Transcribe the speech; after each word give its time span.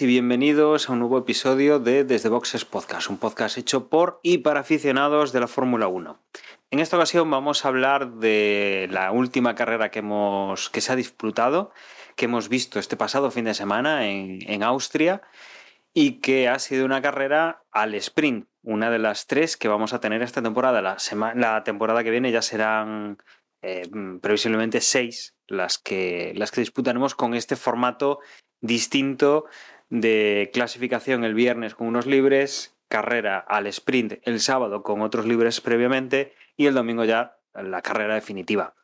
y 0.00 0.06
bienvenidos 0.06 0.88
a 0.88 0.92
un 0.92 1.00
nuevo 1.00 1.18
episodio 1.18 1.78
de 1.78 2.04
Desde 2.04 2.28
Boxes 2.28 2.64
Podcast, 2.64 3.10
un 3.10 3.18
podcast 3.18 3.58
hecho 3.58 3.88
por 3.88 4.18
y 4.22 4.38
para 4.38 4.60
aficionados 4.60 5.32
de 5.32 5.40
la 5.40 5.46
Fórmula 5.46 5.86
1. 5.88 6.18
En 6.70 6.80
esta 6.80 6.96
ocasión 6.96 7.30
vamos 7.30 7.64
a 7.64 7.68
hablar 7.68 8.14
de 8.14 8.88
la 8.90 9.12
última 9.12 9.54
carrera 9.54 9.90
que, 9.90 10.00
hemos, 10.00 10.70
que 10.70 10.80
se 10.80 10.92
ha 10.92 10.96
disputado, 10.96 11.70
que 12.16 12.24
hemos 12.24 12.48
visto 12.48 12.80
este 12.80 12.96
pasado 12.96 13.30
fin 13.30 13.44
de 13.44 13.54
semana 13.54 14.08
en, 14.08 14.62
Austria 14.62 15.22
y 15.92 16.20
que 16.20 16.48
ha 16.48 16.58
sido 16.58 16.86
una 16.86 17.02
carrera 17.02 17.62
al 17.70 17.94
sprint, 17.94 18.48
una 18.62 18.90
de 18.90 18.98
las 18.98 19.26
tres 19.26 19.56
que 19.56 19.68
vamos 19.68 19.92
a 19.92 20.00
tener 20.00 20.22
esta 20.22 20.42
temporada. 20.42 20.82
La 20.82 21.62
temporada 21.62 22.02
que 22.02 22.10
viene 22.10 22.32
ya 22.32 22.42
serán 22.42 23.18
eh, 23.62 23.88
previsiblemente 24.20 24.80
seis 24.80 25.36
las 25.46 25.78
que, 25.78 26.32
las 26.36 26.50
que 26.50 26.62
disputaremos 26.62 27.14
con 27.14 27.34
este 27.34 27.54
formato 27.54 28.18
distinto 28.64 29.44
de 29.90 30.50
clasificación 30.52 31.24
el 31.24 31.34
viernes 31.34 31.74
con 31.74 31.86
unos 31.86 32.06
libres, 32.06 32.76
carrera 32.88 33.38
al 33.38 33.66
sprint 33.66 34.14
el 34.22 34.40
sábado 34.40 34.82
con 34.82 35.00
otros 35.02 35.26
libres 35.26 35.60
previamente 35.60 36.34
y 36.56 36.66
el 36.66 36.74
domingo 36.74 37.04
ya 37.04 37.36
la 37.54 37.82
carrera 37.82 38.14
definitiva. 38.14 38.74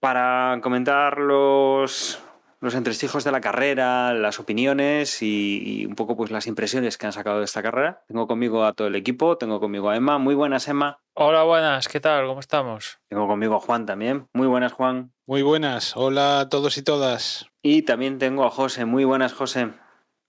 Para 0.00 0.58
comentar 0.62 1.18
los, 1.18 2.20
los 2.60 2.74
entresijos 2.74 3.24
de 3.24 3.32
la 3.32 3.40
carrera, 3.40 4.12
las 4.14 4.38
opiniones 4.38 5.22
y, 5.22 5.62
y 5.64 5.86
un 5.86 5.94
poco 5.94 6.16
pues 6.16 6.30
las 6.30 6.46
impresiones 6.46 6.98
que 6.98 7.06
han 7.06 7.12
sacado 7.12 7.38
de 7.38 7.44
esta 7.46 7.62
carrera, 7.62 8.02
tengo 8.06 8.26
conmigo 8.26 8.64
a 8.64 8.74
todo 8.74 8.88
el 8.88 8.94
equipo, 8.94 9.38
tengo 9.38 9.58
conmigo 9.58 9.88
a 9.90 9.96
Emma, 9.96 10.18
muy 10.18 10.34
buenas 10.34 10.68
Emma, 10.68 10.98
Hola, 11.14 11.44
buenas, 11.44 11.88
¿qué 11.88 11.98
tal? 11.98 12.26
¿Cómo 12.26 12.40
estamos? 12.40 12.98
tengo 13.08 13.26
conmigo 13.26 13.56
a 13.56 13.60
Juan 13.60 13.86
también, 13.86 14.28
muy 14.34 14.46
buenas 14.46 14.72
Juan, 14.72 15.12
Muy 15.26 15.40
buenas, 15.42 15.96
hola 15.96 16.40
a 16.40 16.48
todos 16.50 16.76
y 16.76 16.82
todas. 16.82 17.46
y 17.62 17.82
también 17.82 18.18
tengo 18.18 18.44
a 18.44 18.50
José, 18.50 18.84
muy 18.84 19.04
buenas 19.04 19.32
José. 19.32 19.70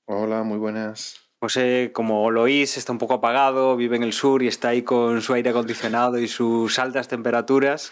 Hola, 0.09 0.44
muy 0.44 0.58
buenas. 0.58 1.19
José, 1.41 1.91
como 1.94 2.31
lo 2.31 2.44
oís, 2.44 2.77
está 2.77 2.94
un 2.94 2.97
poco 2.97 3.16
apagado, 3.16 3.75
vive 3.75 3.97
en 3.97 4.03
el 4.03 4.14
sur 4.14 4.41
y 4.41 4.47
está 4.47 4.69
ahí 4.69 4.81
con 4.81 5.22
su 5.22 5.33
aire 5.33 5.49
acondicionado 5.49 6.17
y 6.17 6.30
sus 6.30 6.80
altas 6.80 7.09
temperaturas. 7.09 7.92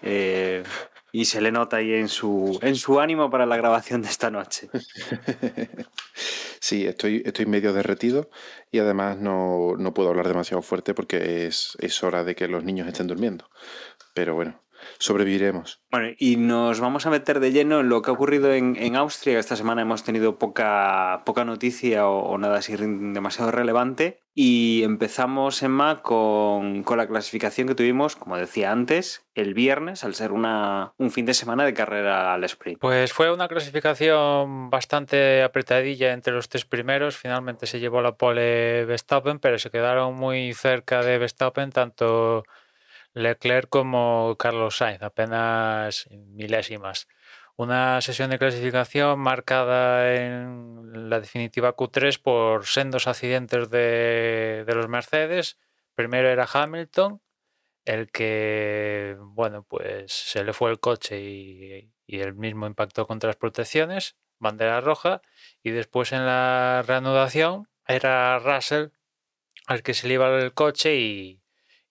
eh, 0.00 0.64
y 1.14 1.26
se 1.26 1.42
le 1.42 1.52
nota 1.52 1.76
ahí 1.76 1.92
en 1.92 2.08
su, 2.08 2.58
en 2.62 2.74
su 2.74 2.98
ánimo 2.98 3.28
para 3.28 3.44
la 3.44 3.58
grabación 3.58 4.00
de 4.00 4.08
esta 4.08 4.30
noche. 4.30 4.70
sí, 6.58 6.86
estoy, 6.86 7.22
estoy 7.26 7.44
medio 7.44 7.74
derretido 7.74 8.30
y 8.70 8.78
además 8.78 9.18
no, 9.18 9.74
no 9.76 9.92
puedo 9.92 10.08
hablar 10.08 10.26
demasiado 10.26 10.62
fuerte 10.62 10.94
porque 10.94 11.46
es, 11.46 11.76
es 11.80 12.02
hora 12.02 12.24
de 12.24 12.34
que 12.34 12.48
los 12.48 12.64
niños 12.64 12.88
estén 12.88 13.08
durmiendo. 13.08 13.50
Pero 14.14 14.34
bueno, 14.34 14.62
sobreviviremos. 15.02 15.80
Bueno, 15.90 16.14
y 16.18 16.36
nos 16.36 16.80
vamos 16.80 17.06
a 17.06 17.10
meter 17.10 17.40
de 17.40 17.52
lleno 17.52 17.80
en 17.80 17.88
lo 17.88 18.02
que 18.02 18.10
ha 18.10 18.14
ocurrido 18.14 18.52
en, 18.52 18.76
en 18.76 18.96
Austria. 18.96 19.38
Esta 19.38 19.56
semana 19.56 19.82
hemos 19.82 20.04
tenido 20.04 20.38
poca, 20.38 21.22
poca 21.26 21.44
noticia 21.44 22.06
o, 22.06 22.20
o 22.20 22.38
nada 22.38 22.58
así 22.58 22.74
demasiado 22.76 23.50
relevante. 23.50 24.20
Y 24.34 24.82
empezamos, 24.84 25.62
Emma, 25.62 26.00
con, 26.00 26.84
con 26.84 26.96
la 26.96 27.06
clasificación 27.06 27.68
que 27.68 27.74
tuvimos, 27.74 28.16
como 28.16 28.38
decía 28.38 28.72
antes, 28.72 29.26
el 29.34 29.52
viernes, 29.52 30.04
al 30.04 30.14
ser 30.14 30.32
una, 30.32 30.94
un 30.96 31.10
fin 31.10 31.26
de 31.26 31.34
semana 31.34 31.66
de 31.66 31.74
carrera 31.74 32.32
al 32.32 32.42
sprint. 32.44 32.80
Pues 32.80 33.12
fue 33.12 33.30
una 33.30 33.48
clasificación 33.48 34.70
bastante 34.70 35.42
apretadilla 35.42 36.14
entre 36.14 36.32
los 36.32 36.48
tres 36.48 36.64
primeros. 36.64 37.18
Finalmente 37.18 37.66
se 37.66 37.78
llevó 37.78 38.00
la 38.00 38.16
pole 38.16 38.86
Verstappen, 38.86 39.38
pero 39.38 39.58
se 39.58 39.68
quedaron 39.68 40.14
muy 40.14 40.54
cerca 40.54 41.02
de 41.02 41.18
Verstappen 41.18 41.70
tanto 41.70 42.44
Leclerc 43.14 43.68
como 43.68 44.36
Carlos 44.38 44.76
Sainz, 44.76 45.02
apenas 45.02 46.08
milésimas. 46.10 47.08
Una 47.56 48.00
sesión 48.00 48.30
de 48.30 48.38
clasificación 48.38 49.18
marcada 49.20 50.14
en 50.14 51.10
la 51.10 51.20
definitiva 51.20 51.76
Q3 51.76 52.20
por 52.20 52.66
sendos 52.66 53.06
accidentes 53.06 53.70
de, 53.70 54.64
los 54.74 54.88
Mercedes. 54.88 55.58
Primero 55.94 56.28
era 56.28 56.48
Hamilton, 56.50 57.20
el 57.84 58.10
que, 58.10 59.16
bueno, 59.20 59.64
pues 59.64 60.12
se 60.12 60.44
le 60.44 60.52
fue 60.54 60.70
el 60.70 60.80
coche 60.80 61.20
y, 61.20 61.92
y 62.06 62.20
él 62.20 62.34
mismo 62.34 62.66
impactó 62.66 63.06
contra 63.06 63.28
las 63.28 63.36
protecciones, 63.36 64.16
bandera 64.38 64.80
roja, 64.80 65.22
y 65.62 65.70
después 65.70 66.12
en 66.12 66.26
la 66.26 66.82
reanudación 66.86 67.68
era 67.86 68.38
Russell 68.38 68.88
al 69.66 69.82
que 69.82 69.94
se 69.94 70.08
le 70.08 70.14
iba 70.14 70.28
el 70.38 70.54
coche 70.54 70.96
y, 70.96 71.41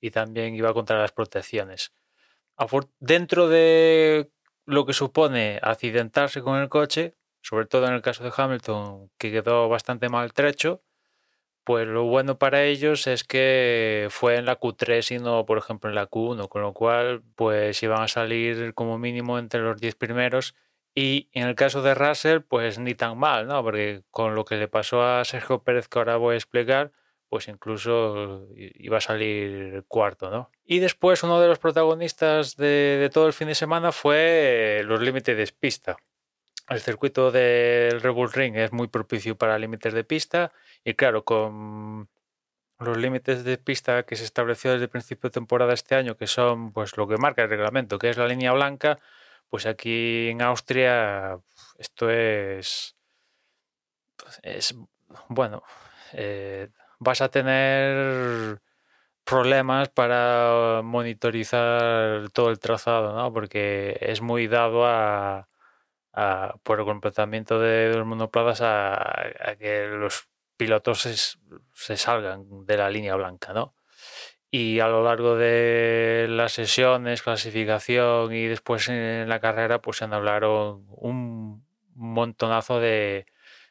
y 0.02 0.12
también 0.12 0.56
iba 0.56 0.74
contra 0.74 1.00
las 1.00 1.14
protecciones. 1.14 1.94
Dentro 3.00 3.48
de 3.48 4.32
lo 4.66 4.86
que 4.86 4.94
supone 4.94 5.60
accidentarse 5.62 6.42
con 6.42 6.60
el 6.60 6.70
coche, 6.70 7.16
sobre 7.42 7.66
todo 7.66 7.88
en 7.88 7.94
el 7.94 8.02
caso 8.02 8.24
de 8.24 8.32
Hamilton, 8.36 9.10
que 9.18 9.32
quedó 9.32 9.70
bastante 9.70 10.10
maltrecho, 10.10 10.84
pues 11.64 11.88
lo 11.88 12.06
bueno 12.06 12.38
para 12.40 12.64
ellos 12.64 13.08
es 13.08 13.24
que 13.24 14.08
fue 14.10 14.36
en 14.38 14.46
la 14.46 14.60
Q3 14.60 15.16
y 15.16 15.20
no, 15.20 15.46
por 15.46 15.58
ejemplo, 15.60 15.90
en 15.90 15.96
la 15.96 16.10
Q1, 16.10 16.50
con 16.50 16.62
lo 16.64 16.74
cual, 16.74 17.24
pues 17.36 17.82
iban 17.84 18.02
a 18.02 18.08
salir 18.08 18.74
como 18.74 18.98
mínimo 18.98 19.38
entre 19.40 19.62
los 19.62 19.80
10 19.80 19.96
primeros. 19.96 20.56
Y 20.96 21.30
en 21.34 21.48
el 21.48 21.56
caso 21.56 21.82
de 21.82 21.96
Russell, 21.96 22.42
pues 22.42 22.80
ni 22.80 22.96
tan 22.96 23.18
mal, 23.18 23.48
¿no? 23.48 23.64
Porque 23.64 24.04
con 24.12 24.36
lo 24.36 24.44
que 24.46 24.56
le 24.58 24.68
pasó 24.68 25.04
a 25.04 25.24
Sergio 25.24 25.64
Pérez, 25.64 25.88
que 25.88 26.00
ahora 26.00 26.18
voy 26.18 26.34
a 26.34 26.38
explicar, 26.38 26.92
pues 27.32 27.48
incluso 27.48 28.46
iba 28.58 28.98
a 28.98 29.00
salir 29.00 29.86
cuarto, 29.88 30.30
¿no? 30.30 30.52
Y 30.66 30.80
después 30.80 31.24
uno 31.24 31.40
de 31.40 31.48
los 31.48 31.60
protagonistas 31.60 32.58
de, 32.58 32.98
de 33.00 33.10
todo 33.10 33.26
el 33.26 33.32
fin 33.32 33.48
de 33.48 33.56
semana 33.56 33.94
fue 33.94 34.80
eh, 34.80 34.84
los 34.84 35.00
límites 35.00 35.38
de 35.38 35.48
pista. 35.58 35.96
El 36.68 36.82
circuito 36.82 37.32
del 37.32 38.02
Red 38.02 38.12
Bull 38.12 38.34
Ring 38.34 38.58
es 38.58 38.74
muy 38.74 38.90
propicio 38.90 39.38
para 39.38 39.58
límites 39.58 39.94
de 39.94 40.04
pista 40.04 40.52
y 40.84 40.96
claro, 40.96 41.24
con 41.24 42.10
los 42.80 42.98
límites 42.98 43.46
de 43.46 43.58
pista 43.58 44.04
que 44.04 44.18
se 44.18 44.26
estableció 44.26 44.74
desde 44.74 44.84
el 44.84 44.90
principio 44.90 45.30
de 45.30 45.36
temporada 45.36 45.72
este 45.72 45.96
año, 45.96 46.18
que 46.18 46.28
son 46.28 46.74
pues 46.74 46.98
lo 46.98 47.08
que 47.08 47.16
marca 47.16 47.44
el 47.44 47.50
reglamento, 47.50 47.98
que 47.98 48.10
es 48.10 48.18
la 48.18 48.28
línea 48.28 48.52
blanca, 48.52 49.00
pues 49.50 49.66
aquí 49.66 50.28
en 50.28 50.42
Austria 50.42 51.40
esto 51.78 52.10
es 52.10 52.98
es 54.44 54.76
bueno, 55.30 55.64
eh, 56.12 56.68
vas 57.02 57.22
a 57.22 57.30
tener 57.30 58.62
problemas 59.24 59.90
para 59.90 60.82
monitorizar 60.84 62.30
todo 62.32 62.52
el 62.52 62.60
trazado, 62.60 63.16
¿no? 63.16 63.34
Porque 63.34 63.98
es 64.02 64.22
muy 64.22 64.48
dado 64.48 64.86
a, 64.86 65.48
por 66.64 66.80
el 66.80 66.86
comportamiento 66.86 67.60
de 67.60 67.96
los 67.96 68.06
monoplazas 68.06 68.62
a, 68.62 69.56
que 69.58 69.88
los 69.88 70.28
pilotos 70.58 71.02
se, 71.74 71.98
salgan 71.98 72.66
de 72.68 72.78
la 72.78 72.90
línea 72.92 73.16
blanca, 73.16 73.52
¿no? 73.52 73.74
Y 74.52 74.80
a 74.80 74.88
lo 74.88 75.04
largo 75.04 75.36
de 75.36 76.28
las 76.30 76.54
sesiones, 76.54 77.24
clasificación 77.24 78.32
y 78.34 78.46
después 78.46 78.90
en 78.90 79.28
la 79.28 79.40
carrera, 79.40 79.82
pues 79.82 79.98
se 79.98 80.06
hablaron 80.06 80.86
un 80.90 81.66
montonazo 81.96 82.80
de, 82.80 83.26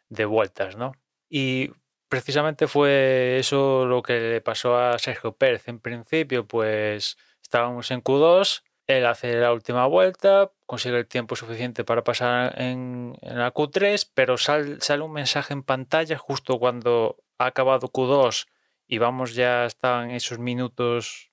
de 0.09 0.25
vueltas, 0.25 0.77
¿no? 0.77 0.95
Y 1.29 1.71
precisamente 2.11 2.67
fue 2.69 3.39
eso 3.39 3.87
lo 3.87 4.03
que 4.03 4.21
le 4.21 4.41
pasó 4.43 4.77
a 4.77 4.99
Sergio 4.99 5.33
Pérez. 5.37 5.69
En 5.69 5.79
principio, 5.81 6.47
pues 6.47 7.17
estábamos 7.41 7.91
en 7.93 8.03
Q2, 8.03 8.63
él 8.89 9.07
hace 9.07 9.35
la 9.37 9.53
última 9.53 9.87
vuelta, 9.87 10.51
consigue 10.67 10.99
el 10.99 11.07
tiempo 11.07 11.37
suficiente 11.37 11.85
para 11.85 12.03
pasar 12.05 12.61
en, 12.61 13.17
la 13.23 13.55
Q3, 13.55 14.11
pero 14.13 14.37
sal- 14.37 14.83
sale 14.83 15.03
un 15.05 15.13
mensaje 15.13 15.53
en 15.55 15.63
pantalla 15.63 16.19
justo 16.19 16.59
cuando 16.59 17.17
ha 17.39 17.47
acabado 17.47 17.89
Q2 17.89 18.49
y 18.89 18.99
vamos 18.99 19.35
ya, 19.35 19.65
están 19.65 20.11
esos 20.11 20.41
minutos 20.41 21.31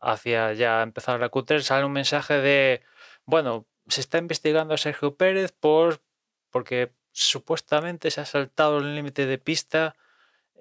hacia 0.00 0.52
ya 0.52 0.82
empezar 0.82 1.18
la 1.20 1.30
Q3, 1.30 1.62
sale 1.62 1.86
un 1.86 1.92
mensaje 1.92 2.34
de, 2.40 2.82
bueno, 3.24 3.66
se 3.88 4.02
está 4.02 4.18
investigando 4.18 4.74
a 4.74 4.78
Sergio 4.78 5.16
Pérez 5.16 5.52
por, 5.52 6.02
porque 6.50 6.92
supuestamente 7.12 8.10
se 8.10 8.20
ha 8.20 8.26
saltado 8.26 8.78
el 8.78 8.94
límite 8.94 9.24
de 9.24 9.38
pista. 9.38 9.96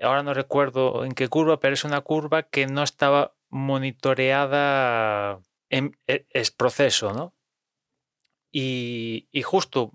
Ahora 0.02 0.24
no 0.24 0.34
recuerdo 0.34 1.04
en 1.06 1.14
qué 1.14 1.28
curva, 1.28 1.60
pero 1.60 1.74
es 1.74 1.84
una 1.84 2.02
curva 2.02 2.44
que 2.44 2.68
no 2.68 2.84
estaba 2.84 3.36
monitoreada 3.50 5.42
en 5.70 5.98
e- 6.08 6.26
es 6.30 6.52
proceso, 6.52 7.14
¿no? 7.14 7.34
Y, 8.52 9.28
y 9.32 9.42
justo 9.44 9.94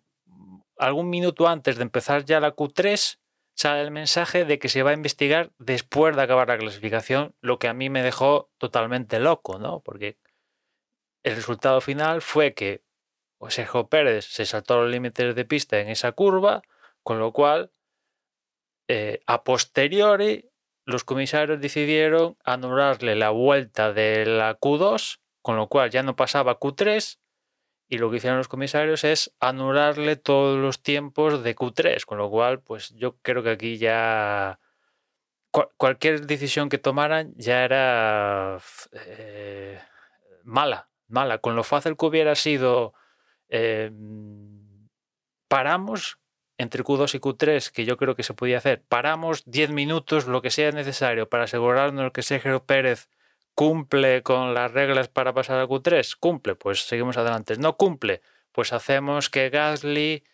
algún 0.79 1.11
minuto 1.11 1.49
antes 1.49 1.77
de 1.77 1.83
empezar 1.83 2.25
ya 2.25 2.41
la 2.41 2.55
Q3 2.55 3.21
sale 3.57 3.83
el 3.83 3.91
mensaje 3.91 4.45
de 4.45 4.59
que 4.59 4.69
se 4.69 4.83
va 4.83 4.91
a 4.91 4.95
investigar 4.95 5.53
después 5.59 6.17
de 6.17 6.23
acabar 6.23 6.49
la 6.49 6.59
clasificación, 6.59 7.35
lo 7.41 7.59
que 7.59 7.69
a 7.69 7.75
mí 7.75 7.89
me 7.91 8.03
dejó 8.03 8.51
totalmente 8.59 9.21
loco, 9.21 9.59
¿no? 9.59 9.81
Porque 9.81 10.19
el 11.23 11.37
resultado 11.37 11.81
final 11.81 12.23
fue 12.23 12.55
que 12.55 12.85
Sergio 13.49 13.89
Pérez 13.89 14.27
se 14.27 14.47
saltó 14.47 14.81
los 14.83 14.91
límites 14.91 15.35
de 15.35 15.45
pista 15.45 15.79
en 15.81 15.89
esa 15.89 16.13
curva, 16.13 16.63
con 17.03 17.19
lo 17.19 17.33
cual, 17.33 17.73
eh, 18.89 19.21
a 19.27 19.45
posteriori, 19.45 20.51
los 20.85 21.05
comisarios 21.05 21.61
decidieron 21.61 22.37
anularle 22.45 23.15
la 23.15 23.31
vuelta 23.31 23.93
de 23.93 24.27
la 24.27 24.59
Q2, 24.59 25.21
con 25.43 25.57
lo 25.57 25.69
cual 25.69 25.91
ya 25.91 26.03
no 26.03 26.17
pasaba 26.17 26.59
Q3, 26.59 27.19
y 27.89 27.99
lo 27.99 28.11
que 28.11 28.17
hicieron 28.17 28.39
los 28.39 28.49
comisarios 28.49 29.05
es 29.05 29.33
anularle 29.41 30.17
todos 30.17 30.59
los 30.59 30.83
tiempos 30.83 31.43
de 31.43 31.55
Q3, 31.55 32.05
con 32.05 32.19
lo 32.19 32.31
cual, 32.31 32.61
pues 32.61 32.91
yo 32.97 33.17
creo 33.23 33.43
que 33.43 33.51
aquí 33.51 33.79
ya 33.79 34.59
cualquier 35.77 36.27
decisión 36.27 36.69
que 36.69 36.79
tomaran 36.79 37.33
ya 37.37 37.65
era 37.65 38.59
eh, 38.93 39.81
mala, 40.43 40.89
mala. 41.07 41.39
Con 41.39 41.55
lo 41.55 41.63
fácil 41.63 41.97
que 41.97 42.07
hubiera 42.07 42.35
sido 42.35 42.95
eh, 43.49 43.93
paramos 45.49 46.19
entre 46.59 46.85
Q2 46.85 47.15
y 47.15 47.19
Q3, 47.21 47.71
que 47.71 47.85
yo 47.85 47.97
creo 47.97 48.15
que 48.15 48.23
se 48.23 48.35
podía 48.35 48.59
hacer, 48.59 48.83
paramos 48.89 49.45
10 49.47 49.71
minutos, 49.71 50.27
lo 50.27 50.43
que 50.43 50.51
sea 50.51 50.71
necesario 50.73 51.29
para 51.29 51.45
asegurarnos 51.45 52.13
que 52.13 52.23
Sergio 52.23 52.65
Pérez 52.65 53.09
cumple 53.55 54.23
con 54.23 54.55
las 54.55 54.73
reglas 54.73 55.09
para 55.09 55.33
pasar 55.33 55.61
a 55.61 55.67
Q3, 55.67 56.17
cumple, 56.19 56.55
pues 56.57 56.87
seguimos 56.87 57.17
adelante. 57.17 57.57
No 57.57 57.77
cumple, 57.77 58.23
pues 58.53 58.73
hacemos 58.73 59.31
que 59.31 59.51
Gasly, 59.51 60.25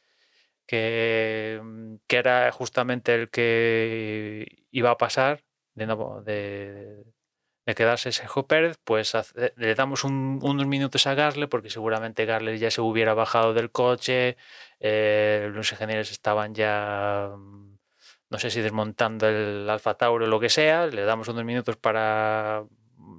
que, 0.67 1.61
que 2.07 2.17
era 2.17 2.53
justamente 2.53 3.15
el 3.15 3.31
que 3.31 4.65
iba 4.71 4.91
a 4.91 4.99
pasar 4.99 5.43
de, 5.75 5.87
de, 6.25 7.05
de 7.67 7.75
quedarse 7.75 8.13
Sergio 8.13 8.47
Pérez, 8.47 8.79
pues 8.85 9.13
le 9.57 9.75
damos 9.75 10.05
unos 10.05 10.67
minutos 10.67 11.07
a 11.07 11.15
Gasly 11.15 11.47
porque 11.47 11.71
seguramente 11.71 12.25
Gasly 12.25 12.59
ya 12.59 12.71
se 12.71 12.81
hubiera 12.81 13.15
bajado 13.15 13.55
del 13.55 13.71
coche, 13.71 14.37
eh, 14.81 15.51
los 15.53 15.71
ingenieros 15.73 16.11
estaban 16.11 16.55
ya, 16.55 17.31
no 18.31 18.39
sé 18.39 18.51
si 18.51 18.61
desmontando 18.61 19.29
el 19.29 19.69
Alfa 19.69 19.95
Tauro 19.95 20.25
o 20.25 20.29
lo 20.29 20.41
que 20.41 20.49
sea, 20.49 20.87
le 20.87 21.03
damos 21.03 21.29
unos 21.29 21.45
minutos 21.45 21.77
para 21.77 22.65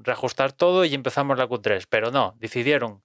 reajustar 0.04 0.52
todo 0.54 0.86
y 0.86 0.94
empezamos 0.94 1.38
la 1.38 1.48
Q3, 1.48 1.86
pero 1.88 2.12
no, 2.12 2.36
decidieron 2.40 3.04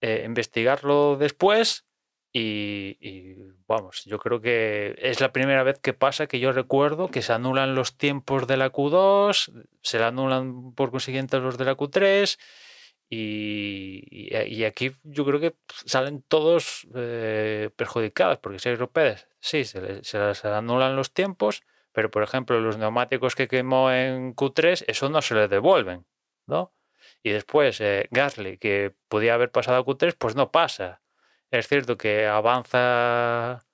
eh, 0.00 0.22
investigarlo 0.26 1.16
después 1.16 1.87
y, 2.32 3.34
vamos, 3.66 4.04
yo 4.04 4.18
creo 4.18 4.40
que 4.40 4.94
es 4.98 5.20
la 5.20 5.32
primera 5.32 5.62
vez 5.62 5.78
que 5.78 5.94
pasa 5.94 6.26
que 6.26 6.40
yo 6.40 6.52
recuerdo 6.52 7.08
que 7.10 7.22
se 7.22 7.32
anulan 7.32 7.74
los 7.74 7.96
tiempos 7.96 8.46
de 8.46 8.56
la 8.56 8.70
Q2, 8.70 9.66
se 9.82 9.98
la 9.98 10.08
anulan 10.08 10.74
por 10.74 10.90
consiguiente 10.90 11.38
los 11.38 11.56
de 11.56 11.64
la 11.64 11.76
Q3 11.76 12.38
y, 13.10 14.64
aquí 14.64 14.92
yo 15.02 15.24
creo 15.24 15.40
que 15.40 15.56
salen 15.86 16.22
todos 16.22 16.86
eh, 16.94 17.70
perjudicados 17.76 18.38
porque 18.38 18.58
si 18.58 18.68
Pérez, 18.92 19.28
sí, 19.40 19.64
se, 19.64 20.04
se, 20.04 20.48
anulan 20.48 20.96
los 20.96 21.12
tiempos, 21.14 21.62
pero 21.92 22.10
por 22.10 22.22
ejemplo 22.22 22.60
los 22.60 22.76
neumáticos 22.76 23.34
que 23.34 23.48
quemó 23.48 23.90
en 23.90 24.34
Q3, 24.34 24.84
eso 24.86 25.08
no 25.08 25.22
se 25.22 25.34
le 25.34 25.48
devuelven, 25.48 26.06
¿no? 26.46 26.74
Y 27.22 27.30
después 27.30 27.80
eh, 27.80 28.08
Gasly, 28.10 28.58
que 28.58 28.94
podía 29.08 29.34
haber 29.34 29.50
pasado 29.50 29.78
a 29.78 29.84
Q3, 29.84 30.14
pues 30.18 30.36
no 30.36 30.50
pasa. 30.52 31.00
Es 31.50 31.66
cierto 31.68 31.96
que 31.96 32.26
avanza 32.26 33.64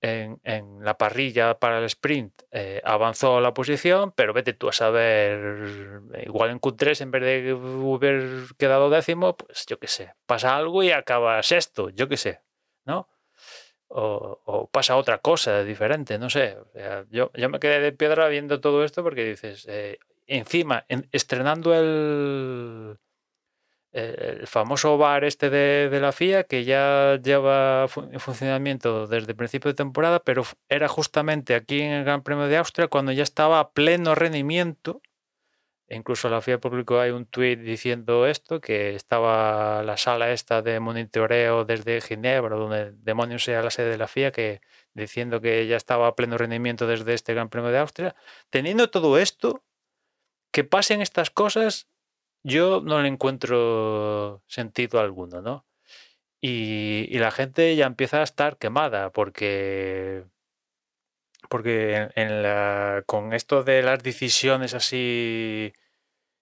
en, 0.00 0.84
la 0.84 0.96
parrilla 0.96 1.58
para 1.58 1.78
el 1.78 1.84
sprint, 1.84 2.42
eh, 2.50 2.80
avanzó 2.84 3.40
la 3.40 3.52
posición, 3.52 4.12
pero 4.12 4.32
vete 4.32 4.52
tú 4.52 4.68
a 4.68 4.72
saber, 4.72 6.00
igual 6.24 6.50
en 6.50 6.60
Q3 6.60 7.00
en 7.02 7.10
vez 7.10 7.22
de 7.22 7.50
haber 7.94 8.44
quedado 8.56 8.90
décimo, 8.90 9.36
pues 9.36 9.66
yo 9.66 9.78
qué 9.78 9.88
sé, 9.88 10.14
pasa 10.26 10.56
algo 10.56 10.82
y 10.82 10.92
acaba 10.92 11.42
sexto, 11.42 11.90
yo 11.90 12.08
qué 12.08 12.16
sé, 12.16 12.40
¿no? 12.84 13.08
O, 13.88 14.68
pasa 14.70 14.96
otra 14.96 15.18
cosa 15.18 15.64
diferente, 15.64 16.18
no 16.18 16.30
sé. 16.30 16.58
yo, 17.10 17.30
yo 17.34 17.48
me 17.48 17.58
quedé 17.58 17.80
de 17.80 17.92
piedra 17.92 18.28
viendo 18.28 18.60
todo 18.60 18.84
esto 18.84 19.02
porque 19.02 19.24
dices, 19.24 19.66
eh, 19.68 19.98
encima, 20.26 20.84
estrenando 21.10 21.74
el, 21.74 22.98
el 23.98 24.46
famoso 24.46 24.96
bar 24.98 25.24
este 25.24 25.50
de, 25.50 25.98
la 26.00 26.12
FIA 26.12 26.44
que 26.44 26.64
ya 26.64 27.18
lleva 27.22 27.86
en 28.12 28.20
funcionamiento 28.20 29.06
desde 29.06 29.34
principio 29.34 29.70
de 29.70 29.74
temporada, 29.74 30.20
pero 30.20 30.44
era 30.68 30.88
justamente 30.88 31.54
aquí 31.54 31.80
en 31.80 31.92
el 31.92 32.04
Gran 32.04 32.22
Premio 32.22 32.46
de 32.46 32.56
Austria 32.56 32.88
cuando 32.88 33.12
ya 33.12 33.22
estaba 33.22 33.60
a 33.60 33.70
pleno 33.72 34.14
rendimiento. 34.14 35.02
Incluso 35.90 36.28
la 36.28 36.42
FIA 36.42 36.60
publicó 36.60 37.00
hay 37.00 37.10
un 37.10 37.24
tuit 37.24 37.60
diciendo 37.60 38.26
esto, 38.26 38.60
que 38.60 38.94
estaba 38.94 39.82
la 39.82 39.96
sala 39.96 40.32
esta 40.32 40.60
de 40.60 40.80
monitoreo 40.80 41.64
desde 41.64 42.00
Ginebra, 42.02 42.56
donde 42.56 42.92
demonios 42.92 43.44
sea 43.44 43.62
la 43.62 43.70
sede 43.70 43.90
de 43.90 43.98
la 43.98 44.06
FIA, 44.06 44.30
que 44.30 44.60
diciendo 44.92 45.40
que 45.40 45.66
ya 45.66 45.76
estaba 45.76 46.08
a 46.08 46.14
pleno 46.14 46.36
rendimiento 46.36 46.86
desde 46.86 47.14
este 47.14 47.32
Gran 47.32 47.48
Premio 47.48 47.70
de 47.70 47.78
Austria. 47.78 48.14
Teniendo 48.50 48.90
todo 48.90 49.18
esto, 49.18 49.64
que 50.52 50.64
pasen 50.64 51.00
estas 51.00 51.30
cosas 51.30 51.88
yo 52.42 52.80
no 52.84 53.00
le 53.02 53.08
encuentro 53.08 54.42
sentido 54.46 55.00
alguno, 55.00 55.42
¿no? 55.42 55.66
Y, 56.40 57.18
la 57.18 57.30
gente 57.30 57.74
ya 57.76 57.86
empieza 57.86 58.20
a 58.20 58.22
estar 58.24 58.58
quemada 58.58 59.10
porque 59.10 60.24
porque 61.48 62.10
con 63.06 63.32
esto 63.32 63.64
de 63.64 63.82
las 63.82 64.02
decisiones 64.02 64.74
así 64.74 65.72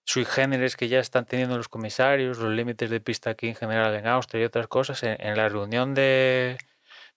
sui 0.04 0.24
generis 0.24 0.76
que 0.76 0.88
ya 0.88 1.00
están 1.00 1.26
teniendo 1.26 1.56
los 1.56 1.68
comisarios, 1.68 2.38
los 2.38 2.52
límites 2.52 2.90
de 2.90 3.00
pista 3.00 3.30
aquí 3.30 3.48
en 3.48 3.56
general 3.56 3.94
en 3.94 4.06
Austria 4.06 4.42
y 4.42 4.44
otras 4.46 4.68
cosas, 4.68 5.02
en, 5.02 5.36
la 5.36 5.48
reunión 5.48 5.94
de, 5.94 6.58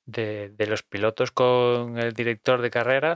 de, 0.06 0.50
de, 0.50 0.68
los 0.68 0.84
pilotos 0.84 1.32
con 1.32 1.98
el 2.00 2.14
director 2.14 2.62
de 2.62 2.72
carrera, 2.72 3.16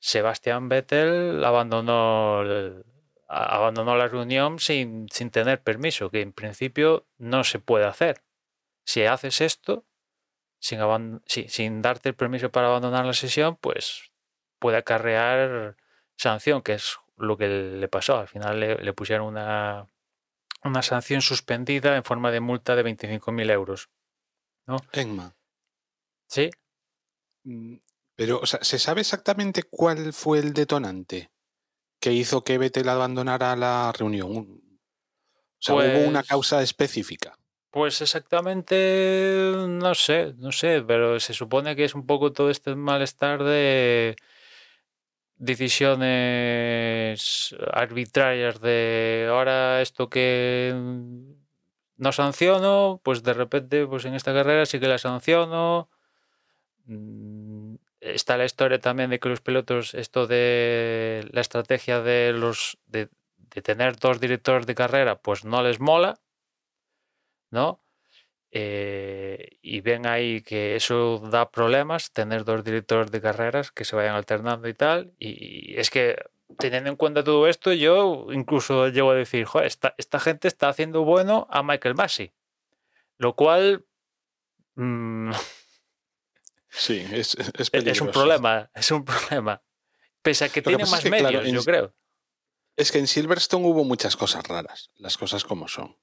Sebastián 0.00 0.68
Vettel 0.68 1.44
abandonó 1.44 2.42
el, 2.42 2.84
abandonó 3.32 3.96
la 3.96 4.08
reunión 4.08 4.58
sin, 4.58 5.08
sin 5.10 5.30
tener 5.30 5.62
permiso, 5.62 6.10
que 6.10 6.20
en 6.20 6.32
principio 6.32 7.06
no 7.18 7.44
se 7.44 7.58
puede 7.58 7.86
hacer. 7.86 8.22
Si 8.84 9.04
haces 9.04 9.40
esto 9.40 9.86
sin, 10.58 10.80
sin 11.26 11.82
darte 11.82 12.10
el 12.10 12.14
permiso 12.14 12.50
para 12.50 12.66
abandonar 12.66 13.06
la 13.06 13.14
sesión, 13.14 13.56
pues 13.56 14.12
puede 14.58 14.76
acarrear 14.76 15.76
sanción, 16.16 16.62
que 16.62 16.74
es 16.74 16.98
lo 17.16 17.36
que 17.38 17.48
le 17.48 17.88
pasó. 17.88 18.18
Al 18.18 18.28
final 18.28 18.60
le, 18.60 18.92
pusieron 18.92 19.26
una, 19.26 19.88
una 20.62 20.82
sanción 20.82 21.22
suspendida 21.22 21.96
en 21.96 22.04
forma 22.04 22.30
de 22.30 22.40
multa 22.40 22.76
de 22.76 22.84
25.000 22.84 23.50
euros. 23.50 23.88
¿no? 24.66 24.76
Enma. 24.92 25.34
Sí. 26.26 26.50
Mm, 27.44 27.76
pero, 28.14 28.40
o 28.40 28.46
sea, 28.46 28.62
¿se 28.62 28.78
sabe 28.78 29.00
exactamente 29.00 29.62
cuál 29.62 30.12
fue 30.12 30.38
el 30.38 30.52
detonante? 30.52 31.30
Que 32.02 32.12
hizo 32.12 32.42
que 32.42 32.58
Vettel 32.58 32.88
abandonara 32.88 33.54
la 33.56 33.92
reunión? 33.96 34.28
O 34.28 35.60
sea, 35.60 35.76
hubo 35.76 36.08
una 36.08 36.20
pues 36.20 36.28
causa 36.28 36.60
específica. 36.60 37.38
Pues 37.70 38.02
exactamente, 38.02 39.54
no 39.68 39.94
sé, 39.94 40.34
no 40.36 40.50
sé, 40.52 40.82
pero 40.86 41.20
se 41.20 41.32
supone 41.32 41.76
que 41.76 41.84
es 41.84 41.94
un 41.94 42.04
poco 42.04 42.32
todo 42.32 42.50
este 42.50 42.74
malestar 42.74 43.44
de 43.44 44.16
decisiones 45.36 46.02
arbitrarias 47.72 48.60
de 48.60 49.28
ahora 49.30 49.80
esto 49.80 50.10
que 50.10 50.74
no 51.96 52.12
sanciono, 52.12 53.00
pues 53.04 53.22
de 53.22 53.32
repente, 53.32 53.86
pues 53.86 54.04
en 54.04 54.14
esta 54.14 54.34
carrera 54.34 54.66
sí 54.66 54.80
que 54.80 54.88
la 54.88 54.98
sanciono. 54.98 55.88
Está 58.02 58.36
la 58.36 58.44
historia 58.44 58.80
también 58.80 59.10
de 59.10 59.20
que 59.20 59.28
los 59.28 59.40
pilotos, 59.40 59.94
esto 59.94 60.26
de 60.26 61.24
la 61.30 61.40
estrategia 61.40 62.00
de 62.00 62.32
los 62.32 62.78
de, 62.86 63.08
tener 63.62 63.96
dos 63.96 64.18
directores 64.18 64.66
de 64.66 64.74
carrera, 64.74 65.20
pues 65.22 65.44
no 65.44 65.62
les 65.62 65.78
mola, 65.78 66.20
¿no? 67.50 67.80
Eh, 68.50 69.58
y 69.62 69.82
ven 69.82 70.06
ahí 70.06 70.42
que 70.42 70.74
eso 70.74 71.20
da 71.30 71.52
problemas, 71.52 72.12
tener 72.12 72.44
dos 72.44 72.64
directores 72.64 73.12
de 73.12 73.20
carreras 73.20 73.70
que 73.70 73.84
se 73.84 73.94
vayan 73.94 74.16
alternando 74.16 74.66
y 74.68 74.74
tal. 74.74 75.14
Y, 75.20 75.78
es 75.78 75.90
que 75.90 76.16
teniendo 76.58 76.90
en 76.90 76.96
cuenta 76.96 77.22
todo 77.22 77.46
esto, 77.46 77.72
yo 77.72 78.26
incluso 78.32 78.88
llego 78.88 79.12
a 79.12 79.14
decir, 79.14 79.44
Joder, 79.44 79.68
esta, 79.68 79.94
esta 79.96 80.18
gente 80.18 80.48
está 80.48 80.68
haciendo 80.68 81.04
bueno 81.04 81.46
a 81.50 81.62
Michael 81.62 81.94
Massey. 81.94 82.32
Lo 83.18 83.36
cual... 83.36 83.86
Mm, 84.74 85.30
Sí, 86.74 87.04
es, 87.12 87.36
es, 87.58 87.70
es 87.72 88.00
un 88.00 88.10
problema, 88.10 88.70
es 88.74 88.90
un 88.90 89.04
problema. 89.04 89.62
Pese 90.22 90.46
a 90.46 90.48
que 90.48 90.62
tiene 90.62 90.84
más 90.86 91.04
medios, 91.04 91.46
yo 91.46 91.62
creo. 91.62 91.94
Es 92.76 92.90
que 92.90 92.98
en 92.98 93.06
Silverstone 93.06 93.66
hubo 93.66 93.84
muchas 93.84 94.16
cosas 94.16 94.46
raras, 94.48 94.90
las 94.96 95.18
cosas 95.18 95.44
como 95.44 95.68
son. 95.68 95.96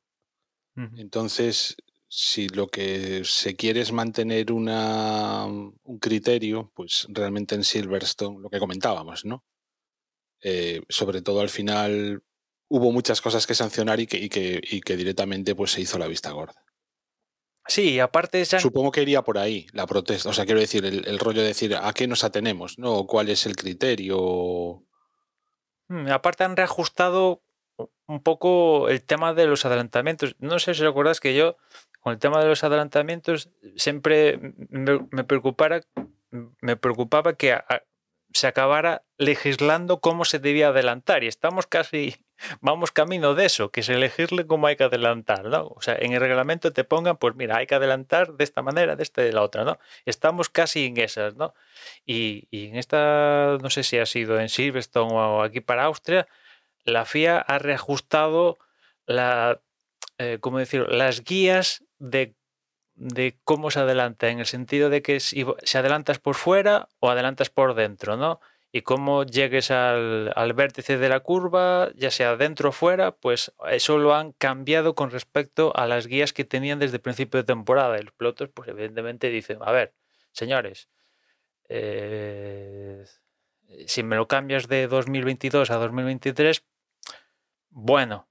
Entonces, 0.96 1.76
si 2.08 2.48
lo 2.48 2.68
que 2.68 3.24
se 3.26 3.56
quiere 3.56 3.82
es 3.82 3.92
mantener 3.92 4.54
una, 4.54 5.46
un 5.46 6.00
criterio, 6.00 6.72
pues 6.74 7.06
realmente 7.10 7.56
en 7.56 7.66
Silverstone, 7.66 8.40
lo 8.40 8.50
que 8.50 8.60
comentábamos, 8.60 9.26
¿no? 9.26 9.44
Eh, 10.42 10.82
sobre 10.88 11.22
todo 11.22 11.42
al 11.42 11.50
final, 11.50 12.24
hubo 12.70 12.92
muchas 12.94 13.20
cosas 13.20 13.46
que 13.46 13.56
sancionar 13.56 14.00
y 14.00 14.08
que, 14.08 14.18
y 14.18 14.30
que, 14.30 14.62
y 14.64 14.80
que 14.80 14.96
directamente 14.96 15.54
pues, 15.54 15.72
se 15.72 15.82
hizo 15.82 15.98
la 15.98 16.08
vista 16.08 16.32
gorda. 16.32 16.64
Sí, 17.70 18.00
aparte 18.00 18.44
ya... 18.44 18.60
Supongo 18.60 18.92
que 18.92 19.04
iría 19.04 19.22
por 19.22 19.38
ahí 19.38 19.68
la 19.74 19.86
protesta. 19.86 20.30
O 20.30 20.34
sea, 20.34 20.46
quiero 20.46 20.60
decir, 20.60 20.84
el, 20.86 21.20
rollo 21.20 21.42
de 21.42 21.50
decir 21.50 21.76
a 21.76 21.94
qué 21.94 22.08
nos 22.08 22.24
atenemos, 22.24 22.80
¿no? 22.80 23.06
¿Cuál 23.06 23.30
es 23.30 23.46
el 23.46 23.56
criterio? 23.56 24.84
Mm, 25.88 26.08
aparte 26.08 26.44
han 26.44 26.58
reajustado 26.58 27.44
un 28.08 28.24
poco 28.24 28.90
el 28.90 29.04
tema 29.04 29.36
de 29.36 29.46
los 29.46 29.66
adelantamientos. 29.66 30.36
No 30.40 30.58
sé 30.58 30.74
si 30.74 30.82
recuerdas 30.82 31.20
que 31.20 31.36
yo, 31.36 31.58
con 32.00 32.12
el 32.12 32.20
tema 32.20 32.42
de 32.42 32.48
los 32.48 32.64
adelantamientos, 32.64 33.52
siempre 33.76 34.40
me, 34.70 35.24
preocupara, 35.24 35.82
me 36.32 36.76
preocupaba 36.76 37.34
que 37.34 37.56
se 38.34 38.48
acabara 38.48 39.04
legislando 39.18 40.00
cómo 40.00 40.26
se 40.26 40.40
debía 40.40 40.70
adelantar. 40.70 41.24
Y 41.24 41.28
estamos 41.28 41.68
casi 41.68 42.16
vamos 42.62 42.91
camino 42.91 43.36
de 43.36 43.46
eso, 43.46 43.72
que 43.72 43.81
es 43.81 43.89
elegirle 43.89 44.48
cómo 44.48 44.67
hay 44.67 44.75
que 44.75 44.84
adelantar, 44.84 45.46
¿no? 45.46 45.67
O 45.67 45.81
sea, 45.81 45.96
en 46.00 46.13
el 46.13 46.19
reglamento 46.19 46.72
te 46.74 46.84
pongan, 46.84 47.17
pues 47.17 47.36
mira, 47.36 47.58
hay 47.58 47.67
que 47.67 47.75
adelantar 47.75 48.34
de 48.34 48.43
esta 48.43 48.62
manera, 48.62 48.96
de 48.96 49.03
esta 49.03 49.22
y 49.22 49.25
de 49.25 49.34
la 49.34 49.43
otra, 49.43 49.63
¿no? 49.63 49.79
Estamos 50.05 50.50
casi 50.50 50.86
en 50.86 50.98
esas, 50.98 51.36
¿no? 51.36 51.53
Y, 52.05 52.48
en 52.51 52.75
esta, 52.75 53.58
no 53.62 53.69
sé 53.69 53.84
si 53.84 53.98
ha 53.98 54.05
sido 54.05 54.39
en 54.39 54.50
Silverstone 54.50 55.13
o 55.13 55.43
aquí 55.43 55.62
para 55.62 55.84
Austria, 55.86 56.27
la 56.84 57.05
FIA 57.05 57.39
ha 57.39 57.60
reajustado 57.60 58.58
la, 59.05 59.62
eh, 60.17 60.38
¿cómo 60.41 60.60
decirlo? 60.60 60.88
las 60.88 61.24
guías 61.24 61.84
de, 61.98 62.36
de 62.96 63.38
cómo 63.43 63.72
se 63.72 63.79
adelanta, 63.79 64.29
en 64.29 64.39
el 64.39 64.46
sentido 64.46 64.89
de 64.89 65.01
que 65.01 65.19
si, 65.19 65.46
si 65.63 65.77
adelantas 65.77 66.19
por 66.19 66.36
fuera 66.36 66.89
o 67.00 67.10
adelantas 67.10 67.50
por 67.50 67.74
dentro, 67.75 68.17
¿no? 68.17 68.39
Y 68.72 68.82
cómo 68.84 69.24
llegues 69.24 69.72
al, 69.72 70.54
vértice 70.54 70.98
de 70.98 71.10
la 71.10 71.22
curva, 71.22 71.90
ya 71.96 72.12
sea 72.12 72.36
dentro 72.36 72.70
o 72.70 72.72
fuera, 72.72 73.12
pues 73.12 73.52
eso 73.70 73.98
lo 73.98 74.14
han 74.14 74.32
cambiado 74.34 74.94
con 74.94 75.10
respecto 75.10 75.76
a 75.76 75.88
las 75.88 76.06
guías 76.06 76.34
que 76.34 76.46
tenían 76.46 76.78
desde 76.78 76.98
el 76.98 77.02
principio 77.02 77.40
de 77.40 77.46
temporada. 77.46 77.98
Y 78.00 78.04
los 78.04 78.14
pilotos, 78.14 78.50
pues 78.54 78.70
evidentemente 78.70 79.30
dicen, 79.30 79.58
a 79.62 79.72
ver, 79.72 79.96
señores, 80.32 80.88
eh, 81.68 83.06
si 83.88 84.04
me 84.04 84.16
lo 84.16 84.28
cambias 84.28 84.68
de 84.68 84.88
2022 84.88 85.72
a 85.72 85.76
2023, 85.76 86.64
bueno, 87.72 88.28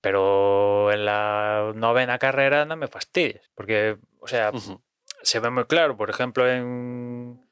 pero 0.00 0.92
en 0.92 1.04
la 1.04 1.72
novena 1.74 2.18
carrera 2.18 2.64
no 2.64 2.76
me 2.76 2.88
fastidies, 2.88 3.50
porque, 3.54 3.98
o 4.20 4.28
sea, 4.28 4.50
se 5.22 5.40
ve 5.40 5.50
muy 5.50 5.64
claro, 5.66 5.96
por 5.96 6.08
ejemplo, 6.08 6.48
en 6.48 7.43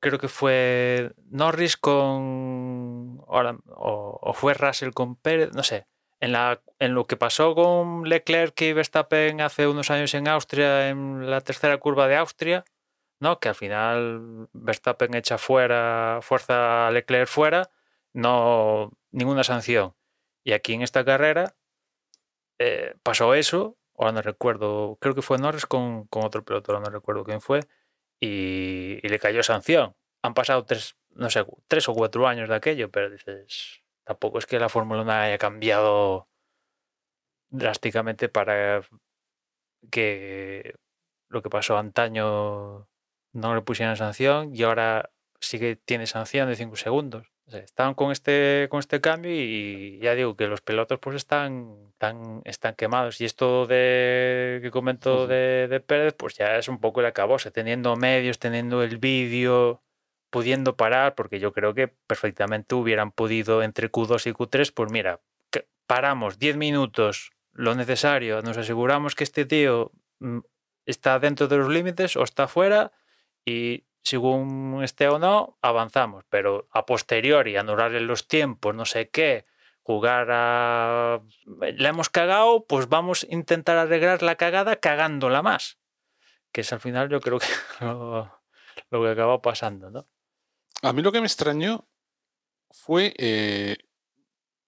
creo 0.00 0.18
que 0.18 0.28
fue 0.28 1.12
Norris 1.30 1.76
con. 1.76 3.22
O, 3.26 4.32
fue 4.34 4.54
Russell 4.54 4.90
con 4.92 5.16
Pérez, 5.16 5.52
no 5.54 5.62
sé. 5.62 5.86
En, 6.20 6.32
la, 6.32 6.62
en 6.78 6.94
lo 6.94 7.06
que 7.06 7.16
pasó 7.16 7.54
con 7.54 8.08
Leclerc 8.08 8.60
y 8.62 8.72
Verstappen 8.74 9.40
hace 9.40 9.66
unos 9.68 9.90
años 9.90 10.12
en 10.14 10.28
Austria, 10.28 10.88
en 10.88 11.30
la 11.30 11.40
tercera 11.40 11.78
curva 11.78 12.08
de 12.08 12.16
Austria, 12.16 12.64
¿no? 13.20 13.40
Que 13.40 13.48
al 13.50 13.54
final 13.54 14.48
Verstappen 14.52 15.14
echa 15.14 15.38
fuera, 15.38 16.20
fuerza 16.22 16.88
a 16.88 16.90
Leclerc 16.90 17.28
fuera, 17.28 17.70
no 18.12 18.92
ninguna 19.12 19.44
sanción. 19.44 19.94
Y 20.44 20.52
aquí 20.52 20.74
en 20.74 20.82
esta 20.82 21.04
carrera 21.04 21.54
eh, 22.58 22.94
pasó 23.02 23.34
eso, 23.34 23.78
ahora 23.96 24.12
no 24.12 24.22
recuerdo, 24.22 24.98
creo 25.00 25.14
que 25.14 25.22
fue 25.22 25.38
Norris 25.38 25.66
con, 25.66 26.06
con 26.08 26.24
otro 26.24 26.44
piloto, 26.44 26.72
ahora 26.72 26.84
no 26.84 26.90
recuerdo 26.90 27.24
quién 27.24 27.40
fue, 27.40 27.60
y, 28.20 29.00
le 29.08 29.18
cayó 29.18 29.42
sanción. 29.42 29.96
Han 30.22 30.34
pasado 30.34 30.64
tres, 30.64 30.96
no 31.10 31.30
sé, 31.30 31.44
tres 31.68 31.88
o 31.88 31.94
cuatro 31.94 32.28
años 32.28 32.48
de 32.48 32.54
aquello, 32.54 32.90
pero 32.90 33.10
dices, 33.10 33.82
tampoco 34.04 34.38
es 34.38 34.46
que 34.46 34.58
la 34.58 34.68
Fórmula 34.68 35.02
1 35.02 35.12
haya 35.12 35.38
cambiado 35.38 36.28
drásticamente 37.48 38.28
para 38.28 38.82
que 39.90 40.74
lo 41.28 41.42
que 41.42 41.50
pasó 41.50 41.78
antaño 41.78 42.88
no 43.32 43.54
le 43.54 43.62
pusieran 43.62 43.96
sanción 43.96 44.54
y 44.54 44.62
ahora 44.62 45.10
sí 45.40 45.58
que 45.58 45.76
tiene 45.76 46.06
sanción 46.06 46.48
de 46.48 46.56
cinco 46.56 46.76
segundos 46.76 47.29
estaban 47.52 47.94
con 47.94 48.12
este, 48.12 48.68
con 48.70 48.80
este 48.80 49.00
cambio 49.00 49.32
y 49.32 49.98
ya 50.02 50.14
digo 50.14 50.36
que 50.36 50.46
los 50.46 50.60
pelotos 50.60 50.98
pues 50.98 51.16
están, 51.16 51.76
están, 51.92 52.42
están 52.44 52.74
quemados. 52.74 53.20
Y 53.20 53.24
esto 53.24 53.66
de 53.66 54.60
que 54.62 54.70
comentó 54.70 55.26
de, 55.26 55.66
de, 55.68 55.80
Pérez, 55.80 56.14
pues 56.14 56.34
ya 56.36 56.56
es 56.56 56.68
un 56.68 56.80
poco 56.80 57.00
el 57.00 57.06
acabose, 57.06 57.50
teniendo 57.50 57.96
medios, 57.96 58.38
teniendo 58.38 58.82
el 58.82 58.98
vídeo, 58.98 59.82
pudiendo 60.30 60.76
parar, 60.76 61.14
porque 61.14 61.40
yo 61.40 61.52
creo 61.52 61.74
que 61.74 61.88
perfectamente 61.88 62.74
hubieran 62.74 63.12
podido 63.12 63.62
entre 63.62 63.90
Q2 63.90 64.30
y 64.30 64.32
Q3, 64.32 64.72
pues 64.74 64.90
mira, 64.90 65.20
paramos 65.86 66.38
10 66.38 66.56
minutos, 66.56 67.32
lo 67.52 67.74
necesario, 67.74 68.42
nos 68.42 68.56
aseguramos 68.56 69.16
que 69.16 69.24
este 69.24 69.44
tío 69.44 69.90
mm, 70.20 70.38
está 70.86 71.18
dentro 71.18 71.48
de 71.48 71.56
los 71.56 71.68
límites 71.68 72.16
o 72.16 72.22
está 72.22 72.46
fuera 72.46 72.92
y 73.44 73.84
según 74.02 74.80
esté 74.82 75.08
o 75.08 75.18
no, 75.18 75.58
avanzamos, 75.62 76.24
pero 76.28 76.68
a 76.72 76.86
posteriori, 76.86 77.56
anularle 77.56 78.00
los 78.00 78.26
tiempos, 78.26 78.74
no 78.74 78.84
sé 78.84 79.10
qué, 79.10 79.46
jugar 79.82 80.28
a... 80.30 81.20
La 81.44 81.88
hemos 81.88 82.08
cagado, 82.08 82.64
pues 82.66 82.88
vamos 82.88 83.24
a 83.24 83.34
intentar 83.34 83.76
arreglar 83.76 84.22
la 84.22 84.36
cagada 84.36 84.76
cagándola 84.76 85.42
más. 85.42 85.78
Que 86.52 86.62
es 86.62 86.72
al 86.72 86.80
final 86.80 87.08
yo 87.08 87.20
creo 87.20 87.38
que 87.38 87.46
lo, 87.80 88.30
que 88.90 89.08
acabó 89.08 89.40
pasando, 89.42 89.90
¿no? 89.90 90.08
A 90.82 90.92
mí 90.92 91.02
lo 91.02 91.12
que 91.12 91.20
me 91.20 91.26
extrañó 91.26 91.86
fue, 92.70 93.14
eh, 93.18 93.76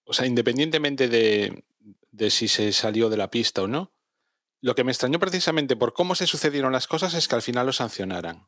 o 0.05 0.13
sea, 0.13 0.25
independientemente 0.25 1.07
de, 1.07 1.63
de 2.11 2.29
si 2.29 2.47
se 2.47 2.71
salió 2.71 3.09
de 3.09 3.17
la 3.17 3.31
pista 3.31 3.63
o 3.63 3.67
no, 3.67 3.91
lo 4.61 4.75
que 4.75 4.83
me 4.83 4.91
extrañó 4.91 5.19
precisamente 5.19 5.75
por 5.75 5.93
cómo 5.93 6.15
se 6.15 6.27
sucedieron 6.27 6.71
las 6.71 6.87
cosas 6.87 7.13
es 7.15 7.27
que 7.27 7.35
al 7.35 7.41
final 7.41 7.65
lo 7.65 7.73
sancionaran. 7.73 8.47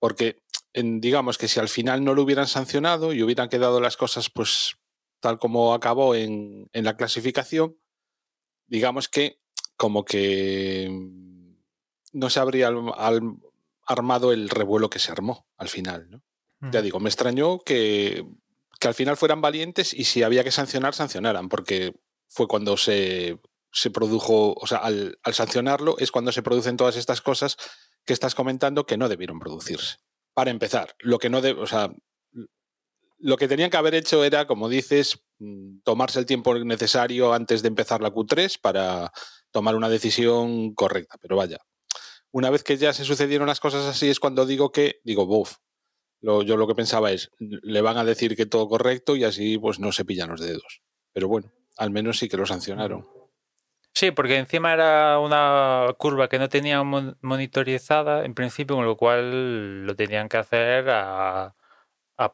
Porque 0.00 0.42
digamos 0.74 1.38
que 1.38 1.46
si 1.46 1.60
al 1.60 1.68
final 1.68 2.02
no 2.04 2.14
lo 2.14 2.22
hubieran 2.22 2.48
sancionado 2.48 3.12
y 3.12 3.22
hubieran 3.22 3.48
quedado 3.48 3.80
las 3.80 3.96
cosas 3.96 4.30
pues 4.30 4.76
tal 5.20 5.38
como 5.38 5.74
acabó 5.74 6.14
en, 6.14 6.68
la 6.72 6.96
clasificación, 6.96 7.76
digamos 8.66 9.08
que 9.08 9.38
como 9.76 10.04
que 10.04 10.90
no 12.12 12.30
se 12.30 12.40
habría 12.40 12.70
armado 13.86 14.32
el 14.32 14.48
revuelo 14.48 14.90
que 14.90 14.98
se 14.98 15.12
armó 15.12 15.46
al 15.56 15.68
final. 15.68 16.10
¿no? 16.10 16.22
Ya 16.72 16.82
digo, 16.82 17.00
me 17.00 17.08
extrañó 17.08 17.60
que, 17.60 18.24
al 18.82 18.94
final 18.94 19.16
fueran 19.16 19.42
valientes 19.42 19.92
y 19.92 20.04
si 20.04 20.22
había 20.22 20.42
que 20.42 20.50
sancionar, 20.50 20.94
sancionaran, 20.94 21.50
porque 21.50 21.94
fue 22.28 22.48
cuando 22.48 22.78
se, 22.78 23.38
se 23.72 23.90
produjo, 23.90 24.54
o 24.54 24.66
sea, 24.66 24.78
al, 24.78 25.18
al 25.22 25.34
sancionarlo 25.34 25.96
es 25.98 26.10
cuando 26.10 26.32
se 26.32 26.42
producen 26.42 26.78
todas 26.78 26.96
estas 26.96 27.20
cosas 27.20 27.58
que 28.04 28.12
estás 28.12 28.34
comentando 28.34 28.86
que 28.86 28.96
no 28.96 29.08
debieron 29.08 29.38
producirse. 29.38 29.96
Para 30.34 30.50
empezar, 30.50 30.94
lo 31.00 31.18
que 31.18 31.30
no 31.30 31.38
o 31.38 31.66
sea, 31.66 31.92
lo 33.18 33.36
que 33.36 33.48
tenían 33.48 33.70
que 33.70 33.76
haber 33.76 33.94
hecho 33.94 34.24
era, 34.24 34.46
como 34.46 34.68
dices, 34.68 35.22
mm, 35.38 35.80
tomarse 35.84 36.18
el 36.18 36.26
tiempo 36.26 36.54
necesario 36.58 37.32
antes 37.32 37.62
de 37.62 37.68
empezar 37.68 38.00
la 38.00 38.12
Q3 38.12 38.58
para 38.60 39.12
tomar 39.50 39.76
una 39.76 39.88
decisión 39.88 40.74
correcta. 40.74 41.16
Pero 41.20 41.36
vaya, 41.36 41.58
una 42.32 42.50
vez 42.50 42.62
que 42.62 42.76
ya 42.76 42.92
se 42.92 43.04
sucedieron 43.04 43.48
las 43.48 43.60
cosas 43.60 43.86
así 43.86 44.08
es 44.08 44.20
cuando 44.20 44.46
digo 44.46 44.72
que, 44.72 45.00
digo, 45.04 45.26
buf, 45.26 45.56
lo, 46.20 46.42
yo 46.42 46.56
lo 46.56 46.66
que 46.66 46.74
pensaba 46.74 47.12
es, 47.12 47.30
le 47.38 47.80
van 47.80 47.96
a 47.96 48.04
decir 48.04 48.36
que 48.36 48.46
todo 48.46 48.68
correcto 48.68 49.16
y 49.16 49.24
así 49.24 49.58
pues 49.58 49.78
no 49.78 49.92
se 49.92 50.04
pillan 50.04 50.30
los 50.30 50.40
dedos. 50.40 50.82
Pero 51.12 51.28
bueno, 51.28 51.52
al 51.76 51.90
menos 51.90 52.18
sí 52.18 52.28
que 52.28 52.36
lo 52.36 52.46
sancionaron. 52.46 53.06
Sí, 53.94 54.10
porque 54.12 54.38
encima 54.38 54.72
era 54.72 55.18
una 55.18 55.94
curva 55.98 56.28
que 56.28 56.38
no 56.38 56.48
tenía 56.48 56.82
monitorizada 56.82 58.24
en 58.24 58.34
principio, 58.34 58.76
con 58.76 58.86
lo 58.86 58.96
cual 58.96 59.84
lo 59.86 59.94
tenían 59.96 60.28
que 60.28 60.38
hacer 60.38 60.88
a, 60.90 61.54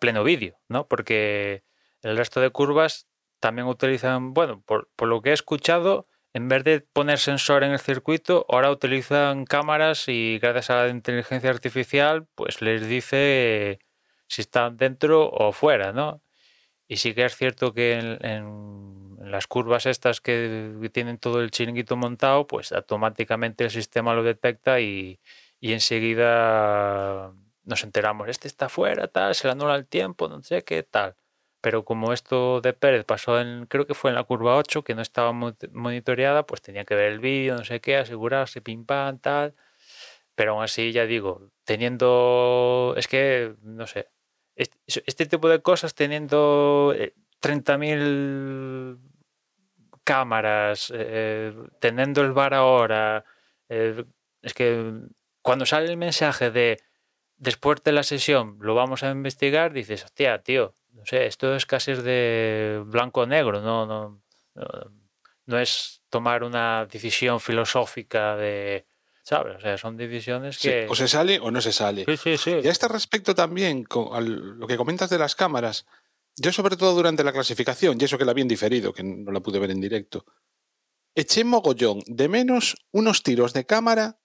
pleno 0.01 0.25
vídeo, 0.25 0.59
¿no? 0.69 0.87
Porque 0.89 1.65
el 2.03 2.17
resto 2.17 2.41
de 2.41 2.51
curvas 2.51 3.09
también 3.41 3.69
utilizan, 3.69 4.35
bueno, 4.35 4.63
por, 4.67 4.89
lo 5.01 5.23
que 5.23 5.31
he 5.31 5.33
escuchado, 5.33 6.09
en 6.35 6.49
vez 6.49 6.65
de 6.65 6.81
poner 6.81 7.19
sensor 7.19 7.65
en 7.65 7.73
el 7.73 7.79
circuito, 7.81 8.47
ahora 8.49 8.71
utilizan 8.71 9.45
cámaras 9.45 10.09
y 10.09 10.39
gracias 10.41 10.71
a 10.71 10.85
la 10.85 10.89
inteligencia 10.91 11.51
artificial, 11.51 12.27
pues 12.35 12.63
les 12.63 12.89
dice 12.89 13.81
si 14.29 14.43
están 14.43 14.77
dentro 14.77 15.29
o 15.31 15.53
fuera, 15.53 15.93
¿no? 15.93 16.23
Y 16.89 16.99
sí 16.99 17.15
que 17.15 17.25
es 17.25 17.37
cierto 17.37 17.75
que 17.75 17.95
en 17.95 19.06
las 19.19 19.47
curvas 19.47 19.87
estas 19.87 20.21
que 20.21 20.91
tienen 20.93 21.19
todo 21.19 21.41
el 21.41 21.51
chiringuito 21.51 21.97
montado, 21.97 22.47
pues 22.47 22.73
automáticamente 22.73 23.65
el 23.65 23.71
sistema 23.71 24.15
lo 24.15 24.23
detecta 24.23 24.81
y, 24.81 25.21
enseguida 25.61 27.33
nos 27.65 27.83
enteramos, 27.83 28.29
este 28.29 28.47
está 28.49 28.69
fuera, 28.69 29.09
tal, 29.09 29.35
se 29.35 29.49
le 29.49 29.53
anula 29.53 29.75
el 29.75 29.87
tiempo, 29.87 30.29
no 30.29 30.43
sé 30.43 30.63
qué, 30.63 30.83
tal. 30.85 31.17
Pero 31.61 31.85
como 31.85 32.13
esto 32.13 32.61
de 32.61 32.73
Pérez 32.73 33.05
pasó 33.05 33.41
en, 33.41 33.67
creo 33.67 33.87
que 33.87 33.95
fue 33.95 34.11
en 34.11 34.15
la 34.17 34.25
curva 34.25 34.57
8, 34.57 34.85
que 34.85 34.95
no 34.95 35.03
estaba 35.03 35.33
monitoreada, 35.33 36.47
pues 36.47 36.63
tenía 36.63 36.85
que 36.85 36.95
ver 36.95 37.13
el 37.13 37.19
vídeo, 37.21 37.57
no 37.57 37.65
sé 37.65 37.81
qué, 37.81 37.97
asegurarse, 37.97 38.61
pim 38.61 38.85
pam, 38.87 39.19
tal. 39.19 39.55
Pero 40.37 40.53
aún 40.53 40.65
así, 40.65 40.93
ya 40.93 41.07
digo, 41.07 41.51
teniendo, 41.65 42.95
es 42.97 43.09
que, 43.09 43.57
no 43.63 43.87
sé, 43.87 44.09
este, 44.57 44.79
este 45.07 45.27
tipo 45.27 45.49
de 45.49 45.63
cosas 45.63 45.95
teniendo 45.95 46.95
eh, 46.97 47.15
30.000 47.41 48.99
cámaras, 50.05 50.93
eh, 50.95 51.53
teniendo 51.81 52.23
el 52.23 52.33
bar 52.33 52.55
ahora, 52.55 53.25
eh, 53.69 54.05
es 54.43 54.55
que 54.55 54.93
cuando 55.43 55.67
sale 55.67 55.91
el 55.91 55.97
mensaje 55.97 56.51
de 56.51 56.79
después 57.37 57.83
de 57.83 57.93
la 57.93 58.03
sesión 58.03 58.59
lo 58.61 58.75
vamos 58.75 59.03
a 59.03 59.11
investigar, 59.11 59.73
dices, 59.73 60.05
hostia, 60.05 60.43
tío, 60.43 60.75
no 60.93 61.05
sé, 61.05 61.27
esto 61.27 61.55
es 61.55 61.67
casi 61.67 61.95
de 61.95 62.83
blanco-negro, 62.87 63.61
no, 63.61 63.87
no, 63.87 64.23
no, 65.47 65.59
es 65.59 66.03
tomar 66.09 66.45
una 66.45 66.87
decisión 66.87 67.41
filosófica 67.41 68.37
de, 68.37 68.87
¿sabes? 69.23 69.57
O 69.57 69.61
sea, 69.61 69.77
son 69.77 69.97
decisiones 69.97 70.59
que... 70.59 70.87
o 70.89 70.95
se 70.95 71.09
sale 71.09 71.39
o 71.41 71.51
no 71.51 71.61
se 71.61 71.73
sale. 71.73 72.05
Sí, 72.05 72.17
sí, 72.17 72.37
sí. 72.39 72.61
Y 72.63 72.69
a 72.69 72.71
este 72.71 72.89
respecto 72.89 73.35
también, 73.35 73.85
con 73.85 74.59
lo 74.59 74.67
que 74.67 74.77
comentas 74.77 75.11
de 75.11 75.19
las 75.19 75.35
cámaras, 75.35 75.87
yo 76.37 76.53
sobre 76.53 76.77
todo 76.77 76.95
durante 76.95 77.25
la 77.25 77.33
clasificación, 77.33 77.99
y 78.01 78.05
eso 78.05 78.19
que 78.19 78.25
la 78.25 78.35
vi 78.35 78.45
diferido, 78.45 78.93
que 78.93 79.03
no 79.03 79.33
la 79.33 79.41
pude 79.41 79.59
ver 79.59 79.71
en 79.71 79.81
directo, 79.81 80.25
eché 81.15 81.45
mogollón 81.45 82.01
de 82.07 82.29
menos 82.29 82.77
unos 82.93 83.23
tiros 83.23 83.53
de 83.53 83.65
cámara 83.65 84.19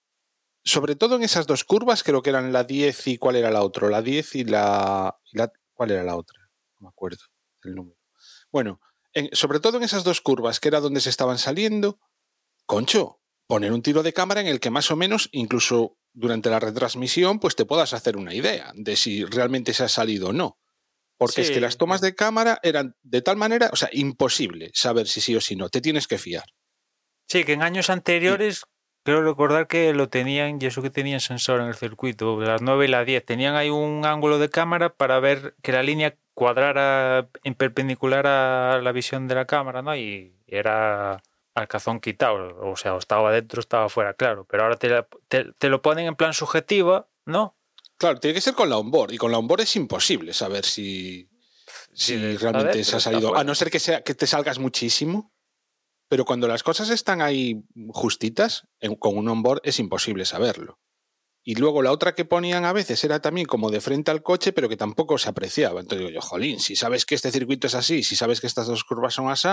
sobre 0.64 0.96
todo 0.96 1.16
en 1.16 1.22
esas 1.22 1.46
dos 1.46 1.64
curvas, 1.64 2.02
creo 2.02 2.22
que 2.22 2.30
eran 2.30 2.52
la 2.52 2.64
10 2.64 3.08
y 3.08 3.18
cuál 3.18 3.36
era 3.36 3.50
la 3.50 3.62
otra, 3.62 3.88
la 3.88 4.02
10 4.02 4.34
y 4.36 4.44
la, 4.44 5.18
¿Cuál 5.72 5.90
era 5.90 6.04
la 6.04 6.16
otra? 6.16 6.38
No 6.78 6.86
me 6.86 6.88
acuerdo 6.88 7.24
el 7.64 7.74
número. 7.74 7.98
Bueno, 8.50 8.80
sobre 9.32 9.60
todo 9.60 9.78
en 9.78 9.82
esas 9.82 10.04
dos 10.04 10.20
curvas, 10.20 10.60
que 10.60 10.68
era 10.68 10.80
donde 10.80 11.00
se 11.00 11.10
estaban 11.10 11.38
saliendo, 11.38 11.98
concho, 12.66 13.20
poner 13.46 13.72
un 13.72 13.82
tiro 13.82 14.02
de 14.02 14.12
cámara 14.12 14.40
en 14.40 14.46
el 14.46 14.60
que 14.60 14.70
más 14.70 14.90
o 14.90 14.96
menos, 14.96 15.28
incluso 15.32 15.98
durante 16.12 16.50
la 16.50 16.60
retransmisión, 16.60 17.40
pues 17.40 17.56
te 17.56 17.64
puedas 17.64 17.92
hacer 17.92 18.16
una 18.16 18.34
idea 18.34 18.72
de 18.74 18.96
si 18.96 19.24
realmente 19.24 19.74
se 19.74 19.84
ha 19.84 19.88
salido 19.88 20.28
o 20.28 20.32
no. 20.32 20.58
Porque 21.26 21.42
es 21.42 21.50
que 21.50 21.60
las 21.60 21.76
tomas 21.76 22.00
de 22.00 22.14
cámara 22.14 22.58
eran 22.62 22.96
de 23.02 23.22
tal 23.22 23.36
manera, 23.36 23.70
o 23.72 23.76
sea, 23.76 23.88
imposible 23.92 24.70
saber 24.74 25.06
si 25.06 25.20
sí 25.20 25.34
o 25.36 25.40
si 25.40 25.56
no. 25.56 25.68
Te 25.68 25.80
tienes 25.80 26.06
que 26.06 26.18
fiar. 26.18 26.44
Sí, 27.28 27.44
que 27.44 27.52
en 27.52 27.62
años 27.62 27.90
anteriores 27.90 28.64
Creo 29.04 29.22
recordar 29.22 29.66
que 29.66 29.92
lo 29.94 30.08
tenían, 30.08 30.58
y 30.60 30.66
eso 30.66 30.80
que 30.80 30.90
tenían 30.90 31.18
sensor 31.18 31.60
en 31.60 31.66
el 31.66 31.74
circuito, 31.74 32.40
las 32.40 32.62
9 32.62 32.84
y 32.84 32.88
las 32.88 33.04
10, 33.04 33.24
tenían 33.24 33.56
ahí 33.56 33.68
un 33.68 34.06
ángulo 34.06 34.38
de 34.38 34.48
cámara 34.48 34.94
para 34.94 35.18
ver 35.18 35.56
que 35.60 35.72
la 35.72 35.82
línea 35.82 36.16
cuadrara 36.34 37.28
en 37.42 37.54
perpendicular 37.54 38.28
a 38.28 38.80
la 38.80 38.92
visión 38.92 39.26
de 39.26 39.34
la 39.34 39.46
cámara, 39.46 39.82
¿no? 39.82 39.96
Y 39.96 40.36
era 40.46 41.20
al 41.54 41.68
cazón 41.68 41.98
quitado, 42.00 42.56
o 42.60 42.76
sea, 42.76 42.96
estaba 42.96 43.32
dentro, 43.32 43.60
estaba 43.60 43.88
fuera, 43.88 44.14
claro, 44.14 44.46
pero 44.48 44.62
ahora 44.62 44.76
te, 44.76 45.04
te, 45.58 45.68
lo 45.68 45.82
ponen 45.82 46.06
en 46.06 46.14
plan 46.14 46.32
subjetiva, 46.32 47.08
¿no? 47.26 47.56
Claro, 48.02 48.18
tiene 48.18 48.34
que 48.34 48.40
ser 48.40 48.54
con 48.54 48.68
la 48.68 48.78
onboard, 48.78 49.12
y 49.12 49.16
con 49.16 49.30
la 49.30 49.38
onboard 49.38 49.60
es 49.60 49.76
imposible 49.76 50.32
saber 50.32 50.64
si, 50.64 51.30
si 51.94 52.16
realmente 52.36 52.82
se 52.82 52.96
ha 52.96 52.98
salido, 52.98 53.36
a 53.36 53.44
no 53.44 53.54
ser 53.54 53.70
que, 53.70 53.78
sea, 53.78 54.02
que 54.02 54.16
te 54.16 54.26
salgas 54.26 54.58
muchísimo. 54.58 55.32
Pero 56.08 56.24
cuando 56.24 56.48
las 56.48 56.64
cosas 56.64 56.90
están 56.90 57.22
ahí 57.22 57.62
justitas, 57.90 58.66
con 58.98 59.16
un 59.16 59.28
onboard 59.28 59.60
es 59.62 59.78
imposible 59.78 60.24
saberlo. 60.24 60.80
Y 61.44 61.54
luego 61.54 61.80
la 61.80 61.92
otra 61.92 62.16
que 62.16 62.24
ponían 62.24 62.64
a 62.64 62.72
veces 62.72 63.04
era 63.04 63.20
también 63.20 63.46
como 63.46 63.70
de 63.70 63.80
frente 63.80 64.10
al 64.10 64.24
coche, 64.24 64.52
pero 64.52 64.68
que 64.68 64.76
tampoco 64.76 65.16
se 65.16 65.28
apreciaba. 65.28 65.78
Entonces 65.78 66.00
digo 66.00 66.10
yo, 66.10 66.20
jolín, 66.20 66.58
si 66.58 66.74
sabes 66.74 67.06
que 67.06 67.14
este 67.14 67.30
circuito 67.30 67.68
es 67.68 67.76
así, 67.76 68.02
si 68.02 68.16
sabes 68.16 68.40
que 68.40 68.48
estas 68.48 68.66
dos 68.66 68.82
curvas 68.82 69.14
son 69.14 69.30
así, 69.30 69.50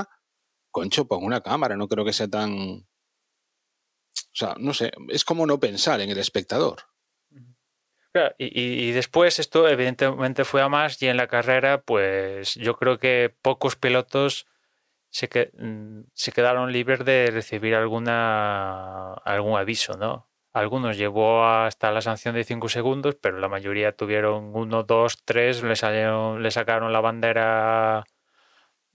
concho, 0.71 1.07
pon 1.07 1.23
una 1.23 1.41
cámara, 1.41 1.77
no 1.77 1.87
creo 1.87 2.03
que 2.03 2.13
sea 2.13 2.27
tan... 2.27 2.51
O 2.51 2.87
sea, 4.33 4.55
no 4.57 4.73
sé, 4.73 4.89
es 5.09 5.23
como 5.23 5.45
no 5.45 5.59
pensar 5.59 6.01
en 6.01 6.09
el 6.09 6.17
espectador. 6.17 6.89
Y, 8.37 8.89
y, 8.89 8.91
después 8.91 9.39
esto 9.39 9.67
evidentemente 9.67 10.43
fue 10.43 10.61
a 10.61 10.69
más 10.69 11.01
y 11.01 11.07
en 11.07 11.17
la 11.17 11.27
carrera, 11.27 11.81
pues 11.81 12.55
yo 12.55 12.75
creo 12.75 12.97
que 12.97 13.33
pocos 13.41 13.75
pilotos 13.75 14.47
se, 15.09 15.29
que, 15.29 15.51
mm, 15.57 16.01
se 16.13 16.31
quedaron 16.31 16.71
libres 16.71 17.05
de 17.05 17.29
recibir 17.31 17.75
alguna, 17.75 19.13
algún 19.13 19.57
aviso, 19.57 19.97
¿no? 19.97 20.27
Algunos 20.53 20.97
llevó 20.97 21.45
hasta 21.45 21.91
la 21.91 22.01
sanción 22.01 22.35
de 22.35 22.43
5 22.43 22.69
segundos, 22.69 23.15
pero 23.21 23.39
la 23.39 23.49
mayoría 23.49 23.95
tuvieron 23.95 24.51
1, 24.55 24.83
2, 24.83 25.23
3, 25.25 25.63
le, 25.63 25.75
salieron, 25.75 26.41
le 26.41 26.51
sacaron 26.51 26.91
la 26.93 27.01
bandera 27.01 28.05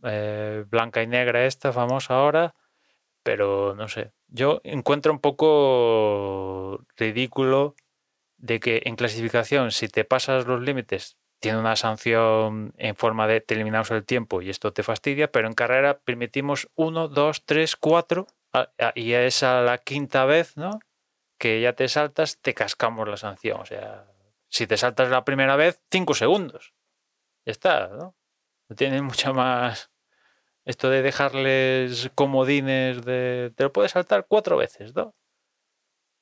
eh, 0.05 0.65
blanca 0.69 1.03
y 1.03 1.07
negra 1.07 1.47
esta 1.47 1.73
famosa 1.73 2.15
ahora, 2.15 2.55
pero 3.23 3.75
no 3.77 3.89
sé. 3.89 4.13
Yo 4.29 4.61
encuentro 4.65 5.13
un 5.13 5.21
poco 5.21 6.85
ridículo 6.97 7.75
de 8.45 8.61
que 8.61 8.83
en 8.85 8.97
clasificación, 8.97 9.71
si 9.71 9.89
te 9.89 10.05
pasas 10.05 10.47
los 10.47 10.61
límites, 10.61 11.17
tiene 11.41 11.59
una 11.59 11.77
sanción 11.77 12.75
en 12.77 12.95
forma 12.95 13.27
de 13.27 13.41
te 13.41 13.55
eliminamos 13.55 13.91
el 13.91 14.05
tiempo 14.05 14.43
y 14.43 14.51
esto 14.51 14.71
te 14.75 14.83
fastidia, 14.83 15.33
pero 15.33 15.49
en 15.49 15.55
carrera 15.55 15.99
permitimos 16.01 16.69
uno, 16.75 17.09
dos, 17.09 17.47
tres, 17.47 17.75
cuatro 17.75 18.27
y 18.95 19.13
es 19.13 19.43
a 19.43 19.63
la 19.63 19.79
quinta 19.79 20.27
vez, 20.27 20.59
¿no? 20.59 20.79
Que 21.39 21.63
ya 21.63 21.73
te 21.73 21.89
saltas, 21.89 22.39
te 22.43 22.53
cascamos 22.53 23.09
la 23.09 23.17
sanción. 23.17 23.61
O 23.63 23.65
sea, 23.65 24.13
si 24.51 24.67
te 24.67 24.77
saltas 24.77 25.09
la 25.09 25.25
primera 25.25 25.57
vez, 25.57 25.81
cinco 25.91 26.13
segundos. 26.13 26.75
Ya 27.47 27.53
está, 27.53 27.89
¿no? 27.89 28.15
No 28.69 28.77
tiene 28.77 29.01
mucha 29.01 29.33
más. 29.33 29.91
Esto 30.67 30.91
de 30.91 31.01
dejarles 31.01 32.11
comodines 32.15 33.05
de. 33.07 33.53
Te 33.57 33.65
lo 33.65 33.73
puedes 33.73 33.93
saltar 33.93 34.27
cuatro 34.29 34.59
veces, 34.59 34.95
¿no? 34.95 35.15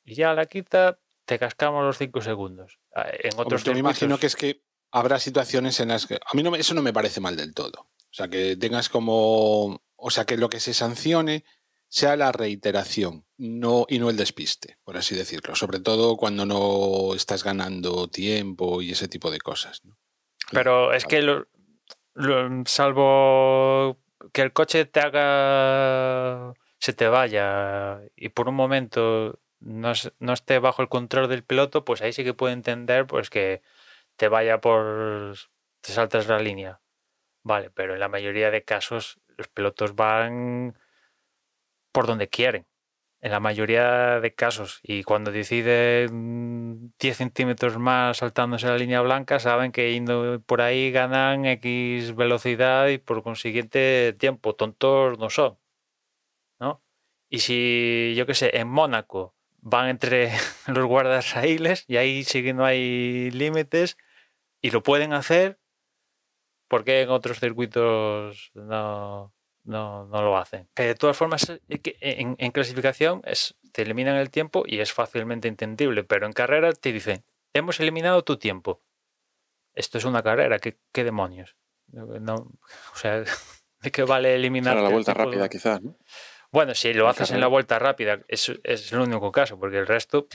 Y 0.04 0.14
ya 0.14 0.34
la 0.34 0.46
quinta 0.46 0.98
te 1.24 1.38
cascamos 1.38 1.84
los 1.84 1.98
cinco 1.98 2.20
segundos. 2.20 2.78
Ah, 2.94 3.06
en 3.12 3.32
otros 3.36 3.62
Hombre, 3.62 3.74
me 3.74 3.80
imagino 3.80 4.18
que 4.18 4.26
es 4.26 4.36
que 4.36 4.62
habrá 4.90 5.18
situaciones 5.18 5.80
en 5.80 5.88
las 5.88 6.06
que... 6.06 6.16
A 6.16 6.34
mí 6.34 6.42
no, 6.42 6.54
eso 6.56 6.74
no 6.74 6.82
me 6.82 6.92
parece 6.92 7.20
mal 7.20 7.36
del 7.36 7.54
todo. 7.54 7.72
O 7.80 8.14
sea, 8.14 8.28
que 8.28 8.56
tengas 8.56 8.88
como... 8.88 9.82
O 9.96 10.10
sea, 10.10 10.24
que 10.24 10.36
lo 10.36 10.48
que 10.48 10.60
se 10.60 10.74
sancione 10.74 11.44
sea 11.88 12.16
la 12.16 12.32
reiteración 12.32 13.24
no, 13.36 13.86
y 13.88 13.98
no 13.98 14.10
el 14.10 14.16
despiste, 14.16 14.78
por 14.82 14.96
así 14.96 15.14
decirlo. 15.14 15.54
Sobre 15.54 15.78
todo 15.78 16.16
cuando 16.16 16.44
no 16.44 17.14
estás 17.14 17.44
ganando 17.44 18.08
tiempo 18.08 18.82
y 18.82 18.92
ese 18.92 19.08
tipo 19.08 19.30
de 19.30 19.38
cosas. 19.38 19.82
Pero 20.50 20.92
es 20.92 21.04
que, 21.04 21.22
lo, 21.22 21.46
salvo 22.66 23.98
que 24.32 24.42
el 24.42 24.52
coche 24.52 24.86
te 24.86 25.00
haga... 25.00 26.54
se 26.78 26.92
te 26.92 27.06
vaya 27.08 28.00
y 28.16 28.30
por 28.30 28.48
un 28.48 28.56
momento 28.56 29.38
no, 29.62 29.92
no 30.18 30.32
esté 30.32 30.58
bajo 30.58 30.82
el 30.82 30.88
control 30.88 31.28
del 31.28 31.44
piloto, 31.44 31.84
pues 31.84 32.02
ahí 32.02 32.12
sí 32.12 32.24
que 32.24 32.34
puedo 32.34 32.52
entender 32.52 33.06
pues 33.06 33.30
que 33.30 33.62
te 34.16 34.28
vaya 34.28 34.60
por. 34.60 35.36
te 35.80 35.92
saltas 35.92 36.28
la 36.28 36.38
línea. 36.40 36.80
Vale, 37.44 37.70
pero 37.70 37.94
en 37.94 38.00
la 38.00 38.08
mayoría 38.08 38.50
de 38.50 38.64
casos 38.64 39.20
los 39.36 39.48
pilotos 39.48 39.94
van 39.96 40.78
por 41.92 42.06
donde 42.06 42.28
quieren. 42.28 42.66
En 43.20 43.32
la 43.32 43.40
mayoría 43.40 44.20
de 44.20 44.34
casos. 44.34 44.80
Y 44.82 45.04
cuando 45.04 45.32
deciden 45.32 46.92
10 46.98 47.16
centímetros 47.16 47.78
más 47.78 48.18
saltándose 48.18 48.66
la 48.66 48.78
línea 48.78 49.00
blanca, 49.02 49.38
saben 49.40 49.72
que 49.72 49.92
yendo 49.92 50.42
por 50.46 50.60
ahí 50.62 50.90
ganan 50.92 51.46
X 51.46 52.16
velocidad 52.16 52.88
y 52.88 52.98
por 52.98 53.22
consiguiente 53.22 54.14
tiempo. 54.18 54.54
Tontos 54.56 55.18
no 55.18 55.30
son. 55.30 55.58
¿No? 56.60 56.82
Y 57.28 57.40
si, 57.40 58.14
yo 58.16 58.26
qué 58.26 58.34
sé, 58.34 58.56
en 58.58 58.68
Mónaco 58.68 59.34
van 59.62 59.88
entre 59.88 60.32
los 60.66 60.84
guardas 60.84 61.34
raíles 61.34 61.84
y 61.88 61.96
ahí 61.96 62.24
sí 62.24 62.42
que 62.42 62.52
no 62.52 62.66
hay 62.66 63.30
límites 63.30 63.96
y 64.60 64.70
lo 64.70 64.82
pueden 64.82 65.14
hacer 65.14 65.58
porque 66.68 67.02
en 67.02 67.10
otros 67.10 67.38
circuitos 67.38 68.50
no, 68.54 69.34
no, 69.64 70.08
lo 70.10 70.36
hacen. 70.36 70.68
de 70.74 70.94
todas 70.94 71.16
formas, 71.16 71.50
en, 71.68 72.36
en, 72.38 72.50
clasificación 72.50 73.20
es, 73.24 73.56
te 73.72 73.82
eliminan 73.82 74.16
el 74.16 74.30
tiempo 74.30 74.64
y 74.66 74.80
es 74.80 74.92
fácilmente 74.92 75.48
entendible, 75.48 76.02
pero 76.02 76.26
en 76.26 76.32
carrera 76.32 76.72
te 76.72 76.92
dicen, 76.92 77.24
hemos 77.52 77.78
eliminado 77.80 78.24
tu 78.24 78.38
tiempo. 78.38 78.82
Esto 79.74 79.98
es 79.98 80.04
una 80.04 80.22
carrera, 80.22 80.58
¿qué, 80.58 80.78
qué 80.92 81.04
demonios? 81.04 81.56
No, 81.88 82.34
o 82.34 82.96
sea, 82.96 83.22
¿de 83.82 83.90
qué 83.90 84.04
vale 84.04 84.34
eliminar? 84.34 84.74
Para 84.74 84.88
la 84.88 84.92
vuelta 84.92 85.12
rápida, 85.12 85.48
quizás, 85.48 85.82
¿no? 85.82 85.98
Bueno, 86.52 86.74
si 86.74 86.92
lo 86.92 87.08
haces 87.08 87.30
en 87.30 87.40
la 87.40 87.48
vuelta 87.48 87.78
rápida, 87.78 88.20
es, 88.28 88.52
es 88.62 88.92
el 88.92 89.00
único 89.00 89.32
caso, 89.32 89.58
porque 89.58 89.78
el 89.78 89.86
resto. 89.86 90.28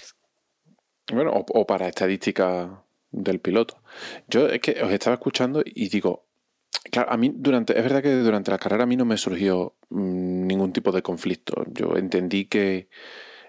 Bueno, 1.13 1.31
o 1.33 1.65
para 1.65 1.87
estadística 1.87 2.83
del 3.11 3.39
piloto. 3.39 3.81
Yo 4.27 4.47
es 4.47 4.59
que 4.59 4.83
os 4.83 4.91
estaba 4.91 5.15
escuchando 5.15 5.61
y 5.63 5.89
digo, 5.89 6.25
claro, 6.91 7.11
a 7.11 7.17
mí 7.17 7.31
durante, 7.33 7.77
es 7.77 7.83
verdad 7.83 8.01
que 8.01 8.13
durante 8.15 8.51
la 8.51 8.57
carrera 8.57 8.83
a 8.83 8.87
mí 8.87 8.95
no 8.95 9.05
me 9.05 9.17
surgió 9.17 9.75
mm, 9.89 10.47
ningún 10.47 10.73
tipo 10.73 10.91
de 10.91 11.01
conflicto. 11.01 11.63
Yo 11.67 11.95
entendí 11.97 12.45
que 12.45 12.89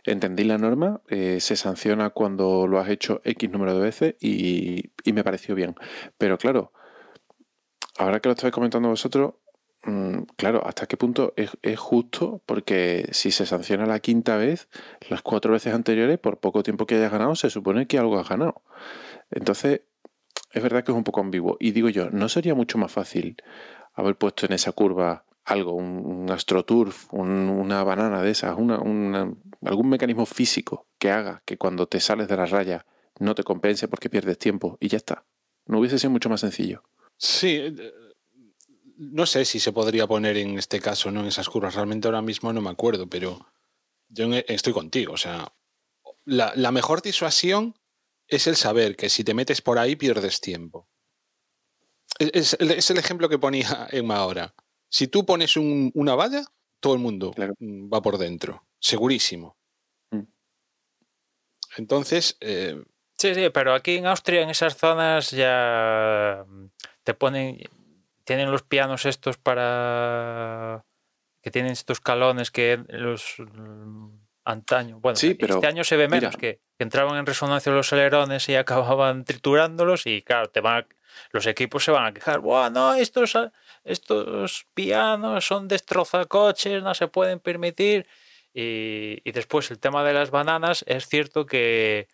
entendí 0.05 0.45
la 0.45 0.59
norma, 0.59 1.03
eh, 1.09 1.39
se 1.41 1.57
sanciona 1.57 2.11
cuando 2.11 2.67
lo 2.67 2.79
has 2.79 2.89
hecho 2.89 3.21
X 3.25 3.51
número 3.51 3.75
de 3.75 3.81
veces 3.81 4.15
y, 4.21 4.93
me 5.13 5.25
pareció 5.25 5.55
bien. 5.55 5.75
Pero 6.17 6.39
claro, 6.39 6.73
ahora 7.99 8.21
que 8.21 8.29
lo 8.29 8.35
estáis 8.35 8.53
comentando 8.53 8.89
vosotros, 8.89 9.35
claro, 10.37 10.67
¿hasta 10.67 10.87
qué 10.87 10.97
punto 10.97 11.35
es, 11.37 11.79
justo? 11.79 12.43
Porque 12.47 13.09
si 13.13 13.31
se 13.31 13.47
sanciona 13.47 13.87
la 13.87 14.01
quinta 14.01 14.37
vez, 14.37 14.69
las 15.09 15.23
cuatro 15.23 15.53
veces 15.53 15.75
anteriores, 15.75 16.19
por 16.19 16.39
poco 16.39 16.63
tiempo 16.63 16.87
que 16.87 16.97
hayas 16.97 17.13
ganado, 17.13 17.35
se 17.35 17.51
supone 17.51 17.87
que 17.87 17.99
algo 17.99 18.19
has 18.19 18.29
ganado. 18.29 18.63
Entonces, 19.31 19.83
es 20.53 20.63
verdad 20.63 20.85
que 20.85 20.93
es 20.93 20.97
un 20.97 21.05
poco 21.05 21.21
ambiguo. 21.21 21.57
Y 21.61 21.73
digo 21.73 21.89
yo, 21.89 22.11
¿no 22.11 22.29
sería 22.29 22.55
mucho 22.55 22.79
más 22.79 22.93
fácil 22.93 23.37
haber 23.95 24.17
puesto 24.17 24.47
en 24.47 24.53
esa 24.53 24.73
curva 24.73 25.25
algo, 25.45 25.73
un, 25.73 26.31
astroturf, 26.31 27.13
una 27.13 27.83
banana 27.83 28.23
de 28.23 28.31
esas, 28.31 28.51
algún 28.51 29.89
mecanismo 29.89 30.27
físico 30.27 30.87
que 30.99 31.11
haga 31.11 31.43
que 31.47 31.57
cuando 31.57 31.87
te 31.87 32.01
sales 32.01 32.29
de 32.29 32.37
la 32.37 32.47
raya 32.47 32.85
no 33.19 33.35
te 33.35 33.43
compense 33.43 33.89
porque 33.89 34.11
pierdes 34.11 34.39
tiempo 34.39 34.77
y 34.81 34.89
ya 34.89 34.99
está. 34.99 35.25
No 35.67 35.79
hubiese 35.79 35.99
sido 35.99 36.11
mucho 36.11 36.29
más 36.29 36.41
sencillo. 36.41 36.83
Sí, 37.17 37.57
eh, 37.57 37.75
no 38.99 39.27
sé 39.27 39.45
si 39.45 39.61
se 39.61 39.73
podría 39.73 40.07
poner 40.09 40.37
en 40.37 40.59
este 40.59 40.81
caso, 40.81 41.11
¿no? 41.11 41.21
En 41.21 41.27
esas 41.27 41.49
curvas. 41.49 41.75
Realmente 41.75 42.09
ahora 42.09 42.21
mismo 42.21 42.53
no 42.53 42.61
me 42.61 42.71
acuerdo, 42.71 43.09
pero 43.09 43.47
yo 44.09 44.27
estoy 44.49 44.73
contigo. 44.73 45.13
O 45.13 45.17
sea, 45.17 45.53
la, 46.25 46.73
mejor 46.73 47.01
disuasión 47.01 47.79
es 48.27 48.49
el 48.49 48.57
saber 48.57 48.97
que 48.97 49.09
si 49.09 49.23
te 49.23 49.35
metes 49.35 49.63
por 49.63 49.79
ahí 49.79 49.95
pierdes 49.95 50.41
tiempo. 50.41 50.89
Es, 52.19 52.57
el 52.59 52.99
ejemplo 52.99 53.29
que 53.29 53.39
ponía 53.39 53.87
Emma 53.93 54.17
ahora. 54.17 54.55
Si 54.91 55.07
tú 55.07 55.25
pones 55.25 55.57
una 55.57 56.17
valla, 56.17 56.45
todo 56.81 56.95
el 56.95 57.01
mundo 57.01 57.33
va 57.39 58.03
por 58.03 58.19
dentro. 58.19 58.67
Segurísimo. 58.81 59.57
Mm. 60.11 60.25
Entonces. 61.77 62.37
Eh, 62.41 62.83
sí, 63.17 63.35
sí, 63.35 63.49
pero 63.55 63.75
aquí 63.75 63.97
en 63.97 64.07
Austria, 64.07 64.43
en 64.43 64.51
esas 64.51 64.77
zonas, 64.77 65.31
ya 65.31 66.45
te 67.05 67.15
ponen 67.15 67.61
tienen 68.29 68.51
los 68.51 68.63
pianos 68.63 69.07
estos 69.07 69.39
para 69.39 70.85
que 71.43 71.51
tienen 71.51 71.73
estos 71.73 71.99
calones 71.99 72.51
que 72.51 72.79
los 72.89 73.37
mm, 73.39 74.09
antaño, 74.45 75.01
bueno, 75.01 75.17
sí, 75.17 75.33
pero, 75.33 75.55
este 75.55 75.67
año 75.67 75.83
se 75.83 75.97
ve 75.97 76.09
menos 76.09 76.37
que, 76.37 76.61
entraban 76.79 77.19
en 77.19 77.25
resonancia 77.25 77.73
los 77.73 77.91
alerones 77.95 78.47
y 78.51 78.55
acababan 78.57 79.25
triturándolos 79.25 80.07
y 80.07 80.21
claro, 80.21 80.51
te 80.51 80.61
van 80.61 80.87
los 81.33 81.47
equipos 81.47 81.85
se 81.85 81.91
van 81.91 82.05
a 82.05 82.13
quejar, 82.13 82.41
bueno, 82.41 82.93
estos 82.93 83.35
estos 83.83 84.67
pianos 84.75 85.47
son 85.47 85.67
destrozacoches, 85.67 86.83
no 86.83 86.93
se 86.93 87.09
pueden 87.09 87.41
permitir 87.41 88.07
y, 88.53 89.23
y 89.25 89.33
después 89.33 89.71
el 89.71 89.79
tema 89.79 90.05
de 90.05 90.13
las 90.13 90.31
bananas 90.31 90.85
es 90.87 91.09
cierto 91.09 91.47
que 91.47 92.09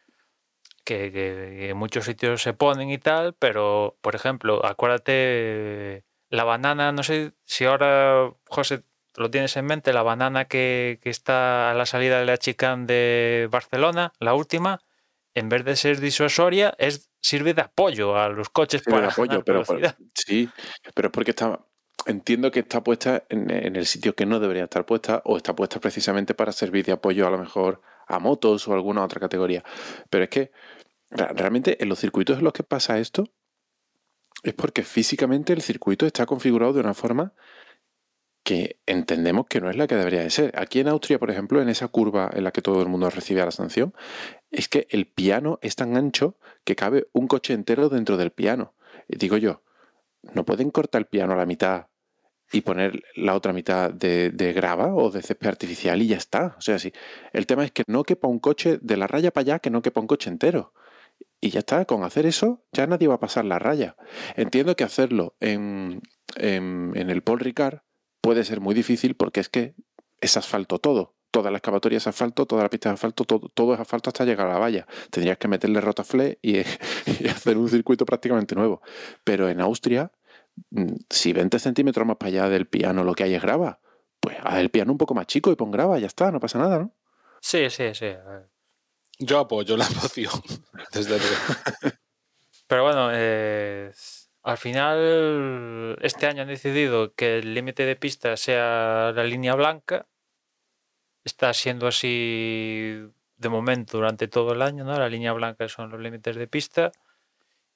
que, 0.84 1.70
en 1.70 1.76
muchos 1.76 2.04
sitios 2.04 2.42
se 2.42 2.52
ponen 2.52 2.90
y 2.90 2.98
tal, 2.98 3.34
pero 3.38 3.96
por 4.00 4.14
ejemplo, 4.14 4.64
acuérdate, 4.64 6.04
la 6.28 6.44
banana, 6.44 6.92
no 6.92 7.02
sé 7.02 7.32
si 7.44 7.64
ahora, 7.64 8.32
José, 8.46 8.82
lo 9.16 9.30
tienes 9.30 9.56
en 9.56 9.66
mente, 9.66 9.92
la 9.92 10.02
banana 10.02 10.46
que, 10.46 11.00
está 11.04 11.70
a 11.70 11.74
la 11.74 11.86
salida 11.86 12.18
de 12.18 12.26
la 12.26 12.38
chicane 12.38 12.86
de 12.86 13.48
Barcelona, 13.50 14.12
la 14.18 14.34
última, 14.34 14.80
en 15.34 15.48
vez 15.48 15.64
de 15.64 15.76
ser 15.76 16.00
disuasoria, 16.00 16.74
es, 16.78 17.10
sirve 17.20 17.54
de 17.54 17.62
apoyo 17.62 18.16
a 18.16 18.28
los 18.28 18.48
coches 18.50 18.82
para 18.82 19.08
apoyo, 19.08 19.44
pero 19.44 19.64
sí, 20.14 20.48
pero 20.94 21.08
es 21.08 21.12
porque 21.12 21.30
está, 21.30 21.60
entiendo 22.06 22.50
que 22.50 22.60
está 22.60 22.82
puesta 22.82 23.24
en, 23.28 23.50
en, 23.50 23.76
el 23.76 23.86
sitio 23.86 24.14
que 24.14 24.26
no 24.26 24.40
debería 24.40 24.64
estar 24.64 24.84
puesta 24.84 25.22
o 25.24 25.36
está 25.36 25.54
puesta 25.54 25.80
precisamente 25.80 26.34
para 26.34 26.52
servir 26.52 26.84
de 26.84 26.92
apoyo 26.92 27.26
a 27.26 27.30
lo 27.30 27.38
mejor 27.38 27.80
a 28.06 28.18
motos 28.18 28.68
o 28.68 28.74
alguna 28.74 29.04
otra 29.04 29.20
categoría. 29.20 29.64
Pero 30.10 30.24
es 30.24 30.30
que 30.30 30.52
realmente 31.14 31.82
en 31.82 31.88
los 31.88 32.00
circuitos 32.00 32.38
en 32.38 32.44
los 32.44 32.52
que 32.52 32.62
pasa 32.62 32.98
esto 32.98 33.24
es 34.42 34.52
porque 34.52 34.82
físicamente 34.82 35.52
el 35.52 35.62
circuito 35.62 36.06
está 36.06 36.26
configurado 36.26 36.74
de 36.74 36.80
una 36.80 36.94
forma 36.94 37.32
que 38.42 38.78
entendemos 38.84 39.46
que 39.46 39.60
no 39.60 39.70
es 39.70 39.76
la 39.76 39.86
que 39.86 39.94
debería 39.94 40.20
de 40.20 40.28
ser. 40.28 40.52
Aquí 40.58 40.80
en 40.80 40.88
Austria, 40.88 41.18
por 41.18 41.30
ejemplo, 41.30 41.62
en 41.62 41.70
esa 41.70 41.88
curva 41.88 42.30
en 42.34 42.44
la 42.44 42.52
que 42.52 42.60
todo 42.60 42.82
el 42.82 42.88
mundo 42.88 43.08
recibe 43.08 43.42
la 43.42 43.50
sanción, 43.50 43.94
es 44.50 44.68
que 44.68 44.86
el 44.90 45.06
piano 45.06 45.58
es 45.62 45.76
tan 45.76 45.96
ancho 45.96 46.36
que 46.64 46.76
cabe 46.76 47.08
un 47.12 47.26
coche 47.26 47.54
entero 47.54 47.88
dentro 47.88 48.18
del 48.18 48.32
piano. 48.32 48.74
Digo 49.08 49.38
yo, 49.38 49.62
¿no 50.34 50.44
pueden 50.44 50.70
cortar 50.70 51.00
el 51.00 51.06
piano 51.06 51.32
a 51.32 51.36
la 51.36 51.46
mitad 51.46 51.86
y 52.52 52.60
poner 52.60 53.02
la 53.16 53.34
otra 53.34 53.52
mitad 53.52 53.90
de, 53.90 54.52
grava 54.54 54.94
o 54.94 55.10
de 55.10 55.22
césped 55.22 55.48
artificial 55.48 56.00
y 56.02 56.08
ya 56.08 56.16
está. 56.16 56.54
O 56.58 56.60
sea, 56.60 56.78
sí. 56.78 56.92
El 57.32 57.46
tema 57.46 57.64
es 57.64 57.72
que 57.72 57.82
no 57.86 58.04
quepa 58.04 58.28
un 58.28 58.38
coche 58.38 58.78
de 58.80 58.96
la 58.96 59.06
raya 59.06 59.30
para 59.32 59.42
allá, 59.42 59.58
que 59.58 59.70
no 59.70 59.82
quepa 59.82 60.00
un 60.00 60.06
coche 60.06 60.30
entero. 60.30 60.72
Y 61.40 61.50
ya 61.50 61.60
está, 61.60 61.84
con 61.84 62.04
hacer 62.04 62.24
eso 62.26 62.64
ya 62.72 62.86
nadie 62.86 63.08
va 63.08 63.14
a 63.14 63.20
pasar 63.20 63.44
la 63.44 63.58
raya. 63.58 63.96
Entiendo 64.34 64.76
que 64.76 64.84
hacerlo 64.84 65.36
en, 65.40 66.00
el 66.36 67.22
Paul 67.22 67.40
Ricard 67.40 67.80
puede 68.20 68.44
ser 68.44 68.60
muy 68.60 68.74
difícil 68.74 69.14
porque 69.14 69.40
es 69.40 69.48
que 69.48 69.74
es 70.20 70.36
asfalto 70.36 70.78
todo. 70.78 71.14
Toda 71.30 71.50
la 71.50 71.58
excavatoria 71.58 71.98
es 71.98 72.06
asfalto, 72.06 72.46
toda 72.46 72.62
la 72.62 72.70
pista 72.70 72.88
es 72.88 72.94
asfalto, 72.94 73.24
todo, 73.24 73.74
es 73.74 73.80
asfalto 73.80 74.08
hasta 74.08 74.24
llegar 74.24 74.46
a 74.46 74.54
la 74.54 74.58
valla. 74.58 74.86
Tendrías 75.10 75.36
que 75.36 75.48
meterle 75.48 75.80
rotaflé 75.80 76.38
y, 76.40 76.58
y 77.20 77.28
hacer 77.28 77.58
un 77.58 77.68
circuito 77.68 78.06
prácticamente 78.06 78.54
nuevo. 78.54 78.80
Pero 79.24 79.48
en 79.48 79.60
Austria 79.60 80.10
Mm, 80.70 80.94
si 81.10 81.32
20 81.32 81.58
centímetros 81.58 82.06
más 82.06 82.16
para 82.16 82.28
allá 82.28 82.48
del 82.48 82.66
piano 82.66 83.04
lo 83.04 83.14
que 83.14 83.24
hay 83.24 83.34
es 83.34 83.42
grava, 83.42 83.80
pues 84.20 84.36
haz 84.42 84.58
el 84.58 84.70
piano 84.70 84.92
un 84.92 84.98
poco 84.98 85.14
más 85.14 85.26
chico 85.26 85.50
y 85.50 85.56
pon 85.56 85.70
grava, 85.70 85.98
ya 85.98 86.06
está, 86.06 86.30
no 86.30 86.40
pasa 86.40 86.58
nada, 86.58 86.78
¿no? 86.78 86.94
Sí, 87.40 87.68
sí, 87.70 87.94
sí. 87.94 88.12
Yo 89.18 89.38
apoyo 89.38 89.76
la 89.76 89.88
moción, 90.02 90.32
desde 90.94 91.18
Pero 92.66 92.82
bueno, 92.82 93.10
eh, 93.12 93.92
al 94.42 94.58
final 94.58 95.98
este 96.00 96.26
año 96.26 96.42
han 96.42 96.48
decidido 96.48 97.14
que 97.14 97.38
el 97.38 97.54
límite 97.54 97.84
de 97.84 97.96
pista 97.96 98.36
sea 98.36 99.12
la 99.14 99.24
línea 99.24 99.54
blanca. 99.54 100.06
Está 101.24 101.52
siendo 101.54 101.86
así 101.86 103.02
de 103.36 103.48
momento 103.48 103.98
durante 103.98 104.28
todo 104.28 104.52
el 104.52 104.62
año, 104.62 104.84
¿no? 104.84 104.98
La 104.98 105.08
línea 105.08 105.32
blanca 105.32 105.68
son 105.68 105.90
los 105.90 106.00
límites 106.00 106.36
de 106.36 106.46
pista. 106.46 106.92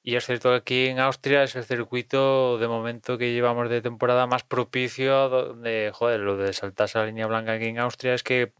Y 0.03 0.17
es 0.17 0.27
cierto 0.27 0.51
que 0.51 0.57
aquí 0.57 0.87
en 0.87 1.01
Austria 1.01 1.43
es 1.43 1.57
el 1.57 1.65
circuito 1.65 2.59
de 2.59 2.69
momento 2.69 3.19
que 3.19 3.33
llevamos 3.33 3.69
de 3.69 3.83
temporada 3.83 4.27
más 4.27 4.45
propicio, 4.45 5.29
donde, 5.29 5.91
joder, 5.93 6.21
lo 6.21 6.37
de 6.37 6.53
saltarse 6.53 6.99
la 6.99 7.07
línea 7.07 7.27
blanca 7.27 7.53
aquí 7.53 7.67
en 7.67 7.79
Austria 7.79 8.15
es 8.15 8.23
que 8.23 8.53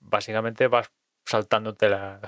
básicamente 0.00 0.68
vas 0.68 0.90
saltándote 1.32 1.88
la, 1.88 2.20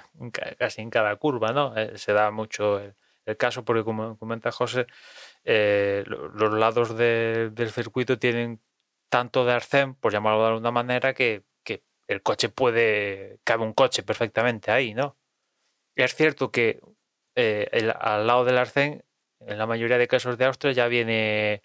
casi 0.59 0.81
en 0.81 0.90
cada 0.90 1.14
curva, 1.17 1.53
¿no? 1.53 1.77
Eh, 1.77 1.99
se 1.99 2.12
da 2.14 2.31
mucho 2.31 2.81
el, 2.81 3.37
caso, 3.37 3.64
porque 3.64 3.85
como 3.85 4.19
comenta 4.19 4.51
José, 4.51 4.87
eh, 5.45 6.05
los 6.07 6.53
lados 6.55 6.97
del 6.97 7.71
circuito 7.71 8.19
tienen 8.19 8.61
tanto 9.11 9.45
de 9.45 9.53
arcén, 9.53 9.95
por 9.95 10.12
llamarlo 10.12 10.43
de 10.43 10.49
alguna 10.49 10.71
manera, 10.71 11.14
que, 11.14 11.45
el 12.07 12.21
coche 12.23 12.51
puede, 12.51 13.40
cabe 13.45 13.62
un 13.64 13.73
coche 13.73 14.03
perfectamente 14.03 14.71
ahí, 14.71 14.93
¿no? 14.93 15.17
Es 15.97 16.14
cierto 16.14 16.51
que 16.51 16.81
eh, 17.35 17.93
al 17.99 18.27
lado 18.27 18.45
del 18.45 18.59
arcén, 18.59 19.05
en 19.40 19.57
la 19.57 19.67
mayoría 19.67 19.97
de 19.97 20.07
casos 20.07 20.37
de 20.37 20.45
Austria 20.45 20.73
ya 20.73 20.87
viene 20.88 21.62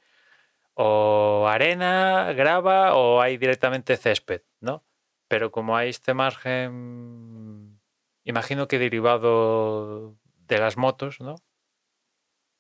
o 0.76 1.46
arena, 1.50 2.32
grava 2.34 2.96
o 2.96 3.22
hay 3.22 3.38
directamente 3.38 3.98
césped, 3.98 4.44
¿no? 4.62 4.86
Pero 5.30 5.52
como 5.52 5.78
hay 5.78 5.90
este 5.90 6.14
margen, 6.14 7.80
imagino 8.26 8.68
que 8.68 8.80
derivado 8.80 10.18
de 10.48 10.58
las 10.58 10.76
motos, 10.76 11.22
¿no? 11.22 11.36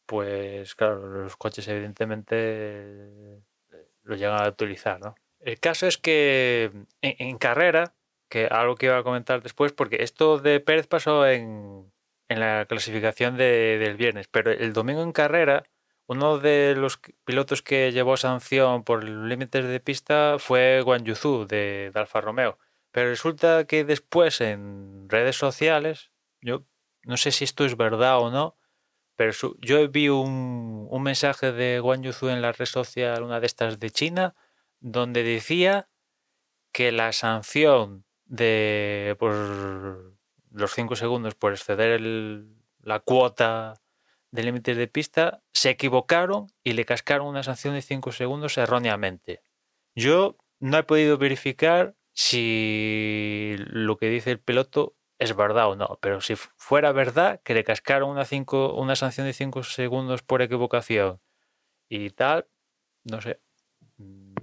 Pues 0.06 0.76
claro, 0.76 1.24
los 1.24 1.36
coches 1.36 1.68
evidentemente 1.68 2.36
eh, 2.38 3.42
lo 4.04 4.16
llegan 4.16 4.42
a 4.42 4.48
utilizar, 4.48 5.00
¿no? 5.02 5.16
El 5.40 5.60
caso 5.60 5.88
es 5.88 5.98
que 5.98 6.72
en 7.02 7.38
carrera, 7.38 7.96
que 8.30 8.46
algo 8.46 8.76
que 8.76 8.86
iba 8.88 8.98
a 8.98 9.04
comentar 9.04 9.42
después, 9.42 9.74
porque 9.74 10.04
esto 10.04 10.38
de 10.38 10.60
Pérez 10.60 10.88
pasó 10.88 11.28
en, 11.28 11.92
en 12.30 12.40
la 12.40 12.66
clasificación 12.68 13.36
del 13.36 13.98
viernes, 13.98 14.28
pero 14.28 14.52
el 14.52 14.74
domingo 14.74 15.02
en 15.02 15.12
carrera, 15.12 15.64
uno 16.10 16.40
de 16.40 16.74
los 16.76 17.00
pilotos 17.24 17.62
que 17.62 17.92
llevó 17.92 18.18
sanción 18.18 18.84
por 18.84 19.04
límites 19.04 19.64
de 19.64 19.80
pista 19.80 20.38
fue 20.40 20.82
Guan 20.82 21.06
Yuzu 21.06 21.46
de, 21.46 21.92
Alfa 21.94 22.20
Romeo. 22.20 22.58
Pero 22.92 23.10
resulta 23.10 23.66
que 23.66 23.86
después 23.86 24.42
en 24.42 25.08
redes 25.08 25.36
sociales, 25.36 26.12
yo 26.42 26.66
no 27.04 27.16
sé 27.16 27.30
si 27.30 27.44
esto 27.44 27.64
es 27.64 27.78
verdad 27.78 28.18
o 28.18 28.32
no, 28.32 28.58
pero 29.16 29.34
yo 29.60 29.88
vi 29.88 30.10
un, 30.10 30.88
un 30.90 31.04
mensaje 31.04 31.52
de 31.52 31.80
Guan 31.80 32.02
Yuzu 32.02 32.30
en 32.30 32.42
la 32.42 32.54
red 32.54 32.66
social, 32.66 33.22
una 33.22 33.40
de 33.40 33.46
estas 33.46 33.80
de 33.80 33.92
China, 33.92 34.34
donde 34.80 35.22
decía 35.22 35.90
que 36.72 36.92
la 36.92 37.14
sanción 37.14 38.04
de 38.26 39.16
por 39.20 40.16
los 40.50 40.74
5 40.74 40.96
segundos 40.96 41.36
por 41.36 41.54
exceder 41.54 42.02
la 42.82 43.00
cuota 43.00 43.76
de 44.32 44.44
límites 44.44 44.78
de 44.78 44.88
pista, 44.88 45.42
se 45.54 45.72
equivocaron 45.72 46.48
y 46.64 46.74
le 46.74 46.86
cascaron 46.86 47.28
una 47.28 47.44
sanción 47.44 47.74
de 47.74 47.82
5 47.82 48.12
segundos 48.12 48.58
erróneamente. 48.58 49.42
Yo 49.96 50.38
no 50.60 50.78
he 50.78 50.84
podido 50.84 51.18
verificar 51.18 51.96
si 52.14 53.56
lo 53.58 53.98
que 53.98 54.10
dice 54.10 54.32
el 54.32 54.40
piloto 54.40 54.96
es 55.18 55.36
verdad 55.36 55.70
o 55.70 55.76
no, 55.76 56.00
pero 56.02 56.22
si 56.22 56.36
fuera 56.36 56.92
verdad 56.92 57.42
que 57.44 57.54
le 57.54 57.64
cascaron 57.64 58.10
una, 58.10 58.26
cinco, 58.26 58.74
una 58.76 58.96
sanción 58.96 59.28
de 59.28 59.34
5 59.34 59.64
segundos 59.64 60.22
por 60.24 60.42
equivocación 60.42 61.20
y 61.90 62.10
tal, 62.12 62.48
no 63.04 63.22
sé. 63.22 63.40
Mm, 63.98 64.34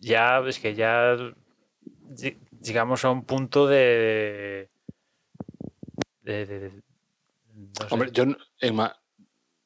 ya 0.00 0.38
es 0.46 0.58
que 0.58 0.74
ya 0.74 1.16
llegamos 2.62 3.04
a 3.04 3.10
un 3.10 3.24
punto 3.24 3.66
de, 3.66 4.70
Hombre, 7.90 8.10
yo 8.12 8.24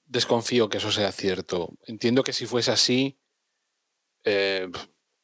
desconfío 0.06 0.68
que 0.68 0.78
eso 0.78 0.92
sea 0.92 1.12
cierto. 1.12 1.76
Entiendo 1.82 2.22
que 2.22 2.32
si 2.32 2.46
fuese 2.46 2.70
así, 2.70 3.18
eh, 4.24 4.68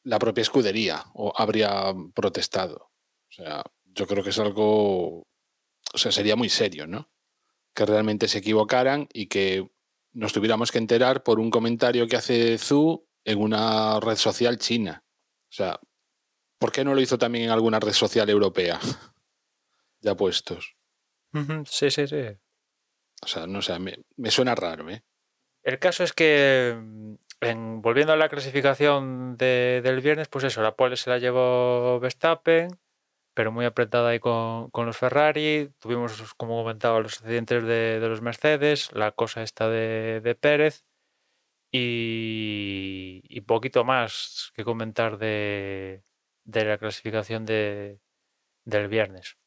la 0.03 0.19
propia 0.19 0.41
escudería 0.41 1.03
o 1.13 1.33
habría 1.35 1.93
protestado. 2.13 2.91
O 3.29 3.31
sea, 3.31 3.63
yo 3.85 4.05
creo 4.05 4.23
que 4.23 4.29
es 4.31 4.39
algo, 4.39 5.19
o 5.19 5.97
sea, 5.97 6.11
sería 6.11 6.35
muy 6.35 6.49
serio, 6.49 6.87
¿no? 6.87 7.09
Que 7.73 7.85
realmente 7.85 8.27
se 8.27 8.39
equivocaran 8.39 9.07
y 9.13 9.27
que 9.27 9.69
nos 10.11 10.33
tuviéramos 10.33 10.71
que 10.71 10.77
enterar 10.77 11.23
por 11.23 11.39
un 11.39 11.49
comentario 11.49 12.07
que 12.07 12.17
hace 12.17 12.57
Zu 12.57 13.07
en 13.23 13.39
una 13.39 13.99
red 13.99 14.17
social 14.17 14.57
china. 14.57 15.03
O 15.49 15.55
sea, 15.55 15.79
¿por 16.59 16.71
qué 16.71 16.83
no 16.83 16.93
lo 16.93 17.01
hizo 17.01 17.17
también 17.17 17.45
en 17.45 17.51
alguna 17.51 17.79
red 17.79 17.93
social 17.93 18.29
europea? 18.29 18.79
ya 20.01 20.15
puestos. 20.15 20.75
Sí, 21.65 21.89
sí, 21.89 22.07
sí. 22.07 22.37
O 23.23 23.27
sea, 23.27 23.47
no 23.47 23.61
sé, 23.61 23.79
me, 23.79 24.31
suena 24.31 24.53
raro, 24.53 24.89
¿eh? 24.89 25.01
El 25.63 25.79
caso 25.79 26.03
es 26.03 26.11
que, 26.11 26.77
en, 27.39 27.81
volviendo 27.81 28.11
a 28.11 28.17
la 28.17 28.27
clasificación 28.27 29.37
de, 29.37 29.81
del 29.81 30.01
viernes, 30.01 30.27
pues 30.27 30.43
eso, 30.43 30.61
la 30.61 30.75
pole 30.75 30.97
se 30.97 31.09
la 31.09 31.19
llevó 31.19 31.99
Verstappen, 32.01 32.77
pero 33.33 33.53
muy 33.53 33.65
apretada 33.65 34.09
ahí 34.09 34.19
con, 34.19 34.69
los 34.73 34.97
Ferrari. 34.97 35.71
Tuvimos, 35.79 36.33
como 36.35 36.63
comentaba, 36.63 36.99
los 36.99 37.19
accidentes 37.19 37.63
de, 37.63 37.99
los 38.01 38.21
Mercedes, 38.21 38.91
la 38.93 39.11
cosa 39.11 39.41
esta 39.41 39.69
de, 39.69 40.37
Pérez 40.39 40.83
y, 41.71 43.41
poquito 43.47 43.85
más 43.85 44.51
que 44.55 44.65
comentar 44.65 45.17
de, 45.17 46.03
la 46.45 46.77
clasificación 46.77 47.45
de, 47.45 47.99
del 48.65 48.89
viernes. 48.89 49.37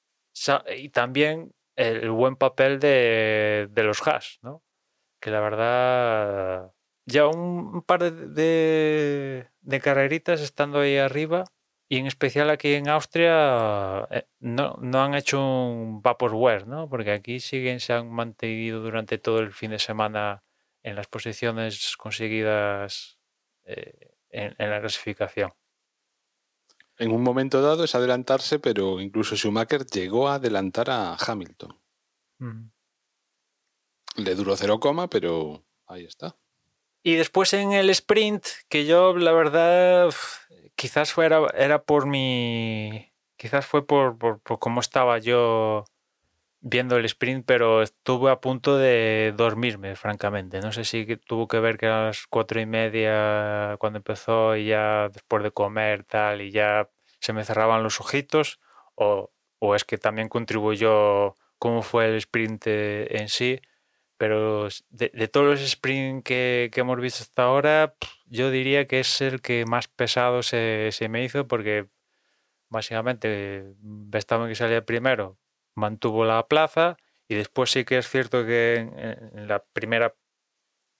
Y 0.76 0.90
también 0.90 1.52
el 1.76 2.10
buen 2.10 2.36
papel 2.36 2.80
de, 2.80 3.68
de 3.70 3.82
los 3.82 4.06
Haas, 4.06 4.38
¿no? 4.42 4.62
que 5.20 5.30
la 5.30 5.40
verdad 5.40 6.72
ya 7.06 7.26
un, 7.26 7.82
par 7.82 8.12
de, 8.12 9.48
de, 9.60 9.80
carreritas 9.80 10.40
estando 10.40 10.80
ahí 10.80 10.96
arriba 10.98 11.44
y 11.88 11.98
en 11.98 12.06
especial 12.06 12.50
aquí 12.50 12.74
en 12.74 12.88
Austria 12.88 14.06
eh, 14.10 14.26
no, 14.40 14.76
no 14.80 15.02
han 15.02 15.14
hecho 15.14 15.40
un 15.40 16.02
vaporware, 16.02 16.66
¿no? 16.66 16.88
Porque 16.88 17.12
aquí 17.12 17.40
siguen, 17.40 17.80
se 17.80 17.92
han 17.92 18.10
mantenido 18.10 18.80
durante 18.80 19.18
todo 19.18 19.38
el 19.38 19.52
fin 19.52 19.70
de 19.70 19.78
semana 19.78 20.42
en 20.82 20.96
las 20.96 21.06
posiciones 21.06 21.96
conseguidas 21.96 23.18
eh, 23.64 24.14
en, 24.30 24.70
la 24.70 24.80
clasificación. 24.80 25.52
En 26.98 27.12
un 27.12 27.22
momento 27.22 27.60
dado 27.60 27.84
es 27.84 27.94
adelantarse, 27.94 28.58
pero 28.58 29.00
incluso 29.00 29.36
Schumacher 29.36 29.84
llegó 29.86 30.28
a 30.28 30.34
adelantar 30.34 30.90
a 30.90 31.14
Hamilton. 31.14 31.78
Mm. 32.38 32.70
Le 34.16 34.34
duró 34.34 34.56
cero 34.56 34.80
coma, 34.80 35.08
pero 35.08 35.64
ahí 35.86 36.04
está. 36.04 36.36
Y 37.02 37.14
después 37.14 37.52
en 37.52 37.72
el 37.72 37.90
sprint, 37.90 38.46
que 38.68 38.86
yo 38.86 39.16
la 39.16 39.32
verdad 39.32 40.12
quizás 40.74 41.12
fuera 41.12 41.46
era 41.54 41.82
por 41.82 42.06
mi 42.06 43.12
quizás 43.36 43.66
fue 43.66 43.86
por, 43.86 44.18
por, 44.18 44.40
por, 44.40 44.58
cómo 44.58 44.80
estaba 44.80 45.18
yo 45.18 45.84
viendo 46.68 46.96
el 46.96 47.04
sprint, 47.04 47.46
pero 47.46 47.80
estuve 47.82 48.30
a 48.32 48.40
punto 48.40 48.76
de 48.76 49.32
dormirme, 49.36 49.94
francamente. 49.94 50.60
No 50.60 50.72
sé 50.72 50.84
si 50.84 51.06
tuvo 51.18 51.46
que 51.46 51.60
ver 51.60 51.78
que 51.78 51.86
a 51.86 52.06
las 52.06 52.26
cuatro 52.26 52.60
y 52.60 52.66
media 52.66 53.76
cuando 53.78 53.98
empezó 53.98 54.56
y 54.56 54.66
ya 54.66 55.08
después 55.12 55.44
de 55.44 55.52
comer 55.52 56.02
tal 56.04 56.42
y 56.42 56.50
ya 56.50 56.90
se 57.20 57.32
me 57.32 57.44
cerraban 57.44 57.84
los 57.84 58.00
ojitos 58.00 58.60
o, 58.96 59.30
o 59.60 59.74
es 59.76 59.84
que 59.84 59.96
también 59.98 60.28
contribuyó 60.28 61.36
cómo 61.58 61.82
fue 61.82 62.06
el 62.06 62.16
sprint 62.16 62.66
en 62.66 63.28
sí 63.28 63.60
pero 64.18 64.68
de, 64.90 65.28
todos 65.28 65.46
los 65.46 65.70
sprints 65.70 66.24
que, 66.24 66.70
que, 66.72 66.80
hemos 66.80 66.98
visto 67.00 67.22
hasta 67.22 67.42
ahora, 67.44 67.94
yo 68.26 68.50
diría 68.50 68.86
que 68.86 69.00
es 69.00 69.20
el 69.20 69.42
que 69.42 69.66
más 69.66 69.88
pesado 69.88 70.42
se, 70.42 70.90
se 70.92 71.08
me 71.08 71.22
hizo 71.24 71.46
porque 71.46 71.88
básicamente 72.70 73.74
Verstappen 73.80 74.48
que 74.48 74.54
salía 74.54 74.84
primero 74.86 75.38
mantuvo 75.76 76.24
la 76.24 76.46
plaza 76.48 76.96
y 77.28 77.36
después 77.36 77.70
sí 77.70 77.84
que 77.84 77.98
es 77.98 78.08
cierto 78.08 78.44
que 78.44 78.76
en, 78.76 79.46
la 79.46 79.64
primera 79.72 80.14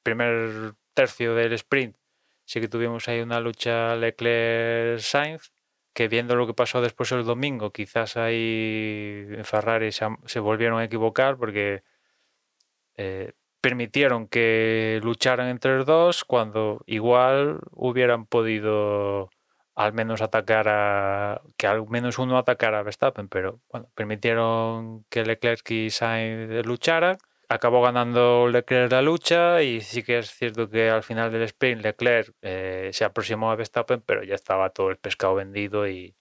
primer 0.02 0.74
tercio 0.94 1.34
del 1.34 1.52
sprint 1.54 1.96
sí 2.44 2.60
que 2.60 2.68
tuvimos 2.68 3.08
ahí 3.08 3.20
una 3.20 3.40
lucha 3.40 3.96
Leclerc-Sainz 3.96 5.52
que 5.92 6.08
viendo 6.08 6.36
lo 6.36 6.46
que 6.46 6.54
pasó 6.54 6.80
después 6.80 7.10
el 7.12 7.24
domingo 7.24 7.72
quizás 7.72 8.16
ahí 8.16 9.26
Ferrari 9.42 9.90
se, 9.92 10.06
se 10.26 10.40
volvieron 10.40 10.78
a 10.78 10.84
equivocar 10.84 11.36
porque 11.36 11.82
eh, 12.96 13.32
permitieron 13.60 14.28
que 14.28 15.00
lucharan 15.02 15.48
entre 15.48 15.78
los 15.78 15.86
dos 15.86 16.24
cuando 16.24 16.82
igual 16.86 17.60
hubieran 17.72 18.26
podido 18.26 19.30
al 19.76 19.92
menos 19.92 20.22
atacar 20.22 20.68
a 20.68 21.42
que 21.56 21.66
al 21.66 21.86
menos 21.88 22.18
uno 22.18 22.38
atacara 22.38 22.80
a 22.80 22.82
Verstappen, 22.82 23.28
pero 23.28 23.60
bueno, 23.70 23.90
permitieron 23.94 25.04
que 25.10 25.24
Leclerc 25.24 25.70
y 25.70 25.90
Sainz 25.90 26.66
lucharan. 26.66 27.18
Acabó 27.48 27.82
ganando 27.82 28.48
Leclerc 28.48 28.90
la 28.90 29.02
lucha 29.02 29.62
y 29.62 29.80
sí 29.80 30.02
que 30.02 30.18
es 30.18 30.30
cierto 30.32 30.68
que 30.68 30.90
al 30.90 31.04
final 31.04 31.30
del 31.30 31.42
sprint 31.42 31.82
Leclerc 31.82 32.34
eh, 32.42 32.90
se 32.92 33.04
aproximó 33.04 33.50
a 33.50 33.56
Verstappen, 33.56 34.00
pero 34.00 34.24
ya 34.24 34.34
estaba 34.34 34.70
todo 34.70 34.90
el 34.90 34.96
pescado 34.96 35.34
vendido 35.36 35.86
y, 35.86 36.16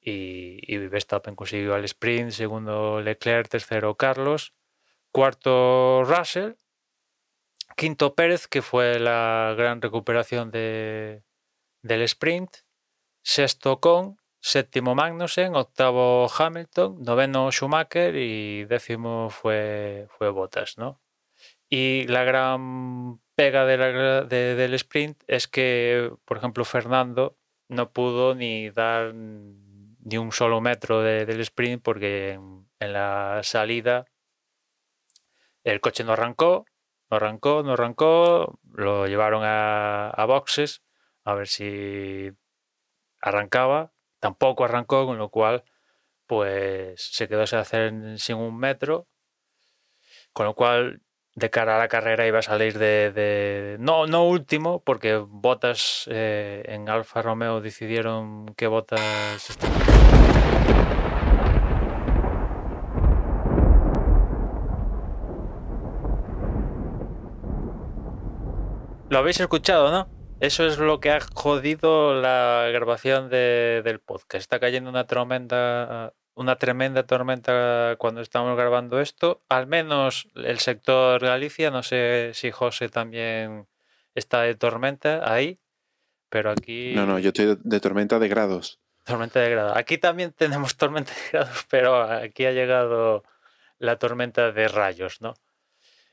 y, 0.00 0.60
y 0.62 0.78
Verstappen 0.88 1.34
consiguió 1.36 1.76
el 1.76 1.84
sprint, 1.84 2.30
segundo 2.30 3.00
Leclerc, 3.02 3.48
tercero 3.48 3.96
Carlos 3.96 4.54
Cuarto 5.12 6.04
Russell. 6.04 6.54
Quinto 7.76 8.14
Pérez, 8.14 8.46
que 8.46 8.62
fue 8.62 8.98
la 9.00 9.54
gran 9.56 9.80
recuperación 9.82 10.50
de, 10.50 11.24
del 11.82 12.02
sprint. 12.02 12.58
Sexto 13.22 13.80
Con. 13.80 14.18
Séptimo 14.40 14.94
Magnussen. 14.94 15.54
Octavo 15.54 16.28
Hamilton. 16.28 17.02
Noveno 17.02 17.50
Schumacher. 17.50 18.14
Y 18.16 18.64
décimo 18.64 19.30
fue, 19.30 20.06
fue 20.16 20.30
Bottas, 20.30 20.78
¿no? 20.78 21.00
Y 21.68 22.06
la 22.08 22.24
gran 22.24 23.20
pega 23.36 23.64
del 23.64 24.74
sprint 24.74 25.22
es 25.28 25.46
que, 25.46 26.12
por 26.24 26.36
ejemplo, 26.36 26.64
Fernando 26.64 27.38
no 27.68 27.92
pudo 27.92 28.34
ni 28.34 28.70
dar 28.70 29.14
ni 29.14 30.18
un 30.18 30.32
solo 30.32 30.60
metro 30.60 31.00
de, 31.02 31.24
del 31.26 31.40
sprint 31.40 31.82
porque 31.82 32.32
en, 32.32 32.92
la 32.92 33.40
salida 33.44 34.06
el 35.62 35.80
coche 35.80 36.02
no 36.02 36.12
arrancó, 36.12 36.64
no 37.08 37.18
arrancó, 37.18 37.62
no 37.62 37.74
arrancó, 37.74 38.58
lo 38.72 39.06
llevaron 39.06 39.42
a 39.44 40.24
boxes 40.26 40.82
a 41.24 41.34
ver 41.34 41.48
si 41.48 42.30
arrancaba, 43.20 43.92
tampoco 44.18 44.64
arrancó, 44.64 45.06
con 45.06 45.18
lo 45.18 45.30
cual 45.30 45.64
pues 46.26 47.02
se 47.12 47.28
quedó 47.28 47.46
sin 47.46 47.58
hacer 47.58 48.18
sin 48.18 48.36
un 48.36 48.56
metro, 48.56 49.08
con 50.32 50.46
lo 50.46 50.54
cual 50.54 51.02
de 51.34 51.50
cara 51.50 51.76
a 51.76 51.78
la 51.78 51.88
carrera 51.88 52.26
iba 52.26 52.38
a 52.40 52.42
salir 52.42 52.78
de, 52.78 53.76
no, 53.80 54.06
no 54.06 54.24
último, 54.24 54.82
porque 54.84 55.16
Botas 55.16 56.08
eh, 56.10 56.62
en 56.66 56.88
Alfa 56.88 57.22
Romeo 57.22 57.60
decidieron 57.60 58.54
que 58.54 58.66
Botas 58.66 59.58
Lo 69.08 69.18
habéis 69.18 69.40
escuchado, 69.40 69.90
¿no? 69.90 70.19
Eso 70.40 70.66
es 70.66 70.78
lo 70.78 71.00
que 71.00 71.10
ha 71.10 71.20
jodido 71.20 72.14
la 72.14 72.70
grabación 72.72 73.28
de, 73.28 73.82
del 73.84 74.00
podcast. 74.00 74.40
Está 74.40 74.58
cayendo 74.58 74.88
una 74.88 75.06
tremenda, 75.06 76.14
una 76.34 76.56
tremenda 76.56 77.02
tormenta 77.02 77.96
cuando 77.98 78.22
estamos 78.22 78.56
grabando 78.56 79.00
esto. 79.00 79.42
Al 79.50 79.66
menos 79.66 80.28
el 80.34 80.58
sector 80.58 81.20
Galicia, 81.20 81.70
no 81.70 81.82
sé 81.82 82.30
si 82.32 82.50
José 82.50 82.88
también 82.88 83.66
está 84.14 84.40
de 84.40 84.54
tormenta 84.54 85.30
ahí, 85.30 85.58
pero 86.30 86.50
aquí... 86.50 86.94
No, 86.94 87.04
no, 87.04 87.18
yo 87.18 87.28
estoy 87.28 87.58
de 87.62 87.80
tormenta 87.80 88.18
de 88.18 88.28
grados. 88.28 88.80
Tormenta 89.04 89.40
de 89.40 89.50
grados. 89.50 89.76
Aquí 89.76 89.98
también 89.98 90.32
tenemos 90.32 90.74
tormenta 90.78 91.12
de 91.12 91.30
grados, 91.32 91.66
pero 91.68 92.02
aquí 92.02 92.46
ha 92.46 92.52
llegado 92.52 93.24
la 93.78 93.98
tormenta 93.98 94.52
de 94.52 94.68
rayos, 94.68 95.20
¿no? 95.20 95.34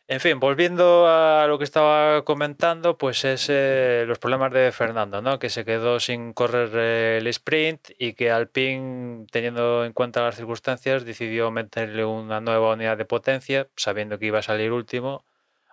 En 0.09 0.21
fin, 0.21 0.39
volviendo 0.39 1.05
a 1.05 1.47
lo 1.47 1.57
que 1.57 1.65
estaba 1.65 2.23
comentando, 2.23 2.97
pues 2.97 3.25
es 3.25 3.47
eh, 3.49 4.05
los 4.07 4.19
problemas 4.19 4.53
de 4.53 4.71
Fernando, 4.71 5.21
¿no? 5.21 5.37
Que 5.37 5.49
se 5.49 5.65
quedó 5.65 5.99
sin 5.99 6.31
correr 6.31 6.73
el 7.19 7.27
sprint 7.27 7.89
y 7.99 8.13
que 8.13 8.31
Alpine, 8.31 9.25
teniendo 9.29 9.83
en 9.83 9.91
cuenta 9.91 10.23
las 10.23 10.37
circunstancias, 10.37 11.03
decidió 11.03 11.51
meterle 11.51 12.05
una 12.05 12.39
nueva 12.39 12.71
unidad 12.71 12.95
de 12.95 13.03
potencia, 13.03 13.67
sabiendo 13.75 14.17
que 14.17 14.27
iba 14.27 14.39
a 14.39 14.43
salir 14.43 14.71
último, 14.71 15.25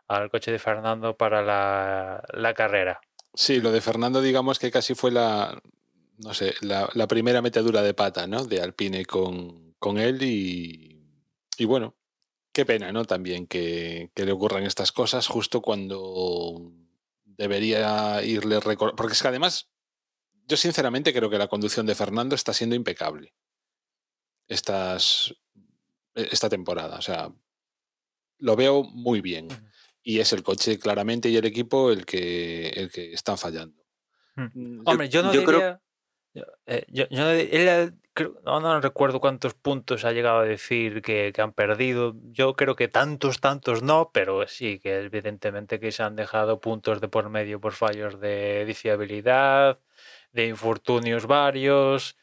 al 0.09 0.31
coche 0.31 0.51
de 0.51 0.59
Fernando 0.59 1.17
para 1.17 1.41
la, 1.41 2.25
la 2.33 2.55
carrera. 2.55 3.01
Sí, 3.35 3.61
lo 3.61 3.71
de 3.71 3.81
Fernando, 3.81 4.21
digamos 4.21 4.59
que 4.59 4.73
casi 4.73 4.97
fue 4.97 5.13
la, 5.13 5.57
no 6.19 6.35
sé, 6.35 6.55
la, 6.61 6.89
la 6.95 7.07
primera 7.07 7.41
metedura 7.41 7.83
de 7.83 7.95
pata, 7.95 8.27
¿no? 8.27 8.45
De 8.45 8.61
Alpine 8.61 9.05
con, 9.07 9.75
con 9.79 9.99
él 9.99 10.25
y, 10.25 11.01
y 11.57 11.65
bueno, 11.67 11.95
Qué 12.55 12.65
pena, 12.65 12.93
¿no? 12.93 13.05
También 13.05 13.49
que, 13.49 14.13
que 14.15 14.25
le 14.25 14.31
ocurran 14.31 14.63
estas 14.63 14.93
cosas 14.93 15.27
justo 15.27 15.61
cuando 15.61 16.73
debería 17.25 18.23
irle 18.23 18.61
Porque 18.61 19.13
es 19.13 19.21
que 19.21 19.29
además 19.29 19.69
yo 20.47 20.57
sinceramente 20.57 21.13
creo 21.13 21.29
que 21.29 21.37
la 21.37 21.49
conducción 21.49 21.85
de 21.85 21.97
Fernando 21.97 22.37
está 22.37 22.53
siendo 22.53 22.77
impecable. 22.77 23.35
Estas, 24.47 25.35
e, 26.15 26.29
esta 26.31 26.49
temporada. 26.49 26.97
O 26.97 27.03
sea, 27.03 27.33
lo 28.39 28.55
veo 28.55 28.85
muy 28.85 29.21
bien. 29.21 29.49
Y 30.05 30.21
es 30.21 30.33
el 30.33 30.45
coche 30.45 30.79
claramente 30.79 31.29
y 31.31 31.37
el 31.37 31.47
equipo 31.47 31.91
el 31.91 32.07
que, 32.07 32.69
el 32.69 32.89
que 32.93 33.15
están 33.15 33.37
fallando. 33.37 33.85
Mm, 34.37 34.83
Hombre, 34.85 35.09
yo, 35.09 35.25
no 35.25 35.33
diría... 35.33 35.81
Eh, 36.67 36.85
yo, 36.89 37.07
no, 37.11 37.31
recuerdo 38.81 39.21
cuántos 39.21 39.55
puntos 39.55 40.05
ha 40.05 40.13
llegado 40.13 40.41
a 40.41 40.45
decir 40.45 41.03
que, 41.03 41.33
han 41.39 41.53
perdido. 41.53 42.15
Yo 42.33 42.55
creo 42.55 42.77
que 42.77 42.89
tantos, 42.89 43.41
tantos 43.41 43.83
no, 43.83 44.11
pero 44.13 44.47
sí 44.49 44.79
que 44.79 45.01
evidentemente 45.01 45.81
que 45.81 45.93
se 45.93 46.03
han 46.03 46.17
dejado 46.17 46.61
puntos 46.61 47.01
de 47.01 47.09
por 47.09 47.29
medio 47.31 47.61
por 47.61 47.73
fallos 47.73 48.21
de 48.21 48.73
fiabilidad, 48.77 49.79
de 50.33 50.49
infortunios 50.49 51.27
varios, 51.27 52.17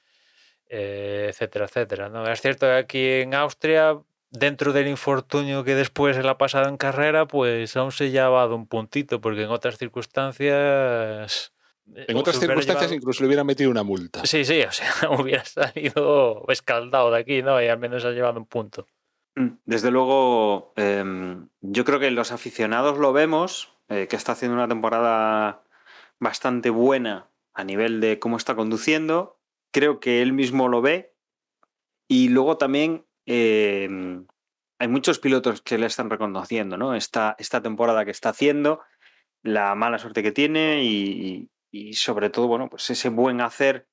eh, 0.70 1.28
etcétera, 1.30 1.66
etcétera. 1.66 2.10
¿no? 2.10 2.30
Es 2.30 2.42
cierto 2.42 2.68
que 2.68 2.74
aquí 2.74 3.06
en 3.22 3.34
Austria, 3.34 4.00
dentro 4.30 4.74
del 4.74 4.88
infortunio 4.88 5.64
que 5.64 5.76
después 5.76 6.16
se 6.16 6.24
la 6.24 6.32
ha 6.32 6.38
pasado 6.38 6.70
en 6.70 6.78
carrera, 6.78 7.28
pues 7.28 7.76
aún 7.76 7.92
se 7.92 8.06
ha 8.06 8.08
llevado 8.08 8.56
un 8.56 8.68
puntito, 8.68 9.22
porque 9.22 9.44
en 9.44 9.50
otras 9.50 9.78
circunstancias 9.78 11.54
en 11.96 12.18
otras 12.18 12.40
circunstancias 12.40 12.92
incluso 12.92 13.24
le 13.24 13.28
hubiera 13.28 13.44
metido 13.44 13.70
una 13.70 13.84
multa. 13.84 14.26
Sí, 14.26 14.46
sí, 14.46 14.62
o 14.62 14.72
sea, 14.72 14.92
hubiera 15.20 15.46
salido 15.46 16.46
escaldado 16.50 17.12
de 17.12 17.20
aquí, 17.20 17.42
¿no? 17.42 17.62
Y 17.62 17.68
al 17.68 17.80
menos 17.80 18.06
ha 18.06 18.12
llevado 18.12 18.40
un 18.40 18.46
punto. 18.46 18.88
Mm, 19.36 19.50
desde 19.66 19.92
luego, 19.92 20.74
em, 20.76 21.48
yo 21.62 21.86
creo 21.86 22.00
que 22.00 22.12
los 22.12 22.32
aficionados 22.32 22.98
lo 22.98 23.14
vemos, 23.14 23.74
eh, 23.90 24.08
que 24.10 24.16
está 24.16 24.34
haciendo 24.34 24.56
una 24.56 24.68
temporada 24.68 25.64
bastante 26.20 26.70
buena 26.70 27.30
a 27.54 27.64
nivel 27.64 28.00
de 28.00 28.20
cómo 28.20 28.38
está 28.38 28.56
conduciendo. 28.56 29.40
Creo 29.72 30.00
que 30.00 30.22
él 30.22 30.34
mismo 30.34 30.68
lo 30.68 30.82
ve. 30.82 31.14
Y 32.08 32.30
luego 32.30 32.58
también 32.58 33.06
em, 33.26 34.26
hay 34.80 34.88
muchos 34.88 35.20
pilotos 35.20 35.62
que 35.62 35.78
le 35.78 35.86
están 35.86 36.10
reconociendo, 36.10 36.76
¿no? 36.76 36.96
Esta, 36.96 37.36
esta 37.38 37.62
temporada 37.62 38.04
que 38.04 38.12
está 38.12 38.30
haciendo, 38.30 38.82
la 39.44 39.76
mala 39.76 40.00
suerte 40.00 40.24
que 40.24 40.32
tiene 40.32 40.84
y, 40.84 41.51
y 41.72 41.94
sobre 41.94 42.30
todo, 42.30 42.48
bueno, 42.48 42.70
pues 42.70 42.90
ese 42.90 43.10
buen 43.10 43.42
hacer 43.42 43.88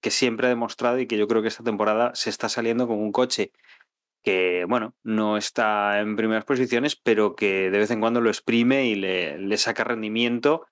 que 0.00 0.10
siempre 0.10 0.46
ha 0.46 0.50
demostrado 0.50 0.98
y 0.98 1.06
que 1.06 1.16
yo 1.16 1.26
creo 1.26 1.42
que 1.42 1.48
esta 1.48 1.64
temporada 1.64 2.14
se 2.14 2.28
está 2.30 2.48
saliendo 2.48 2.86
con 2.86 2.98
un 2.98 3.10
coche 3.10 3.52
que, 4.22 4.64
bueno, 4.68 4.94
no 5.02 5.36
está 5.36 6.00
en 6.00 6.16
primeras 6.16 6.44
posiciones, 6.44 6.96
pero 6.96 7.34
que 7.34 7.70
de 7.70 7.78
vez 7.78 7.90
en 7.90 8.00
cuando 8.00 8.20
lo 8.20 8.30
exprime 8.30 8.86
y 8.86 8.94
le, 8.94 9.56
saca 9.56 9.84
rendimiento 9.84 10.66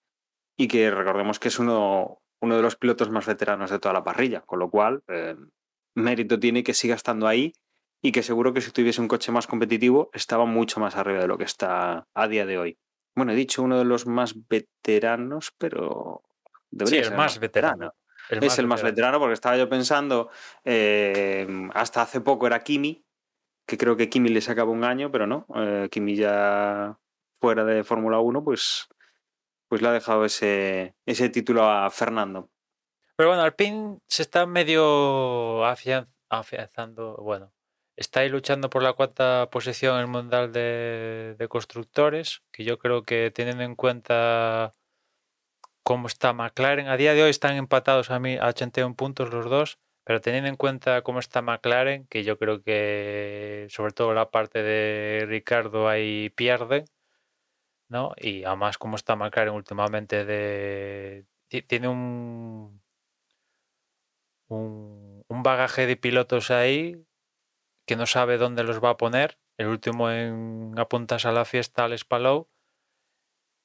y 0.56 0.68
que 0.68 0.90
recordemos 0.90 1.38
que 1.38 1.48
es 1.48 1.58
uno, 1.58 2.22
uno 2.40 2.56
de 2.56 2.62
los 2.62 2.76
pilotos 2.76 3.10
más 3.10 3.26
veteranos 3.26 3.70
de 3.70 3.78
toda 3.78 3.94
la 3.94 4.04
parrilla, 4.04 4.40
con 4.42 4.58
lo 4.58 4.70
cual 4.70 5.02
eh, 5.08 5.36
mérito 5.94 6.38
tiene 6.38 6.62
que 6.62 6.74
siga 6.74 6.94
estando 6.94 7.26
ahí 7.26 7.52
y 8.02 8.12
que 8.12 8.22
seguro 8.22 8.52
que 8.52 8.60
si 8.60 8.70
tuviese 8.70 9.00
un 9.00 9.08
coche 9.08 9.32
más 9.32 9.46
competitivo 9.46 10.10
estaba 10.12 10.44
mucho 10.44 10.80
más 10.80 10.96
arriba 10.96 11.20
de 11.20 11.28
lo 11.28 11.38
que 11.38 11.44
está 11.44 12.06
a 12.14 12.28
día 12.28 12.46
de 12.46 12.58
hoy. 12.58 12.78
Bueno, 13.14 13.32
he 13.32 13.36
dicho 13.36 13.62
uno 13.62 13.78
de 13.78 13.84
los 13.84 14.06
más 14.06 14.34
veteranos, 14.48 15.54
pero 15.58 16.22
Debería 16.72 17.04
ser 17.04 17.12
el 17.12 17.18
más 17.18 17.38
veterano. 17.38 17.94
es 18.28 18.58
el 18.58 18.66
más 18.66 18.82
veterano 18.82 19.18
porque 19.18 19.34
estaba 19.34 19.56
yo 19.56 19.68
pensando, 19.68 20.30
eh, 20.64 21.46
hasta 21.74 22.02
hace 22.02 22.20
poco 22.20 22.46
era 22.46 22.62
Kimi, 22.64 23.04
que 23.66 23.76
creo 23.76 23.96
que 23.96 24.08
Kimi 24.08 24.30
le 24.30 24.40
sacaba 24.40 24.70
un 24.70 24.84
año, 24.84 25.12
pero 25.12 25.26
no, 25.26 25.46
eh, 25.54 25.88
Kimi 25.90 26.16
ya 26.16 26.98
fuera 27.40 27.64
de 27.64 27.84
Fórmula 27.84 28.20
1, 28.20 28.42
pues, 28.42 28.88
pues 29.68 29.82
le 29.82 29.88
ha 29.88 29.92
dejado 29.92 30.24
ese, 30.24 30.94
ese 31.06 31.28
título 31.28 31.70
a 31.70 31.90
Fernando. 31.90 32.50
Pero 33.16 33.28
bueno, 33.28 33.42
Alpine 33.42 33.98
se 34.08 34.22
está 34.22 34.46
medio 34.46 35.64
afianzando, 35.66 37.16
bueno, 37.16 37.52
está 37.96 38.20
ahí 38.20 38.30
luchando 38.30 38.70
por 38.70 38.82
la 38.82 38.94
cuarta 38.94 39.50
posición 39.50 39.96
en 39.96 40.00
el 40.00 40.06
Mundial 40.06 40.52
de, 40.52 41.36
de 41.38 41.48
Constructores, 41.48 42.42
que 42.50 42.64
yo 42.64 42.78
creo 42.78 43.02
que 43.02 43.30
teniendo 43.30 43.62
en 43.62 43.76
cuenta 43.76 44.72
cómo 45.82 46.06
está 46.06 46.32
McLaren. 46.32 46.88
A 46.88 46.96
día 46.96 47.14
de 47.14 47.22
hoy 47.22 47.30
están 47.30 47.56
empatados 47.56 48.10
a, 48.10 48.18
mí, 48.18 48.36
a 48.36 48.46
81 48.48 48.94
puntos 48.96 49.32
los 49.32 49.48
dos, 49.50 49.78
pero 50.04 50.20
teniendo 50.20 50.48
en 50.48 50.56
cuenta 50.56 51.02
cómo 51.02 51.18
está 51.20 51.42
McLaren, 51.42 52.06
que 52.08 52.24
yo 52.24 52.38
creo 52.38 52.62
que 52.62 53.66
sobre 53.70 53.92
todo 53.92 54.14
la 54.14 54.30
parte 54.30 54.62
de 54.62 55.24
Ricardo 55.26 55.88
ahí 55.88 56.30
pierde, 56.30 56.84
¿no? 57.88 58.12
Y 58.16 58.44
además 58.44 58.78
cómo 58.78 58.96
está 58.96 59.16
McLaren 59.16 59.54
últimamente 59.54 60.24
de... 60.24 61.26
tiene 61.68 61.88
un, 61.88 62.82
un, 64.48 65.24
un 65.28 65.42
bagaje 65.42 65.86
de 65.86 65.96
pilotos 65.96 66.50
ahí 66.50 67.04
que 67.86 67.96
no 67.96 68.06
sabe 68.06 68.38
dónde 68.38 68.64
los 68.64 68.82
va 68.82 68.90
a 68.90 68.96
poner. 68.96 69.38
El 69.58 69.68
último 69.68 70.10
en 70.10 70.74
apuntas 70.78 71.26
a 71.26 71.32
la 71.32 71.44
fiesta 71.44 71.84
al 71.84 71.98
Spalou 71.98 72.48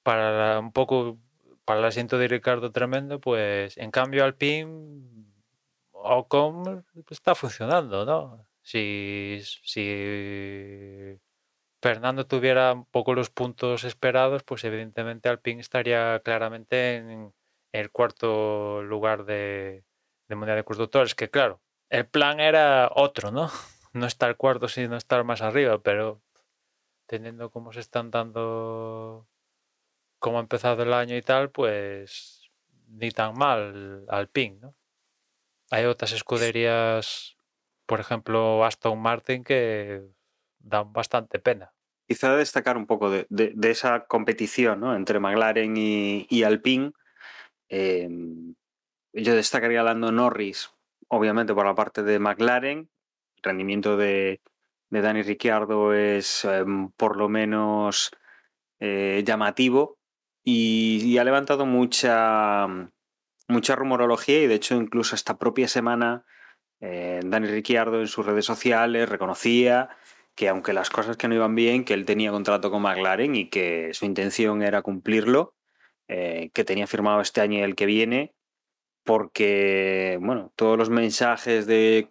para 0.04 0.60
un 0.60 0.72
poco 0.72 1.20
para 1.68 1.82
el 1.82 1.86
asiento 1.86 2.18
de 2.18 2.30
Ricardo 2.30 2.72
tremendo, 2.72 3.20
pues 3.20 3.78
en 3.78 3.92
cambio 3.92 4.24
Alpine 4.24 5.36
Ocon 5.92 6.86
está 7.10 7.36
funcionando, 7.36 8.06
¿no? 8.06 8.48
Si, 8.62 9.42
si 9.64 11.20
Fernando 11.82 12.26
tuviera 12.26 12.72
un 12.72 12.86
poco 12.86 13.14
los 13.14 13.30
puntos 13.30 13.84
esperados, 13.84 14.44
pues 14.44 14.64
evidentemente 14.64 15.28
Alpine 15.28 15.60
estaría 15.60 16.22
claramente 16.24 16.96
en 16.96 17.34
el 17.74 17.92
cuarto 17.92 18.82
lugar 18.82 19.26
de, 19.26 19.84
de 20.30 20.36
Mundial 20.38 20.56
de 20.56 20.64
Constructores, 20.64 21.16
que 21.16 21.30
claro, 21.30 21.60
el 21.90 22.08
plan 22.08 22.40
era 22.40 22.90
otro, 22.96 23.32
¿no? 23.32 23.50
No 23.92 24.06
estar 24.06 24.38
cuarto, 24.38 24.70
sino 24.70 24.96
estar 24.96 25.24
más 25.26 25.42
arriba, 25.42 25.80
pero 25.82 26.22
teniendo 27.08 27.50
cómo 27.52 27.74
se 27.74 27.82
están 27.82 28.12
dando 28.12 29.28
como 30.20 30.38
ha 30.38 30.42
empezado 30.42 30.84
el 30.84 30.94
año 30.94 31.16
y 31.16 31.22
tal, 31.22 31.52
pues 31.52 32.50
ni 32.88 33.12
tan 33.12 33.38
mal 33.38 34.06
al 34.10 34.30
ping, 34.30 34.60
¿no? 34.60 34.76
Hay 35.70 35.86
otras 35.86 36.14
escuderías, 36.14 37.36
por 37.86 38.00
ejemplo 38.00 38.64
Aston 38.66 39.00
Martin, 39.00 39.44
que 39.44 40.02
dan 40.60 40.94
bastante 40.94 41.40
pena. 41.40 41.74
Quizá 42.08 42.36
destacar 42.38 42.78
un 42.78 42.88
poco 42.88 43.10
de, 43.10 43.28
esa 43.64 44.06
competición 44.06 44.80
¿no? 44.80 44.96
entre 44.96 45.20
McLaren 45.20 45.76
y, 45.76 46.44
Alpine. 46.44 46.94
Em, 47.68 48.56
yo 49.12 49.36
destacaría 49.36 49.82
a 49.82 49.84
Lando 49.84 50.14
Norris, 50.14 50.72
obviamente 51.10 51.54
por 51.54 51.66
la 51.66 51.76
parte 51.76 52.04
de 52.04 52.20
McLaren. 52.20 52.90
El 53.36 53.44
rendimiento 53.44 53.98
de, 53.98 54.40
de 54.90 55.02
Dani 55.02 55.22
Ricciardo 55.22 55.94
es 55.94 56.46
em, 56.46 56.92
por 56.92 57.18
lo 57.18 57.28
menos 57.28 58.12
eh, 58.80 59.22
llamativo 59.26 59.97
y, 60.50 61.18
ha 61.18 61.26
levantado 61.26 61.66
mucha, 61.66 62.68
mucha 63.50 63.76
rumorología 63.76 64.44
y 64.44 64.48
de 64.48 64.56
hecho 64.56 64.76
incluso 64.76 65.14
esta 65.14 65.38
propia 65.38 65.68
semana 65.68 66.26
eh, 66.80 67.20
Dani 67.26 67.48
Ricciardo 67.48 68.00
en 68.00 68.08
sus 68.08 68.26
redes 68.26 68.46
sociales 68.46 69.10
reconocía 69.10 69.90
que 70.36 70.48
aunque 70.48 70.72
las 70.72 70.90
cosas 70.90 71.18
que 71.18 71.28
no 71.28 71.36
iban 71.36 71.54
bien, 71.54 71.84
que 71.84 71.94
él 71.94 72.06
tenía 72.06 72.32
contrato 72.32 72.72
con 72.72 72.84
McLaren 72.84 73.36
y 73.36 73.50
que 73.50 73.90
su 73.94 74.06
intención 74.06 74.62
era 74.62 74.84
cumplirlo, 74.84 75.56
eh, 76.08 76.50
que 76.54 76.64
tenía 76.64 76.88
firmado 76.88 77.20
este 77.20 77.42
año 77.42 77.60
y 77.60 77.64
el 77.64 77.76
que 77.76 77.88
viene, 77.88 78.34
porque, 79.04 80.18
bueno, 80.22 80.54
todos 80.56 80.78
los 80.78 80.90
mensajes 80.90 81.66
de 81.66 82.08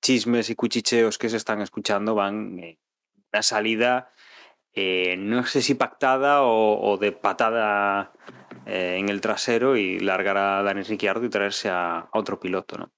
chismes 0.00 0.48
y 0.48 0.54
cuchicheos 0.54 1.18
que 1.18 1.28
se 1.28 1.36
están 1.36 1.60
escuchando 1.60 2.14
van 2.14 2.58
en 2.60 2.78
una 3.32 3.42
salida 3.42 4.12
eh, 4.74 5.16
no 5.18 5.44
sé 5.44 5.60
si 5.60 5.74
pactada 5.74 6.42
o, 6.42 6.96
de 6.98 7.12
patada 7.12 8.12
eh, 8.66 8.96
en 8.98 9.10
el 9.10 9.20
trasero 9.20 9.76
y 9.76 9.98
largar 10.00 10.38
a 10.38 10.62
Dani 10.62 10.82
Ricciardo 10.82 11.24
y 11.26 11.30
traerse 11.30 11.68
a, 11.68 12.08
otro 12.12 12.40
piloto, 12.40 12.78
¿no? 12.78 12.90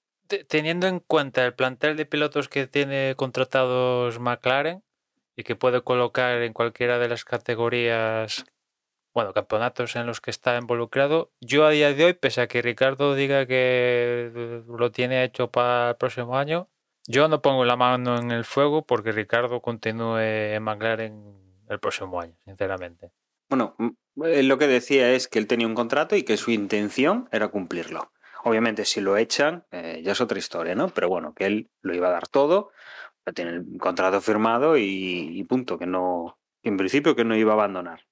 Teniendo 0.49 0.87
en 0.87 1.01
cuenta 1.01 1.45
el 1.45 1.55
plantel 1.55 1.97
de 1.97 2.07
pilotos 2.07 2.49
que 2.49 2.67
tiene 2.67 3.15
contratados 3.17 4.21
McLaren 4.21 4.83
y 5.37 5.43
que 5.43 5.57
puede 5.57 5.83
colocar 5.83 6.41
en 6.43 6.53
cualquiera 6.53 6.99
de 6.99 7.09
las 7.09 7.25
categorías, 7.25 8.45
bueno, 9.13 9.33
campeonatos 9.33 9.97
en 9.97 10.07
los 10.07 10.21
que 10.21 10.31
está 10.31 10.57
involucrado, 10.57 11.33
yo 11.41 11.67
a 11.67 11.71
día 11.71 11.93
de 11.93 12.05
hoy, 12.05 12.15
pese 12.15 12.41
a 12.41 12.47
que 12.47 12.63
Ricardo 12.63 13.15
diga 13.15 13.47
que 13.47 14.63
lo 14.67 14.93
tiene 14.93 15.25
hecho 15.25 15.51
para 15.51 15.91
el 15.91 15.97
próximo 15.97 16.39
año, 16.39 16.69
yo 17.07 17.29
no 17.29 17.43
pongo 17.43 17.65
la 17.65 17.77
mano 17.77 18.17
en 18.19 18.31
el 18.31 18.45
fuego 18.45 18.87
porque 18.87 19.13
Ricardo 19.13 19.61
continúe 19.61 20.21
en 20.21 20.63
McLaren 20.63 21.44
el 21.69 21.81
próximo 21.81 22.21
año, 22.21 22.37
sinceramente. 22.45 23.11
Bueno, 23.49 23.77
lo 24.17 24.59
que 24.59 24.67
decía 24.67 25.13
es 25.13 25.29
que 25.29 25.39
él 25.39 25.47
tenía 25.47 25.67
un 25.67 25.75
contrato 25.75 26.17
y 26.17 26.23
que 26.23 26.37
su 26.37 26.51
intención 26.51 27.29
era 27.31 27.49
cumplirlo. 27.49 28.11
Obviamente, 28.43 28.85
si 28.85 29.01
lo 29.01 29.17
echan, 29.17 29.65
eh, 29.71 30.03
ya 30.05 30.13
es 30.13 30.21
otra 30.21 30.39
historia, 30.39 30.75
¿no? 30.75 30.89
Pero 30.89 31.09
bueno, 31.09 31.35
que 31.35 31.47
él 31.47 31.71
lo 31.83 31.95
iba 31.95 32.09
a 32.09 32.13
dar 32.13 32.29
todo, 32.29 32.71
tiene 33.35 33.53
el 33.53 33.79
contrato 33.79 34.21
firmado 34.21 34.77
y, 34.77 35.43
punto, 35.49 35.79
que 35.79 35.87
no, 35.87 36.39
en 36.63 36.77
principio 36.77 37.17
que 37.17 37.25
no 37.25 37.37
iba 37.37 37.53
a 37.53 37.55
abandonar. 37.55 38.07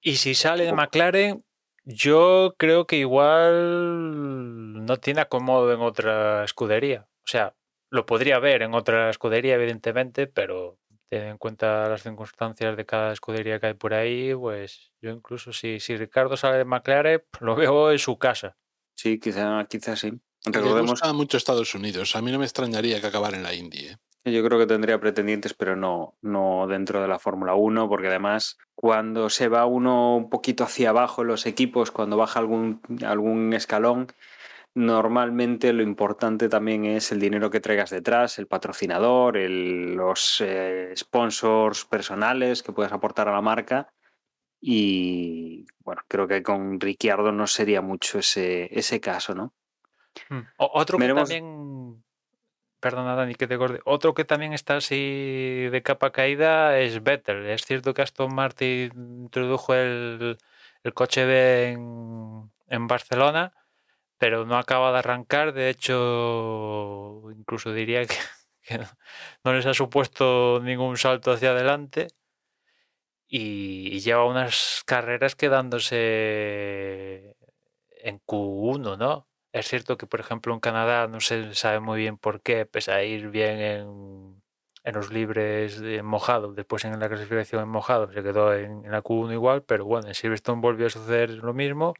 Y 0.00 0.16
si 0.16 0.34
sale 0.34 0.64
de 0.64 0.72
McLaren, 0.72 1.44
Yo 1.88 2.56
creo 2.58 2.88
que 2.88 2.96
igual 2.96 4.84
no 4.84 4.96
tiene 4.96 5.20
acomodo 5.20 5.72
en 5.72 5.80
otra 5.80 6.42
escudería. 6.42 7.06
O 7.24 7.28
sea, 7.28 7.54
lo 7.90 8.06
podría 8.06 8.40
ver 8.40 8.62
en 8.62 8.74
otra 8.74 9.08
escudería, 9.08 9.54
evidentemente, 9.54 10.26
pero 10.26 10.78
teniendo 11.08 11.32
en 11.32 11.38
cuenta 11.38 11.88
las 11.88 12.02
circunstancias 12.02 12.76
de 12.76 12.86
cada 12.86 13.12
escudería 13.12 13.60
que 13.60 13.66
hay 13.66 13.74
por 13.74 13.94
ahí, 13.94 14.34
pues 14.34 14.92
yo 15.00 15.10
incluso 15.10 15.52
si, 15.52 15.80
si 15.80 15.96
Ricardo 15.96 16.36
sale 16.36 16.58
de 16.58 16.64
McLaren, 16.64 17.22
lo 17.40 17.56
veo 17.56 17.90
en 17.92 17.98
su 17.98 18.18
casa. 18.18 18.56
Sí, 18.94 19.18
quizá, 19.18 19.64
quizá 19.68 19.96
sí. 19.96 20.12
Recordemos... 20.44 20.82
Le 20.82 20.90
gusta 20.90 21.12
mucho 21.12 21.36
Estados 21.36 21.74
Unidos. 21.74 22.16
A 22.16 22.22
mí 22.22 22.32
no 22.32 22.38
me 22.38 22.44
extrañaría 22.44 23.00
que 23.00 23.06
acabara 23.08 23.36
en 23.36 23.42
la 23.42 23.52
India. 23.52 23.92
¿eh? 23.92 24.32
Yo 24.32 24.44
creo 24.44 24.58
que 24.58 24.66
tendría 24.66 24.98
pretendientes, 24.98 25.54
pero 25.54 25.76
no, 25.76 26.16
no 26.20 26.66
dentro 26.66 27.00
de 27.00 27.08
la 27.08 27.18
Fórmula 27.18 27.54
1, 27.54 27.88
porque 27.88 28.08
además 28.08 28.58
cuando 28.74 29.30
se 29.30 29.48
va 29.48 29.66
uno 29.66 30.16
un 30.16 30.28
poquito 30.30 30.64
hacia 30.64 30.90
abajo 30.90 31.22
en 31.22 31.28
los 31.28 31.46
equipos, 31.46 31.92
cuando 31.92 32.16
baja 32.16 32.40
algún, 32.40 32.80
algún 33.04 33.52
escalón, 33.52 34.08
normalmente 34.76 35.72
lo 35.72 35.82
importante 35.82 36.50
también 36.50 36.84
es 36.84 37.10
el 37.10 37.18
dinero 37.18 37.50
que 37.50 37.60
traigas 37.60 37.88
detrás, 37.88 38.38
el 38.38 38.46
patrocinador, 38.46 39.36
los 39.38 40.42
eh, 40.44 40.92
sponsors 40.94 41.86
personales 41.86 42.62
que 42.62 42.72
puedes 42.72 42.92
aportar 42.92 43.26
a 43.28 43.32
la 43.32 43.40
marca. 43.40 43.92
Y 44.60 45.66
bueno, 45.80 46.02
creo 46.08 46.28
que 46.28 46.42
con 46.42 46.78
Ricciardo 46.78 47.32
no 47.32 47.46
sería 47.46 47.80
mucho 47.80 48.18
ese, 48.18 48.68
ese 48.78 49.00
caso, 49.00 49.34
¿no? 49.34 49.54
Hmm. 50.30 50.42
otro 50.56 50.98
que 50.98 51.12
también 51.12 52.02
perdona 52.80 53.14
Dani 53.14 53.34
que 53.34 53.46
te 53.46 53.58
corte, 53.58 53.80
otro 53.84 54.14
que 54.14 54.24
también 54.24 54.54
está 54.54 54.76
así 54.76 55.68
de 55.70 55.82
capa 55.82 56.12
caída 56.12 56.78
es 56.78 57.02
Vettel. 57.02 57.46
Es 57.46 57.64
cierto 57.64 57.94
que 57.94 58.02
Aston 58.02 58.34
Martin 58.34 58.92
introdujo 58.94 59.74
el, 59.74 60.38
coche 60.94 61.24
B 61.24 61.70
en, 61.72 62.86
Barcelona, 62.86 63.52
pero 64.18 64.46
no 64.46 64.56
acaba 64.56 64.92
de 64.92 64.98
arrancar. 64.98 65.52
De 65.52 65.70
hecho, 65.70 67.22
incluso 67.36 67.72
diría 67.72 68.06
que, 68.06 68.16
no 69.44 69.52
les 69.52 69.66
ha 69.66 69.74
supuesto 69.74 70.60
ningún 70.62 70.96
salto 70.96 71.32
hacia 71.32 71.50
adelante. 71.50 72.08
Y, 73.28 73.98
lleva 74.00 74.24
unas 74.24 74.82
carreras 74.86 75.34
quedándose 75.34 77.36
en 78.02 78.20
Q1, 78.20 78.96
¿no? 78.98 79.28
Es 79.52 79.68
cierto 79.68 79.96
que, 79.96 80.06
por 80.06 80.20
ejemplo, 80.20 80.54
en 80.54 80.60
Canadá 80.60 81.08
no 81.08 81.20
se 81.20 81.54
sabe 81.54 81.80
muy 81.80 81.98
bien 82.00 82.18
por 82.18 82.42
qué, 82.42 82.66
pese 82.66 82.92
a 82.92 83.02
ir 83.04 83.30
bien 83.30 83.58
en, 83.60 84.42
los 84.94 85.12
libres 85.12 85.80
en 85.80 86.04
mojado, 86.06 86.52
después 86.52 86.84
en 86.84 86.98
la 87.00 87.08
clasificación 87.08 87.62
en 87.62 87.68
mojado 87.68 88.12
se 88.12 88.22
quedó 88.22 88.54
en, 88.54 88.82
la 88.90 89.02
Q1 89.02 89.32
igual, 89.32 89.62
pero 89.64 89.84
bueno, 89.86 90.08
en 90.08 90.14
Silverstone 90.14 90.60
volvió 90.60 90.86
a 90.86 90.90
suceder 90.90 91.30
lo 91.30 91.54
mismo. 91.54 91.94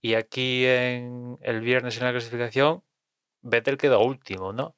Y 0.00 0.14
aquí 0.14 0.66
en 0.66 1.38
el 1.42 1.60
viernes 1.60 1.98
en 1.98 2.04
la 2.04 2.12
clasificación, 2.12 2.82
Vettel 3.42 3.78
quedó 3.78 4.00
último, 4.04 4.52
¿no? 4.52 4.76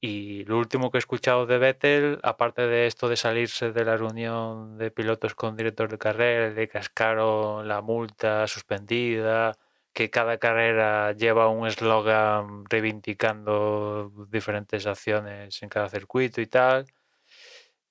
Y 0.00 0.44
lo 0.44 0.58
último 0.58 0.90
que 0.90 0.98
he 0.98 1.00
escuchado 1.00 1.46
de 1.46 1.58
Vettel, 1.58 2.20
aparte 2.22 2.66
de 2.66 2.86
esto 2.86 3.08
de 3.08 3.16
salirse 3.16 3.72
de 3.72 3.84
la 3.84 3.96
reunión 3.96 4.76
de 4.78 4.90
pilotos 4.90 5.34
con 5.34 5.56
director 5.56 5.90
de 5.90 5.98
carrera, 5.98 6.50
de 6.54 6.68
cascaron 6.68 7.66
la 7.66 7.80
multa 7.82 8.46
suspendida, 8.46 9.56
que 9.92 10.10
cada 10.10 10.38
carrera 10.38 11.12
lleva 11.12 11.48
un 11.48 11.66
eslogan 11.66 12.64
reivindicando 12.66 14.12
diferentes 14.28 14.86
acciones 14.86 15.62
en 15.62 15.68
cada 15.70 15.88
circuito 15.88 16.40
y 16.42 16.46
tal, 16.46 16.84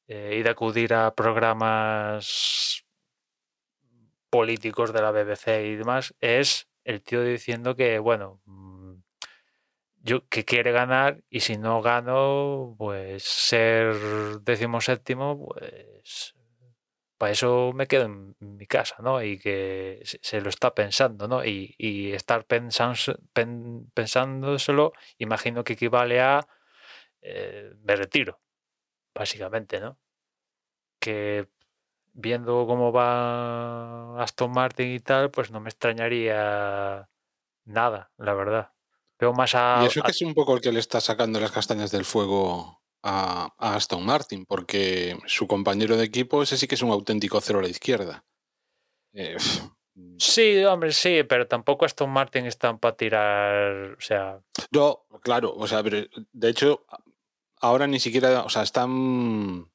eh, 0.08 0.38
y 0.40 0.44
de 0.44 0.50
acudir 0.50 0.94
a 0.94 1.14
programas 1.16 2.85
políticos 4.30 4.94
de 4.94 5.02
la 5.02 5.12
BBC 5.12 5.66
y 5.66 5.76
demás, 5.76 6.16
es 6.20 6.68
el 6.84 7.02
tío 7.02 7.24
diciendo 7.24 7.76
que, 7.76 8.00
bueno, 8.00 8.42
mm, 8.46 8.96
yo, 10.04 10.28
que 10.30 10.46
quiere 10.46 10.72
ganar 10.72 11.24
y 11.30 11.40
si 11.42 11.58
no 11.58 11.82
gano, 11.82 12.76
pues 12.78 13.24
ser 13.24 13.96
décimo 14.42 14.82
séptimo, 14.82 15.48
pues 15.48 16.36
para 17.18 17.32
eso 17.32 17.72
me 17.74 17.88
quedo 17.88 18.06
en 18.06 18.36
mi 18.40 18.68
casa, 18.68 18.98
¿no? 19.02 19.24
Y 19.24 19.40
que 19.40 20.02
se 20.04 20.42
lo 20.42 20.50
está 20.50 20.76
pensando, 20.76 21.28
¿no? 21.28 21.44
Y, 21.46 22.14
estar 22.14 22.46
pensando, 22.46 23.20
pensándoselo, 23.94 24.94
imagino 25.18 25.64
que 25.64 25.74
equivale 25.74 26.22
a 26.22 26.48
eh, 27.22 27.74
me 27.84 27.96
retiro, 27.96 28.42
básicamente, 29.16 29.80
¿no? 29.80 29.98
Que 31.00 31.48
viendo 32.16 32.66
cómo 32.66 32.92
va 32.92 34.22
Aston 34.22 34.52
Martin 34.52 34.96
y 34.96 35.00
tal, 35.00 35.30
pues 35.30 35.52
no 35.52 35.60
me 35.60 35.70
extrañaría 35.70 37.08
nada, 37.66 38.12
la 38.18 38.34
verdad. 38.34 38.72
Veo 39.20 39.34
más 39.34 39.54
a. 39.54 39.82
Y 39.84 39.88
eso 39.88 40.02
que 40.02 40.12
es 40.12 40.22
un 40.22 40.34
poco 40.34 40.56
el 40.56 40.62
que 40.62 40.72
le 40.72 40.80
está 40.80 41.00
sacando 41.00 41.40
las 41.40 41.52
castañas 41.52 41.92
del 41.92 42.06
fuego 42.06 42.82
a, 43.04 43.54
Aston 43.58 44.06
Martin, 44.06 44.46
porque 44.46 45.18
su 45.28 45.48
compañero 45.48 45.98
de 45.98 46.06
equipo, 46.06 46.42
ese 46.42 46.58
sí 46.58 46.68
que 46.68 46.76
es 46.76 46.82
un 46.82 46.92
auténtico 46.92 47.40
cero 47.42 47.60
a 47.60 47.62
la 47.62 47.70
izquierda. 47.70 48.26
Eh, 49.14 49.38
sí, 50.18 50.64
hombre, 50.66 50.92
sí, 50.92 51.24
pero 51.24 51.48
tampoco 51.48 51.86
Aston 51.86 52.10
Martin 52.10 52.46
están 52.46 52.80
para 52.80 52.98
tirar, 52.98 53.96
o 53.98 54.02
sea... 54.02 54.40
No, 54.72 55.06
claro, 55.22 55.54
o 55.56 55.68
sea, 55.68 55.84
de 55.84 56.50
hecho, 56.50 56.86
ahora 57.62 57.88
ni 57.88 58.00
siquiera, 58.00 58.44
o 58.44 58.50
sea, 58.50 58.64
están... 58.64 59.70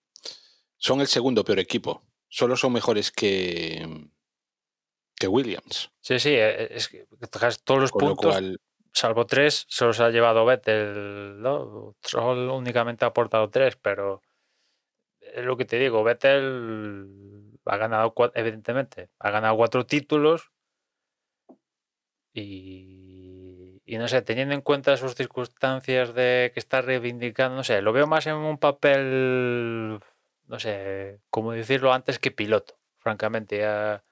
Son 0.76 1.00
el 1.00 1.06
segundo 1.06 1.44
peor 1.44 1.58
equipo. 1.58 2.02
Solo 2.30 2.56
son 2.56 2.72
mejores 2.72 3.10
que, 3.10 4.08
que 5.16 5.26
Williams. 5.26 5.90
Sí, 6.00 6.18
sí, 6.18 6.30
e, 6.30 6.74
es 6.74 6.88
que 6.88 7.06
todos 7.64 7.80
los 7.80 7.92
puntos 7.92 8.40
salvo 8.92 9.26
tres, 9.26 9.66
se 9.68 9.84
los 9.84 10.00
ha 10.00 10.10
llevado 10.10 10.46
Vettel, 10.46 11.40
¿no? 11.42 11.96
Solo 12.02 12.56
únicamente 12.56 13.04
ha 13.04 13.08
aportado 13.08 13.50
tres, 13.50 13.76
pero 13.76 14.22
es 15.20 15.44
lo 15.44 15.56
que 15.56 15.64
te 15.64 15.78
digo, 15.78 16.02
Vettel 16.02 17.58
ha 17.64 17.76
ganado, 17.76 18.14
evidentemente, 18.34 19.10
ha 19.18 19.30
ganado 19.30 19.56
cuatro 19.56 19.86
títulos 19.86 20.50
y, 22.32 23.80
y 23.84 23.98
no 23.98 24.08
sé, 24.08 24.22
teniendo 24.22 24.54
en 24.54 24.60
cuenta 24.60 24.96
sus 24.96 25.14
circunstancias 25.14 26.14
de 26.14 26.50
que 26.54 26.60
está 26.60 26.80
reivindicando, 26.80 27.56
no 27.56 27.64
sé, 27.64 27.82
lo 27.82 27.92
veo 27.92 28.06
más 28.06 28.26
en 28.26 28.36
un 28.36 28.58
papel, 28.58 30.00
no 30.50 30.58
sé, 30.58 31.20
como 31.30 31.52
decirlo 31.52 31.92
antes 31.92 32.18
que 32.18 32.32
piloto, 32.32 32.78
francamente, 32.98 33.64
a, 33.64 34.04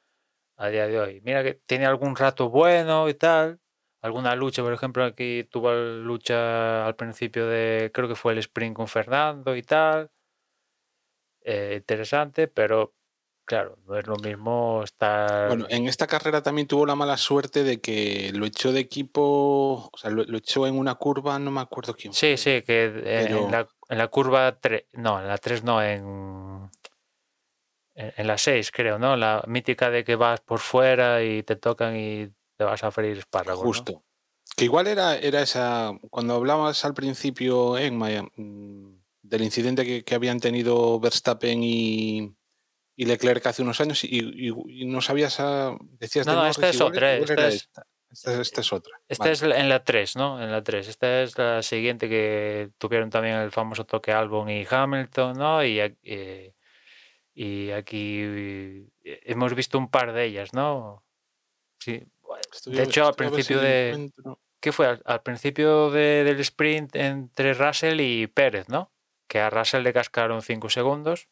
a 0.56 0.68
día 0.68 0.86
de 0.86 1.00
hoy. 1.00 1.20
Mira 1.22 1.42
que 1.42 1.54
tiene 1.66 1.86
algún 1.86 2.16
rato 2.16 2.48
bueno 2.50 3.08
y 3.08 3.14
tal, 3.14 3.60
alguna 4.02 4.36
lucha, 4.36 4.62
por 4.62 4.72
ejemplo, 4.72 5.04
aquí 5.04 5.44
tuvo 5.50 5.72
lucha 5.74 6.86
al 6.86 6.96
principio 6.96 7.46
de, 7.48 7.90
creo 7.92 8.08
que 8.08 8.14
fue 8.14 8.32
el 8.34 8.38
sprint 8.38 8.76
con 8.76 8.88
Fernando 8.88 9.56
y 9.56 9.62
tal. 9.62 10.10
Eh, 11.42 11.76
interesante, 11.78 12.46
pero 12.48 12.94
claro, 13.48 13.78
no 13.86 13.98
es 13.98 14.06
lo 14.06 14.16
mismo 14.16 14.82
estar... 14.84 15.48
Bueno, 15.48 15.66
en 15.70 15.88
esta 15.88 16.06
carrera 16.06 16.42
también 16.42 16.68
tuvo 16.68 16.84
la 16.84 16.94
mala 16.94 17.16
suerte 17.16 17.64
de 17.64 17.80
que 17.80 18.30
lo 18.34 18.44
echó 18.44 18.72
de 18.72 18.80
equipo, 18.80 19.88
o 19.90 19.96
sea, 19.96 20.10
lo, 20.10 20.22
echó 20.36 20.66
en 20.66 20.78
una 20.78 20.96
curva, 20.96 21.38
no 21.38 21.50
me 21.50 21.62
acuerdo 21.62 21.94
quién. 21.94 22.12
Sí, 22.12 22.36
sí, 22.36 22.60
que 22.60 22.84
en, 23.04 23.50
la, 23.98 24.08
curva 24.08 24.58
3, 24.60 24.84
no, 24.92 25.18
en 25.18 25.28
la 25.28 25.38
3 25.38 25.64
no, 25.64 25.82
en, 25.82 26.70
en 27.94 28.26
la 28.26 28.36
6 28.36 28.70
creo, 28.70 28.98
¿no? 28.98 29.16
La 29.16 29.42
mítica 29.46 29.88
de 29.88 30.04
que 30.04 30.14
vas 30.14 30.40
por 30.40 30.58
fuera 30.60 31.24
y 31.24 31.42
te 31.42 31.56
tocan 31.56 31.96
y 31.96 32.28
te 32.58 32.64
vas 32.64 32.84
a 32.84 32.90
freír 32.90 33.16
espárragos. 33.16 33.64
Justo. 33.64 34.04
Que 34.56 34.66
igual 34.66 34.88
era, 34.88 35.16
era 35.16 35.40
esa. 35.40 35.98
Cuando 36.10 36.34
hablabas 36.34 36.84
al 36.84 36.92
principio, 36.92 37.78
Emma, 37.78 38.08
mm, 38.36 38.98
del 39.22 39.42
incidente 39.42 40.04
que, 40.04 40.14
habían 40.14 40.40
tenido 40.40 41.00
Verstappen 41.00 41.62
y, 41.62 42.34
y, 42.98 43.04
Leclerc 43.06 43.46
hace 43.46 43.62
unos 43.62 43.80
años, 43.80 44.02
y, 44.02 44.52
no 44.86 45.00
sabías. 45.00 45.38
A, 45.38 45.76
decías 45.98 46.26
no, 46.26 46.34
no, 46.34 46.46
esta 46.46 46.68
es 46.68 46.80
otra. 46.80 47.16
Esta 47.16 47.48
es, 47.48 47.68
esta, 48.10 48.60
es 48.60 48.72
otra. 48.72 49.00
Esta 49.06 49.30
es 49.30 49.42
en 49.42 49.68
la 49.68 49.84
3, 49.84 50.16
¿no? 50.16 50.42
En 50.42 50.50
la 50.50 50.64
3. 50.64 50.88
Esta 50.88 51.22
es 51.22 51.38
la 51.38 51.62
siguiente 51.62 52.08
que 52.08 52.70
tuvieron 52.78 53.10
también 53.10 53.36
el 53.36 53.52
famoso 53.52 53.84
toque 53.84 54.12
Albon 54.12 54.48
y 54.50 54.66
Hamilton, 54.68 55.38
¿no? 55.38 55.64
Y, 55.64 55.78
eh, 55.78 56.54
y 57.34 57.70
aquí 57.70 58.20
eh, 58.20 58.86
hemos 59.04 59.54
visto 59.54 59.78
un 59.78 59.90
par 59.90 60.12
de 60.12 60.24
ellas, 60.24 60.52
¿no? 60.52 61.04
Sí, 61.78 62.02
de 62.66 62.82
hecho, 62.82 63.06
al 63.06 63.14
principio 63.14 63.60
de. 63.60 64.10
¿Qué 64.60 64.72
fue? 64.72 64.98
Al, 65.04 65.22
principio 65.22 65.90
del 65.90 66.40
sprint 66.40 66.96
entre 66.96 67.54
Russell 67.54 68.00
y 68.00 68.26
Pérez, 68.26 68.68
¿no? 68.68 68.92
Que 69.28 69.38
a 69.38 69.50
Russell 69.50 69.84
le 69.84 69.92
cascaron 69.92 70.42
5 70.42 70.68
segundos. 70.68 71.28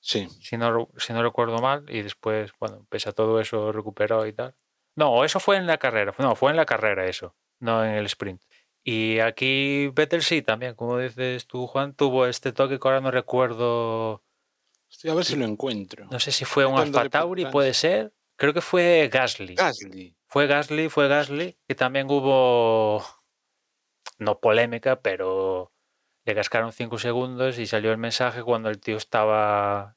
Sí. 0.00 0.28
Si 0.40 0.56
no, 0.56 0.88
si 0.96 1.12
no 1.12 1.22
recuerdo 1.22 1.58
mal. 1.58 1.84
Y 1.88 2.02
después, 2.02 2.52
bueno, 2.58 2.86
pese 2.88 3.10
a 3.10 3.12
todo 3.12 3.40
eso, 3.40 3.72
recuperó 3.72 4.26
y 4.26 4.32
tal. 4.32 4.54
No, 4.96 5.24
eso 5.24 5.40
fue 5.40 5.56
en 5.56 5.66
la 5.66 5.78
carrera. 5.78 6.14
No, 6.18 6.34
fue 6.34 6.50
en 6.50 6.56
la 6.56 6.66
carrera 6.66 7.06
eso, 7.06 7.36
no 7.58 7.84
en 7.84 7.94
el 7.94 8.06
sprint. 8.06 8.42
Y 8.82 9.18
aquí 9.18 9.88
Vettel 9.88 10.22
sí 10.22 10.42
también, 10.42 10.74
como 10.74 10.98
dices 10.98 11.46
tú, 11.46 11.66
Juan, 11.66 11.94
tuvo 11.94 12.26
este 12.26 12.52
toque 12.52 12.78
que 12.78 12.88
ahora 12.88 13.00
no 13.00 13.10
recuerdo. 13.10 14.24
Estoy 14.90 15.10
a 15.10 15.14
ver 15.14 15.24
si 15.24 15.36
lo 15.36 15.44
encuentro. 15.44 16.06
No 16.10 16.18
sé 16.18 16.32
si 16.32 16.44
fue 16.44 16.66
un 16.66 16.78
Alfa 16.78 17.08
Tauri, 17.08 17.46
puede 17.46 17.74
ser 17.74 18.12
Creo 18.40 18.54
que 18.54 18.62
fue 18.62 19.10
Gasly. 19.12 19.54
Gasly. 19.54 20.16
Fue 20.26 20.46
Gasly, 20.46 20.88
fue 20.88 21.08
Gasly, 21.08 21.58
que 21.68 21.74
también 21.74 22.06
hubo, 22.08 23.04
no 24.16 24.40
polémica, 24.40 25.02
pero 25.02 25.74
le 26.24 26.34
cascaron 26.34 26.72
cinco 26.72 26.98
segundos 26.98 27.58
y 27.58 27.66
salió 27.66 27.92
el 27.92 27.98
mensaje 27.98 28.42
cuando 28.42 28.68
el 28.68 28.80
tío 28.80 28.96
estaba 28.96 29.96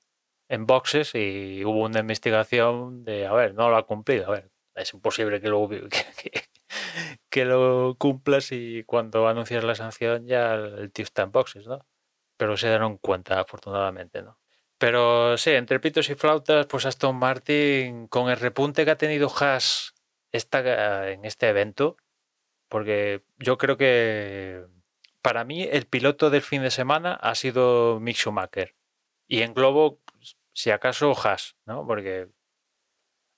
en 0.49 0.65
boxes 0.65 1.15
y 1.15 1.63
hubo 1.65 1.83
una 1.83 1.99
investigación 1.99 3.03
de, 3.03 3.27
a 3.27 3.33
ver, 3.33 3.53
no 3.53 3.69
lo 3.69 3.77
ha 3.77 3.85
cumplido, 3.85 4.27
a 4.27 4.31
ver, 4.31 4.51
es 4.75 4.93
imposible 4.93 5.41
que 5.41 5.49
lo, 5.49 5.67
que, 5.69 5.85
que 7.29 7.95
cumplas 7.97 8.51
y 8.51 8.83
cuando 8.83 9.27
anuncias 9.27 9.63
la 9.63 9.75
sanción 9.75 10.27
ya 10.27 10.53
el 10.55 10.91
tío 10.91 11.03
está 11.03 11.23
en 11.23 11.31
boxes, 11.31 11.67
¿no? 11.67 11.85
Pero 12.37 12.57
se 12.57 12.67
dieron 12.69 12.97
cuenta, 12.97 13.39
afortunadamente, 13.39 14.21
¿no? 14.21 14.39
Pero 14.77 15.37
sí, 15.37 15.51
entre 15.51 15.79
pitos 15.79 16.09
y 16.09 16.15
flautas, 16.15 16.65
pues 16.67 16.85
Aston 16.85 17.15
Martin, 17.15 18.07
con 18.07 18.29
el 18.29 18.37
repunte 18.37 18.85
que 18.85 18.91
ha 18.91 18.97
tenido 18.97 19.29
Haas 19.29 19.93
esta, 20.31 21.09
en 21.09 21.25
este 21.25 21.47
evento, 21.49 21.95
porque 22.67 23.23
yo 23.37 23.57
creo 23.57 23.77
que 23.77 24.65
para 25.23 25.45
mí 25.45 25.63
el 25.63 25.87
piloto 25.87 26.29
del 26.29 26.41
fin 26.41 26.61
de 26.61 26.69
semana 26.69 27.13
ha 27.13 27.33
sido 27.33 27.99
Mick 28.01 28.17
Schumacher. 28.17 28.75
Y 29.25 29.41
en 29.41 29.53
globo, 29.53 30.01
si 30.51 30.69
acaso, 30.69 31.13
Haas, 31.17 31.55
¿no? 31.65 31.87
Porque 31.87 32.27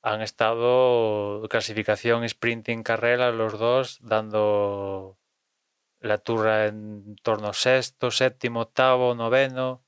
han 0.02 0.22
estado 0.22 1.48
clasificación, 1.48 2.28
sprinting, 2.28 2.82
carrera, 2.82 3.32
los 3.32 3.58
dos, 3.60 4.00
dando 4.02 5.20
la 6.00 6.18
turra 6.18 6.66
en 6.66 7.16
torno 7.22 7.54
sexto, 7.54 8.10
séptimo, 8.10 8.62
octavo, 8.62 9.14
noveno 9.14 9.86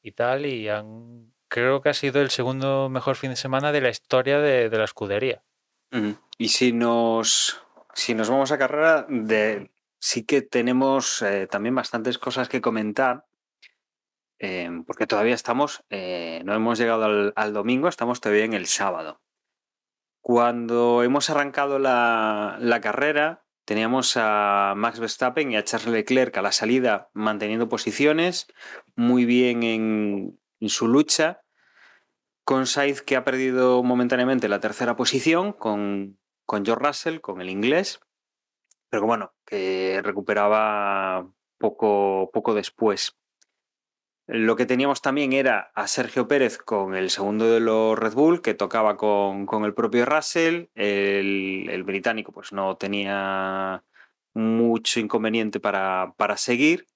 y 0.00 0.12
tal, 0.12 0.46
y 0.46 0.68
han, 0.68 1.34
creo 1.48 1.82
que 1.82 1.88
ha 1.88 1.94
sido 1.94 2.20
el 2.20 2.30
segundo 2.30 2.88
mejor 2.88 3.16
fin 3.16 3.30
de 3.30 3.36
semana 3.36 3.72
de 3.72 3.80
la 3.80 3.90
historia 3.90 4.38
de, 4.38 4.70
la 4.70 4.84
escudería. 4.84 5.42
Y 6.38 6.48
si 6.48 6.72
nos, 6.72 7.60
si 7.94 8.14
nos 8.14 8.30
vamos 8.30 8.52
a 8.52 8.58
carrera, 8.58 9.06
de, 9.08 9.70
sí 10.02 10.24
que 10.24 10.42
tenemos 10.42 11.22
eh, 11.22 11.46
también 11.46 11.76
bastantes 11.76 12.18
cosas 12.18 12.48
que 12.48 12.60
comentar, 12.60 13.24
eh, 14.40 14.68
porque 14.84 15.06
todavía 15.06 15.34
estamos, 15.34 15.84
eh, 15.90 16.42
no 16.44 16.54
hemos 16.54 16.76
llegado 16.76 17.32
al, 17.36 17.52
domingo, 17.52 17.86
estamos 17.86 18.20
todavía 18.20 18.44
en 18.44 18.52
el 18.52 18.66
sábado. 18.66 19.20
Cuando 20.20 21.04
hemos 21.04 21.30
arrancado 21.30 21.78
la, 21.78 22.80
carrera, 22.82 23.44
teníamos 23.64 24.16
a 24.16 24.74
Max 24.76 24.98
Verstappen 24.98 25.52
y 25.52 25.56
a 25.56 25.62
Charles 25.62 25.92
Leclerc 25.92 26.36
a 26.36 26.42
la 26.42 26.50
salida 26.50 27.08
manteniendo 27.12 27.68
posiciones, 27.68 28.48
muy 28.96 29.24
bien 29.24 29.62
en, 29.62 30.40
en 30.58 30.68
su 30.68 30.88
lucha, 30.88 31.42
con 32.42 32.66
Sainz 32.66 33.02
que 33.02 33.14
ha 33.14 33.22
perdido 33.22 33.84
momentáneamente 33.84 34.48
la 34.48 34.58
tercera 34.58 34.96
posición, 34.96 35.52
con, 35.52 36.18
con 36.44 36.64
George 36.64 36.86
Russell, 36.86 37.20
con 37.20 37.40
el 37.40 37.48
inglés, 37.48 38.00
pero 38.92 39.06
bueno, 39.06 39.32
que 39.46 40.02
recuperaba 40.04 41.26
poco, 41.56 42.28
poco 42.30 42.52
después. 42.52 43.16
Lo 44.26 44.54
que 44.54 44.66
teníamos 44.66 45.00
también 45.00 45.32
era 45.32 45.72
a 45.74 45.86
Sergio 45.86 46.28
Pérez 46.28 46.58
con 46.58 46.94
el 46.94 47.08
segundo 47.08 47.50
de 47.50 47.60
los 47.60 47.98
Red 47.98 48.12
Bull, 48.12 48.42
que 48.42 48.52
tocaba 48.52 48.98
con, 48.98 49.46
con 49.46 49.64
el 49.64 49.72
propio 49.72 50.04
Russell. 50.04 50.66
El, 50.74 51.68
el, 51.70 51.82
británico 51.84 52.32
pues 52.32 52.52
no 52.52 52.76
tenía 52.76 53.82
mucho 54.34 55.00
inconveniente 55.00 55.58
para, 55.58 56.12
para, 56.18 56.36
seguir. 56.36 56.86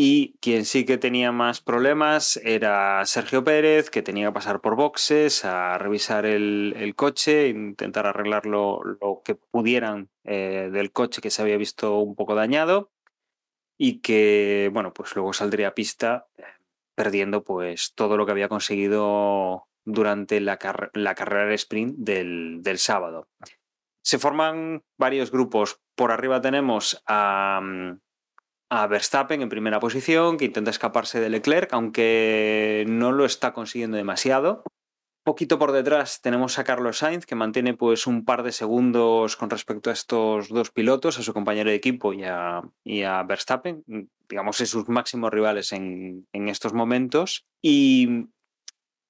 Y 0.00 0.38
quien 0.40 0.64
sí 0.64 0.84
que 0.84 0.96
tenía 0.96 1.32
más 1.32 1.60
problemas 1.60 2.36
era 2.44 3.04
Sergio 3.04 3.42
Pérez, 3.42 3.90
que 3.90 4.00
tenía 4.00 4.28
que 4.28 4.32
pasar 4.32 4.60
por 4.60 4.76
boxes 4.76 5.44
a 5.44 5.76
revisar 5.76 6.24
el, 6.24 6.72
el 6.76 6.94
coche, 6.94 7.48
intentar 7.48 8.06
arreglar 8.06 8.46
lo, 8.46 8.80
lo 8.84 9.22
que 9.24 9.34
pudieran 9.34 10.08
eh, 10.22 10.70
del 10.72 10.92
coche 10.92 11.20
que 11.20 11.30
se 11.30 11.42
había 11.42 11.56
visto 11.56 11.98
un 11.98 12.14
poco 12.14 12.36
dañado 12.36 12.92
y 13.76 13.98
que, 14.00 14.70
bueno, 14.72 14.92
pues 14.92 15.16
luego 15.16 15.32
saldría 15.32 15.66
a 15.66 15.74
pista 15.74 16.28
eh, 16.36 16.44
perdiendo 16.94 17.42
pues 17.42 17.92
todo 17.96 18.16
lo 18.16 18.24
que 18.24 18.30
había 18.30 18.48
conseguido 18.48 19.66
durante 19.84 20.40
la, 20.40 20.60
la 20.94 21.14
carrera 21.16 21.46
de 21.46 21.56
sprint 21.56 21.96
del, 21.98 22.62
del, 22.62 22.78
sábado. 22.78 23.26
Se 24.04 24.20
forman 24.20 24.84
varios 24.96 25.32
grupos. 25.32 25.80
Por 25.96 26.12
arriba 26.12 26.40
tenemos 26.40 27.02
a, 27.04 27.60
a, 28.68 28.86
Verstappen 28.86 29.42
en 29.42 29.48
primera 29.48 29.80
posición, 29.80 30.36
que 30.36 30.46
intenta 30.46 30.70
escaparse 30.70 31.20
de 31.20 31.30
Leclerc, 31.30 31.72
aunque 31.72 32.84
no 32.88 33.12
lo 33.12 33.24
está 33.24 33.52
consiguiendo 33.52 33.96
demasiado. 33.96 34.62
Poquito 35.24 35.58
por 35.58 35.72
detrás 35.72 36.22
tenemos 36.22 36.58
a 36.58 36.64
Carlos 36.64 36.98
Sainz, 36.98 37.26
que 37.26 37.34
mantiene 37.34 37.74
pues 37.74 38.06
un 38.06 38.24
par 38.24 38.42
de 38.42 38.52
segundos 38.52 39.36
con 39.36 39.50
respecto 39.50 39.90
a 39.90 39.92
estos 39.92 40.48
dos 40.48 40.70
pilotos, 40.70 41.18
a 41.18 41.22
su 41.22 41.34
compañero 41.34 41.68
de 41.68 41.76
equipo 41.76 42.14
y 42.14 42.24
a, 42.24 42.62
y 42.82 43.02
a 43.02 43.22
Verstappen, 43.24 43.84
digamos, 44.28 44.60
es 44.60 44.70
sus 44.70 44.88
máximos 44.88 45.30
rivales 45.30 45.72
en, 45.72 46.26
en 46.32 46.48
estos 46.48 46.72
momentos. 46.72 47.44
Y, 47.60 48.28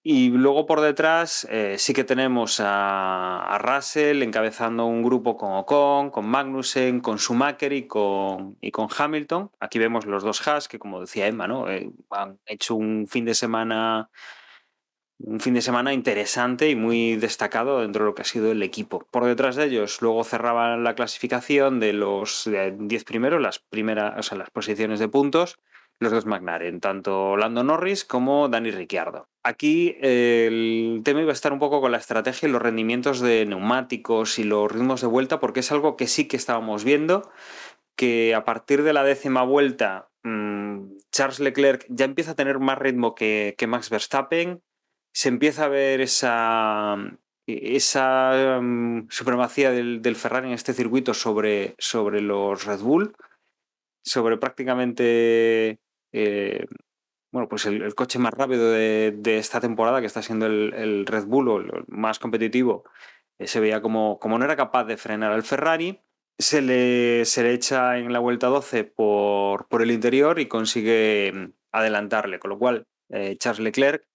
y, 0.03 0.30
luego 0.30 0.66
por 0.66 0.80
detrás 0.80 1.46
eh, 1.51 1.76
sí 1.78 1.92
que 1.92 2.05
tenemos 2.05 2.61
a, 2.64 3.59
Russell 3.61 4.22
encabezando 4.22 4.86
un 4.86 5.03
grupo 5.03 5.36
con 5.36 5.53
Ocon, 5.53 6.11
con 6.11 6.26
Magnussen, 6.26 7.01
con 7.01 7.18
Schumacher 7.18 7.72
y 7.72 7.86
con, 7.86 8.57
y 8.61 8.70
con 8.70 8.88
Hamilton. 8.96 9.51
Aquí 9.61 9.78
vemos 9.78 10.07
los 10.07 10.22
dos 10.22 10.46
Haas 10.46 10.68
que, 10.68 10.78
como 10.78 11.01
decía 11.01 11.26
Emma, 11.26 11.46
¿no? 11.46 11.68
Eh, 11.70 11.90
han 12.11 12.38
hecho 12.46 12.74
un 12.74 13.07
fin 13.09 13.24
de 13.24 13.34
semana 13.34 14.11
un 15.20 15.40
fin 15.40 15.55
de 15.55 15.62
semana 15.62 15.92
interesante 15.92 16.70
y 16.70 16.76
muy 16.76 17.16
destacado 17.16 17.80
dentro 17.80 18.05
de 18.05 18.11
lo 18.11 18.14
que 18.14 18.22
ha 18.22 18.24
sido 18.24 18.53
el 18.53 18.62
equipo. 18.62 19.07
Por 19.11 19.24
detrás 19.24 19.57
de 19.57 19.64
ellos, 19.64 20.01
luego 20.01 20.22
cerraban 20.24 20.84
la 20.84 20.94
clasificación 20.94 21.80
de 21.80 21.92
los 21.92 22.49
10 22.49 23.05
primeros, 23.05 23.40
las 23.40 23.59
primeras, 23.59 24.16
o 24.18 24.22
sea, 24.22 24.38
las 24.38 24.51
posiciones 24.51 25.01
de 25.01 25.09
puntos, 25.09 25.59
los 26.01 26.12
dos 26.12 26.26
McLaren, 26.26 26.80
tanto 26.80 27.36
Lando 27.36 27.64
Norris 27.64 28.05
como 28.05 28.49
Dani 28.49 28.70
Ricciardo. 28.70 29.28
Aquí 29.42 29.96
el 30.01 31.01
tema 31.05 31.22
iba 31.22 31.30
a 31.30 31.32
estar 31.32 31.53
un 31.53 31.59
poco 31.59 31.80
con 31.80 31.92
la 31.92 31.99
estrategia 31.99 32.49
y 32.49 32.53
los 32.53 32.62
rendimientos 32.62 33.20
de 33.20 33.46
neumáticos 33.46 34.38
y 34.38 34.44
los 34.44 34.70
ritmos 34.70 35.01
de 35.01 35.09
vuelta, 35.09 35.40
porque 35.40 35.61
es 35.61 35.72
algo 35.72 35.96
que 35.96 36.07
sí 36.07 36.28
que 36.28 36.36
estábamos 36.36 36.84
viendo, 36.84 37.30
que 37.96 38.34
a 38.34 38.44
partir 38.44 38.82
de 38.84 38.92
la 38.92 39.03
décima 39.03 39.42
vuelta 39.42 40.09
mmm, 40.22 40.99
Charles 41.11 41.40
Leclerc 41.40 41.84
ya 41.88 42.05
empieza 42.05 42.32
a 42.32 42.36
tener 42.36 42.59
más 42.59 42.78
ritmo 42.78 43.14
que, 43.14 43.55
que 43.59 43.66
Max 43.66 43.90
Verstappen, 43.90 44.62
se 45.12 45.28
empieza 45.28 45.64
a 45.64 45.68
ver 45.68 46.01
esa, 46.01 46.96
esa 47.46 48.59
um, 48.61 49.09
supremacía 49.09 49.72
del, 49.72 50.01
del, 50.01 50.16
Ferrari 50.16 50.49
en 50.49 50.55
este 50.55 50.74
circuito 50.74 51.14
sobre, 51.14 51.74
sobre 51.78 52.20
los 52.20 52.64
Red 52.66 52.80
Bull, 52.80 53.16
sobre 54.05 54.36
prácticamente 54.36 55.80
eh, 56.12 56.66
bueno, 57.30 57.48
pues 57.48 57.66
el, 57.66 57.94
coche 57.94 58.18
más 58.18 58.32
rápido 58.32 58.70
de, 58.72 59.14
de, 59.16 59.38
esta 59.38 59.61
temporada, 59.61 60.00
que 60.00 60.06
está 60.06 60.22
siendo 60.22 60.46
el, 60.46 61.04
Red 61.06 61.26
Bull 61.26 61.48
o 61.48 61.59
el 61.59 61.84
más 61.88 62.18
competitivo, 62.18 62.84
eh, 63.38 63.46
se 63.46 63.61
veía 63.61 63.82
como, 63.82 64.18
como 64.18 64.38
no 64.38 64.44
era 64.44 64.56
capaz 64.56 64.84
de 64.84 64.96
frenar 64.96 65.32
al 65.32 65.42
Ferrari. 65.42 66.00
Se 66.38 66.62
le, 66.62 67.24
se 67.24 67.42
le 67.42 67.52
echa 67.52 67.98
en 67.98 68.12
la 68.12 68.20
vuelta 68.20 68.46
12 68.46 68.84
por, 68.84 69.68
por 69.68 69.82
el 69.82 69.90
interior 69.90 70.38
y 70.38 70.46
consigue 70.46 71.32
mm, 71.34 71.52
adelantarle, 71.72 72.38
con 72.38 72.50
lo 72.50 72.59
cual 72.59 72.86
eh, 73.11 73.36
Charles 73.38 73.61
Leclerc 73.61 74.06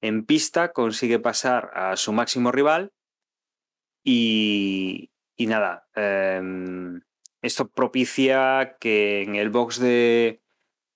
en 0.00 0.24
pista 0.24 0.72
consigue 0.72 1.18
pasar 1.18 1.70
a 1.74 1.96
su 1.96 2.12
máximo 2.12 2.52
rival 2.52 2.92
y, 4.04 5.10
y 5.36 5.46
nada, 5.46 5.88
eh, 5.94 6.40
esto 7.42 7.68
propicia 7.68 8.76
que 8.80 9.22
en 9.22 9.36
el 9.36 9.50
box 9.50 9.78
de, 9.78 10.40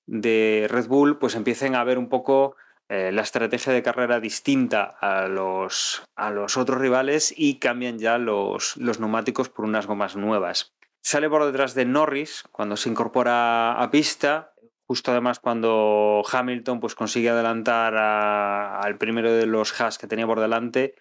de, 0.07 0.67
Red 0.69 0.87
Bull 0.89 1.19
pues 1.19 1.35
empiecen 1.35 1.75
a 1.75 1.85
ver 1.85 1.99
un 1.99 2.09
poco 2.09 2.57
eh, 2.89 3.13
la 3.13 3.23
estrategia 3.23 3.73
de 3.73 3.83
carrera 3.83 4.21
distinta 4.21 4.97
a 5.01 5.29
los, 5.29 6.03
a 6.17 6.31
los 6.31 6.57
otros 6.57 6.81
rivales 6.81 7.33
y 7.37 7.59
cambian 7.59 7.99
ya 7.99 8.19
los, 8.19 8.77
los 8.77 9.01
neumáticos 9.01 9.49
por 9.49 9.65
unas 9.65 9.87
gomas 9.87 10.17
nuevas. 10.17 10.75
Sale 11.03 11.29
por 11.29 11.45
detrás 11.45 11.75
de 11.75 11.85
Norris 11.85 12.45
cuando 12.53 12.77
se 12.77 12.89
incorpora 12.89 13.73
a 13.81 13.91
pista 13.91 14.53
justo 14.93 15.11
además 15.11 15.41
cuando 15.41 16.23
Hamilton 16.31 16.79
pues, 16.79 16.95
consigue 16.95 17.31
adelantar 17.31 17.95
al 17.97 18.99
primero 18.99 19.33
de 19.33 19.47
los 19.47 19.81
Haas 19.81 19.97
que 19.97 20.07
tenía 20.07 20.27
por 20.27 20.39
delante 20.39 20.97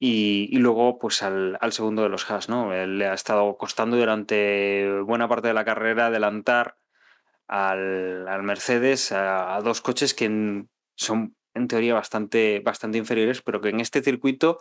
y, 0.00 0.56
luego 0.56 0.98
pues 0.98 1.22
al, 1.22 1.58
segundo 1.70 2.02
de 2.02 2.08
los 2.08 2.30
Haas. 2.30 2.48
¿no? 2.48 2.72
le 2.72 3.06
ha 3.06 3.12
estado 3.12 3.58
costando 3.58 3.98
durante 3.98 5.00
buena 5.02 5.28
parte 5.28 5.48
de 5.48 5.52
la 5.52 5.66
carrera 5.66 6.06
adelantar 6.06 6.78
al, 7.48 8.28
al 8.28 8.42
Mercedes 8.42 9.12
a, 9.12 9.60
dos 9.62 9.80
coches 9.80 10.14
que 10.14 10.64
son 10.96 11.36
en 11.54 11.68
teoría 11.68 11.94
bastante, 11.94 12.60
bastante 12.60 12.98
inferiores, 12.98 13.42
pero 13.42 13.60
que 13.60 13.70
en 13.70 13.80
este 13.80 14.02
circuito 14.02 14.60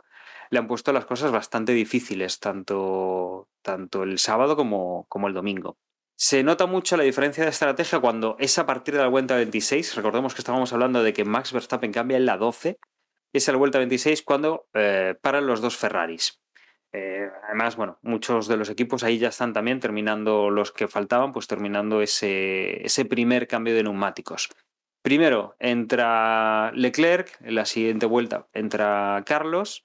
le 0.49 0.59
han 0.59 0.67
puesto 0.67 0.93
las 0.93 1.05
cosas 1.05 1.31
bastante 1.31 1.73
difíciles, 1.73 2.39
tanto, 2.39 3.49
tanto 3.61 4.03
el 4.03 4.17
sábado 4.17 4.55
como, 4.55 5.05
como 5.09 5.27
el 5.27 5.33
domingo. 5.33 5.77
Se 6.15 6.41
nota 6.41 6.65
mucho 6.65 6.97
la 6.97 7.03
diferencia 7.03 7.43
de 7.43 7.51
estrategia 7.51 7.99
cuando 7.99 8.35
es 8.39 8.57
a 8.57 8.65
partir 8.65 8.95
de 8.95 9.01
la 9.01 9.07
vuelta 9.07 9.35
26. 9.35 9.95
Recordemos 9.95 10.33
que 10.33 10.41
estábamos 10.41 10.73
hablando 10.73 11.03
de 11.03 11.13
que 11.13 11.25
Max 11.25 11.53
Verstappen 11.53 11.91
cambia 11.91 12.17
en 12.17 12.25
la 12.25 12.37
12 12.37 12.79
es 13.33 13.49
a 13.49 13.51
la 13.51 13.57
vuelta 13.57 13.77
26 13.77 14.23
cuando 14.23 14.67
eh, 14.73 15.15
paran 15.21 15.47
los 15.47 15.61
dos 15.61 15.77
Ferraris. 15.77 16.39
Eh, 16.97 17.29
además, 17.43 17.75
bueno, 17.75 17.99
muchos 18.01 18.47
de 18.47 18.57
los 18.57 18.69
equipos 18.69 19.03
ahí 19.03 19.17
ya 19.17 19.29
están 19.29 19.53
también 19.53 19.79
terminando 19.79 20.49
los 20.49 20.71
que 20.71 20.87
faltaban, 20.87 21.31
pues 21.31 21.47
terminando 21.47 22.01
ese, 22.01 22.85
ese 22.85 23.05
primer 23.05 23.47
cambio 23.47 23.75
de 23.75 23.83
neumáticos. 23.83 24.49
Primero 25.03 25.55
entra 25.59 26.71
Leclerc, 26.73 27.29
en 27.41 27.55
la 27.55 27.65
siguiente 27.65 28.05
vuelta 28.05 28.47
entra 28.53 29.23
Carlos. 29.25 29.83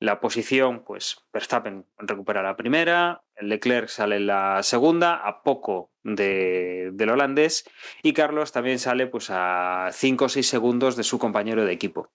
La 0.00 0.18
posición, 0.18 0.82
pues 0.84 1.24
Verstappen 1.32 1.86
recupera 1.96 2.42
la 2.42 2.56
primera, 2.56 3.22
Leclerc 3.40 3.88
sale 3.88 4.16
en 4.16 4.26
la 4.26 4.64
segunda, 4.64 5.14
a 5.14 5.44
poco 5.44 5.92
del 6.02 7.08
holandés, 7.08 7.64
y 8.02 8.12
Carlos 8.12 8.50
también 8.50 8.80
sale 8.80 9.06
pues 9.06 9.28
a 9.30 9.90
5 9.92 10.24
o 10.24 10.28
6 10.28 10.44
segundos 10.44 10.96
de 10.96 11.04
su 11.04 11.20
compañero 11.20 11.64
de 11.64 11.72
equipo. 11.72 12.10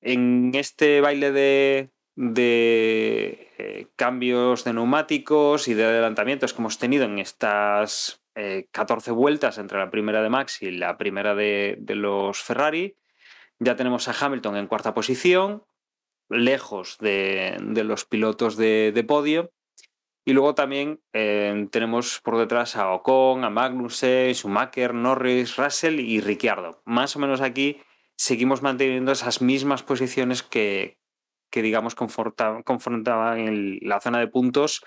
En 0.00 0.50
este 0.54 1.00
baile 1.00 1.30
de, 1.30 1.92
de 2.14 3.52
eh, 3.58 3.86
cambios 3.96 4.64
de 4.64 4.74
neumáticos 4.74 5.68
y 5.68 5.74
de 5.74 5.84
adelantamientos 5.84 6.52
que 6.52 6.60
hemos 6.60 6.78
tenido 6.78 7.04
en 7.04 7.18
estas 7.18 8.22
14 8.34 9.10
eh, 9.10 9.12
vueltas 9.12 9.58
entre 9.58 9.78
la 9.78 9.90
primera 9.90 10.22
de 10.22 10.28
Max 10.28 10.62
y 10.62 10.70
la 10.70 10.98
primera 10.98 11.34
de, 11.34 11.78
los 11.88 12.38
Ferrari. 12.42 12.96
Ya 13.58 13.76
tenemos 13.76 14.08
a 14.08 14.14
Hamilton 14.18 14.56
en 14.56 14.66
cuarta 14.66 14.94
posición, 14.94 15.64
lejos 16.28 16.98
de, 16.98 17.56
los 17.84 18.04
pilotos 18.04 18.56
de, 18.56 19.04
podio. 19.06 19.52
Y 20.24 20.34
luego 20.34 20.54
también 20.54 21.00
eh, 21.12 21.66
tenemos 21.72 22.20
por 22.20 22.38
detrás 22.38 22.76
a 22.76 22.92
Ocon, 22.92 23.42
a 23.44 23.50
Magnussen, 23.50 24.32
Schumacher, 24.34 24.94
Norris, 24.94 25.56
Russell 25.56 25.98
y 25.98 26.20
Ricciardo. 26.20 26.80
Más 26.84 27.16
o 27.16 27.18
menos 27.18 27.40
aquí 27.40 27.80
seguimos 28.16 28.62
manteniendo 28.62 29.10
esas 29.10 29.42
mismas 29.42 29.82
posiciones 29.82 30.44
que, 30.44 31.01
que 31.52 31.62
digamos, 31.62 31.94
confrontaban 31.94 33.38
en 33.38 33.78
la 33.82 34.00
zona 34.00 34.18
de 34.18 34.26
puntos 34.26 34.84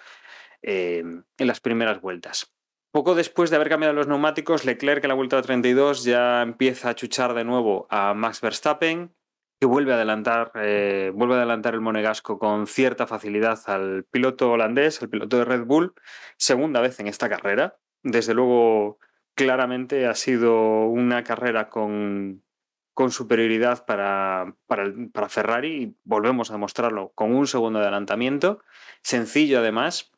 eh, 0.61 1.03
en 1.37 1.47
las 1.47 1.61
primeras 1.61 2.01
vueltas. 2.01 2.51
Poco 2.91 3.13
después 3.13 3.49
de 3.49 3.57
haber 3.57 3.69
cambiado 3.69 3.93
los 3.93 4.07
neumáticos, 4.07 4.65
Leclerc 4.65 5.03
en 5.03 5.09
la 5.09 5.15
vuelta 5.15 5.41
32 5.41 6.05
ya 6.05 6.41
empieza 6.41 6.89
a 6.89 6.95
chuchar 6.95 7.33
de 7.33 7.43
nuevo 7.43 7.87
a 7.89 8.13
Max 8.13 8.41
Verstappen, 8.41 9.13
que 9.59 9.67
vuelve 9.67 9.91
a 9.91 9.95
adelantar, 9.95 10.51
eh, 10.55 11.11
vuelve 11.13 11.35
a 11.35 11.37
adelantar 11.37 11.73
el 11.73 11.81
monegasco 11.81 12.39
con 12.39 12.67
cierta 12.67 13.05
facilidad 13.05 13.59
al 13.67 14.05
piloto 14.09 14.51
holandés, 14.51 15.01
al 15.01 15.09
piloto 15.09 15.37
de 15.37 15.45
Red 15.45 15.65
Bull, 15.65 15.93
segunda 16.37 16.81
vez 16.81 16.99
en 16.99 17.07
esta 17.07 17.29
carrera. 17.29 17.77
Desde 18.01 18.33
luego, 18.33 18.97
claramente 19.35 20.07
ha 20.07 20.15
sido 20.15 20.85
una 20.85 21.23
carrera 21.23 21.69
con, 21.69 22.44
con 22.95 23.11
superioridad 23.11 23.85
para, 23.85 24.55
para, 24.67 25.29
Ferrari 25.29 25.83
y 25.83 25.95
volvemos 26.05 26.49
a 26.49 26.53
demostrarlo 26.53 27.11
con 27.13 27.35
un 27.35 27.45
segundo 27.45 27.79
adelantamiento, 27.79 28.61
sencillo 29.01 29.59
además, 29.59 30.13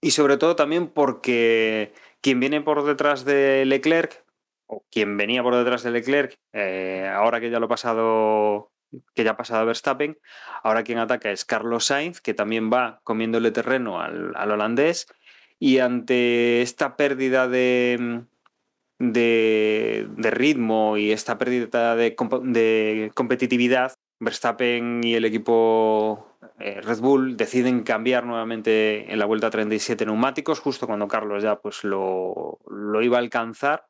y 0.00 0.12
sobre 0.12 0.38
todo 0.38 0.56
también 0.56 0.88
porque 0.88 1.92
quien 2.22 2.40
viene 2.40 2.62
por 2.62 2.84
detrás 2.84 3.26
de 3.26 3.66
Leclerc, 3.66 4.24
o 4.66 4.82
quien 4.90 5.18
venía 5.18 5.42
por 5.42 5.56
detrás 5.56 5.82
de 5.82 5.90
Leclerc, 5.90 6.38
eh, 6.54 7.06
ahora 7.14 7.38
que 7.38 7.50
ya 7.50 7.60
lo 7.60 7.66
ha 7.66 7.68
pasado, 7.68 8.72
que 9.14 9.24
ya 9.24 9.32
ha 9.32 9.36
pasado 9.36 9.66
Verstappen, 9.66 10.18
ahora 10.62 10.84
quien 10.84 10.98
ataca 10.98 11.30
es 11.30 11.44
Carlos 11.44 11.84
Sainz, 11.84 12.22
que 12.22 12.32
también 12.32 12.72
va 12.72 13.00
comiéndole 13.04 13.50
terreno 13.50 14.00
al 14.00 14.50
holandés, 14.50 15.06
y 15.58 15.80
ante 15.80 16.62
esta 16.62 16.96
pérdida 16.96 17.46
de, 17.46 18.24
de, 18.98 20.08
ritmo 20.16 20.96
y 20.96 21.12
esta 21.12 21.38
pérdida 21.38 21.96
de, 21.96 22.14
competitividad, 23.14 23.94
Verstappen 24.20 25.02
y 25.04 25.14
el 25.14 25.24
equipo 25.24 26.26
eh, 26.58 26.80
Red 26.80 27.00
Bull 27.00 27.36
deciden 27.36 27.84
cambiar 27.84 28.26
nuevamente 28.26 29.12
en 29.12 29.18
la 29.18 29.26
vuelta 29.26 29.50
37 29.50 30.06
neumáticos, 30.06 30.58
justo 30.58 30.86
cuando 30.86 31.06
Carlos 31.06 31.42
ya 31.42 31.60
pues, 31.60 31.84
lo, 31.84 32.58
iba 33.00 33.16
a 33.16 33.20
alcanzar. 33.20 33.86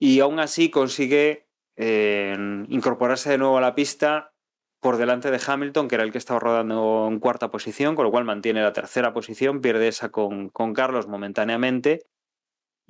Y 0.00 0.20
aún 0.20 0.40
así 0.40 0.70
consigue 0.70 1.46
eh, 1.76 2.36
incorporarse 2.68 3.30
de 3.30 3.38
nuevo 3.38 3.58
a 3.58 3.60
la 3.60 3.74
pista 3.74 4.32
por 4.80 4.96
delante 4.96 5.30
de 5.30 5.40
Hamilton, 5.46 5.88
que 5.88 5.94
era 5.94 6.04
el 6.04 6.10
que 6.10 6.18
estaba 6.18 6.40
rodando 6.40 7.06
en 7.08 7.20
cuarta 7.20 7.50
posición, 7.50 7.94
con 7.94 8.06
lo 8.06 8.10
cual 8.10 8.24
mantiene 8.24 8.62
la 8.62 8.72
tercera 8.72 9.12
posición, 9.12 9.60
pierde 9.60 9.88
esa 9.88 10.08
con, 10.08 10.48
con 10.48 10.72
Carlos 10.72 11.06
momentáneamente 11.06 12.00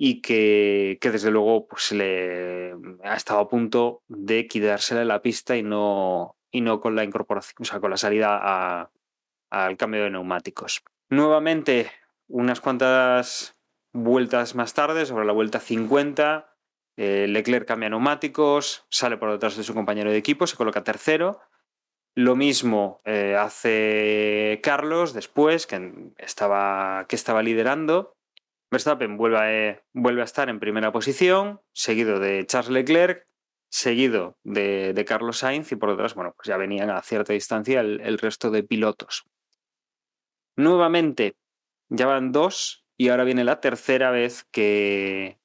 y 0.03 0.19
que, 0.21 0.97
desde 0.99 1.29
luego 1.29 1.67
pues, 1.67 1.91
le 1.91 2.73
ha 3.03 3.15
estado 3.15 3.39
a 3.39 3.47
punto 3.47 4.01
de 4.07 4.47
quitársela 4.47 5.05
la 5.05 5.21
pista 5.21 5.55
y 5.55 5.61
no, 5.61 6.37
y 6.49 6.61
no 6.61 6.81
con 6.81 6.95
la 6.95 7.03
incorporación, 7.03 7.57
o 7.59 7.65
sea, 7.65 7.79
con 7.79 7.91
la 7.91 7.97
salida 7.97 8.89
al 9.51 9.77
cambio 9.77 10.03
de 10.03 10.09
neumáticos. 10.09 10.81
Nuevamente, 11.11 11.91
unas 12.27 12.61
cuantas 12.61 13.55
vueltas 13.93 14.55
más 14.55 14.73
tarde, 14.73 15.05
sobre 15.05 15.27
la 15.27 15.33
vuelta 15.33 15.59
50, 15.59 16.51
eh, 16.97 17.27
Leclerc 17.29 17.67
cambia 17.67 17.89
neumáticos, 17.89 18.87
sale 18.89 19.17
por 19.17 19.31
detrás 19.31 19.55
de 19.55 19.63
su 19.63 19.75
compañero 19.75 20.09
de 20.09 20.17
equipo, 20.17 20.47
se 20.47 20.57
coloca 20.57 20.83
tercero. 20.83 21.41
Lo 22.15 22.35
mismo 22.35 23.01
eh, 23.05 23.35
hace 23.37 24.61
Carlos 24.63 25.13
después, 25.13 25.67
que 25.67 26.11
estaba, 26.17 27.05
que 27.07 27.15
estaba 27.15 27.43
liderando. 27.43 28.15
Verstappen 28.71 29.17
vuelve 29.17 29.37
a, 29.37 29.53
eh, 29.53 29.83
vuelve 29.93 30.21
a 30.21 30.25
estar 30.25 30.49
en 30.49 30.59
primera 30.59 30.93
posición, 30.93 31.61
seguido 31.73 32.19
de 32.19 32.45
Charles 32.45 32.71
Leclerc, 32.71 33.27
seguido 33.69 34.37
de, 34.43 35.03
Carlos 35.05 35.39
Sainz 35.39 35.71
y 35.73 35.75
por 35.75 35.91
detrás, 35.91 36.15
bueno, 36.15 36.33
pues 36.35 36.47
ya 36.47 36.57
venían 36.57 36.89
a 36.89 37.01
cierta 37.01 37.33
distancia 37.33 37.81
el, 37.81 38.17
resto 38.17 38.49
de 38.49 38.63
pilotos. 38.63 39.25
Nuevamente, 40.55 41.35
ya 41.89 42.05
van 42.05 42.31
dos 42.31 42.85
y 42.97 43.09
ahora 43.09 43.25
viene 43.25 43.43
la 43.43 43.59
tercera 43.59 44.09
vez 44.11 44.45
que, 44.51 45.39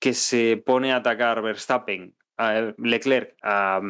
que 0.00 0.14
se 0.14 0.56
pone 0.56 0.92
a 0.92 0.96
atacar 0.96 1.42
Verstappen, 1.42 2.16
a 2.36 2.72
Leclerc, 2.78 3.36
a 3.42 3.80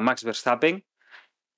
Max 0.00 0.24
Verstappen 0.24 0.84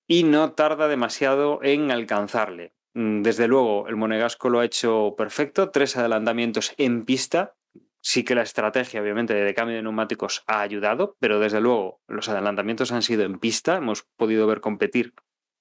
y 0.07 0.25
no 0.25 0.53
tarda 0.53 0.87
demasiado 0.87 1.61
en 1.63 1.91
alcanzarle. 1.91 2.73
Mm, 2.95 3.23
desde 3.23 3.49
luego, 3.49 3.89
el 3.89 3.97
Monegasco 3.97 4.51
lo 4.51 4.61
ha 4.61 4.65
hecho 4.65 5.15
perfecto, 5.17 5.71
tres 5.71 5.97
adelantamientos 5.97 6.75
en 6.77 7.05
pista. 7.05 7.55
Sí 8.01 8.25
que 8.25 8.35
la 8.35 8.43
estrategia, 8.43 9.01
obviamente, 9.01 9.35
de 9.35 9.55
cambio 9.55 9.77
de 9.77 9.83
neumáticos 9.83 10.43
ha 10.47 10.61
ayudado, 10.61 11.17
pero 11.21 11.39
desde 11.39 11.61
luego 11.61 12.01
los 12.09 12.29
adelantamientos 12.29 12.91
han 12.93 13.03
sido 13.03 13.23
en 13.23 13.39
pista. 13.39 13.77
Hemos 13.77 14.03
podido 14.17 14.47
ver 14.47 14.61
competir 14.61 15.15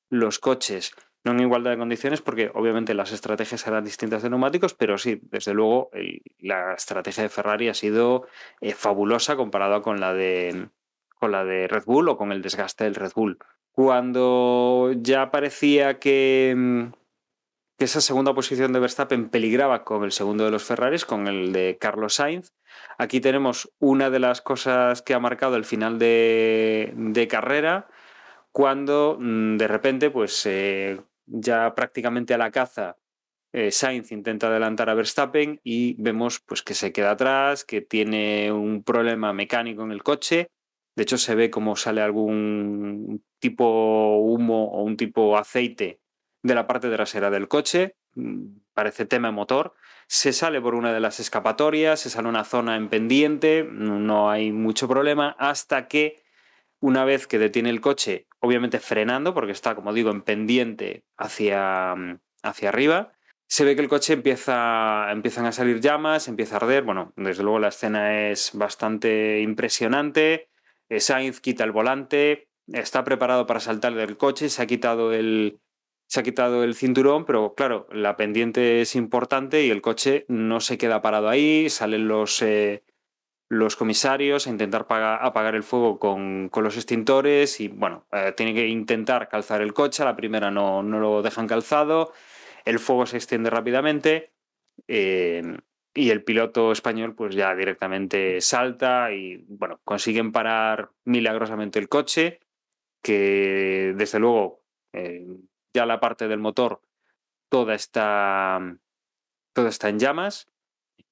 los 0.09 0.39
coches 0.39 0.93
no 1.23 1.31
en 1.33 1.41
igualdad 1.41 1.71
de 1.71 1.77
condiciones, 1.77 2.21
porque 2.21 2.51
obviamente 2.53 2.93
las 2.93 3.11
estrategias 3.11 3.65
eran 3.67 3.83
distintas 3.83 4.23
de 4.23 4.29
neumáticos, 4.29 4.73
pero 4.73 4.97
sí, 4.97 5.19
desde 5.23 5.53
luego, 5.53 5.91
la 6.39 6.73
estrategia 6.73 7.23
de 7.23 7.29
Ferrari 7.29 7.69
ha 7.69 7.73
sido 7.73 8.25
eh, 8.59 8.73
fabulosa 8.73 9.35
comparada 9.35 9.81
con 9.81 9.99
la 9.99 10.13
de 10.13 10.69
con 11.19 11.31
la 11.31 11.45
de 11.45 11.67
Red 11.67 11.83
Bull 11.85 12.09
o 12.09 12.17
con 12.17 12.31
el 12.31 12.41
desgaste 12.41 12.85
del 12.85 12.95
Red 12.95 13.11
Bull. 13.15 13.37
Cuando 13.71 14.91
ya 14.95 15.29
parecía 15.29 15.99
que, 15.99 16.55
mm, 16.57 16.85
que 17.77 17.85
esa 17.85 18.01
segunda 18.01 18.33
posición 18.33 18.73
de 18.73 18.79
Verstappen 18.79 19.29
peligraba 19.29 19.83
con 19.83 20.03
el 20.03 20.11
segundo 20.11 20.45
de 20.45 20.51
los 20.51 20.63
Ferraris, 20.63 21.05
con 21.05 21.27
el 21.27 21.51
de 21.51 21.77
Carlos 21.79 22.15
Sainz. 22.15 22.53
Aquí 22.97 23.19
tenemos 23.19 23.73
una 23.79 24.09
de 24.09 24.19
las 24.19 24.41
cosas 24.41 25.01
que 25.01 25.13
ha 25.13 25.19
marcado 25.19 25.55
el 25.55 25.65
final 25.65 25.97
de, 25.97 27.27
carrera, 27.29 27.87
cuando 28.51 29.17
mm, 29.19 29.57
de 29.57 29.67
repente, 29.67 30.11
pues 30.11 30.45
eh, 30.45 31.01
ya 31.25 31.73
prácticamente 31.73 32.33
a 32.33 32.37
la 32.37 32.51
caza, 32.51 32.97
eh, 33.53 33.71
Sainz 33.71 34.11
intenta 34.11 34.47
adelantar 34.47 34.89
a 34.89 34.93
Verstappen 34.93 35.59
y 35.63 35.95
vemos 36.01 36.39
pues, 36.39 36.61
que 36.61 36.73
se 36.73 36.91
queda 36.91 37.11
atrás, 37.11 37.65
que 37.65 37.81
tiene 37.81 38.51
un 38.51 38.83
problema 38.83 39.33
mecánico 39.33 39.83
en 39.83 39.91
el 39.91 40.03
coche. 40.03 40.47
De 40.95 41.03
hecho, 41.03 41.17
se 41.17 41.35
ve 41.35 41.49
como 41.49 41.75
sale 41.75 42.01
algún 42.01 43.23
tipo 43.39 44.17
humo 44.17 44.65
o 44.71 44.83
un 44.83 44.97
tipo 44.97 45.37
aceite 45.37 46.00
de 46.43 46.55
la 46.55 46.67
parte 46.67 46.89
trasera 46.89 47.29
del 47.29 47.47
coche, 47.47 47.95
mm, 48.15 48.45
parece 48.73 49.05
tema 49.05 49.31
motor, 49.31 49.73
se 50.07 50.33
sale 50.33 50.61
por 50.61 50.75
una 50.75 50.93
de 50.93 50.99
las 50.99 51.19
escapatorias, 51.19 51.99
se 51.99 52.09
sale 52.09 52.27
una 52.27 52.43
zona 52.43 52.75
en 52.75 52.89
pendiente, 52.89 53.67
no 53.69 54.29
hay 54.29 54.51
mucho 54.51 54.87
problema, 54.87 55.35
hasta 55.39 55.87
que 55.87 56.23
una 56.79 57.05
vez 57.05 57.27
que 57.27 57.39
detiene 57.39 57.69
el 57.69 57.79
coche, 57.79 58.27
obviamente 58.39 58.79
frenando, 58.79 59.33
porque 59.33 59.51
está, 59.51 59.75
como 59.75 59.93
digo, 59.93 60.09
en 60.09 60.23
pendiente 60.23 61.05
hacia, 61.17 61.95
mm, 61.95 62.19
hacia 62.43 62.69
arriba, 62.69 63.13
se 63.47 63.65
ve 63.65 63.75
que 63.75 63.81
el 63.81 63.89
coche 63.89 64.13
empieza, 64.13 65.11
empiezan 65.11 65.45
a 65.45 65.51
salir 65.51 65.81
llamas, 65.81 66.29
empieza 66.29 66.55
a 66.55 66.57
arder. 66.59 66.83
Bueno, 66.83 67.11
desde 67.17 67.43
luego 67.43 67.59
la 67.59 67.67
escena 67.67 68.29
es 68.29 68.51
bastante 68.53 69.41
impresionante. 69.41 70.49
Eh, 70.87 71.01
Sainz 71.01 71.41
quita 71.41 71.65
el 71.65 71.73
volante, 71.73 72.47
está 72.67 73.03
preparado 73.03 73.45
para 73.47 73.59
saltar 73.59 73.93
del 73.93 74.15
coche, 74.15 74.47
se 74.47 74.61
ha 74.61 74.67
quitado 74.67 75.11
el, 75.11 75.59
se 76.11 76.19
ha 76.19 76.23
quitado 76.23 76.65
el 76.65 76.75
cinturón, 76.75 77.23
pero 77.23 77.53
claro, 77.55 77.87
la 77.89 78.17
pendiente 78.17 78.81
es 78.81 78.97
importante 78.97 79.63
y 79.63 79.69
el 79.69 79.81
coche 79.81 80.25
no 80.27 80.59
se 80.59 80.77
queda 80.77 81.01
parado 81.01 81.29
ahí, 81.29 81.69
salen 81.69 82.09
los, 82.09 82.41
eh, 82.41 82.83
los 83.47 83.77
comisarios 83.77 84.45
a 84.45 84.49
intentar 84.49 84.85
apagar 84.89 85.55
el 85.55 85.63
fuego 85.63 85.99
con, 85.99 86.51
los 86.53 86.75
extintores 86.75 87.61
y 87.61 87.69
bueno, 87.69 88.07
eh, 88.11 88.33
tiene 88.35 88.53
que 88.53 88.67
intentar 88.67 89.29
calzar 89.29 89.61
el 89.61 89.73
coche, 89.73 90.03
a 90.03 90.05
la 90.05 90.17
primera 90.17 90.51
no, 90.51 90.83
no, 90.83 90.99
lo 90.99 91.21
dejan 91.21 91.47
calzado, 91.47 92.11
el 92.65 92.79
fuego 92.79 93.05
se 93.05 93.15
extiende 93.15 93.49
rápidamente 93.49 94.33
eh, 94.89 95.59
y 95.93 96.09
el 96.09 96.25
piloto 96.25 96.73
español 96.73 97.15
pues 97.15 97.35
ya 97.35 97.55
directamente 97.55 98.41
salta 98.41 99.13
y 99.13 99.45
bueno, 99.47 99.79
consiguen 99.85 100.33
parar 100.33 100.89
milagrosamente 101.05 101.79
el 101.79 101.87
coche, 101.87 102.41
que 103.01 103.93
desde 103.95 104.19
luego 104.19 104.59
ya 105.73 105.85
la 105.85 105.99
parte 105.99 106.27
del 106.27 106.39
motor 106.39 106.81
toda 107.51 107.75
está, 107.75 108.59
toda 109.53 109.69
está 109.69 109.89
en 109.89 109.99
llamas 109.99 110.49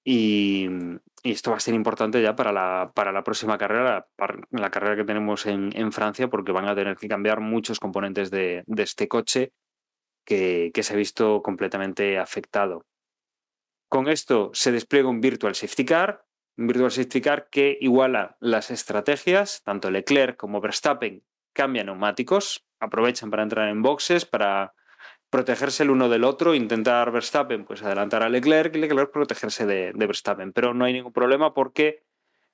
y, 0.06 0.68
y 1.22 1.32
esto 1.32 1.52
va 1.52 1.58
a 1.58 1.60
ser 1.60 1.74
importante 1.74 2.22
ya 2.22 2.36
para 2.36 2.54
la, 2.54 2.94
para 2.96 3.12
la 3.12 3.26
próxima 3.26 3.58
carrera, 3.58 4.08
la 4.52 4.72
carrera 4.72 4.96
que 4.96 5.04
tenemos 5.04 5.46
en, 5.46 5.70
en, 5.76 5.92
Francia, 5.92 6.30
porque 6.30 6.54
van 6.54 6.70
a 6.70 6.76
tener 6.76 6.96
que 6.96 7.10
cambiar 7.10 7.42
muchos 7.42 7.80
componentes 7.80 8.32
de, 8.32 8.64
de 8.66 8.84
este 8.84 9.10
coche 9.10 9.52
que, 10.26 10.72
que, 10.74 10.82
se 10.82 10.94
ha 10.94 10.96
visto 10.96 11.42
completamente 11.42 12.18
afectado. 12.18 12.86
Con 13.90 14.08
esto 14.08 14.52
se 14.54 14.72
despliega 14.72 15.10
un 15.10 15.20
Virtual 15.20 15.56
Safety 15.56 15.84
Car, 15.84 16.26
un 16.58 16.68
Virtual 16.68 16.92
Safety 16.92 17.20
Car 17.20 17.50
que 17.50 17.78
iguala 17.82 18.38
las 18.40 18.72
estrategias, 18.72 19.62
tanto 19.64 19.92
Leclerc 19.92 20.38
como 20.38 20.62
Verstappen 20.62 21.26
cambian 21.52 21.88
neumáticos, 21.88 22.69
aprovechan 22.80 23.30
para 23.30 23.44
entrar 23.44 23.70
en 23.70 23.82
boxes, 23.82 24.26
para 24.26 24.74
protegerse 25.30 25.84
el 25.84 25.92
uno 25.92 26.10
del 26.10 26.24
otro, 26.24 26.56
intentar 26.56 27.12
Verstappen, 27.12 27.66
pues 27.66 27.84
adelantar 27.84 28.24
a 28.24 28.30
Leclerc 28.30 28.76
y 28.76 28.80
Leclerc 28.80 29.12
protegerse 29.12 29.66
de, 29.66 29.94
Verstappen. 29.94 30.54
Pero 30.54 30.74
no 30.74 30.86
hay 30.86 30.94
ningún 30.94 31.14
problema 31.14 31.54
porque, 31.54 32.04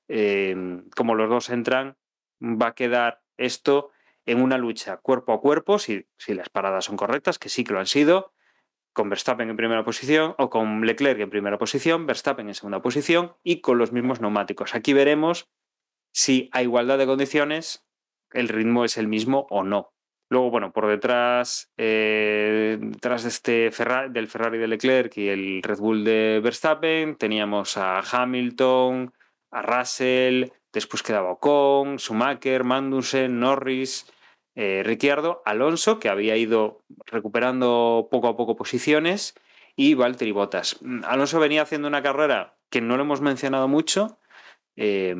eh, 0.08 0.82
como 0.96 1.16
los 1.16 1.30
dos 1.30 1.50
entran, 1.50 1.98
va 2.42 2.68
a 2.68 2.76
quedar 2.76 3.22
esto 3.38 3.92
en 4.26 4.42
una 4.42 4.58
lucha 4.58 4.98
cuerpo 4.98 5.34
a 5.34 5.40
cuerpo, 5.40 5.80
si, 5.80 6.08
si 6.18 6.34
las 6.34 6.50
paradas 6.50 6.86
son 6.86 6.98
correctas, 6.98 7.40
que 7.40 7.50
sí 7.50 7.64
que 7.64 7.74
lo 7.74 7.80
han 7.80 7.86
sido, 7.86 8.34
con 8.96 9.10
Verstappen 9.10 9.50
en 9.50 9.58
primera 9.58 9.84
posición 9.84 10.36
o 10.38 10.50
con 10.50 10.86
Leclerc 10.86 11.20
en 11.20 11.30
primera 11.30 11.58
posición, 11.58 12.06
Verstappen 12.06 12.48
en 12.48 12.56
segunda 12.56 12.82
posición 12.82 13.36
y 13.44 13.62
con 13.62 13.78
los 13.78 13.92
mismos 13.92 14.22
neumáticos. 14.22 14.74
Aquí 14.74 14.94
veremos 14.94 15.50
si 16.14 16.50
a 16.54 16.64
igualdad 16.64 16.98
de 16.98 17.06
condiciones 17.06 17.86
el 18.32 18.48
ritmo 18.48 18.86
es 18.86 18.98
el 18.98 19.08
mismo 19.08 19.48
o 19.50 19.64
no. 19.64 19.95
Luego, 20.30 20.50
bueno, 20.50 20.72
por 20.72 20.88
detrás, 20.88 21.72
eh, 21.78 22.78
detrás 22.80 23.24
de 23.24 23.30
este 23.30 23.72
del 24.10 24.28
Ferrari 24.28 24.58
de 24.58 24.68
Leclerc 24.68 25.16
y 25.18 25.30
el 25.30 25.62
Red 25.62 25.78
Bull 25.78 26.04
de 26.04 26.42
Verstappen, 26.44 27.16
teníamos 27.16 27.78
a 27.78 28.00
Hamilton, 28.00 29.14
a 29.52 29.62
Russell, 29.62 30.46
después 30.74 31.04
quedaba 31.04 31.32
Ocon, 31.32 32.00
Schumacher, 32.00 32.64
Magnussen, 32.64 33.40
Norris, 33.40 34.12
eh, 34.56 34.82
Ricciardo, 34.84 35.44
Alonso, 35.46 36.00
que 36.00 36.10
había 36.10 36.36
ido 36.38 36.82
recuperando 37.06 38.08
poco 38.10 38.28
a 38.28 38.36
poco 38.36 38.56
posiciones, 38.56 39.36
y 39.76 39.94
Valtteri 39.94 40.32
Bottas. 40.32 40.80
Alonso 41.04 41.40
venía 41.40 41.62
haciendo 41.62 41.88
una 41.88 42.02
carrera 42.02 42.58
que 42.72 42.82
no 42.82 42.96
lo 42.96 43.04
hemos 43.04 43.22
mencionado 43.22 43.68
mucho, 43.68 44.18
eh, 44.76 45.16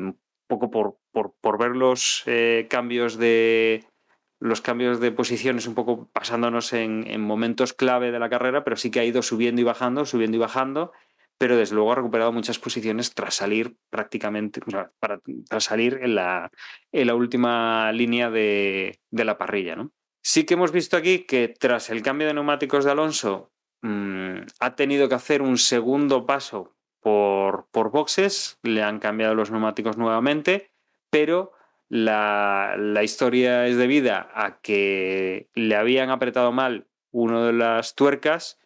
poco 0.48 0.70
por, 0.70 0.96
por 1.12 1.58
ver 1.58 1.76
los 1.76 2.24
cambios 2.68 3.18
de 3.18 3.84
los 4.38 4.60
cambios 4.60 5.00
de 5.00 5.12
posiciones 5.12 5.66
un 5.66 5.74
poco 5.74 6.08
pasándonos 6.12 6.72
en, 6.72 7.20
momentos 7.20 7.72
clave 7.72 8.10
de 8.10 8.18
la 8.18 8.28
carrera, 8.28 8.64
pero 8.64 8.76
sí 8.76 8.90
que 8.90 9.00
ha 9.00 9.04
ido 9.04 9.22
subiendo 9.22 9.60
y 9.60 9.64
bajando, 9.64 10.04
subiendo 10.04 10.36
y 10.36 10.40
bajando, 10.40 10.92
pero 11.38 11.56
desde 11.56 11.74
luego 11.74 11.92
ha 11.92 11.96
recuperado 11.96 12.32
muchas 12.32 12.58
posiciones 12.58 13.14
tras 13.14 13.34
salir 13.34 13.76
prácticamente, 13.90 14.60
para, 14.98 15.20
tras 15.48 15.64
salir 15.64 15.98
en 16.02 16.14
la, 16.14 16.50
en 16.92 17.06
la 17.06 17.14
última 17.14 17.92
línea 17.92 18.30
de, 18.30 18.98
la 19.10 19.38
parrilla. 19.38 19.76
¿no? 19.76 19.92
Sí 20.22 20.44
que 20.44 20.54
hemos 20.54 20.72
visto 20.72 20.96
aquí 20.96 21.20
que 21.20 21.48
tras 21.48 21.90
el 21.90 22.02
cambio 22.02 22.26
de 22.26 22.34
neumáticos 22.34 22.84
de 22.84 22.90
Alonso 22.90 23.52
mm, 23.82 24.38
ha 24.60 24.76
tenido 24.76 25.08
que 25.08 25.14
hacer 25.14 25.42
un 25.42 25.58
segundo 25.58 26.26
paso 26.26 26.74
por, 27.00 27.68
por 27.70 27.90
boxes, 27.90 28.58
le 28.62 28.82
han 28.82 28.98
cambiado 28.98 29.34
los 29.34 29.50
neumáticos 29.50 29.96
nuevamente, 29.96 30.72
pero 31.10 31.52
la, 31.88 33.00
historia 33.02 33.66
es 33.66 33.76
debida 33.76 34.28
a 34.34 34.60
que 34.60 35.48
le 35.54 35.76
habían 35.76 36.10
apretado 36.10 36.52
mal 36.52 36.86
una 37.10 37.46
de 37.46 37.52
las 37.52 37.94
tuercas 37.94 38.58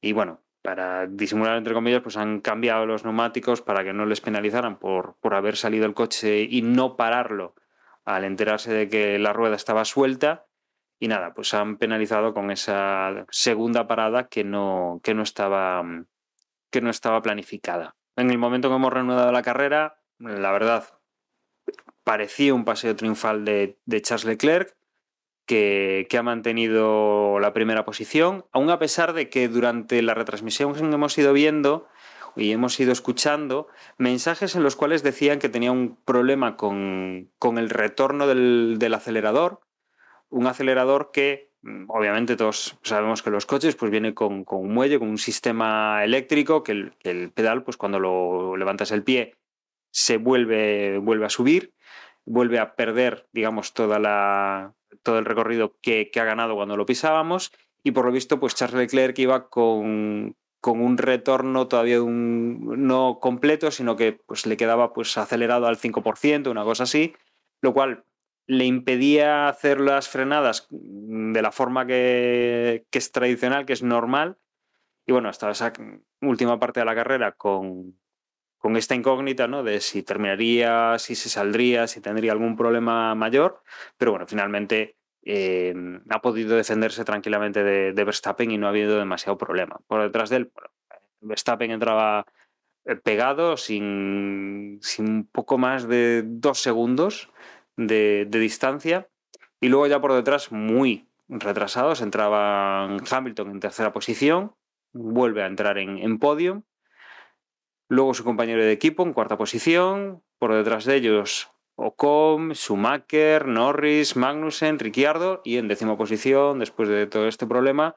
y 0.00 0.12
bueno, 0.12 0.42
para 0.62 1.06
disimular 1.06 1.56
entre 1.56 1.74
comillas, 1.74 2.02
pues 2.02 2.16
han 2.16 2.40
cambiado 2.40 2.86
los 2.86 3.04
neumáticos 3.04 3.62
para 3.62 3.84
que 3.84 3.92
no 3.92 4.04
les 4.04 4.20
penalizaran 4.20 4.78
por, 4.78 5.16
por 5.20 5.34
haber 5.34 5.56
salido 5.56 5.86
el 5.86 5.94
coche 5.94 6.42
y 6.42 6.62
no 6.62 6.96
pararlo 6.96 7.54
al 8.04 8.24
enterarse 8.24 8.72
de 8.72 8.88
que 8.88 9.18
la 9.18 9.32
rueda 9.32 9.56
estaba 9.56 9.84
suelta. 9.84 10.46
Y 10.98 11.08
nada, 11.08 11.34
pues 11.34 11.52
han 11.54 11.76
penalizado 11.76 12.32
con 12.32 12.50
esa 12.50 13.26
segunda 13.30 13.86
parada 13.86 14.28
que 14.28 14.44
no, 14.44 15.00
que 15.02 15.14
no, 15.14 15.22
estaba, 15.22 15.84
que 16.70 16.80
no 16.80 16.90
estaba 16.90 17.20
planificada. 17.20 17.96
En 18.16 18.30
el 18.30 18.38
momento 18.38 18.68
que 18.68 18.76
hemos 18.76 18.92
reanudado 18.92 19.30
la 19.30 19.42
carrera, 19.42 20.00
la 20.18 20.50
verdad, 20.52 20.95
parecía 22.06 22.54
un 22.54 22.64
paseo 22.64 22.94
triunfal 22.94 23.44
de, 23.44 23.76
Charles 24.00 24.26
Leclerc, 24.26 24.76
que, 25.44 26.06
ha 26.16 26.22
mantenido 26.22 27.40
la 27.40 27.52
primera 27.52 27.84
posición, 27.84 28.44
aún 28.52 28.70
a 28.70 28.78
pesar 28.78 29.12
de 29.12 29.28
que 29.28 29.48
durante 29.48 30.00
la 30.02 30.14
retransmisión 30.14 30.76
hemos 30.94 31.18
ido 31.18 31.32
viendo 31.32 31.88
y 32.36 32.52
hemos 32.52 32.78
ido 32.78 32.92
escuchando 32.92 33.66
mensajes 33.98 34.54
en 34.54 34.62
los 34.62 34.76
cuales 34.76 35.02
decían 35.02 35.40
que 35.40 35.48
tenía 35.48 35.72
un 35.72 35.96
problema 36.04 36.56
con, 36.56 37.32
el 37.42 37.70
retorno 37.70 38.28
del, 38.28 38.94
acelerador, 38.94 39.62
un 40.28 40.46
acelerador 40.46 41.10
que 41.12 41.50
mm, 41.62 41.86
obviamente 41.88 42.36
todos 42.36 42.78
sabemos 42.84 43.20
que 43.20 43.30
los 43.30 43.46
coches 43.46 43.74
pues 43.74 43.90
viene 43.90 44.14
con, 44.14 44.44
un 44.46 44.72
muelle, 44.72 45.00
con 45.00 45.08
un 45.08 45.18
sistema 45.18 46.04
eléctrico, 46.04 46.62
que 46.62 46.70
el, 46.70 46.92
el, 47.00 47.32
pedal 47.32 47.64
pues 47.64 47.76
cuando 47.76 47.98
lo 47.98 48.56
levantas 48.56 48.92
el 48.92 49.02
pie 49.02 49.34
se 49.90 50.18
vuelve, 50.18 50.98
vuelve 50.98 51.26
a 51.26 51.30
subir 51.30 51.74
vuelve 52.26 52.58
a 52.58 52.74
perder, 52.74 53.28
digamos, 53.32 53.72
toda 53.72 53.98
la, 53.98 54.74
todo 55.02 55.18
el 55.18 55.24
recorrido 55.24 55.76
que, 55.80 56.10
ha 56.14 56.24
ganado 56.24 56.54
cuando 56.54 56.76
lo 56.76 56.84
pisábamos. 56.84 57.52
Y 57.82 57.92
por 57.92 58.04
lo 58.04 58.12
visto, 58.12 58.38
pues 58.38 58.54
Charles 58.54 58.92
Leclerc 58.92 59.18
iba 59.20 59.48
con, 59.48 60.36
con 60.60 60.80
un 60.80 60.98
retorno 60.98 61.68
todavía 61.68 61.98
no 62.00 63.18
completo, 63.20 63.70
sino 63.70 63.96
que 63.96 64.12
pues, 64.12 64.44
le 64.44 64.56
quedaba 64.56 64.92
pues, 64.92 65.16
acelerado 65.16 65.66
al 65.68 65.78
5%, 65.78 66.50
una 66.50 66.64
cosa 66.64 66.82
así, 66.82 67.14
lo 67.62 67.72
cual 67.72 68.04
le 68.48 68.64
impedía 68.64 69.48
hacer 69.48 69.80
las 69.80 70.08
frenadas 70.08 70.66
de 70.70 71.42
la 71.42 71.52
forma 71.52 71.86
que, 71.86 72.86
que 72.90 72.98
es 72.98 73.12
tradicional, 73.12 73.66
que 73.66 73.72
es 73.72 73.82
normal. 73.82 74.38
Y 75.06 75.12
bueno, 75.12 75.28
hasta 75.28 75.50
esa 75.50 75.72
última 76.20 76.58
parte 76.58 76.80
de 76.80 76.86
la 76.86 76.94
carrera 76.94 77.32
con, 77.32 77.96
con 78.58 78.76
esta 78.76 78.94
incógnita, 78.94 79.46
¿no? 79.46 79.62
De 79.62 79.80
si 79.80 80.02
terminaría, 80.02 80.98
si 80.98 81.14
se 81.14 81.28
saldría, 81.28 81.86
si 81.86 82.00
tendría 82.00 82.32
algún 82.32 82.56
problema 82.56 83.14
mayor, 83.14 83.62
pero 83.96 84.12
bueno, 84.12 84.26
finalmente 84.26 84.96
eh, 85.28 85.74
ha 86.08 86.20
podido 86.22 86.56
defenderse 86.56 87.04
tranquilamente 87.04 87.64
de, 87.64 88.04
Verstappen 88.04 88.50
y 88.50 88.58
no 88.58 88.66
ha 88.66 88.70
habido 88.70 88.96
demasiado 88.98 89.36
problema. 89.36 89.80
Por 89.86 90.02
detrás 90.02 90.30
de 90.30 90.36
él, 90.36 90.52
Verstappen 91.20 91.70
entraba 91.72 92.26
eh, 92.84 92.96
pegado 92.96 93.56
sin, 93.56 94.78
sin, 94.82 95.08
un 95.08 95.26
poco 95.26 95.58
más 95.58 95.88
de 95.88 96.22
dos 96.24 96.60
segundos 96.60 97.30
de, 97.76 98.26
distancia 98.30 99.08
y 99.60 99.68
luego 99.68 99.88
ya 99.88 100.00
por 100.00 100.12
detrás 100.12 100.52
muy 100.52 101.08
retrasados 101.28 102.02
entraba 102.02 102.84
Hamilton 102.84 103.50
en 103.50 103.60
tercera 103.60 103.92
posición, 103.92 104.54
vuelve 104.92 105.42
a 105.42 105.46
entrar 105.46 105.78
en, 105.78 105.98
en 105.98 106.20
podio 106.20 106.62
Luego 107.88 108.14
su 108.14 108.24
compañero 108.24 108.62
de 108.62 108.72
equipo 108.72 109.02
en 109.02 109.12
cuarta 109.12 109.36
posición. 109.36 110.22
Por 110.38 110.54
detrás 110.54 110.84
de 110.84 110.96
ellos 110.96 111.50
Ocon, 111.76 112.54
Schumacher, 112.54 113.46
Norris, 113.46 114.16
Magnussen, 114.16 114.78
Ricciardo. 114.78 115.40
Y 115.44 115.58
en 115.58 115.68
décima 115.68 115.96
posición, 115.96 116.58
después 116.58 116.88
de 116.88 117.06
todo 117.06 117.28
este 117.28 117.46
problema, 117.46 117.96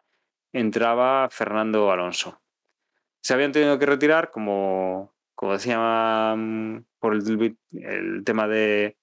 entraba 0.54 1.30
Fernando 1.30 1.92
Alonso. 1.92 2.42
Se 3.22 3.34
habían 3.34 3.52
tenido 3.52 3.80
que 3.80 3.86
retirar, 3.86 4.32
como, 4.32 5.16
como 5.36 5.54
decía, 5.54 6.34
mm, 6.36 6.86
por 7.00 7.14
el, 7.14 7.56
tema 8.26 8.48
de 8.48 8.98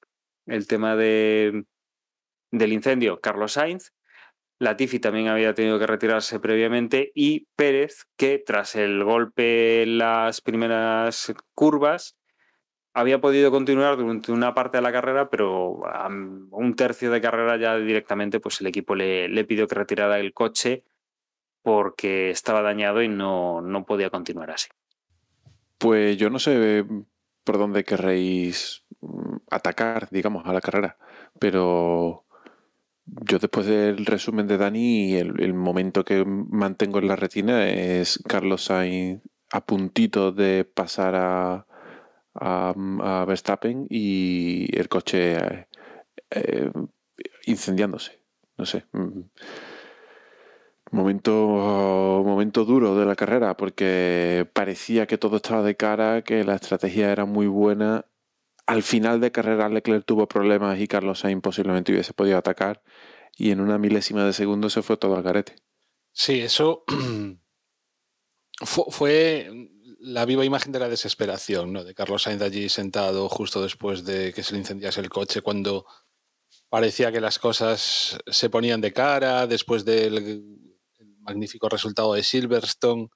el 0.47 0.67
tema 0.67 0.95
de, 0.97 1.65
del 2.51 2.73
incendio, 2.73 3.21
Carlos 3.21 3.53
Sainz, 3.53 3.93
Latifi 4.59 4.99
también 4.99 5.29
había 5.29 5.55
tenido 5.55 5.79
que 5.79 5.87
retirarse 5.87 6.41
previamente 6.41 7.13
y 7.15 7.47
Pérez, 7.57 8.07
que 8.17 8.43
tras 8.45 8.75
el 8.77 9.05
golpe 9.05 9.83
en 9.83 9.99
las 9.99 10.41
primeras 10.41 11.33
curvas, 11.55 12.17
había 12.95 13.21
podido 13.21 13.51
continuar 13.51 13.99
durante 13.99 14.33
una 14.33 14.55
parte 14.55 14.79
de 14.79 14.83
la 14.83 14.93
carrera, 14.93 15.29
pero 15.29 15.81
un 16.51 16.75
tercio 16.75 17.11
de 17.11 17.21
carrera 17.21 17.59
ya 17.59 17.77
directamente 17.77 18.41
pues 18.41 18.61
el 18.63 18.69
equipo 18.69 18.95
le, 18.95 19.29
le 19.29 19.45
pidió 19.45 19.69
que 19.69 19.75
retirara 19.75 20.19
el 20.19 20.33
coche 20.33 20.85
porque 21.63 22.31
estaba 22.31 22.63
dañado 22.63 23.03
y 23.03 23.09
no, 23.09 23.61
no 23.61 23.85
podía 23.85 24.09
continuar 24.09 24.51
así. 24.53 24.69
Pues 25.79 26.17
yo 26.17 26.31
no 26.31 26.39
sé 26.39 26.85
por 27.47 27.59
dónde 27.59 27.85
querréis 27.85 28.85
mm, 29.01 29.37
atacar, 29.51 30.09
digamos, 30.11 30.47
a 30.47 30.53
la 30.53 30.61
carrera. 30.61 30.99
Pero 31.39 32.26
yo 33.07 33.39
después 33.39 33.67
del 33.67 34.05
resumen 34.05 34.47
de 34.47 34.59
Dani, 34.59 35.15
el, 35.15 35.55
momento 35.55 36.05
que 36.05 36.25
mantengo 36.25 36.99
en 36.99 37.09
la 37.09 37.17
retina 37.17 37.69
es 37.69 38.21
Carlos 38.27 38.65
Sainz 38.65 39.23
a 39.53 39.65
puntito 39.65 40.33
de 40.33 40.65
pasar 40.65 41.15
a, 41.15 41.67
a, 42.35 43.25
Verstappen 43.27 43.87
y 43.89 44.77
el 44.77 44.89
coche 44.89 45.69
eh, 46.31 46.71
incendiándose. 47.47 48.21
No 48.59 48.67
sé. 48.67 48.87
Mm, 48.93 49.21
momento, 50.91 51.33
momento 52.25 52.65
duro 52.65 52.97
de 52.97 53.07
la 53.07 53.15
carrera 53.15 53.57
porque 53.57 54.49
parecía 54.53 55.07
que 55.07 55.19
todo 55.19 55.37
estaba 55.37 55.63
de 55.63 55.77
cara, 55.77 56.23
que 56.23 56.43
la 56.45 56.57
estrategia 56.57 57.13
era 57.13 57.25
muy 57.25 57.47
buena 57.47 58.07
al 58.67 58.83
final 58.83 59.21
de 59.21 59.33
carrera 59.33 59.69
Leclerc 59.69 60.05
tuvo 60.05 60.27
problemas 60.27 60.79
y 60.81 60.89
Carlos 60.89 61.21
Sainz 61.21 61.43
posiblemente 61.43 61.93
hubiese 61.93 62.13
podido 62.13 62.37
atacar 62.37 62.83
y 63.37 63.51
en 63.51 63.61
una 63.61 63.79
milésima 63.79 64.25
de 64.25 64.33
segundo 64.33 64.71
se 64.71 64.83
fue 64.83 64.97
todo 64.97 65.17
al 65.17 65.23
garete. 65.23 65.57
Sí, 66.13 66.41
eso 66.41 66.85
fue 68.61 69.51
la 70.01 70.25
viva 70.25 70.45
imagen 70.45 70.73
de 70.73 70.79
la 70.79 70.89
desesperación, 70.89 71.73
¿no? 71.73 71.85
De 71.85 71.95
Carlos 71.95 72.23
Sainz 72.23 72.43
allí 72.43 72.69
sentado 72.69 73.29
justo 73.29 73.63
después 73.63 74.05
de 74.05 74.33
que 74.33 74.43
se 74.43 74.53
le 74.53 74.59
incendiase 74.59 75.01
el 75.01 75.11
coche, 75.11 75.43
cuando 75.43 75.87
parecía 76.69 77.13
que 77.13 77.21
las 77.21 77.39
cosas 77.39 78.19
se 78.27 78.51
ponían 78.51 78.81
de 78.81 78.93
cara, 78.93 79.47
después 79.47 79.85
del 79.85 80.45
magnífico 81.21 81.69
resultado 81.69 82.15
de 82.15 82.23
Silverstone, 82.23 83.09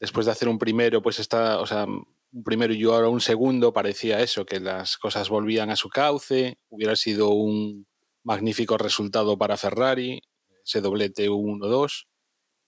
después 0.00 0.26
de 0.26 0.32
hacer 0.32 0.48
un 0.48 0.58
primero, 0.58 1.02
pues 1.02 1.18
está, 1.18 1.60
o 1.60 1.66
sea, 1.66 1.86
un 2.34 2.42
primero 2.42 2.74
y 2.74 2.82
ahora 2.82 3.08
un 3.08 3.20
segundo, 3.20 3.72
parecía 3.72 4.20
eso, 4.20 4.44
que 4.44 4.58
las 4.58 4.98
cosas 4.98 5.28
volvían 5.28 5.70
a 5.70 5.76
su 5.76 5.88
cauce, 5.88 6.58
hubiera 6.68 6.96
sido 6.96 7.28
un 7.28 7.86
magnífico 8.24 8.76
resultado 8.76 9.38
para 9.38 9.56
Ferrari, 9.56 10.20
ese 10.64 10.80
doblete 10.80 11.30
1-2, 11.30 12.06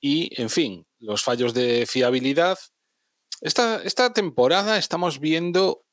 y 0.01 0.41
en 0.41 0.51
fin, 0.51 0.87
los 1.01 1.25
fallos 1.25 1.53
de 1.53 1.85
fiabilidad. 1.87 2.59
Esta, 3.41 3.83
esta 3.83 4.13
temporada 4.13 4.79
estamos 4.79 5.19
viendo 5.19 5.85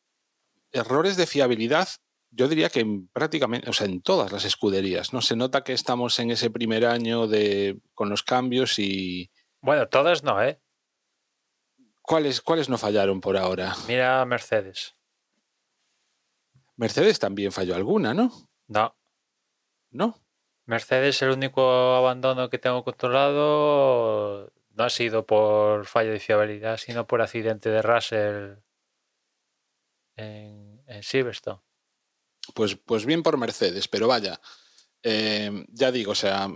errores 0.72 1.18
de 1.18 1.26
fiabilidad, 1.26 1.90
yo 2.30 2.48
diría 2.48 2.70
que 2.70 2.82
en 2.82 3.08
prácticamente, 3.08 3.70
o 3.70 3.74
sea, 3.74 3.88
en 3.88 4.02
todas 4.02 4.32
las 4.32 4.46
escuderías, 4.46 5.14
¿no? 5.14 5.22
Se 5.22 5.36
nota 5.36 5.64
que 5.64 5.74
estamos 5.74 6.20
en 6.20 6.30
ese 6.30 6.52
primer 6.52 6.86
año 6.86 7.28
de, 7.28 7.80
con 7.96 8.10
los 8.10 8.22
cambios 8.22 8.78
y... 8.78 9.32
Bueno, 9.62 9.88
todas 9.88 10.24
no, 10.24 10.44
¿eh? 10.44 10.60
¿Cuáles, 12.04 12.41
¿Cuáles 12.41 12.70
no 12.70 12.78
fallaron 12.78 13.22
por 13.22 13.38
ahora? 13.38 13.74
Mira 13.88 14.24
Mercedes. 14.26 14.95
Mercedes 16.76 17.18
también 17.18 17.51
falló 17.51 17.76
alguna, 17.76 18.14
¿no? 18.14 18.32
No. 18.68 18.95
¿No? 19.89 20.20
Mercedes, 20.66 21.22
el 21.22 21.30
único 21.30 21.95
abandono 21.95 22.49
que 22.49 22.58
tengo 22.58 22.84
controlado 22.84 24.51
no 24.72 24.84
ha 24.84 24.89
sido 24.89 25.26
por 25.26 25.86
fallo 25.86 26.12
de 26.12 26.20
fiabilidad, 26.20 26.78
sino 26.78 27.08
por 27.08 27.22
accidente 27.22 27.70
de 27.70 27.82
Russell 27.82 28.56
en, 30.18 30.84
Silverstone. 31.01 31.62
Pues, 32.54 32.76
pues 32.76 33.06
bien 33.06 33.24
por 33.24 33.38
Mercedes, 33.38 33.88
pero 33.88 34.08
vaya, 34.08 34.39
eh, 35.01 35.66
ya 35.70 35.91
digo, 35.91 36.12
o 36.12 36.16
sea, 36.16 36.49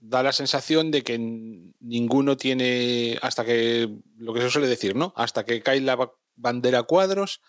da 0.00 0.22
la 0.22 0.32
sensación 0.32 0.90
de 0.90 1.02
que 1.02 1.18
ninguno 1.18 2.36
tiene, 2.36 3.18
hasta 3.22 3.44
que, 3.44 3.88
lo 4.16 4.32
que 4.32 4.40
se 4.40 4.50
suele 4.50 4.68
decir, 4.68 4.96
¿no? 4.96 5.12
Hasta 5.16 5.44
que 5.44 5.62
cae 5.62 5.80
la 5.80 6.12
bandera 6.36 6.84
cuadros, 6.84 7.40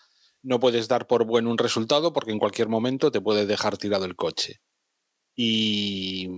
no 0.42 0.58
puedes 0.58 0.88
dar 0.88 1.06
por 1.06 1.24
bueno 1.24 1.50
un 1.50 1.58
resultado 1.58 2.12
porque 2.12 2.32
en 2.32 2.38
cualquier 2.38 2.68
momento 2.68 3.10
te 3.10 3.20
puede 3.20 3.46
dejar 3.46 3.76
tirado 3.76 4.04
el 4.04 4.16
coche. 4.16 4.60
Y 5.36 6.28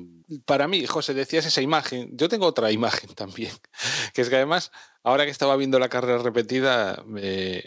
para 0.45 0.69
mí, 0.69 0.87
José, 0.87 1.15
decías 1.15 1.47
esa 1.47 1.63
imagen, 1.63 2.11
yo 2.17 2.29
tengo 2.29 2.47
otra 2.47 2.71
imagen 2.71 3.11
también, 3.15 3.53
que 4.15 4.23
es 4.23 4.29
que 4.29 4.37
además, 4.37 4.71
ahora 5.03 5.25
que 5.25 5.31
estaba 5.31 5.57
viendo 5.57 5.79
la 5.79 5.89
carrera 5.89 6.19
repetida, 6.19 7.03
me, 7.07 7.65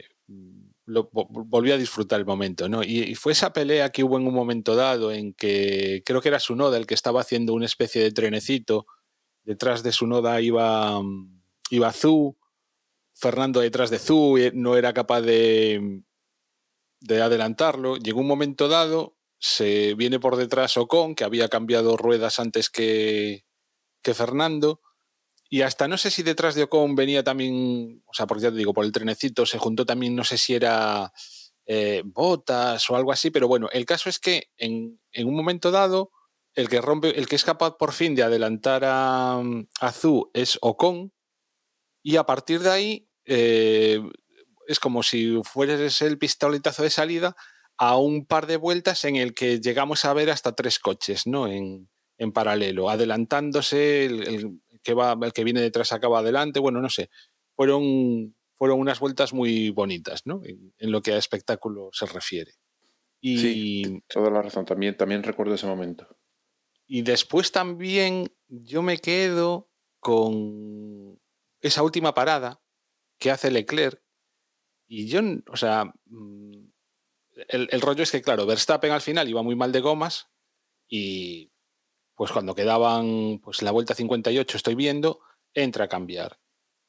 lo, 0.86 1.10
volví 1.12 1.72
a 1.72 1.78
disfrutar 1.78 2.20
el 2.20 2.26
momento, 2.26 2.70
¿no? 2.70 2.84
Y, 2.84 3.16
fue 3.16 3.32
esa 3.32 3.54
pelea 3.54 3.92
que 3.92 4.04
hubo 4.04 4.18
en 4.18 4.28
un 4.28 4.34
momento 4.34 4.76
dado 4.76 5.12
en 5.12 5.34
que 5.34 6.04
creo 6.06 6.22
que 6.22 6.30
era 6.30 6.40
su 6.40 6.56
noda 6.56 6.78
el 6.78 6.86
que 6.86 6.94
estaba 6.94 7.22
haciendo 7.22 7.54
una 7.54 7.66
especie 7.66 8.02
de 8.02 8.12
trenecito. 8.12 8.86
Detrás 9.44 9.84
de 9.84 9.92
su 9.92 10.08
noda 10.08 10.42
iba, 10.42 11.02
iba 11.70 11.94
Zhu, 11.94 12.38
Fernando 13.14 13.62
detrás 13.62 13.90
de 13.90 14.00
Zhu 14.00 14.38
no 14.54 14.76
era 14.78 14.94
capaz 14.94 15.22
de, 15.22 16.04
de 17.00 17.22
adelantarlo. 17.22 17.98
Llegó 17.98 18.20
un 18.20 18.28
momento 18.28 18.68
dado, 18.68 19.16
se 19.40 19.94
viene 19.96 20.20
por 20.20 20.36
detrás 20.36 20.78
Ocon, 20.78 21.16
que 21.16 21.24
había 21.24 21.48
cambiado 21.48 21.98
ruedas 21.98 22.40
antes 22.40 22.70
que, 22.70 23.46
que 24.02 24.14
Fernando, 24.14 24.82
y 25.56 25.62
hasta 25.62 25.88
no 25.88 25.98
sé 25.98 26.12
si 26.12 26.22
detrás 26.22 26.54
de 26.54 26.64
Ocon 26.64 26.96
venía 26.96 27.24
también, 27.24 28.04
o 28.08 28.14
sea, 28.14 28.28
porque 28.28 28.44
ya 28.44 28.52
te 28.52 28.58
digo, 28.58 28.74
por 28.74 28.84
el 28.84 28.92
trenecito 28.92 29.46
se 29.46 29.58
juntó 29.58 29.86
también, 29.86 30.14
no 30.14 30.26
sé 30.26 30.38
si 30.38 30.54
era 30.54 31.14
eh, 31.66 32.02
botas 32.04 32.90
o 32.90 32.98
algo 32.98 33.14
así, 33.14 33.32
pero 33.32 33.48
bueno, 33.48 33.70
el 33.72 33.86
caso 33.86 34.10
es 34.10 34.20
que 34.20 34.50
en, 34.58 35.00
un 35.18 35.34
momento 35.34 35.72
dado, 35.72 36.12
el 36.56 36.68
que 36.68 36.82
rompe, 36.82 37.18
el 37.18 37.28
que 37.28 37.38
es 37.38 37.46
capaz 37.46 37.78
por 37.78 37.94
fin 37.94 38.16
de 38.16 38.24
adelantar 38.24 38.84
a, 38.84 39.40
a 39.80 39.94
es 40.34 40.60
Ocon, 40.62 41.14
y 42.04 42.18
a 42.18 42.26
partir 42.26 42.60
de 42.60 42.72
ahí 42.72 43.10
eh, 43.24 44.02
es 44.68 44.82
como 44.82 45.04
si 45.04 45.40
fueres 45.46 46.02
el 46.02 46.18
pistoletazo 46.18 46.84
de 46.84 46.90
salida 46.90 47.34
a 47.78 47.96
un 47.96 48.26
par 48.26 48.46
de 48.46 48.58
vueltas 48.58 49.06
en 49.06 49.16
el 49.16 49.34
que 49.34 49.62
llegamos 49.62 50.04
a 50.04 50.12
ver 50.12 50.32
hasta 50.32 50.54
tres 50.54 50.80
coches, 50.80 51.26
¿no? 51.26 51.48
En, 51.48 51.88
en 52.18 52.32
paralelo, 52.32 52.90
adelantándose 52.90 54.06
el, 54.06 54.62
que 54.86 54.94
va, 54.94 55.18
el 55.20 55.34
que 55.34 55.44
viene 55.44 55.62
detrás 55.62 55.92
acaba 55.92 56.20
adelante, 56.20 56.60
bueno, 56.60 56.80
no 56.80 56.90
sé. 56.90 57.10
Fueron, 57.56 58.36
fueron 58.54 58.80
unas 58.80 59.00
vueltas 59.00 59.34
muy 59.34 59.72
bonitas, 59.72 60.26
¿no? 60.26 60.42
En, 60.46 60.92
lo 60.92 61.02
que 61.02 61.14
a 61.14 61.18
espectáculo 61.18 61.90
se 61.92 62.06
refiere. 62.06 62.54
Y, 63.20 63.40
sí, 63.40 64.04
toda 64.08 64.30
la 64.30 64.44
razón, 64.44 64.66
también, 64.66 64.96
también 64.96 65.24
recuerdo 65.24 65.56
ese 65.56 65.66
momento. 65.66 66.08
Y 66.86 67.02
después 67.02 67.52
también 67.52 68.32
yo 68.48 68.84
me 68.84 69.00
quedo 69.00 69.72
con 70.00 71.20
esa 71.62 71.82
última 71.82 72.14
parada 72.14 72.62
que 73.18 73.32
hace 73.32 73.50
Leclerc. 73.50 74.00
Y 74.88 75.08
yo, 75.08 75.22
o 75.52 75.58
sea, 75.58 75.86
mm, 76.06 76.68
el, 77.50 77.68
el 77.72 77.82
rollo 77.82 78.04
es 78.04 78.12
que, 78.12 78.22
claro, 78.22 78.46
Verstappen 78.46 78.92
al 78.92 79.02
final 79.02 79.28
iba 79.28 79.42
muy 79.42 79.56
mal 79.56 79.72
de 79.72 79.80
gomas 79.80 80.30
y 80.88 81.55
pues 82.16 82.32
cuando 82.32 82.56
quedaban 82.56 83.40
pues 83.44 83.62
la 83.62 83.72
vuelta 83.72 83.94
58 83.94 84.58
estoy 84.58 84.76
viendo, 84.76 85.20
entra 85.54 85.86
a 85.86 85.90
cambiar. 85.90 86.40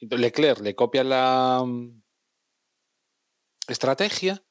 Leclerc 0.00 0.60
le 0.60 0.74
copia 0.74 1.04
la 1.04 1.62
mm, 1.64 2.02
estrategia 3.68 4.44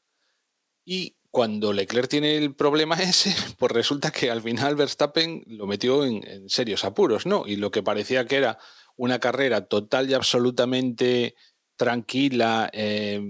y 0.83 1.17
cuando 1.31 1.73
Leclerc 1.73 2.09
tiene 2.09 2.37
el 2.37 2.55
problema 2.55 2.95
ese, 3.01 3.35
pues 3.57 3.71
resulta 3.71 4.11
que 4.11 4.31
al 4.31 4.41
final 4.41 4.75
Verstappen 4.75 5.43
lo 5.47 5.67
metió 5.67 6.05
en, 6.05 6.49
serios 6.49 6.85
apuros, 6.85 7.25
¿no? 7.25 7.45
Y 7.45 7.57
lo 7.57 7.71
que 7.71 7.83
parecía 7.83 8.25
que 8.25 8.37
era 8.37 8.57
una 8.95 9.19
carrera 9.19 9.67
total 9.67 10.09
y 10.09 10.13
absolutamente 10.13 11.35
tranquila 11.75 12.69
eh, 12.71 13.21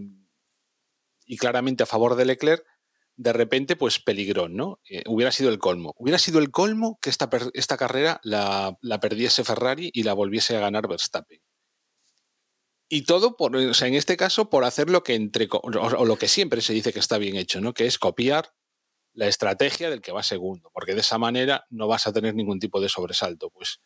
y 1.26 1.38
claramente 1.38 1.82
a 1.82 1.88
favor 1.88 2.16
de 2.16 2.26
Leclerc, 2.26 2.64
de 3.18 3.34
repente, 3.34 3.76
pues 3.76 4.00
peligró, 4.00 4.50
¿no? 4.50 4.80
Eh, 4.90 5.04
hubiera 5.08 5.32
sido 5.32 5.50
el 5.50 5.60
colmo. 5.60 5.94
Hubiera 5.98 6.20
sido 6.20 6.40
el 6.40 6.52
colmo 6.52 7.00
que 7.02 7.10
esta, 7.10 7.30
esta 7.54 7.78
carrera 7.78 8.20
la, 8.24 8.78
perdiese 9.02 9.44
Ferrari 9.44 9.90
y 9.94 10.04
la 10.04 10.14
volviese 10.14 10.58
a 10.58 10.60
ganar 10.60 10.88
Verstappen. 10.88 11.40
Y 12.88 13.04
todo, 13.04 13.36
por, 13.36 13.56
o 13.56 13.74
sea, 13.74 13.88
en 13.88 13.96
este 13.96 14.16
caso, 14.16 14.50
por 14.50 14.64
hacer 14.64 14.90
lo 14.90 15.04
que 15.04 15.16
entre, 15.16 15.48
o, 15.50 16.06
lo 16.06 16.18
que 16.18 16.28
siempre 16.28 16.62
se 16.62 16.74
dice 16.74 16.94
que 16.94 17.00
está 17.00 17.18
bien 17.18 17.36
hecho, 17.36 17.62
¿no? 17.62 17.74
Que 17.74 17.88
es 17.88 17.98
copiar 17.98 18.54
la 19.14 19.28
estrategia 19.28 19.90
del 19.90 20.02
que 20.02 20.12
va 20.12 20.22
segundo, 20.22 20.70
porque 20.74 20.94
de 20.94 21.02
esa 21.02 21.18
manera 21.18 21.66
no 21.70 21.88
vas 21.88 22.06
a 22.06 22.14
tener 22.14 22.36
ningún 22.36 22.60
tipo 22.60 22.82
de 22.82 22.90
sobresalto. 22.90 23.50
Pues 23.50 23.80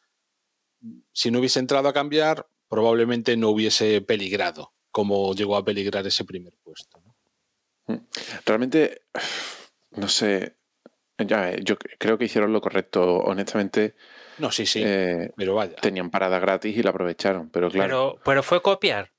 si 1.14 1.32
no 1.32 1.40
hubiese 1.40 1.60
entrado 1.60 1.88
a 1.88 1.94
cambiar, 1.94 2.48
probablemente 2.68 3.38
no 3.38 3.50
hubiese 3.50 4.02
peligrado 4.02 4.74
como 4.92 5.34
llegó 5.34 5.56
a 5.56 5.64
peligrar 5.64 6.06
ese 6.08 6.26
primer 6.26 6.54
puesto. 6.64 6.99
Realmente, 8.46 9.02
no 9.92 10.08
sé, 10.08 10.56
ya, 11.18 11.56
yo 11.58 11.78
creo 11.78 12.18
que 12.18 12.26
hicieron 12.26 12.54
lo 12.54 12.62
correcto, 12.62 13.18
honestamente. 13.18 13.96
No, 14.38 14.52
sí, 14.52 14.66
sí, 14.66 14.82
eh, 14.86 15.32
pero 15.36 15.56
vaya. 15.56 15.76
Tenían 15.76 16.10
parada 16.10 16.40
gratis 16.40 16.78
y 16.78 16.84
la 16.84 16.92
aprovecharon, 16.92 17.50
pero 17.50 17.70
claro. 17.70 17.88
Pero, 17.88 18.24
pero 18.24 18.44
fue 18.44 18.62
copiar, 18.62 19.12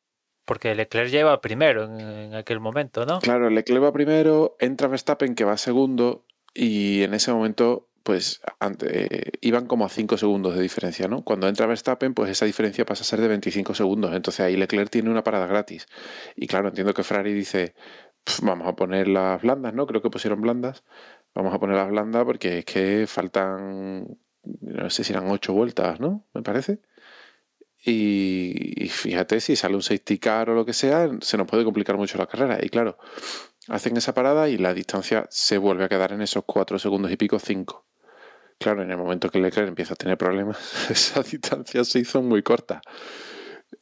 porque 0.45 0.75
Leclerc 0.75 1.11
lleva 1.11 1.41
primero 1.41 1.85
en, 1.85 2.35
aquel 2.35 2.61
momento, 2.61 3.05
¿no? 3.05 3.21
Claro, 3.21 3.51
Leclerc 3.51 3.83
va 3.83 3.93
primero, 3.93 4.57
entra 4.61 4.89
Verstappen 4.89 5.35
que 5.35 5.45
va 5.45 5.57
segundo 5.57 6.25
y 6.55 7.03
en 7.03 7.14
ese 7.14 7.33
momento 7.33 7.87
pues 8.03 8.41
ante, 8.59 9.33
iban 9.43 9.66
como 9.66 9.85
a 9.85 9.91
5 9.91 10.16
segundos 10.16 10.57
de 10.57 10.62
diferencia, 10.62 11.07
¿no? 11.07 11.23
Cuando 11.23 11.49
entra 11.49 11.66
Verstappen, 11.66 12.14
pues 12.14 12.31
esa 12.31 12.47
diferencia 12.47 12.87
pasa 12.87 13.03
a 13.03 13.05
ser 13.05 13.21
de 13.21 13.29
25 13.29 13.75
segundos. 13.75 14.14
Entonces 14.14 14.41
ahí 14.41 14.57
Leclerc 14.57 14.91
tiene 14.91 15.11
una 15.11 15.23
parada 15.23 15.47
gratis. 15.47 15.87
Y 16.35 16.47
claro, 16.47 16.68
entiendo 16.68 16.95
que 16.95 17.05
Ferrari 17.05 17.35
dice, 17.35 17.75
vamos 18.43 18.68
a 18.68 18.77
poner 18.77 19.09
las 19.09 19.43
blandas, 19.43 19.75
¿no? 19.75 19.87
Creo 19.87 20.03
que 20.03 20.11
pusieron 20.11 20.41
blandas. 20.41 20.85
Vamos 21.35 21.55
a 21.55 21.59
poner 21.59 21.77
las 21.77 21.89
blandas 21.89 22.25
porque 22.25 22.59
es 22.59 22.64
que 22.64 23.07
faltan, 23.07 24.18
no 24.43 24.91
sé 24.91 25.05
si 25.05 25.12
eran 25.12 25.29
8 25.29 25.53
vueltas, 25.53 26.01
¿no? 26.01 26.27
Me 26.35 26.43
parece. 26.43 26.81
Y, 27.83 28.89
fíjate, 28.91 29.41
si 29.41 29.57
sale 29.57 29.75
un 29.75 29.83
safety 29.83 30.18
car 30.18 30.51
o 30.51 30.55
lo 30.55 30.66
que 30.66 30.75
sea, 30.75 31.09
se 31.21 31.39
nos 31.39 31.47
puede 31.47 31.64
complicar 31.64 31.97
mucho 31.97 32.18
la 32.18 32.27
carrera. 32.27 32.59
Y 32.62 32.68
claro, 32.68 32.99
hacen 33.68 33.97
esa 33.97 34.12
parada 34.12 34.49
y 34.49 34.59
la 34.59 34.75
distancia 34.75 35.27
se 35.31 35.57
vuelve 35.59 35.85
a 35.85 35.89
quedar 35.89 36.12
en 36.12 36.21
esos 36.21 36.45
4 36.45 36.79
segundos 36.79 37.11
y 37.11 37.16
pico, 37.16 37.39
5. 37.39 37.87
Claro, 38.59 38.83
en 38.83 38.91
el 38.91 38.99
momento 38.99 39.31
que 39.31 39.39
Leclerc 39.39 39.68
empieza 39.68 39.95
a 39.95 39.97
tener 39.97 40.18
problemas, 40.18 40.59
esa 40.91 41.23
distancia 41.23 41.85
se 41.85 42.01
hizo 42.01 42.21
muy 42.23 42.43
corta. 42.43 42.83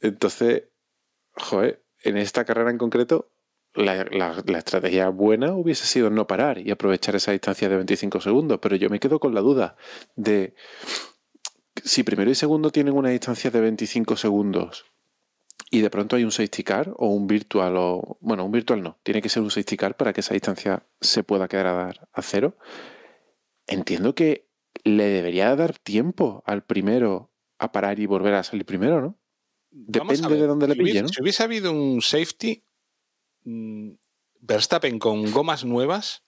Entonces, 0.01 0.64
joder, 1.32 1.82
en 2.03 2.16
esta 2.16 2.45
carrera 2.45 2.70
en 2.70 2.78
concreto, 2.78 3.32
la, 3.75 4.05
la, 4.05 4.59
estrategia 4.59 5.09
buena 5.09 5.55
hubiese 5.55 5.87
sido 5.87 6.11
no 6.11 6.27
parar 6.27 6.59
y 6.59 6.71
aprovechar 6.71 7.14
esa 7.16 7.33
distancia 7.33 7.69
de 7.69 7.77
25 7.77 8.21
segundos, 8.21 8.59
pero 8.61 8.77
yo 8.77 8.91
me 8.91 8.99
quedo 8.99 9.21
con 9.21 9.35
la 9.35 9.41
duda 9.41 9.77
de 10.16 10.55
si 11.85 12.03
primero 12.03 12.31
y 12.31 12.35
segundo 12.35 12.71
tienen 12.71 12.95
una 12.95 13.11
distancia 13.11 13.51
de 13.51 13.61
25 13.61 14.16
segundos 14.16 14.87
y 15.71 15.81
de 15.81 15.91
pronto 15.91 16.16
hay 16.16 16.25
un 16.25 16.33
safety 16.33 16.64
car 16.64 16.93
o 16.97 17.09
un 17.09 17.27
virtual 17.27 17.77
o 17.77 18.19
bueno, 18.21 18.45
un 18.45 18.53
virtual 18.53 18.83
no, 18.83 18.99
tiene 19.03 19.23
que 19.23 19.29
ser 19.29 19.43
un 19.43 19.51
safety 19.51 19.77
car 19.77 19.97
para 19.97 20.12
que 20.12 20.21
esa 20.21 20.35
distancia 20.35 20.87
se 21.01 21.23
pueda 21.23 21.49
quedar 21.49 21.66
a, 21.66 21.93
a 22.12 22.23
cero. 22.23 22.57
Entiendo 23.66 24.14
que 24.14 24.49
le 24.85 25.05
debería 25.05 25.55
dar 25.57 25.79
tiempo 25.79 26.43
al 26.47 26.64
primero 26.64 27.31
a 27.59 27.73
parar 27.73 27.99
y 28.01 28.07
volver 28.07 28.35
a 28.35 28.43
salir 28.43 28.64
primero, 28.64 29.01
¿no? 29.01 29.19
Depende 29.71 30.37
de 30.37 30.47
dónde 30.47 30.69
le 30.69 30.77
pille, 30.77 31.03
¿no? 31.03 31.09
Si 31.09 31.21
hubiese 31.21 31.43
habido 31.43 31.73
un 31.73 32.01
safety, 32.01 32.64
Verstappen 34.41 34.99
con 34.99 35.30
gomas 35.32 35.64
nuevas 35.64 36.24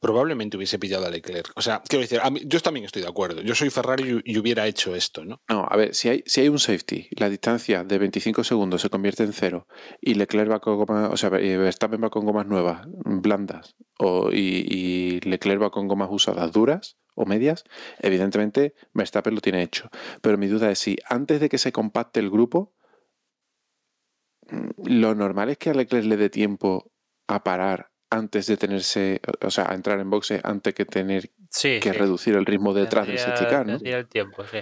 probablemente 0.00 0.56
hubiese 0.56 0.78
pillado 0.78 1.06
a 1.06 1.10
Leclerc. 1.10 1.50
O 1.56 1.62
sea, 1.62 1.82
quiero 1.88 2.02
decir, 2.02 2.20
yo 2.44 2.60
también 2.60 2.84
estoy 2.84 3.02
de 3.02 3.08
acuerdo. 3.08 3.42
Yo 3.42 3.54
soy 3.54 3.70
Ferrari 3.70 4.20
y, 4.24 4.38
hubiera 4.38 4.66
hecho 4.66 4.94
esto, 4.94 5.24
¿no? 5.24 5.40
No, 5.48 5.66
a 5.68 5.76
ver, 5.76 5.94
si 5.94 6.08
hay, 6.08 6.22
si 6.26 6.42
hay 6.42 6.48
un 6.48 6.58
safety, 6.58 7.08
la 7.12 7.28
distancia 7.28 7.82
de 7.82 7.98
25 7.98 8.44
segundos 8.44 8.82
se 8.82 8.90
convierte 8.90 9.24
en 9.24 9.32
cero 9.32 9.66
y 10.00 10.14
Leclerc 10.14 10.50
va 10.50 10.60
con 10.60 10.76
gomas, 10.76 11.10
o 11.12 11.16
sea, 11.16 11.30
Verstappen 11.30 12.02
va 12.02 12.10
con 12.10 12.24
gomas 12.24 12.46
nuevas, 12.46 12.86
blandas, 12.86 13.74
o, 13.98 14.30
y, 14.32 15.20
Leclerc 15.20 15.62
va 15.62 15.70
con 15.70 15.88
gomas 15.88 16.08
usadas 16.10 16.52
duras 16.52 16.98
o 17.14 17.24
medias, 17.24 17.64
evidentemente 17.98 18.74
Verstappen 18.92 19.34
lo 19.34 19.40
tiene 19.40 19.62
hecho. 19.62 19.88
Pero 20.20 20.36
mi 20.36 20.46
duda 20.46 20.70
es 20.70 20.78
si 20.78 20.98
antes 21.08 21.40
de 21.40 21.48
que 21.48 21.58
se 21.58 21.72
compacte 21.72 22.20
el 22.20 22.30
grupo, 22.30 22.74
mm, 22.74 22.75
lo 24.84 25.14
normal 25.14 25.50
es 25.50 25.58
que 25.58 25.70
a 25.70 25.74
Leclerc 25.74 26.04
le 26.04 26.16
dé 26.16 26.30
tiempo 26.30 26.90
a 27.26 27.42
parar 27.42 27.90
antes 28.10 28.46
de 28.46 28.56
tenerse, 28.56 29.20
o 29.42 29.50
sea, 29.50 29.70
a 29.70 29.74
entrar 29.74 29.98
en 30.00 30.10
boxe 30.10 30.40
antes 30.44 30.74
que 30.74 30.84
tener 30.84 31.30
que 31.60 31.92
reducir 31.92 32.34
el 32.34 32.46
ritmo 32.46 32.72
detrás 32.72 33.06
del 33.06 33.18
safety 33.18 33.46
car, 33.46 33.66
¿no? 33.66 33.78
el 33.82 34.06
tiempo, 34.06 34.44
sí. 34.44 34.58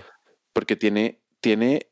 Porque 0.53 0.77
tiene, 0.77 1.21
tiene 1.41 1.89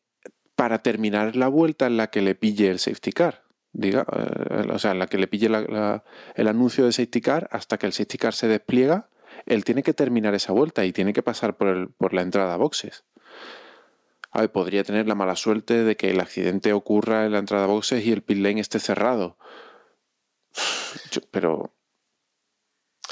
para 0.57 0.78
terminar 0.78 1.36
la 1.36 1.49
vuelta 1.49 1.86
en 1.86 1.97
la 1.97 2.09
que 2.09 2.22
le 2.22 2.34
pille 2.34 2.70
el 2.70 2.78
safety 2.78 3.12
car, 3.12 3.45
diga, 3.72 4.07
eh, 4.12 4.68
o 4.70 4.78
sea, 4.78 4.93
en 4.93 4.99
la 4.99 5.07
que 5.07 5.18
le 5.18 5.26
pille 5.26 5.49
el 5.49 6.49
anuncio 6.49 6.84
de 6.86 6.93
safety 6.93 7.20
car 7.20 7.49
hasta 7.53 7.78
que 7.78 7.86
el 7.86 7.93
safety 7.93 8.18
car 8.18 8.34
se 8.34 8.49
despliega, 8.49 9.09
él 9.47 9.64
tiene 9.64 9.82
que 9.82 9.95
terminar 9.95 10.34
esa 10.34 10.53
vuelta 10.53 10.84
y 10.84 10.93
tiene 10.93 11.12
que 11.12 11.22
pasar 11.22 11.57
por, 11.57 11.68
el, 11.68 11.88
por 11.88 12.14
la 12.14 12.22
entrada 12.22 12.55
a 12.55 12.57
boxes. 12.57 13.05
A 14.33 14.41
ver, 14.41 14.51
podría 14.51 14.83
tener 14.83 15.07
la 15.07 15.14
mala 15.14 15.37
suerte 15.37 15.85
de 15.85 15.97
que 15.97 16.11
el 16.11 16.20
accidente 16.20 16.72
ocurra 16.72 17.26
en 17.26 17.33
la 17.33 17.39
entrada 17.39 17.64
a 17.64 17.68
boxes 17.68 18.05
y 18.05 18.12
el 18.12 18.22
pit 18.22 18.39
lane 18.39 18.61
esté 18.61 18.78
cerrado 18.80 19.37
pero. 21.30 21.74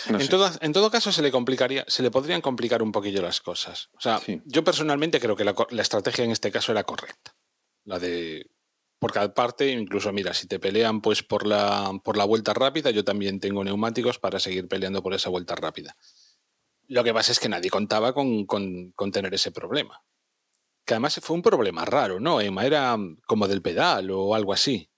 en, 0.06 0.28
todo, 0.28 0.50
en, 0.60 0.72
todo, 0.72 0.90
caso, 0.90 1.12
se 1.12 1.22
le 1.22 1.30
complicaría, 1.30 1.84
se 1.88 2.02
le 2.02 2.10
podrían 2.10 2.40
complicar 2.40 2.82
un 2.82 2.92
poquillo 2.92 3.22
las 3.22 3.40
cosas. 3.40 3.90
O 3.94 4.00
sea, 4.00 4.20
yo 4.44 4.64
personalmente 4.64 5.20
creo 5.20 5.36
que 5.36 5.44
la, 5.44 5.54
estrategia 5.82 6.24
en 6.24 6.30
este 6.30 6.50
caso 6.50 6.72
era 6.72 6.84
correcta. 6.84 7.34
La 7.84 7.98
de. 7.98 8.50
Porque 8.98 9.18
aparte, 9.18 9.70
incluso, 9.70 10.12
mira, 10.12 10.34
si 10.34 10.46
te 10.46 10.58
pelean 10.58 11.00
pues 11.00 11.22
por 11.22 11.46
la, 11.46 11.90
por 12.04 12.18
la 12.18 12.26
vuelta 12.26 12.52
rápida, 12.52 12.90
yo 12.90 13.02
también 13.02 13.40
tengo 13.40 13.64
neumáticos 13.64 14.18
para 14.18 14.38
seguir 14.38 14.68
peleando 14.68 15.02
por 15.02 15.14
esa 15.14 15.30
vuelta 15.30 15.54
rápida. 15.54 15.96
Lo 16.86 17.02
que 17.02 17.14
pasa 17.14 17.32
es 17.32 17.40
que 17.40 17.48
nadie 17.48 17.70
contaba 17.70 18.12
con, 18.12 18.44
con, 18.44 18.92
con 18.92 19.10
tener 19.10 19.32
ese 19.32 19.52
problema. 19.52 20.02
Que 20.90 20.94
además 20.94 21.20
fue 21.22 21.36
un 21.36 21.42
problema 21.42 21.84
raro, 21.84 22.18
¿no, 22.18 22.40
Emma? 22.40 22.66
Era 22.66 22.96
como 23.24 23.46
del 23.46 23.62
pedal 23.62 24.10
o 24.10 24.34
algo 24.34 24.52
así. 24.52 24.90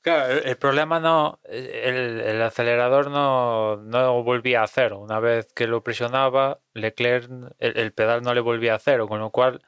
Claro, 0.00 0.32
el 0.42 0.56
problema 0.56 1.00
no, 1.00 1.38
el, 1.44 2.40
acelerador 2.40 3.10
no, 3.10 3.76
no, 3.76 4.22
volvía 4.22 4.62
a 4.62 4.66
cero. 4.68 5.00
Una 5.00 5.20
vez 5.20 5.52
que 5.52 5.66
lo 5.66 5.82
presionaba, 5.82 6.60
Leclerc, 6.72 7.30
el, 7.58 7.92
pedal 7.92 8.22
no 8.22 8.32
le 8.32 8.40
volvía 8.40 8.74
a 8.74 8.78
cero, 8.78 9.06
con 9.06 9.20
lo 9.20 9.28
cual 9.32 9.60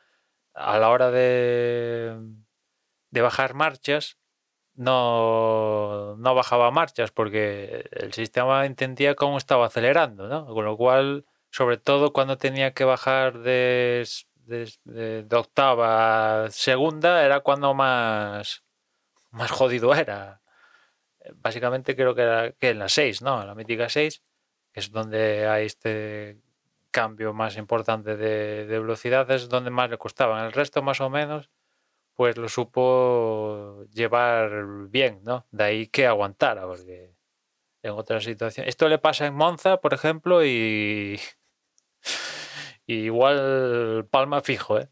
a 0.54 0.78
la 0.78 0.88
hora 0.88 1.10
de, 1.10 2.16
de 3.10 3.20
bajar 3.20 3.52
marchas, 3.52 4.16
no, 4.74 6.16
no 6.16 6.34
bajaba 6.34 6.70
marchas 6.70 7.10
porque 7.10 7.84
el 7.92 8.14
sistema 8.14 8.64
entendía 8.64 9.14
cómo 9.14 9.36
estaba 9.36 9.66
acelerando, 9.66 10.26
¿no? 10.26 10.46
Con 10.46 10.64
lo 10.64 10.78
cual, 10.78 11.26
sobre 11.50 11.76
todo 11.76 12.14
cuando 12.14 12.38
tenía 12.38 12.72
que 12.72 12.84
bajar 12.84 13.40
de, 13.40 14.06
de, 14.46 15.24
de 15.24 15.36
octava 15.36 16.50
segunda, 16.50 17.24
era 17.24 17.40
cuando 17.40 17.74
más 17.74 18.64
más 19.34 19.50
jodido 19.50 19.94
era. 19.94 20.40
Básicamente 21.36 21.96
creo 21.96 22.14
que 22.14 22.22
era 22.22 22.52
que 22.52 22.70
en 22.70 22.78
la 22.78 22.88
6, 22.88 23.22
¿no? 23.22 23.44
La 23.44 23.54
mítica 23.54 23.88
6, 23.88 24.22
que 24.72 24.80
es 24.80 24.90
donde 24.90 25.46
hay 25.48 25.66
este 25.66 26.38
cambio 26.90 27.32
más 27.34 27.56
importante 27.56 28.16
de, 28.16 28.66
velocidad, 28.66 29.30
es 29.30 29.48
donde 29.48 29.70
más 29.70 29.90
le 29.90 29.98
costaba. 29.98 30.40
En 30.40 30.46
el 30.46 30.52
resto, 30.52 30.82
más 30.82 31.00
o 31.00 31.10
menos, 31.10 31.50
pues 32.14 32.36
lo 32.36 32.48
supo 32.48 33.84
llevar 33.92 34.66
bien, 34.88 35.20
¿no? 35.24 35.46
De 35.50 35.64
ahí 35.64 35.86
que 35.88 36.06
aguantara, 36.06 36.66
porque 36.66 37.14
en 37.82 37.92
otras 37.92 38.24
situaciones. 38.24 38.68
Esto 38.68 38.88
le 38.88 38.98
pasa 38.98 39.26
en 39.26 39.34
Monza, 39.34 39.78
por 39.80 39.94
ejemplo, 39.94 40.44
y, 40.44 41.20
igual 42.86 44.06
palma 44.10 44.40
fijo, 44.42 44.78
¿eh? 44.78 44.88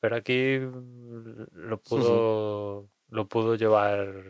Pero 0.00 0.16
aquí 0.16 0.58
lo 0.58 1.80
pudo 1.82 2.88
lo 3.08 3.28
pudo 3.28 3.54
llevar 3.54 4.24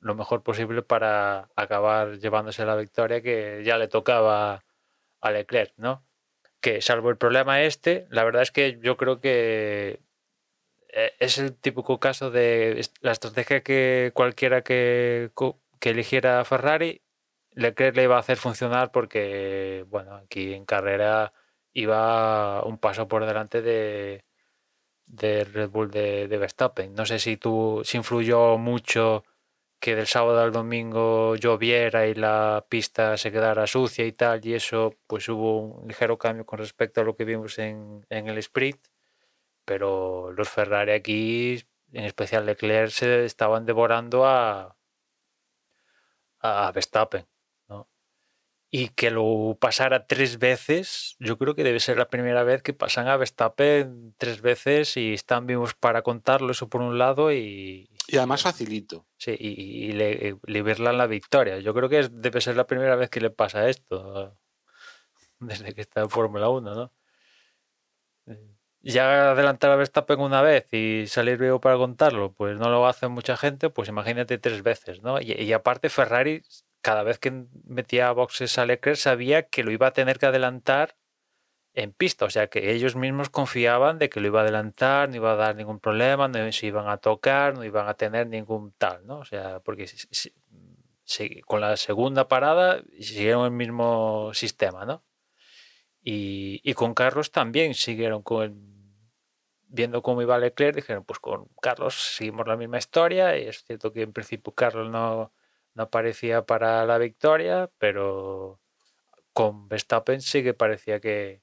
lo 0.00 0.14
mejor 0.14 0.42
posible 0.42 0.82
para 0.82 1.48
acabar 1.56 2.18
llevándose 2.18 2.64
la 2.64 2.76
victoria 2.76 3.22
que 3.22 3.62
ya 3.64 3.78
le 3.78 3.88
tocaba 3.88 4.64
a 5.20 5.30
Leclerc, 5.30 5.72
¿no? 5.76 6.04
Que 6.60 6.80
salvo 6.80 7.10
el 7.10 7.16
problema 7.16 7.62
este, 7.62 8.06
la 8.10 8.24
verdad 8.24 8.42
es 8.42 8.50
que 8.50 8.78
yo 8.82 8.96
creo 8.96 9.20
que 9.20 10.00
eh, 10.88 11.12
es 11.20 11.38
el 11.38 11.56
típico 11.56 12.00
caso 12.00 12.30
de 12.30 12.84
la 13.00 13.12
estrategia 13.12 13.62
que 13.62 14.10
cualquiera 14.14 14.62
que, 14.62 15.30
que 15.80 15.90
eligiera 15.90 16.44
Ferrari, 16.44 17.02
Leclerc 17.52 17.96
le 17.96 18.04
iba 18.04 18.16
a 18.16 18.20
hacer 18.20 18.38
funcionar 18.38 18.90
porque, 18.92 19.84
bueno, 19.88 20.16
aquí 20.16 20.52
en 20.54 20.64
carrera 20.64 21.32
iba 21.74 22.62
un 22.64 22.78
paso 22.78 23.08
por 23.08 23.26
delante 23.26 23.62
de, 23.62 24.24
de 25.06 25.44
Red 25.44 25.70
Bull 25.70 25.90
de, 25.90 26.26
Verstappen. 26.28 26.94
No 26.94 27.06
sé 27.06 27.18
si 27.18 27.36
tú 27.36 27.82
influyó 27.92 28.58
mucho 28.58 29.24
que 29.80 29.96
del 29.96 30.06
sábado 30.06 30.40
al 30.40 30.52
domingo 30.52 31.36
lloviera 31.36 32.06
y 32.06 32.14
la 32.14 32.64
pista 32.68 33.16
se 33.16 33.32
quedara 33.32 33.66
sucia 33.66 34.06
y 34.06 34.12
tal, 34.12 34.44
y 34.46 34.54
eso 34.54 34.94
pues 35.06 35.28
hubo 35.28 35.60
un 35.60 35.88
ligero 35.88 36.18
cambio 36.18 36.46
con 36.46 36.58
respecto 36.60 37.00
a 37.00 37.04
lo 37.04 37.16
que 37.16 37.24
vimos 37.24 37.58
en, 37.58 38.06
en 38.08 38.28
el 38.28 38.38
sprint, 38.38 38.80
pero 39.64 40.32
los 40.32 40.48
Ferrari 40.48 40.92
aquí, 40.92 41.62
en 41.92 42.04
especial 42.04 42.46
Leclerc, 42.46 42.90
se 42.90 43.24
estaban 43.24 43.66
devorando 43.66 44.26
a, 44.26 44.76
a 46.40 46.72
Verstappen 46.72 47.31
y 48.74 48.88
que 48.88 49.10
lo 49.10 49.58
pasara 49.60 50.06
tres 50.06 50.38
veces, 50.38 51.14
yo 51.18 51.36
creo 51.36 51.54
que 51.54 51.62
debe 51.62 51.78
ser 51.78 51.98
la 51.98 52.08
primera 52.08 52.42
vez 52.42 52.62
que 52.62 52.72
pasan 52.72 53.06
a 53.06 53.18
Verstappen 53.18 54.14
tres 54.16 54.40
veces 54.40 54.96
y 54.96 55.12
están 55.12 55.46
vivos 55.46 55.74
para 55.74 56.00
contarlo, 56.00 56.52
eso 56.52 56.70
por 56.70 56.80
un 56.80 56.96
lado, 56.96 57.30
y... 57.32 57.90
Y 58.08 58.16
además 58.16 58.42
facilito. 58.42 59.04
Sí, 59.18 59.36
y, 59.38 59.92
le, 59.92 60.38
la 60.46 61.06
victoria. 61.06 61.58
Yo 61.58 61.74
creo 61.74 61.90
que 61.90 62.08
debe 62.10 62.40
ser 62.40 62.56
la 62.56 62.66
primera 62.66 62.96
vez 62.96 63.10
que 63.10 63.20
le 63.20 63.28
pasa 63.28 63.68
esto, 63.68 64.38
desde 65.38 65.74
que 65.74 65.82
está 65.82 66.00
en 66.00 66.08
Fórmula 66.08 66.48
1, 66.48 66.74
¿no? 66.74 66.92
Ya 68.80 69.32
adelantar 69.32 69.70
a 69.70 69.76
Verstappen 69.76 70.18
una 70.18 70.40
vez 70.40 70.66
y 70.72 71.06
salir 71.08 71.36
vivo 71.36 71.60
para 71.60 71.76
contarlo, 71.76 72.32
pues 72.32 72.58
no 72.58 72.70
lo 72.70 72.86
hace 72.86 73.06
mucha 73.08 73.36
gente, 73.36 73.68
pues 73.68 73.90
imagínate 73.90 74.38
tres 74.38 74.62
veces, 74.62 75.02
¿no? 75.02 75.20
y 75.20 75.52
aparte 75.52 75.88
Ferrari 75.88 76.42
cada 76.82 77.02
vez 77.04 77.18
que 77.18 77.46
metía 77.64 78.12
boxes 78.12 78.58
a 78.58 78.66
Leclerc 78.66 78.98
sabía 78.98 79.44
que 79.44 79.64
lo 79.64 79.70
iba 79.70 79.86
a 79.86 79.92
tener 79.92 80.18
que 80.18 80.26
adelantar 80.26 80.96
en 81.74 81.92
pista, 81.92 82.26
o 82.26 82.30
sea 82.30 82.48
que 82.48 82.72
ellos 82.72 82.96
mismos 82.96 83.30
confiaban 83.30 83.98
de 83.98 84.10
que 84.10 84.20
lo 84.20 84.26
iba 84.26 84.40
a 84.40 84.42
adelantar, 84.42 85.08
no 85.08 85.16
iba 85.16 85.32
a 85.32 85.36
dar 85.36 85.56
ningún 85.56 85.80
problema, 85.80 86.28
no 86.28 86.52
se 86.52 86.66
iban 86.66 86.88
a 86.88 86.98
tocar, 86.98 87.54
no 87.54 87.64
iban 87.64 87.88
a 87.88 87.94
tener 87.94 88.26
ningún 88.26 88.72
tal, 88.72 89.06
¿no? 89.06 89.20
O 89.20 89.24
sea, 89.24 89.60
porque 89.60 89.86
con 91.46 91.60
la 91.60 91.76
segunda 91.76 92.28
parada 92.28 92.82
siguieron 93.00 93.46
el 93.46 93.52
mismo 93.52 94.32
sistema, 94.34 94.84
¿no? 94.84 95.02
Y, 96.02 96.74
con 96.74 96.94
Carlos 96.94 97.30
también 97.30 97.74
siguieron 97.74 98.22
con 98.22 98.72
viendo 99.68 100.02
cómo 100.02 100.20
iba 100.20 100.38
Leclerc, 100.38 100.76
dijeron, 100.76 101.04
pues 101.04 101.20
con 101.20 101.48
Carlos 101.62 101.94
seguimos 101.94 102.46
la 102.46 102.56
misma 102.56 102.78
historia, 102.78 103.38
y 103.38 103.46
es 103.46 103.64
cierto 103.64 103.92
que 103.92 104.02
en 104.02 104.12
principio 104.12 104.52
Carlos 104.52 104.90
no, 104.90 105.32
no 105.74 105.90
parecía 105.90 106.44
para 106.44 106.84
la 106.86 106.98
victoria, 106.98 107.70
pero 107.78 108.60
con 109.32 109.68
Verstappen 109.68 110.20
sí 110.20 110.42
que 110.42 110.54
parecía 110.54 111.00
que, 111.00 111.42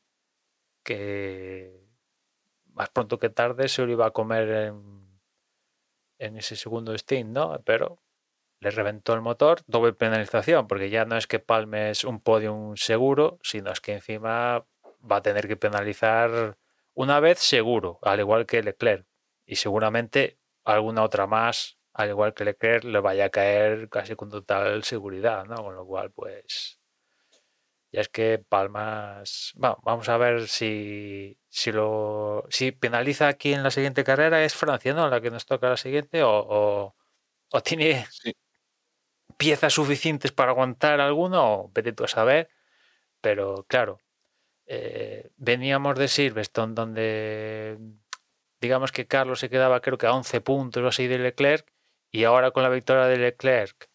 más 2.74 2.90
pronto 2.90 3.20
que 3.20 3.30
tarde 3.30 3.68
se 3.68 3.86
lo 3.86 3.92
iba 3.92 4.08
a 4.08 4.12
comer 4.12 4.50
en, 4.50 5.20
en 6.20 6.38
ese 6.38 6.56
segundo 6.56 6.98
stint, 6.98 7.30
¿no? 7.30 7.62
Pero 7.66 8.02
le 8.60 8.72
reventó 8.72 9.14
el 9.14 9.22
motor, 9.22 9.62
doble 9.68 9.94
penalización, 9.94 10.68
porque 10.68 10.90
ya 10.90 11.06
no 11.06 11.18
es 11.18 11.28
que 11.28 11.40
palmes 11.40 12.04
un 12.04 12.20
podium 12.20 12.76
seguro, 12.76 13.40
sino 13.42 13.72
es 13.72 13.80
que 13.80 13.94
encima 13.94 14.66
va 15.10 15.16
a 15.18 15.22
tener 15.22 15.48
que 15.48 15.56
penalizar 15.56 16.58
una 16.94 17.20
vez 17.22 17.40
seguro, 17.40 18.00
al 18.02 18.20
igual 18.20 18.46
que 18.46 18.62
Leclerc. 18.62 19.06
Y 19.46 19.56
seguramente 19.56 20.38
alguna 20.66 21.04
otra 21.04 21.26
más, 21.26 21.79
al 22.00 22.10
igual 22.10 22.34
que 22.34 22.46
Leclerc, 22.46 22.86
le 22.86 23.02
vaya 23.02 23.26
a 23.26 23.30
caer 23.30 23.90
casi 23.90 24.16
con 24.16 24.30
total 24.30 24.84
seguridad, 24.86 25.46
¿no? 25.46 25.58
Con 25.58 25.76
lo 25.76 25.86
cual, 25.86 26.12
pues. 26.12 26.80
Ya 27.92 28.02
es 28.02 28.10
que 28.10 28.40
Palmas. 28.40 29.52
Bueno, 29.56 29.80
vamos 29.84 30.08
a 30.10 30.18
ver 30.18 30.48
si, 30.48 31.38
si 31.50 31.72
lo. 31.74 32.46
Si 32.50 32.72
penaliza 32.72 33.28
aquí 33.28 33.54
en 33.54 33.64
la 33.64 33.72
siguiente 33.72 34.06
carrera 34.06 34.44
es 34.46 34.56
Francia, 34.56 34.94
¿no? 34.94 35.10
La 35.10 35.20
que 35.22 35.30
nos 35.32 35.46
toca 35.46 35.70
la 35.70 35.76
siguiente, 35.78 36.24
o, 36.24 36.96
o, 37.52 37.62
tiene 37.62 38.08
piezas 39.38 39.74
suficientes 39.74 40.32
para 40.32 40.52
aguantar 40.52 41.02
alguno, 41.02 41.70
vete 41.74 41.94
tú 41.94 42.06
a 42.06 42.08
saber. 42.08 42.50
Pero 43.22 43.66
claro, 43.68 44.00
eh, 44.68 45.32
veníamos 45.38 45.98
de 46.00 46.08
Silverstone, 46.08 46.76
donde 46.76 47.78
digamos 48.62 48.92
que 48.92 49.08
Carlos 49.08 49.40
se 49.40 49.50
quedaba 49.50 49.82
creo 49.82 49.98
que 49.98 50.08
a 50.08 50.14
11 50.14 50.42
puntos 50.42 50.84
o 50.84 50.88
así 50.88 51.08
de 51.08 51.20
Leclerc, 51.20 51.68
y 52.12 52.24
ahora 52.24 52.52
con 52.52 52.64
la 52.64 52.70
victoria 52.70 53.06
de 53.06 53.18
Leclerc, 53.18 53.90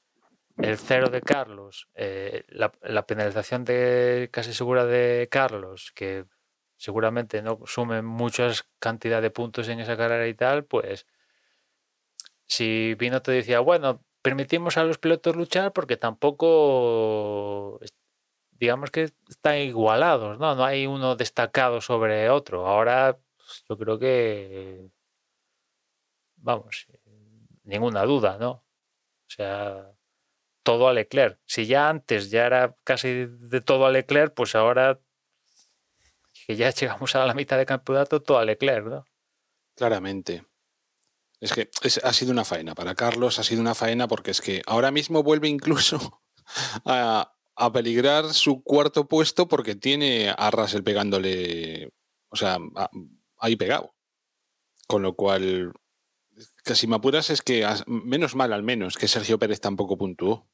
el 0.59 0.79
cero 0.79 1.09
de 1.09 1.21
Carlos, 1.21 1.89
eh, 1.95 2.45
la, 2.49 3.07
penalización 3.07 3.65
de 3.65 4.29
casi 4.33 4.53
segura 4.53 4.87
de 4.87 5.29
Carlos, 5.31 5.93
que 5.95 6.27
seguramente 6.77 7.43
no 7.43 7.61
sume 7.67 8.03
muchas 8.03 8.69
cantidad 8.79 9.21
de 9.21 9.31
puntos 9.31 9.69
en 9.69 9.81
esa 9.81 9.97
carrera 9.97 10.29
y 10.29 10.35
tal, 10.35 10.65
pues 10.65 11.07
si 12.47 12.95
vino 12.95 13.23
te 13.23 13.33
decía, 13.33 13.61
bueno, 13.61 14.05
permitimos 14.23 14.77
a 14.77 14.85
los 14.85 14.99
pilotos 14.99 15.37
luchar 15.37 15.73
porque 15.73 15.97
tampoco, 15.97 17.81
digamos 18.53 18.91
que 18.91 19.13
están 19.29 19.59
igualados, 19.59 20.39
¿no? 20.39 20.55
No 20.55 20.65
hay 20.65 20.87
uno 20.87 21.17
destacado 21.17 21.81
sobre 21.81 22.31
otro. 22.31 22.67
Ahora 22.67 23.19
pues, 23.37 23.65
yo 23.69 23.77
creo 23.79 23.99
que, 23.99 24.89
vamos, 26.37 26.87
ninguna 27.65 28.05
duda, 28.05 28.39
¿no? 28.39 28.51
O 28.51 29.31
sea, 29.31 29.93
todo 30.63 30.89
a 30.89 30.93
Leclerc. 30.93 31.39
Si 31.47 31.67
ya 31.67 31.89
antes 31.89 32.31
ya 32.31 32.47
era 32.47 32.77
casi 32.85 33.27
de 33.27 33.61
todo 33.61 33.87
a 33.87 33.91
Leclerc, 33.91 34.35
pues 34.35 34.55
ahora 34.55 35.01
que 36.47 36.57
ya 36.57 36.71
llegamos 36.75 37.15
a 37.15 37.27
la 37.27 37.35
mitad 37.35 37.59
de 37.59 37.67
campeonato, 37.67 38.23
todo 38.23 38.39
a 38.39 38.45
Leclerc, 38.45 38.87
¿no? 38.87 39.05
Claramente. 39.77 40.45
Es 41.41 41.53
que 41.53 41.69
ha 42.03 42.13
sido 42.13 42.33
una 42.33 42.45
faena. 42.45 42.75
Para 42.75 42.95
Carlos 42.95 43.39
ha 43.39 43.45
sido 43.45 43.61
una 43.61 43.75
faena 43.75 44.09
porque 44.09 44.31
es 44.31 44.41
que 44.41 44.63
ahora 44.67 44.91
mismo 44.91 45.23
vuelve 45.23 45.49
incluso 45.49 46.23
a, 46.87 47.31
peligrar 47.73 48.33
su 48.33 48.63
cuarto 48.63 49.09
puesto 49.09 49.47
porque 49.47 49.75
tiene 49.75 50.35
a 50.37 50.51
Russell 50.51 50.83
pegándole, 50.83 51.93
o 52.31 52.37
sea, 52.37 52.59
ahí 53.39 53.57
pegado. 53.57 53.95
Con 54.87 55.03
lo 55.03 55.15
cual, 55.15 55.73
casi 56.65 56.87
me 56.87 56.97
apuras 56.97 57.31
es 57.31 57.43
que, 57.43 57.67
menos 57.87 58.35
mal 58.35 58.53
al 58.53 58.63
menos, 58.63 58.97
que 58.97 59.09
Sergio 59.09 59.39
Pérez 59.39 59.61
tampoco 59.61 59.99
puntuó. 59.99 60.49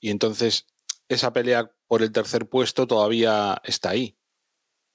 Y 0.00 0.10
entonces 0.10 0.66
esa 1.08 1.32
pelea 1.32 1.72
por 1.86 2.02
el 2.02 2.12
tercer 2.12 2.48
puesto 2.48 2.86
todavía 2.86 3.60
está 3.64 3.90
ahí 3.90 4.18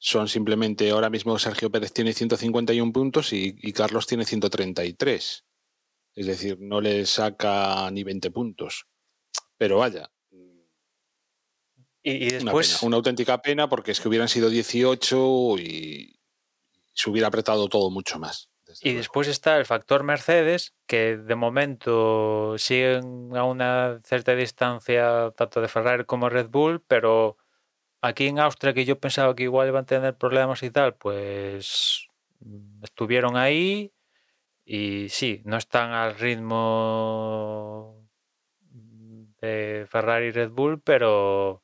son 0.03 0.28
simplemente 0.28 0.89
ahora 0.89 1.09
mismo 1.09 1.39
Sergio 1.39 1.71
Pérez 1.71 1.93
tiene 1.93 2.11
151 2.11 2.91
puntos 2.91 3.32
y, 3.32 3.71
Carlos 3.71 4.05
tiene 4.05 4.26
133. 4.26 5.45
Es 6.15 6.28
decir, 6.28 6.57
no 6.59 6.82
le 6.82 7.05
saca 7.05 7.89
ni 7.89 8.03
20 8.03 8.30
puntos. 8.30 8.86
Pero 9.57 9.78
vaya. 9.78 10.11
Y, 12.03 12.32
después. 12.32 12.84
Una, 12.84 12.97
auténtica 12.97 13.41
pena 13.41 13.69
porque 13.69 13.91
es 13.91 14.01
que 14.01 14.09
hubieran 14.09 14.28
sido 14.28 14.49
18 14.49 15.57
y 15.59 16.19
se 16.91 17.09
hubiera 17.09 17.30
apretado 17.30 17.69
todo 17.69 17.89
mucho 17.89 18.19
más. 18.19 18.49
Y 18.86 18.93
después 18.95 19.27
está 19.29 19.57
el 19.57 19.65
factor 19.65 20.03
Mercedes, 20.03 20.73
que 20.88 21.15
de 21.17 21.36
momento 21.36 22.57
siguen 22.57 23.36
a 23.36 23.45
una 23.45 23.99
cierta 24.03 24.36
distancia 24.36 25.31
tanto 25.38 25.61
de 25.61 25.69
Ferrari 25.69 26.03
como 26.05 26.29
Red 26.29 26.49
Bull, 26.49 26.84
pero 26.86 27.38
Aquí 28.05 28.27
en 28.27 28.38
Austria, 28.38 28.73
que 28.73 28.84
yo 28.84 28.99
pensaba 28.99 29.34
que 29.34 29.43
igual 29.43 29.69
iban 29.69 29.84
a 29.84 29.85
tener 29.85 30.18
problemas 30.18 30.61
y 30.61 30.69
tal, 30.72 30.93
pues 30.95 32.10
estuvieron 32.81 33.38
ahí 33.38 33.93
y 34.65 35.07
sí, 35.07 35.41
no 35.45 35.55
están 35.55 35.91
al 35.93 36.15
ritmo 36.15 38.05
de 39.39 39.88
Ferrari 39.89 40.27
y 40.27 40.31
Red 40.31 40.49
Bull, 40.49 40.81
pero 40.81 41.64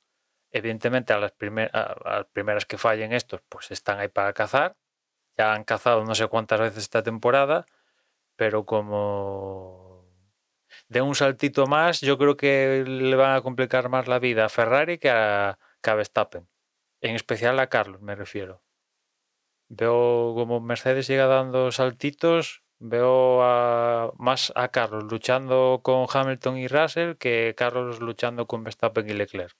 evidentemente 0.51 1.11
a 1.11 1.19
las, 1.19 1.33
a 1.73 1.95
las 2.05 2.25
primeras 2.27 2.65
que 2.65 2.77
fallen 2.77 3.11
estos, 3.11 3.41
pues 3.49 3.71
están 3.71 3.99
ahí 3.99 4.07
para 4.07 4.31
cazar. 4.31 4.77
Ya 5.39 5.53
han 5.53 5.63
cazado 5.63 6.03
no 6.03 6.15
sé 6.15 6.27
cuántas 6.27 6.59
veces 6.59 6.83
esta 6.83 7.01
temporada, 7.01 7.65
pero 8.35 8.65
como 8.65 10.05
de 10.89 11.01
un 11.01 11.15
saltito 11.15 11.65
más, 11.65 12.01
yo 12.01 12.17
creo 12.17 12.35
que 12.35 12.83
le 12.85 13.15
van 13.15 13.37
a 13.37 13.41
complicar 13.41 13.87
más 13.87 14.09
la 14.09 14.19
vida 14.19 14.43
a 14.43 14.49
Ferrari 14.49 14.97
que 14.97 15.09
a, 15.09 15.57
Verstappen. 15.81 16.49
En 16.99 17.15
especial 17.15 17.57
a 17.59 17.67
Carlos, 17.67 18.01
me 18.01 18.15
refiero. 18.15 18.61
Veo 19.69 20.33
como 20.35 20.59
Mercedes 20.59 21.07
llega 21.07 21.27
dando 21.27 21.71
saltitos, 21.71 22.63
veo 22.79 24.13
más 24.17 24.51
a 24.57 24.67
Carlos 24.67 25.05
luchando 25.09 25.79
con 25.81 26.05
Hamilton 26.11 26.57
y 26.57 26.67
Russell 26.67 27.15
que 27.15 27.53
Carlos 27.55 28.01
luchando 28.01 28.45
con 28.45 28.65
Verstappen 28.65 29.09
y 29.09 29.13
Leclerc. 29.13 29.55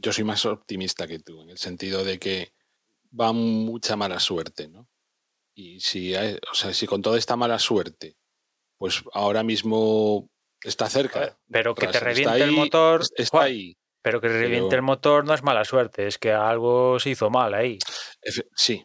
Yo 0.00 0.10
soy 0.10 0.24
más 0.24 0.46
optimista 0.46 1.06
que 1.06 1.18
tú, 1.18 1.42
en 1.42 1.50
el 1.50 1.58
sentido 1.58 2.02
de 2.02 2.18
que 2.18 2.54
va 3.18 3.32
mucha 3.32 3.96
mala 3.96 4.18
suerte, 4.20 4.68
¿no? 4.68 4.88
Y 5.54 5.80
si, 5.80 6.14
o 6.14 6.54
sea, 6.54 6.72
si 6.72 6.86
con 6.86 7.02
toda 7.02 7.18
esta 7.18 7.36
mala 7.36 7.58
suerte, 7.58 8.16
pues 8.78 9.02
ahora 9.12 9.42
mismo 9.42 10.30
está 10.62 10.88
cerca. 10.88 11.38
Pero 11.50 11.74
que 11.74 11.88
te 11.88 12.00
reviente 12.00 12.42
el 12.42 12.52
motor. 12.52 13.02
Está 13.16 13.42
ahí. 13.42 13.76
Pero 14.02 14.20
que 14.20 14.28
reviente 14.28 14.74
el 14.74 14.82
motor 14.82 15.24
no 15.24 15.34
es 15.34 15.42
mala 15.42 15.64
suerte, 15.64 16.08
es 16.08 16.18
que 16.18 16.32
algo 16.32 16.98
se 16.98 17.10
hizo 17.10 17.30
mal 17.30 17.54
ahí. 17.54 17.78
Sí, 18.56 18.84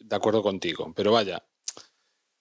de 0.00 0.16
acuerdo 0.16 0.42
contigo. 0.42 0.92
Pero 0.96 1.12
vaya, 1.12 1.46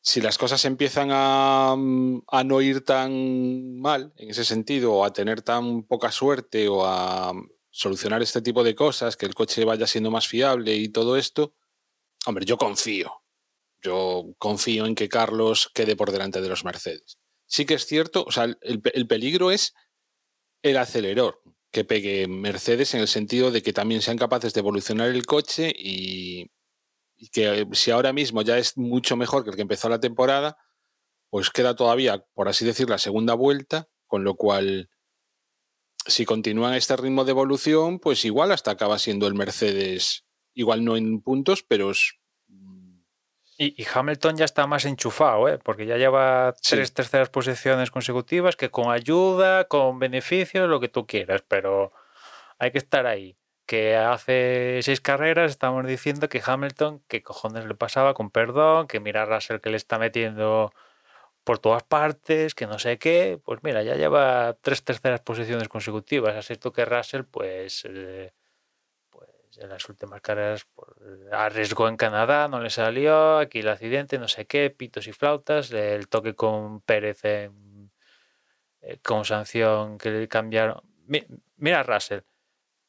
si 0.01 0.19
las 0.19 0.39
cosas 0.39 0.65
empiezan 0.65 1.09
a, 1.11 1.73
a, 1.73 2.43
no 2.43 2.61
ir 2.61 2.83
tan 2.83 3.79
mal 3.79 4.11
en 4.17 4.31
ese 4.31 4.43
sentido, 4.43 4.93
o 4.93 5.05
a 5.05 5.13
tener 5.13 5.43
tan 5.43 5.83
poca 5.83 6.11
suerte, 6.11 6.67
o 6.67 6.83
a 6.83 7.31
solucionar 7.73 8.21
este 8.21 8.41
tipo 8.41 8.63
de 8.63 8.75
cosas, 8.75 9.17
que 9.17 9.25
el 9.25 9.33
coche 9.33 9.65
vaya 9.65 9.87
siendo 9.87 10.11
más 10.11 10.27
fiable 10.27 10.75
y 10.75 10.89
todo 10.89 11.17
esto, 11.17 11.55
hombre, 12.25 12.45
yo 12.45 12.57
confío. 12.57 13.23
Yo 13.81 14.33
confío 14.37 14.85
en 14.85 14.95
que 14.95 15.09
Carlos 15.09 15.69
quede 15.73 15.95
por 15.95 16.11
delante 16.11 16.39
de 16.39 16.47
los 16.47 16.63
Mercedes. 16.63 17.17
Sí 17.45 17.65
que 17.65 17.73
es 17.73 17.85
cierto, 17.85 18.23
o 18.25 18.31
sea, 18.31 18.45
el, 18.45 18.59
el 18.61 19.07
peligro 19.07 19.51
es 19.51 19.73
el 20.61 20.77
acelerador 20.77 21.41
que 21.73 21.83
pegue 21.83 22.27
Mercedes 22.27 22.93
en 22.93 23.01
el 23.01 23.07
sentido 23.07 23.49
de 23.49 23.63
que 23.63 23.73
también 23.73 24.03
sean 24.03 24.17
capaces 24.17 24.53
de 24.53 24.59
evolucionar 24.59 25.09
el 25.09 25.25
coche 25.25 25.73
y, 25.75 26.51
que 27.31 27.67
si 27.71 27.89
ahora 27.89 28.13
mismo 28.13 28.41
ya 28.43 28.57
es 28.57 28.77
mucho 28.77 29.15
mejor 29.17 29.43
que 29.43 29.49
el 29.49 29.55
que 29.55 29.63
empezó 29.63 29.89
la 29.89 29.99
temporada, 29.99 30.57
pues 31.29 31.49
queda 31.49 31.75
todavía, 31.75 32.23
por 32.33 32.47
así 32.47 32.63
decir, 32.63 32.89
la 32.89 32.99
segunda 32.99 33.33
vuelta, 33.33 33.87
con 34.05 34.23
lo 34.23 34.35
cual 34.35 34.89
si 36.05 36.25
continúan 36.25 36.73
este 36.73 36.95
ritmo 36.97 37.25
de 37.25 37.31
evolución, 37.31 37.99
pues 37.99 38.25
igual 38.25 38.51
hasta 38.51 38.71
acaba 38.71 38.99
siendo 38.99 39.27
el 39.27 39.33
Mercedes, 39.33 40.25
igual 40.53 40.83
no 40.83 40.97
en 40.97 41.21
puntos, 41.21 41.63
pero 41.63 41.91
Y, 43.57 43.85
Hamilton 43.93 44.35
ya 44.37 44.45
está 44.45 44.67
más 44.67 44.85
enchufado, 44.85 45.47
¿eh? 45.47 45.59
porque 45.59 45.85
ya 45.85 45.97
lleva 45.97 46.53
tres 46.61 46.93
terceras 46.93 47.29
posiciones 47.29 47.91
consecutivas 47.91 48.55
que 48.55 48.69
con 48.69 48.91
ayuda, 48.91 49.67
con 49.67 49.99
beneficios, 49.99 50.67
lo 50.69 50.79
que 50.79 50.89
tú 50.89 51.05
quieras, 51.05 51.43
pero 51.47 51.93
hay 52.59 52.71
que 52.71 52.79
estar 52.79 53.05
ahí. 53.05 53.37
Que 53.65 53.95
hace 53.95 54.79
seis 54.81 54.99
carreras 54.99 55.51
estamos 55.51 55.85
diciendo 55.85 56.27
que 56.27 56.41
Hamilton, 56.45 57.01
que 57.07 57.23
cojones 57.23 57.65
le 57.65 57.75
pasaba 57.75 58.13
con 58.13 58.29
perdón, 58.29 58.87
que 58.87 58.99
mira 58.99 59.23
a 59.23 59.25
Russell 59.25 59.61
que 59.61 59.69
le 59.69 59.77
está 59.77 59.97
metiendo 59.99 60.73
por 61.43 61.59
todas 61.59 61.83
partes, 61.83 62.55
que 62.55 62.67
no 62.67 62.79
sé 62.79 62.97
qué. 62.97 63.39
Pues 63.43 63.59
mira, 63.63 63.83
ya 63.83 63.95
lleva 63.95 64.55
tres 64.61 64.83
terceras 64.83 65.21
posiciones 65.21 65.67
consecutivas. 65.69 66.35
Así 66.35 66.55
que 66.57 66.85
Russell, 66.85 67.23
pues. 67.23 67.85
Eh, 67.85 68.33
en 69.57 69.69
las 69.69 69.87
últimas 69.89 70.21
carreras 70.21 70.65
pues, 70.73 70.89
arriesgó 71.31 71.87
en 71.87 71.97
Canadá, 71.97 72.47
no 72.47 72.59
le 72.59 72.69
salió, 72.69 73.37
aquí 73.37 73.59
el 73.59 73.69
accidente, 73.69 74.17
no 74.17 74.27
sé 74.27 74.45
qué, 74.45 74.69
pitos 74.69 75.07
y 75.07 75.13
flautas, 75.13 75.71
el 75.71 76.07
toque 76.07 76.35
con 76.35 76.81
Pérez 76.81 77.19
eh, 77.23 77.51
con 79.01 79.25
sanción 79.25 79.97
que 79.97 80.11
le 80.11 80.27
cambiaron. 80.27 80.81
Mira 81.57 81.83
Russell, 81.83 82.21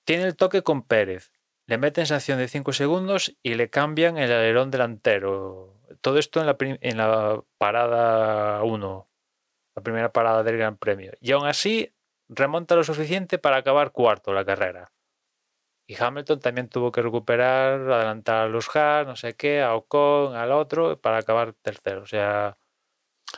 tiene 0.05 0.25
el 0.25 0.37
toque 0.37 0.63
con 0.63 0.83
Pérez, 0.83 1.31
le 1.67 1.79
meten 1.79 2.07
sanción 2.07 2.39
de 2.39 2.49
5 2.49 2.73
segundos 2.73 3.37
y 3.43 3.55
le 3.55 3.71
cambian 3.71 4.19
el 4.19 4.33
alerón 4.33 4.71
delantero. 4.71 5.74
Todo 6.05 6.19
esto 6.19 6.39
en 6.39 6.99
la, 6.99 7.43
parada 7.57 8.63
1, 8.63 9.09
la 9.75 9.83
primera 9.83 10.13
parada 10.13 10.43
del 10.43 10.59
Gran 10.59 10.77
Premio. 10.77 11.13
Y 11.19 11.33
aún 11.33 11.47
así 11.47 11.95
remonta 12.29 12.77
lo 12.77 12.85
suficiente 12.85 13.39
para 13.39 13.57
acabar 13.57 13.91
cuarto 13.91 14.35
la 14.35 14.45
carrera. 14.45 14.93
Y 15.87 15.97
Hamilton 15.99 16.41
también 16.41 16.69
tuvo 16.69 16.93
que 16.93 17.01
recuperar, 17.01 17.91
adelantar 17.91 18.43
a 18.43 18.49
los 18.49 18.69
Haas, 18.77 19.07
no 19.07 19.17
sé 19.17 19.35
qué, 19.35 19.63
a 19.63 19.75
Ocon, 19.75 20.37
al 20.37 20.53
otro, 20.53 21.01
para 21.01 21.17
acabar 21.17 21.55
tercero. 21.55 22.03
O 22.03 22.07
sea. 22.07 22.59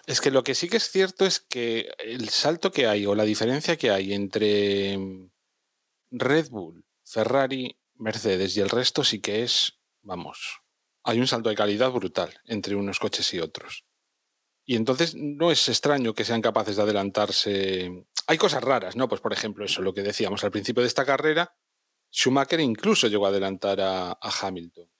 Es 0.04 0.20
que 0.20 0.32
lo 0.32 0.42
que 0.42 0.56
sí 0.56 0.68
que 0.68 0.78
es 0.78 0.90
cierto 0.90 1.24
es 1.24 1.38
que 1.38 1.94
el 2.00 2.30
salto 2.30 2.72
que 2.72 2.88
hay 2.88 3.06
o 3.06 3.14
la 3.14 3.22
diferencia 3.22 3.76
que 3.76 3.92
hay 3.92 4.12
entre 4.12 4.98
Red 6.10 6.50
Bull, 6.50 6.84
Ferrari, 7.04 7.78
Mercedes 7.94 8.56
y 8.56 8.60
el 8.60 8.70
resto 8.70 9.04
sí 9.04 9.20
que 9.20 9.44
es, 9.44 9.78
vamos, 10.02 10.65
hay 11.06 11.20
un 11.20 11.28
salto 11.28 11.48
de 11.48 11.54
calidad 11.54 11.90
brutal 11.92 12.34
entre 12.46 12.74
unos 12.74 12.98
coches 12.98 13.32
y 13.32 13.38
otros. 13.38 13.84
Y 14.64 14.74
entonces 14.74 15.14
no 15.14 15.52
es 15.52 15.68
extraño 15.68 16.14
que 16.14 16.24
sean 16.24 16.42
capaces 16.42 16.74
de 16.74 16.82
adelantarse. 16.82 18.06
Hay 18.26 18.36
cosas 18.36 18.64
raras, 18.64 18.96
¿no? 18.96 19.08
Pues 19.08 19.20
por 19.20 19.32
ejemplo, 19.32 19.64
eso, 19.64 19.82
lo 19.82 19.94
que 19.94 20.02
decíamos 20.02 20.42
al 20.42 20.50
principio 20.50 20.82
de 20.82 20.88
esta 20.88 21.06
carrera, 21.06 21.54
Schumacher 22.12 22.58
incluso 22.58 23.06
llegó 23.06 23.26
a 23.26 23.28
adelantar 23.28 23.80
a, 23.80 24.18
Hamilton. 24.20 24.90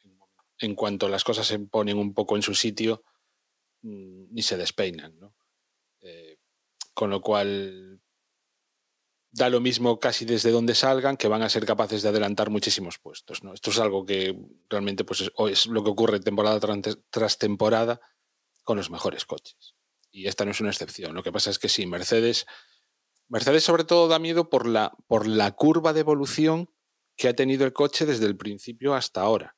En 0.59 0.77
cuanto 0.77 1.09
las 1.09 1.24
cosas 1.24 1.45
se 1.45 1.59
ponen 1.59 1.99
un 1.99 2.15
poco 2.15 2.37
en 2.37 2.43
su 2.43 2.55
sitio, 2.55 3.03
mm, 3.83 4.33
ni 4.33 4.43
se 4.43 4.57
despeinan. 4.57 5.19
Eh, 6.03 6.39
con 6.95 7.11
lo 7.11 7.20
cual, 7.20 8.01
da 9.37 9.51
lo 9.51 9.61
mismo 9.61 10.01
casi 10.01 10.25
desde 10.25 10.51
donde 10.51 10.75
salgan, 10.75 11.19
que 11.19 11.29
van 11.29 11.43
a 11.43 11.51
ser 11.51 11.67
capaces 11.67 12.03
de 12.03 12.09
adelantar 12.09 12.49
muchísimos 12.49 12.99
puestos. 12.99 13.45
¿no? 13.45 13.53
Esto 13.53 13.71
es 13.71 13.79
algo 13.79 14.07
que 14.07 14.35
realmente 14.71 15.05
pues 15.05 15.21
es, 15.21 15.33
es 15.51 15.67
lo 15.67 15.85
que 15.85 15.91
ocurre 15.91 16.21
temporada 16.21 16.59
tras 17.11 17.39
temporada 17.39 18.01
con 18.65 18.79
los 18.79 18.91
mejores 18.91 19.27
coches. 19.27 19.75
Y 20.11 20.27
esta 20.27 20.47
no 20.47 20.53
es 20.53 20.61
una 20.61 20.71
excepción. 20.71 21.15
Lo 21.15 21.23
que 21.23 21.33
pasa 21.33 21.51
es 21.51 21.59
que 21.59 21.69
sí, 21.69 21.87
Mercedes, 21.87 22.47
Mercedes 23.29 23.63
sobre 23.63 23.85
todo 23.85 24.09
da 24.09 24.19
miedo 24.19 24.49
por 24.49 24.67
la, 24.67 24.97
por 25.07 25.27
la 25.27 25.53
curva 25.53 25.93
de 25.93 26.01
evolución 26.01 26.71
que 27.15 27.29
ha 27.29 27.35
tenido 27.35 27.67
el 27.67 27.75
coche 27.75 28.07
desde 28.07 28.25
el 28.25 28.39
principio 28.39 28.95
hasta 28.95 29.21
ahora. 29.21 29.55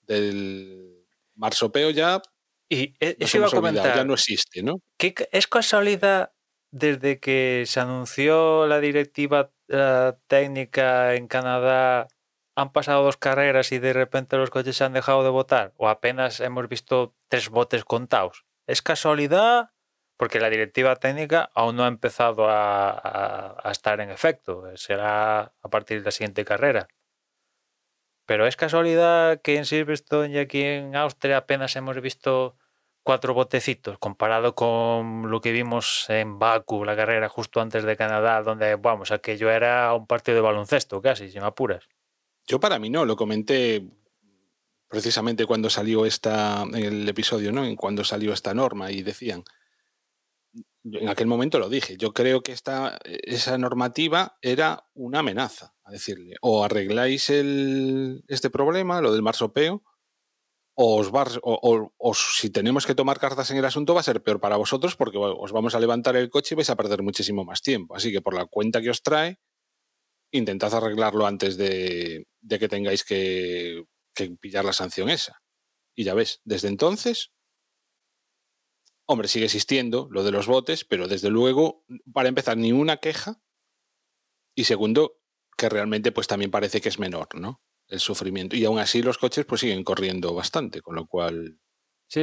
Del 0.00 1.04
marsopeo 1.34 1.90
ya. 1.90 2.22
Y 2.70 2.94
e, 3.00 3.16
eso 3.20 3.36
iba 3.36 3.48
a 3.48 3.50
comentar. 3.50 3.94
ya 3.94 4.04
no 4.04 4.14
existe, 4.14 4.62
¿no? 4.62 4.80
¿Qué, 4.96 5.14
¿Es 5.30 5.46
casualidad 5.46 6.32
desde 6.70 7.20
que 7.20 7.64
se 7.66 7.80
anunció 7.80 8.66
la 8.66 8.80
directiva 8.80 9.50
eh, 9.68 10.12
técnica 10.26 11.14
en 11.14 11.28
Canadá? 11.28 12.08
¿Han 12.56 12.72
pasado 12.72 13.04
dos 13.04 13.16
carreras 13.16 13.72
y 13.72 13.78
de 13.78 13.92
repente 13.92 14.36
los 14.36 14.50
coches 14.50 14.76
se 14.76 14.84
han 14.84 14.92
dejado 14.92 15.22
de 15.22 15.30
votar? 15.30 15.72
¿O 15.76 15.88
apenas 15.88 16.40
hemos 16.40 16.68
visto 16.68 17.14
tres 17.28 17.48
botes 17.50 17.84
contados? 17.84 18.44
¿Es 18.66 18.82
casualidad? 18.82 19.70
porque 20.18 20.40
la 20.40 20.50
directiva 20.50 20.96
técnica 20.96 21.50
aún 21.54 21.76
no 21.76 21.84
ha 21.84 21.88
empezado 21.88 22.48
a, 22.50 23.56
estar 23.70 24.00
en 24.00 24.10
efecto, 24.10 24.64
será 24.76 25.54
a 25.62 25.68
partir 25.70 26.00
de 26.00 26.06
la 26.06 26.10
siguiente 26.10 26.44
carrera. 26.44 26.88
Pero 28.26 28.46
es 28.46 28.56
casualidad 28.56 29.40
que 29.40 29.56
en 29.56 29.64
Silverstone 29.64 30.34
y 30.34 30.38
aquí 30.38 30.62
en 30.62 30.96
Austria 30.96 31.38
apenas 31.38 31.76
hemos 31.76 32.00
visto 32.00 32.56
cuatro 33.02 33.34
botecitos 33.34 33.98
comparado 33.98 34.54
con 34.54 35.30
lo 35.30 35.40
que 35.40 35.52
vimos 35.52 36.06
en 36.08 36.38
Baku, 36.38 36.84
la 36.84 36.96
carrera 36.96 37.28
justo 37.28 37.60
antes 37.60 37.84
de 37.84 37.96
Canadá, 37.96 38.42
donde, 38.42 38.76
vamos, 38.76 39.10
aquello 39.10 39.50
era 39.50 39.94
un 39.94 40.06
partido 40.06 40.36
de 40.36 40.42
baloncesto 40.42 41.00
casi, 41.00 41.30
sin 41.30 41.42
apuras. 41.42 41.88
Yo 42.46 42.60
para 42.60 42.78
mí 42.78 42.90
no, 42.90 43.04
lo 43.04 43.16
comenté 43.16 43.86
precisamente 44.88 45.46
cuando 45.46 45.70
salió 45.70 46.06
esta, 46.06 46.64
el 46.74 47.08
episodio, 47.08 47.52
¿no? 47.52 47.64
En 47.64 47.76
cuando 47.76 48.04
salió 48.04 48.32
esta 48.32 48.54
norma 48.54 48.90
y 48.90 49.02
decían, 49.02 49.44
en 50.84 51.08
aquel 51.08 51.26
momento 51.26 51.58
lo 51.58 51.68
dije, 51.68 51.96
yo 51.96 52.12
creo 52.12 52.42
que 52.42 52.52
esta, 52.52 52.98
esa 53.04 53.58
normativa 53.58 54.38
era 54.40 54.86
una 54.94 55.20
amenaza, 55.20 55.74
a 55.84 55.92
decirle, 55.92 56.36
o 56.40 56.64
arregláis 56.64 57.30
el, 57.30 58.24
este 58.28 58.50
problema, 58.50 59.00
lo 59.00 59.12
del 59.12 59.22
marsopeo, 59.22 59.82
o, 60.80 61.00
os 61.00 61.40
o, 61.42 62.14
si 62.14 62.50
tenemos 62.50 62.86
que 62.86 62.94
tomar 62.94 63.18
cartas 63.18 63.50
en 63.50 63.56
el 63.56 63.64
asunto 63.64 63.94
va 63.94 64.00
a 64.00 64.04
ser 64.04 64.22
peor 64.22 64.38
para 64.38 64.56
vosotros 64.56 64.94
porque 64.94 65.18
os 65.18 65.50
vamos 65.50 65.74
a 65.74 65.80
levantar 65.80 66.14
el 66.16 66.30
coche 66.30 66.54
y 66.54 66.56
vais 66.56 66.70
a 66.70 66.76
perder 66.76 67.02
muchísimo 67.02 67.44
más 67.44 67.62
tiempo. 67.62 67.96
Así 67.96 68.12
que 68.12 68.22
por 68.22 68.34
la 68.34 68.46
cuenta 68.46 68.80
que 68.80 68.90
os 68.90 69.02
trae, 69.02 69.40
intentad 70.30 70.72
arreglarlo 70.72 71.26
antes 71.26 71.56
de, 71.56 72.26
que 72.48 72.68
tengáis 72.68 73.02
que, 73.02 73.84
que 74.14 74.30
pillar 74.40 74.64
la 74.64 74.72
sanción 74.72 75.10
esa. 75.10 75.42
Y 75.96 76.04
ya 76.04 76.14
ves, 76.14 76.40
desde 76.44 76.68
entonces 76.68 77.32
Hombre, 79.10 79.26
sigue 79.26 79.46
existiendo 79.46 80.06
lo 80.10 80.22
de 80.22 80.32
los 80.32 80.46
botes, 80.46 80.84
pero 80.84 81.08
desde 81.08 81.30
luego, 81.30 81.82
para 82.12 82.28
empezar, 82.28 82.58
ni 82.58 82.72
una 82.72 82.98
queja. 82.98 83.40
Y 84.54 84.64
segundo, 84.64 85.18
que 85.56 85.70
realmente 85.70 86.12
pues 86.12 86.26
también 86.26 86.50
parece 86.50 86.82
que 86.82 86.90
es 86.90 86.98
menor, 86.98 87.28
¿no? 87.34 87.62
El 87.88 88.00
sufrimiento. 88.00 88.56
Y 88.56 88.64
aún 88.64 88.78
así 88.78 89.02
los 89.02 89.18
coches 89.18 89.44
pues 89.46 89.62
siguen 89.62 89.84
corriendo 89.84 90.34
bastante, 90.34 90.82
con 90.82 90.94
lo 90.94 91.06
cual 91.06 91.58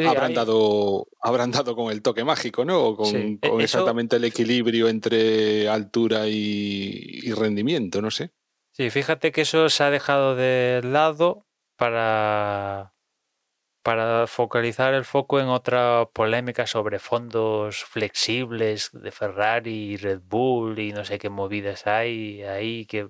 habrán, 0.07 0.33
dado, 0.33 1.07
habrán 1.21 1.51
dado 1.51 1.75
con 1.75 1.91
el 1.91 2.01
toque 2.01 2.23
mágico, 2.23 2.65
¿no? 2.65 2.95
con, 2.95 3.15
e, 3.15 3.39
exactamente 3.59 4.17
el 4.17 4.25
equilibrio 4.25 4.87
entre 4.87 5.67
altura 5.67 6.27
y 6.27 7.31
rendimiento, 7.33 8.01
no 8.01 8.11
sé. 8.11 8.31
Sí, 8.71 8.89
fíjate 8.89 9.31
que 9.31 9.41
eso 9.41 9.69
se 9.69 9.83
ha 9.83 9.89
dejado 9.89 10.35
de 10.35 10.81
lado 10.83 11.47
para 11.77 12.95
para 13.85 14.25
focalizar 14.25 14.95
el 14.95 15.05
foco 15.05 15.39
en 15.39 15.45
otra 15.45 16.09
polémica 16.11 16.65
sobre 16.65 16.97
fondos 16.97 17.83
flexibles 17.83 18.89
de 18.93 19.11
Ferrari 19.11 19.91
y 19.91 19.97
Red 19.97 20.21
Bull 20.25 20.79
y 20.79 20.91
no 20.91 21.05
sé 21.05 21.19
qué 21.19 21.29
movidas 21.29 21.85
hay 21.85 22.41
ahí 22.41 22.87
que 22.87 23.09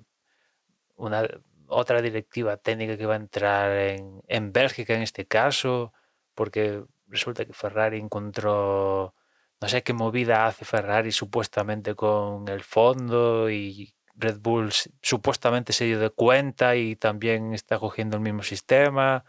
una 0.94 1.26
otra 1.68 2.02
directiva 2.02 2.56
técnica 2.56 2.96
que 2.96 3.06
va 3.06 3.14
a 3.14 3.16
entrar 3.16 3.72
en, 3.72 4.22
en 4.28 4.52
Bélgica 4.52 4.94
en 4.94 5.02
este 5.02 5.26
caso 5.26 5.92
porque 6.34 6.84
resulta 7.08 7.44
que 7.44 7.52
Ferrari 7.52 7.98
encontró 7.98 9.14
no 9.60 9.68
sé 9.68 9.82
qué 9.82 9.92
movida 9.92 10.46
hace 10.46 10.64
Ferrari 10.64 11.12
supuestamente 11.12 11.94
con 11.94 12.48
el 12.48 12.62
fondo 12.62 13.50
y 13.50 13.94
Red 14.14 14.38
Bull 14.40 14.70
supuestamente 15.02 15.72
se 15.72 15.84
dio 15.86 15.98
de 15.98 16.10
cuenta 16.10 16.76
y 16.76 16.96
también 16.96 17.52
está 17.54 17.78
cogiendo 17.78 18.16
el 18.16 18.22
mismo 18.22 18.42
sistema 18.42 19.24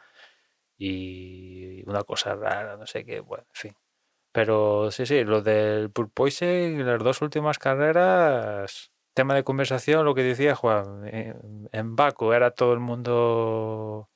y 0.77 1.83
una 1.89 2.03
cosa 2.03 2.35
rara, 2.35 2.77
no 2.77 2.85
sé 2.85 3.03
qué, 3.05 3.19
bueno, 3.19 3.45
en 3.49 3.55
fin. 3.55 3.75
Pero 4.31 4.91
sí, 4.91 5.05
sí, 5.05 5.23
lo 5.23 5.41
del 5.41 5.89
Purpoise, 5.91 6.77
las 6.77 7.03
dos 7.03 7.21
últimas 7.21 7.57
carreras, 7.57 8.91
tema 9.17 9.33
de 9.33 9.43
conversación, 9.43 10.05
lo 10.05 10.13
que 10.13 10.21
decía 10.21 10.53
Juan, 10.53 11.01
en 11.71 11.95
Baku 11.95 12.33
era 12.33 12.51
todo 12.51 12.73
el 12.73 12.79
mundo, 12.79 14.11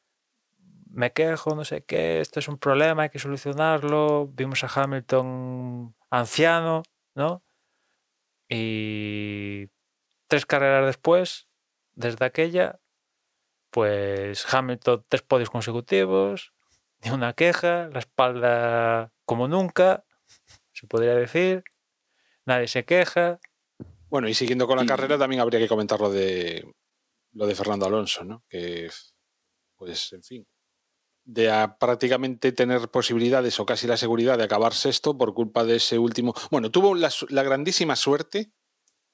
me 0.92 1.12
quejo, 1.12 1.56
no 1.56 1.66
sé 1.66 1.84
qué, 1.84 2.22
esto 2.22 2.40
es 2.40 2.48
un 2.48 2.60
problema, 2.60 3.02
hay 3.02 3.10
que 3.10 3.18
solucionarlo. 3.18 4.28
Vimos 4.28 4.64
a 4.64 4.68
Hamilton 4.68 5.96
anciano, 6.12 6.84
¿no? 7.16 7.42
Y 8.48 9.70
tres 10.28 10.46
carreras 10.46 10.86
después, 10.86 11.48
desde 11.96 12.24
aquella, 12.24 12.80
pues 13.72 14.54
Hamilton 14.54 15.04
tres 15.10 15.24
podios 15.24 15.50
consecutivos, 15.50 16.54
ni 17.04 17.10
una 17.10 17.34
queja, 17.34 17.90
la 17.92 17.98
espalda 17.98 19.12
como 19.26 19.48
nunca, 19.48 20.06
se 20.74 20.86
podría 20.86 21.16
decir, 21.16 21.64
nadie 22.46 22.68
se 22.68 22.86
queja. 22.86 23.40
Bueno, 24.12 24.28
y 24.28 24.34
siguiendo 24.34 24.68
con 24.68 24.78
la 24.78 24.86
carrera 24.86 25.18
también 25.18 25.42
habría 25.42 25.58
que 25.58 25.70
comentar 25.70 26.02
lo 26.02 26.12
de 26.12 26.70
lo 27.32 27.48
de 27.48 27.56
Fernando 27.56 27.86
Alonso, 27.86 28.26
¿no? 28.26 28.44
Que 28.50 28.90
pues 29.78 30.12
en 30.12 30.22
fin, 30.22 30.48
de 31.24 31.70
prácticamente 31.80 32.52
tener 32.52 32.90
posibilidades 32.90 33.58
o 33.62 33.66
casi 33.66 33.88
la 33.88 33.96
seguridad 33.96 34.38
de 34.38 34.44
acabar 34.44 34.74
sexto 34.74 35.18
por 35.18 35.34
culpa 35.34 35.64
de 35.64 35.78
ese 35.78 35.98
último. 35.98 36.34
Bueno, 36.52 36.70
tuvo 36.70 36.94
la, 36.94 37.10
grandísima 37.44 37.96
suerte 37.96 38.52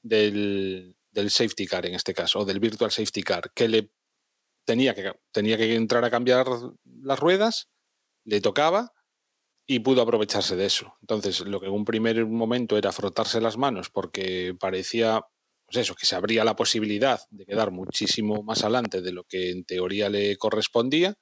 del, 0.01 0.95
safety 1.13 1.67
car 1.67 1.85
en 1.85 1.93
este 1.93 2.15
caso, 2.15 2.39
o 2.39 2.45
del 2.45 2.59
virtual 2.59 2.89
safety 2.89 3.21
car, 3.21 3.51
que 3.53 3.67
le 3.67 3.91
tenía 4.65 4.95
que, 4.95 5.13
tenía 5.31 5.57
que 5.57 5.75
entrar 5.75 6.03
a 6.05 6.09
cambiar 6.09 6.47
las 7.03 7.19
ruedas, 7.19 7.69
le 8.23 8.41
tocaba 8.41 8.93
y 9.67 9.79
pudo 9.79 10.01
aprovecharse 10.01 10.55
de 10.55 10.65
eso. 10.65 10.95
Entonces, 11.01 11.41
lo 11.41 11.59
que 11.59 11.67
en 11.67 11.73
un 11.73 11.83
primer 11.83 12.25
momento 12.25 12.77
era 12.77 12.93
frotarse 12.93 13.41
las 13.41 13.57
manos 13.57 13.89
porque 13.89 14.55
parecía, 14.57 15.21
pues 15.65 15.77
eso, 15.77 15.93
que 15.93 16.05
se 16.05 16.15
abría 16.15 16.45
la 16.45 16.55
posibilidad 16.55 17.19
de 17.29 17.45
quedar 17.45 17.71
muchísimo 17.71 18.41
más 18.43 18.63
adelante 18.63 19.01
de 19.01 19.11
lo 19.11 19.25
que 19.25 19.51
en 19.51 19.65
teoría 19.65 20.09
le 20.09 20.37
correspondía, 20.37 21.15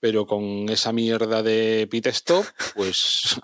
pero 0.00 0.26
con 0.26 0.68
esa 0.70 0.92
mierda 0.92 1.42
de 1.42 1.86
pit 1.90 2.06
stop, 2.06 2.46
pues... 2.74 3.38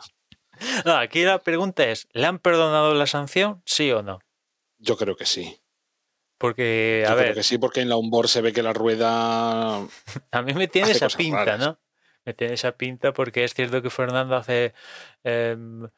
aquí 0.86 1.22
la 1.22 1.38
pregunta 1.38 1.84
es, 1.84 2.08
¿le 2.12 2.26
han 2.26 2.38
perdonado 2.38 2.94
la 2.94 3.06
sanción, 3.06 3.62
sí 3.66 3.90
o 3.92 4.02
no? 4.02 4.20
Yo 4.78 4.96
creo 4.96 5.16
que 5.16 5.26
sí. 5.26 5.60
Porque, 6.38 7.04
a 7.06 7.10
Yo 7.10 7.16
Creo 7.18 7.34
que 7.34 7.42
sí, 7.42 7.58
porque 7.58 7.82
en 7.82 7.90
la 7.90 7.96
onboard 7.96 8.28
se 8.28 8.40
ve 8.40 8.54
que 8.54 8.62
la 8.62 8.72
rueda... 8.72 9.76
a 10.32 10.42
mí 10.42 10.54
me 10.54 10.68
tiene 10.68 10.92
esa 10.92 11.08
pinta, 11.10 11.58
¿no? 11.58 11.78
Me 12.24 12.34
tiene 12.34 12.54
esa 12.54 12.72
pinta 12.72 13.12
porque 13.12 13.44
es 13.44 13.54
cierto 13.54 13.82
que 13.82 13.90
Fernando 13.90 14.36
hace... 14.36 14.74
Em, 15.24 15.88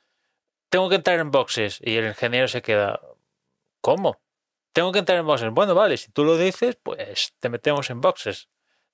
tengo 0.71 0.89
que 0.89 0.97
entrar 0.97 1.19
en 1.21 1.31
boxes 1.31 1.81
y 1.83 1.97
el 1.97 2.07
ingeniero 2.07 2.49
se 2.49 2.63
queda... 2.63 3.01
¿Cómo? 3.81 4.21
Tengo 4.73 4.93
que 4.93 5.01
entrar 5.01 5.19
en 5.19 5.27
boxes. 5.27 5.51
Bueno, 5.51 5.75
vale, 5.75 5.97
si 5.97 6.11
tú 6.13 6.25
lo 6.25 6.37
dices, 6.37 6.77
pues 6.83 7.35
te 7.41 7.49
metemos 7.49 7.91
en 7.91 8.01
boxes. 8.01 8.49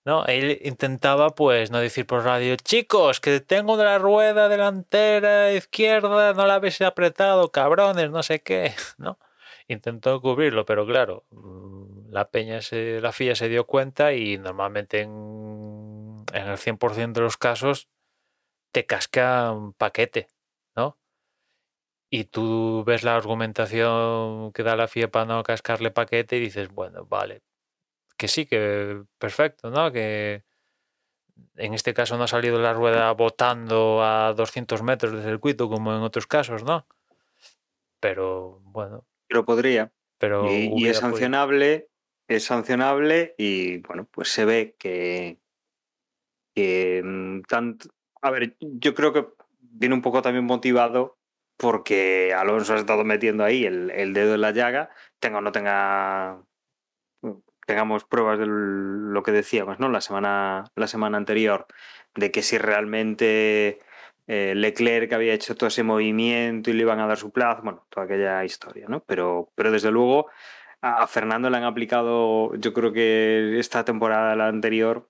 ¿no? 0.09 0.25
Él 0.25 0.59
intentaba, 0.63 1.31
pues, 1.31 1.71
no 1.71 1.81
decir 1.81 2.07
por 2.07 2.25
radio, 2.25 2.57
chicos, 2.57 3.21
que 3.21 3.41
tengo 3.41 3.77
la 3.77 3.99
rueda 3.99 4.49
delantera 4.49 5.53
izquierda, 5.53 6.33
no 6.33 6.47
la 6.47 6.55
habéis 6.55 6.81
apretado, 6.81 7.53
cabrones, 7.53 8.11
no 8.11 8.23
sé 8.23 8.41
qué, 8.41 8.73
¿no? 8.99 9.19
Intentó 9.69 10.21
cubrirlo, 10.23 10.65
pero 10.65 10.87
claro, 10.87 11.27
mm, 11.31 12.11
la 12.11 12.31
peña, 12.31 12.63
se, 12.63 13.03
la 13.03 13.13
FIA 13.13 13.35
se 13.35 13.51
dio 13.51 13.67
cuenta 13.67 14.15
y 14.15 14.39
normalmente 14.39 15.03
en 15.03 15.11
en 16.33 16.49
el 16.49 16.59
100% 16.59 17.13
de 17.13 17.21
los 17.21 17.37
casos 17.37 17.89
te 18.73 18.87
casca 18.87 19.53
un 19.53 19.73
paquete, 19.73 20.29
¿no? 20.77 20.99
Y 22.11 22.25
tú 22.25 22.85
ves 22.87 23.03
la 23.03 23.17
argumentación 23.17 24.53
que 24.53 24.63
da 24.63 24.77
la 24.77 24.89
FIA 24.89 25.11
para 25.11 25.25
no 25.27 25.43
cascarle 25.43 25.91
paquete 25.91 26.37
y 26.37 26.41
dices, 26.41 26.69
bueno, 26.69 27.05
vale, 27.07 27.43
que 28.17 28.29
sí, 28.29 28.47
que 28.47 29.03
perfecto, 29.19 29.71
¿no? 29.71 29.93
Que 29.93 30.45
en 31.57 31.75
este 31.75 31.95
caso 31.95 32.17
no 32.17 32.25
ha 32.25 32.29
salido 32.29 32.59
la 32.59 32.73
rueda 32.73 33.13
botando 33.13 34.03
a 34.03 34.33
200 34.35 34.83
metros 34.83 35.13
de 35.13 35.23
circuito 35.23 35.69
como 35.69 35.95
en 35.95 36.03
otros 36.03 36.27
casos, 36.27 36.65
¿no? 36.65 36.87
Pero 38.01 38.61
bueno. 38.65 39.07
Pero 39.29 39.45
podría. 39.45 39.93
Pero 40.19 40.51
y, 40.51 40.89
es 40.89 40.99
sancionable, 40.99 41.89
es 42.27 42.45
sancionable 42.45 43.35
y 43.39 43.79
bueno, 43.79 44.09
pues 44.11 44.29
se 44.31 44.45
ve 44.45 44.75
que, 44.79 45.39
Mm, 47.05 47.43
tanto, 47.43 47.89
a 48.23 48.31
ver, 48.31 48.57
yo 48.61 48.95
creo 48.95 49.13
que 49.13 49.27
viene 49.61 49.95
un 49.95 50.03
poco 50.03 50.23
también 50.23 50.45
motivado 50.45 51.19
porque 51.57 52.33
Alonso 52.35 52.75
ha 52.75 52.77
estado 52.77 53.05
metiendo 53.05 53.45
ahí 53.45 53.65
el, 53.67 54.13
dedo 54.15 54.35
en 54.35 54.41
la 54.43 54.53
llaga, 54.53 54.91
tenga 55.21 55.39
o 55.39 55.41
no 55.41 55.53
tenga 55.53 56.43
tengamos 57.67 58.05
pruebas 58.05 58.39
de 58.39 58.47
lo 58.49 59.23
que 59.23 59.33
decíamos, 59.33 59.79
¿no? 59.79 59.91
La 59.91 60.01
semana, 60.01 60.65
la 60.75 60.87
semana 60.87 61.19
anterior, 61.19 61.67
de 62.15 62.31
que 62.31 62.43
si 62.43 62.57
realmente 62.57 63.79
eh, 64.27 64.55
Leclerc 64.57 65.13
había 65.13 65.35
hecho 65.35 65.55
todo 65.55 65.69
ese 65.69 65.83
movimiento 65.83 66.71
y 66.71 66.73
le 66.73 66.83
iban 66.83 67.01
a 67.01 67.07
dar 67.07 67.19
su 67.19 67.31
plazo, 67.31 67.63
bueno, 67.63 67.87
toda 67.91 68.07
aquella 68.07 68.43
historia, 68.45 68.87
¿no? 68.89 69.01
Pero, 69.05 69.51
pero 69.55 69.71
desde 69.71 69.91
luego 69.91 70.29
a 70.81 71.07
Fernando 71.09 71.51
le 71.51 71.59
han 71.59 71.65
aplicado, 71.65 72.55
yo 72.55 72.73
creo 72.73 72.93
que 72.93 73.59
esta 73.59 73.85
temporada, 73.85 74.37
la 74.37 74.49
anterior, 74.49 75.09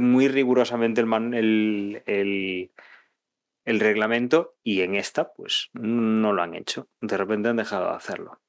muy 0.00 0.28
rigurosamente 0.28 1.00
el, 1.00 2.02
el, 2.06 2.70
el, 3.64 3.80
reglamento 3.80 4.56
y 4.62 4.82
en 4.82 4.94
esta 4.94 5.32
pues 5.32 5.70
no 5.72 6.32
lo 6.32 6.42
han 6.42 6.54
hecho. 6.54 6.88
De 7.00 7.16
repente 7.16 7.48
han 7.48 7.56
dejado 7.56 7.88
de 7.88 7.96
hacerlo. 7.96 8.40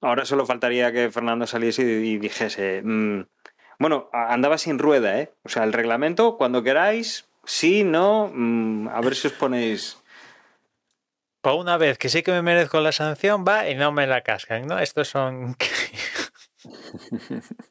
Ahora 0.00 0.24
solo 0.24 0.46
faltaría 0.46 0.92
que 0.92 1.10
Fernando 1.10 1.46
saliese 1.46 1.82
y 1.82 2.18
dijese, 2.18 2.82
mm, 2.82 3.26
bueno, 3.78 4.08
andaba 4.12 4.58
sin 4.58 4.78
rueda, 4.78 5.20
¿eh? 5.20 5.32
O 5.42 5.48
sea, 5.48 5.64
el 5.64 5.72
reglamento, 5.72 6.36
cuando 6.36 6.62
queráis, 6.62 7.28
sí, 7.44 7.84
no, 7.84 8.30
mm, 8.32 8.88
a 8.88 9.00
ver 9.00 9.14
si 9.14 9.28
os 9.28 9.34
ponéis... 9.34 9.98
Por 11.42 11.54
una 11.54 11.78
vez 11.78 11.96
que 11.96 12.10
sí 12.10 12.22
que 12.22 12.32
me 12.32 12.42
merezco 12.42 12.80
la 12.80 12.92
sanción, 12.92 13.44
va 13.46 13.68
y 13.68 13.74
no 13.74 13.92
me 13.92 14.06
la 14.06 14.22
cascan, 14.22 14.66
¿no? 14.66 14.78
Estos 14.78 15.08
son... 15.08 15.56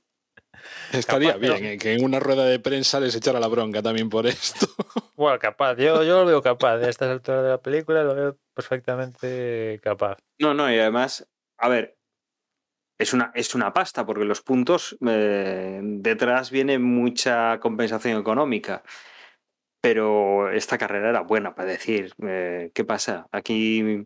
Estaría 0.91 1.38
bien 1.38 1.66
eh, 1.66 1.78
que 1.78 1.94
en 1.94 2.03
una 2.03 2.20
rueda 2.20 2.45
de 2.45 2.60
prensa 2.60 2.99
les 2.99 3.16
echara 3.16 3.40
la 3.40 3.48
bronca 3.48 3.82
también 3.82 4.10
por 4.10 4.28
esto. 4.28 4.68
Bueno, 5.16 5.38
capaz, 5.38 5.76
yo, 5.76 6.02
yo 6.03 6.20
lo 6.20 6.26
veo 6.26 6.41
capaz. 6.41 6.78
De 6.78 6.90
estas 6.90 7.10
alturas 7.10 7.44
de 7.44 7.49
la 7.49 7.61
película 7.61 8.03
lo 8.03 8.16
veo 8.16 8.38
perfectamente 8.53 9.78
capaz. 9.84 10.18
No, 10.40 10.53
no, 10.53 10.72
y 10.74 10.80
además, 10.80 11.28
a 11.57 11.68
ver, 11.68 11.98
es 12.98 13.14
una, 13.14 13.30
es 13.36 13.53
una 13.53 13.74
pasta, 13.74 14.06
porque 14.06 14.24
los 14.24 14.41
puntos 14.41 14.98
eh, 15.06 15.82
detrás 15.84 16.52
viene 16.52 16.80
mucha 16.80 17.60
compensación 17.60 18.18
económica. 18.18 18.82
Pero 19.82 20.49
esta 20.52 20.78
carrera 20.78 21.10
era 21.10 21.22
buena 21.22 21.53
para 21.53 21.70
decir, 21.70 22.14
eh, 22.26 22.72
¿qué 22.74 22.86
pasa? 22.86 23.28
Aquí 23.34 24.06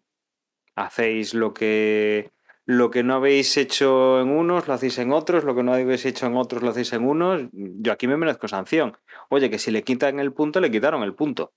hacéis 0.76 1.36
lo 1.36 1.54
que 1.54 2.32
lo 2.66 2.92
que 2.92 3.04
no 3.04 3.16
habéis 3.16 3.58
hecho 3.58 4.22
en 4.22 4.30
unos 4.30 4.68
lo 4.68 4.74
hacéis 4.74 4.98
en 5.00 5.12
otros, 5.12 5.44
lo 5.44 5.56
que 5.56 5.64
no 5.64 5.74
habéis 5.74 6.06
hecho 6.06 6.26
en 6.28 6.38
otros 6.38 6.64
lo 6.64 6.70
hacéis 6.70 6.94
en 6.94 7.06
unos. 7.06 7.50
Yo 7.52 7.92
aquí 7.92 8.08
me 8.08 8.18
merezco 8.18 8.48
sanción. 8.48 8.98
Oye, 9.30 9.50
que 9.50 9.60
si 9.60 9.72
le 9.72 9.84
quitan 9.84 10.20
el 10.20 10.34
punto, 10.34 10.62
le 10.62 10.72
quitaron 10.72 11.04
el 11.04 11.14
punto. 11.14 11.54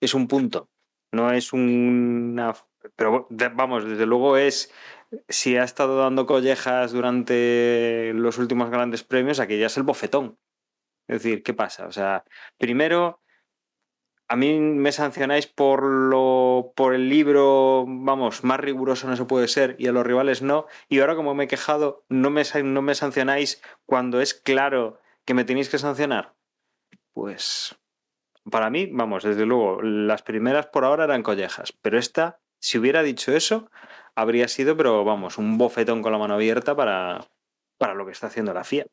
Es 0.00 0.14
un 0.14 0.26
punto. 0.28 0.70
No 1.12 1.32
es 1.32 1.52
una. 1.52 2.54
Pero 2.96 3.28
vamos, 3.54 3.84
desde 3.84 4.06
luego 4.06 4.36
es. 4.36 4.72
Si 5.28 5.56
ha 5.56 5.64
estado 5.64 5.98
dando 5.98 6.26
collejas 6.26 6.92
durante 6.92 8.12
los 8.14 8.38
últimos 8.38 8.70
grandes 8.70 9.04
premios, 9.04 9.40
aquí 9.40 9.58
ya 9.58 9.66
es 9.66 9.76
el 9.76 9.82
bofetón. 9.82 10.38
Es 11.08 11.22
decir, 11.22 11.42
¿qué 11.42 11.54
pasa? 11.54 11.86
O 11.86 11.92
sea, 11.92 12.24
primero 12.58 13.20
a 14.28 14.36
mí 14.36 14.58
me 14.58 14.92
sancionáis 14.92 15.46
por 15.46 15.82
lo 15.82 16.72
por 16.76 16.94
el 16.94 17.08
libro, 17.08 17.84
vamos, 17.88 18.44
más 18.44 18.60
riguroso 18.60 19.08
no 19.08 19.16
se 19.16 19.24
puede 19.24 19.48
ser 19.48 19.74
y 19.78 19.86
a 19.88 19.92
los 19.92 20.06
rivales 20.06 20.42
no. 20.42 20.66
Y 20.88 21.00
ahora 21.00 21.16
como 21.16 21.34
me 21.34 21.44
he 21.44 21.48
quejado, 21.48 22.04
no 22.10 22.28
me, 22.30 22.42
no 22.62 22.82
me 22.82 22.94
sancionáis 22.94 23.62
cuando 23.86 24.20
es 24.20 24.34
claro 24.34 25.00
que 25.24 25.34
me 25.34 25.44
tenéis 25.44 25.70
que 25.70 25.78
sancionar. 25.78 26.34
Pues 27.14 27.78
para 28.50 28.70
mí, 28.70 28.86
vamos, 28.92 29.24
desde 29.24 29.46
luego, 29.46 29.82
las 29.82 30.22
primeras 30.22 30.66
por 30.66 30.84
ahora 30.84 31.04
eran 31.04 31.22
collejas, 31.22 31.72
pero 31.82 31.98
esta, 31.98 32.40
si 32.60 32.78
hubiera 32.78 33.02
dicho 33.02 33.32
eso, 33.32 33.70
habría 34.14 34.48
sido, 34.48 34.76
pero 34.76 35.04
vamos, 35.04 35.38
un 35.38 35.58
bofetón 35.58 36.02
con 36.02 36.12
la 36.12 36.18
mano 36.18 36.34
abierta 36.34 36.74
para, 36.76 37.26
para 37.78 37.94
lo 37.94 38.06
que 38.06 38.12
está 38.12 38.28
haciendo 38.28 38.54
la 38.54 38.64
FIA. 38.64 38.86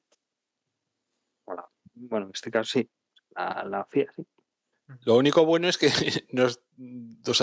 Bueno, 1.94 2.26
en 2.26 2.32
este 2.34 2.52
caso 2.52 2.72
sí, 2.72 2.90
la, 3.36 3.64
la 3.66 3.86
FIA, 3.86 4.07
sí. 4.14 4.26
Lo 5.03 5.18
único 5.18 5.45
bueno 5.45 5.68
es 5.68 5.78
que 5.78 5.90
nos, 6.32 6.60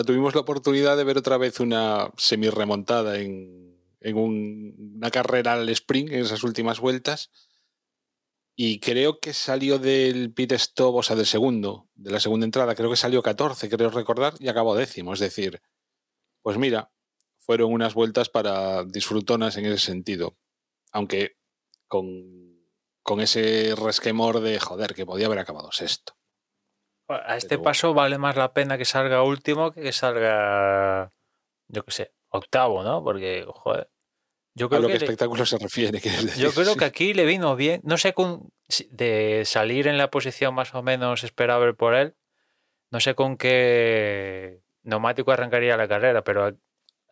tuvimos 0.07 0.35
la 0.35 0.43
oportunidad 0.43 0.97
de 0.97 1.05
ver 1.05 1.19
otra 1.19 1.39
vez 1.39 1.61
una 1.61 2.11
semi-remontada 2.17 3.19
en, 3.19 3.79
una 4.01 5.11
carrera 5.11 5.55
al 5.55 5.69
sprint 5.69 6.11
en 6.11 6.21
esas 6.21 6.43
últimas 6.45 6.81
vueltas. 6.81 7.31
Y 8.55 8.81
creo 8.81 9.19
que 9.19 9.33
salió 9.33 9.79
del 9.79 10.33
pit 10.33 10.53
stop, 10.53 10.97
o 10.97 11.03
sea, 11.03 11.17
del 11.17 11.27
segundo, 11.27 11.89
de 11.95 12.11
la 12.11 12.21
segunda 12.21 12.45
entrada, 12.45 12.75
creo 12.75 12.91
que 12.91 12.97
salió 12.97 13.23
14, 13.23 13.69
creo 13.71 13.91
recordar, 13.91 14.35
y 14.39 14.49
acabó 14.49 14.75
décimo. 14.75 15.15
Es 15.15 15.21
decir, 15.21 15.63
pues 16.43 16.59
mira, 16.59 16.93
fueron 17.39 17.73
unas 17.73 17.95
vueltas 17.95 18.29
para 18.29 18.85
disfrutonas 18.85 19.57
en 19.57 19.67
ese 19.67 19.79
sentido. 19.79 20.37
Aunque 20.91 21.39
con, 21.89 22.67
con 23.03 23.21
ese 23.21 23.75
resquemor 23.75 24.41
de 24.41 24.61
joder, 24.61 24.95
que 24.95 25.07
podía 25.07 25.27
haber 25.27 25.39
acabado 25.39 25.73
sexto. 25.73 26.15
A 27.15 27.37
este 27.37 27.59
paso 27.59 27.95
vale 27.95 28.19
más 28.19 28.37
la 28.37 28.53
pena 28.53 28.79
que 28.79 28.85
salga 28.85 29.23
último 29.23 29.73
que 29.73 29.83
que 29.83 29.93
salga, 29.93 31.13
yo 31.69 31.85
qué 31.85 31.91
sé, 31.91 32.13
octavo, 32.29 32.83
¿no? 32.83 33.03
Porque, 33.03 33.45
joder. 33.47 33.91
Yo 34.55 34.69
creo 34.69 34.81
a 34.81 34.83
lo 34.83 34.89
que, 34.89 34.95
espectáculo 34.95 35.47
se 35.47 35.59
refiere. 35.59 35.99
Yo 36.37 36.53
creo 36.53 36.77
que 36.77 36.85
aquí 36.85 37.15
le 37.15 37.25
vino 37.25 37.57
bien, 37.57 37.81
no 37.85 37.97
sé, 37.97 38.13
con, 38.13 38.53
de 38.91 39.43
salir 39.47 39.87
en 39.87 39.97
la 39.97 40.11
posición 40.11 40.55
más 40.55 40.75
o 40.75 40.83
menos 40.83 41.25
esperable 41.25 41.73
por 41.73 41.95
él, 41.95 42.17
no 42.91 43.01
sé 43.01 43.15
con 43.15 43.37
qué 43.39 44.61
neumático 44.83 45.33
arrancaría 45.33 45.77
la 45.77 45.89
carrera, 45.89 46.23
pero 46.23 46.49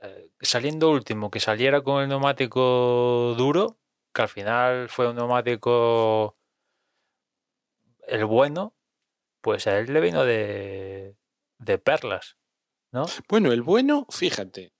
eh, 0.03 0.31
saliendo 0.41 0.91
último, 0.91 1.31
que 1.31 1.41
saliera 1.41 1.81
con 1.81 2.03
el 2.03 2.09
neumático 2.09 3.35
duro, 3.37 3.79
que 4.13 4.23
al 4.23 4.29
final 4.29 4.89
fue 4.89 5.09
un 5.09 5.17
neumático 5.17 6.35
el 8.07 8.25
bueno, 8.25 8.75
pues 9.41 9.67
a 9.67 9.79
él 9.79 9.93
le 9.93 10.01
vino 10.01 10.25
de, 10.25 11.17
de 11.59 11.79
perlas, 11.79 12.37
¿no? 12.93 13.07
Bueno, 13.29 13.53
el 13.53 13.63
bueno, 13.63 14.07
fíjate, 14.11 14.73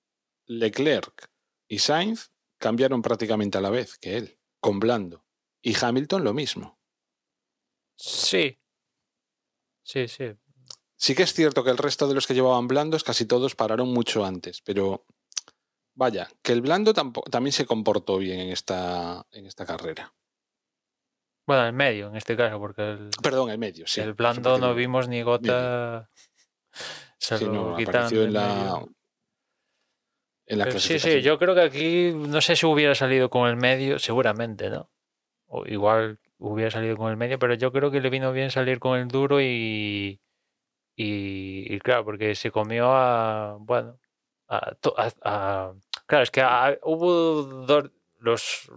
Leclerc 0.47 1.31
y 1.69 1.79
Sainz 1.79 2.33
cambiaron 2.59 3.03
prácticamente 3.03 3.59
a 3.59 3.61
la 3.61 3.71
vez 3.71 3.99
que 3.99 4.17
él, 4.17 4.39
con 4.61 4.81
blando. 4.81 5.25
Y 5.63 5.75
Hamilton 5.81 6.25
lo 6.25 6.35
mismo. 6.35 6.79
Sí. 7.97 8.59
Sí, 9.83 10.09
sí. 10.09 10.37
Sí 10.97 11.15
que 11.15 11.23
es 11.23 11.33
cierto 11.33 11.65
que 11.65 11.71
el 11.71 11.79
resto 11.79 12.09
de 12.09 12.15
los 12.15 12.27
que 12.27 12.35
llevaban 12.35 12.69
blandos 12.69 13.05
casi 13.05 13.25
todos 13.25 13.55
pararon 13.55 13.89
mucho 13.89 14.25
antes, 14.25 14.61
pero 14.61 15.07
vaya, 15.95 16.29
que 16.43 16.53
el 16.53 16.61
blando 16.61 16.93
también 16.93 17.53
se 17.53 17.67
comportó 17.67 18.19
bien 18.19 18.41
en 18.41 18.51
esta, 18.51 19.27
en 19.31 19.47
esta 19.47 19.65
carrera. 19.65 20.15
Bueno, 21.51 21.67
el 21.67 21.73
medio, 21.73 22.07
en 22.07 22.15
este 22.15 22.37
caso, 22.37 22.61
porque 22.61 22.93
el. 22.93 23.11
Perdón, 23.21 23.51
el 23.51 23.59
medio, 23.59 23.85
sí. 23.85 24.01
El 24.01 24.15
blando 24.15 24.57
no 24.57 24.73
vimos 24.73 25.09
ni 25.09 25.23
gota. 25.23 26.09
Se 27.19 27.39
sí, 27.39 27.45
lo 27.47 27.77
no, 27.77 27.77
en 27.77 28.33
la. 28.33 28.87
En 30.47 30.59
la 30.59 30.71
sí, 30.71 31.01
sí, 31.01 31.23
yo 31.23 31.39
creo 31.39 31.57
que 31.57 31.63
aquí 31.63 32.13
no 32.15 32.41
sé 32.41 32.55
si 32.55 32.67
hubiera 32.67 32.95
salido 32.95 33.31
con 33.31 33.49
el 33.49 33.57
medio, 33.57 33.99
seguramente, 33.99 34.71
¿no? 34.71 34.93
O 35.49 35.67
igual 35.67 36.21
hubiera 36.39 36.71
salido 36.71 36.97
con 36.97 37.11
el 37.11 37.17
medio, 37.17 37.41
pero 37.41 37.55
yo 37.55 37.73
creo 37.73 37.91
que 37.91 38.01
le 38.01 38.11
vino 38.11 38.31
bien 38.31 38.53
salir 38.53 38.79
con 38.79 38.97
el 38.97 39.09
duro 39.09 39.41
y. 39.41 40.21
Y, 40.95 41.81
claro, 41.81 42.05
porque 42.05 42.37
se 42.37 42.53
comió 42.53 42.93
a. 42.93 43.57
Bueno, 43.59 43.99
a, 44.47 45.73
claro, 46.07 46.23
es 46.23 46.31
que 46.31 46.45
hubo 46.85 47.43
dos. 47.43 47.91
Los, 48.21 48.71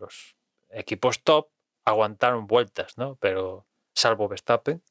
los 0.00 0.34
equipos 0.72 1.22
top 1.22 1.46
aguantaron 1.84 2.46
vueltas, 2.46 2.96
¿no? 2.98 3.16
Pero 3.16 3.66
salvo 3.94 4.28
Verstappen, 4.28 4.82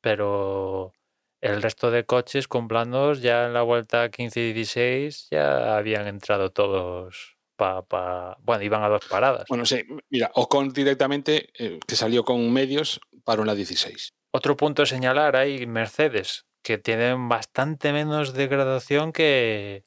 pero 0.00 0.92
el 1.40 1.62
resto 1.62 1.90
de 1.90 2.04
coches 2.04 2.48
con 2.48 2.68
blandos 2.68 3.20
ya 3.22 3.46
en 3.46 3.54
la 3.54 3.62
vuelta 3.62 4.10
15 4.10 4.40
y 4.40 4.52
16 4.52 5.28
ya 5.30 5.76
habían 5.76 6.06
entrado 6.06 6.50
todos 6.50 7.36
para... 7.56 7.82
Pa, 7.82 8.36
bueno, 8.40 8.62
iban 8.62 8.82
a 8.82 8.88
dos 8.88 9.04
paradas. 9.06 9.44
Bueno, 9.48 9.64
sí, 9.64 9.82
mira, 10.10 10.30
Ocon 10.34 10.72
directamente, 10.72 11.50
eh, 11.58 11.80
que 11.86 11.96
salió 11.96 12.24
con 12.24 12.52
medios, 12.52 13.00
para 13.24 13.42
una 13.42 13.54
16. 13.54 14.14
Otro 14.30 14.56
punto 14.56 14.82
a 14.82 14.86
señalar 14.86 15.36
hay 15.36 15.66
Mercedes, 15.66 16.46
que 16.62 16.78
tienen 16.78 17.28
bastante 17.28 17.92
menos 17.92 18.32
degradación 18.32 19.12
que, 19.12 19.84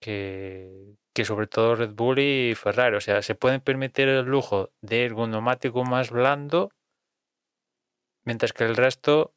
que, 0.00 0.96
que 1.14 1.24
sobre 1.24 1.46
todo 1.46 1.76
Red 1.76 1.94
Bull 1.94 2.18
y 2.18 2.54
Ferrari. 2.56 2.96
O 2.96 3.00
sea, 3.00 3.22
se 3.22 3.36
pueden 3.36 3.60
permitir 3.60 4.08
el 4.08 4.26
lujo 4.26 4.70
de 4.82 5.04
ir 5.04 5.14
con 5.14 5.24
un 5.24 5.30
neumático 5.30 5.84
más 5.84 6.10
blando, 6.10 6.70
mientras 8.24 8.52
que 8.52 8.64
el 8.64 8.76
resto, 8.76 9.32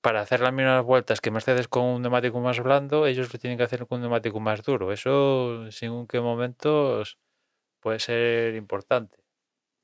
para 0.00 0.22
hacer 0.22 0.40
las 0.40 0.52
mismas 0.52 0.82
vueltas 0.82 1.20
que 1.20 1.30
Mercedes 1.30 1.68
con 1.68 1.84
un 1.84 2.02
neumático 2.02 2.40
más 2.40 2.58
blando, 2.60 3.06
ellos 3.06 3.32
lo 3.32 3.38
tienen 3.38 3.58
que 3.58 3.64
hacer 3.64 3.86
con 3.86 3.96
un 3.96 4.02
neumático 4.02 4.40
más 4.40 4.62
duro. 4.62 4.92
Eso, 4.92 5.70
según 5.70 6.06
qué 6.06 6.20
momentos, 6.20 7.18
puede 7.80 7.98
ser 7.98 8.54
importante. 8.54 9.18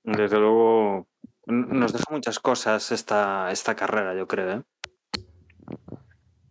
Desde 0.04 0.38
luego, 0.38 1.06
nos 1.46 1.92
deja 1.92 2.04
muchas 2.10 2.38
cosas 2.38 2.92
esta, 2.92 3.50
esta 3.50 3.76
carrera, 3.76 4.14
yo 4.14 4.26
creo. 4.26 4.50
¿eh? 4.50 4.62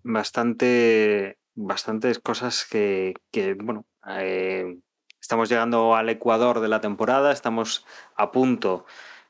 Bastante, 0.03 1.39
bastantes 1.55 2.19
cosas 2.19 2.67
que, 2.69 3.15
que 3.31 3.55
bueno, 3.55 3.87
eh, 4.07 4.77
estamos 5.19 5.49
llegando 5.49 5.95
al 5.95 6.09
Ecuador 6.09 6.59
de 6.59 6.67
la 6.67 6.81
temporada, 6.81 7.31
estamos 7.31 7.85
a 8.15 8.31
punto 8.31 8.85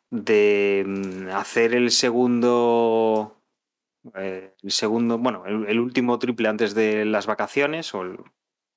de 0.10 0.84
mm, 0.86 1.30
hacer 1.30 1.74
el 1.74 1.92
segundo, 1.92 3.42
eh, 4.16 4.54
el 4.62 4.72
segundo, 4.72 5.18
bueno, 5.18 5.46
el, 5.46 5.80
último 5.80 6.20
triple 6.20 6.50
antes 6.50 6.76
de 6.76 7.06
las 7.06 7.26
vacaciones, 7.28 7.94
o 7.94 8.02
el, 8.02 8.18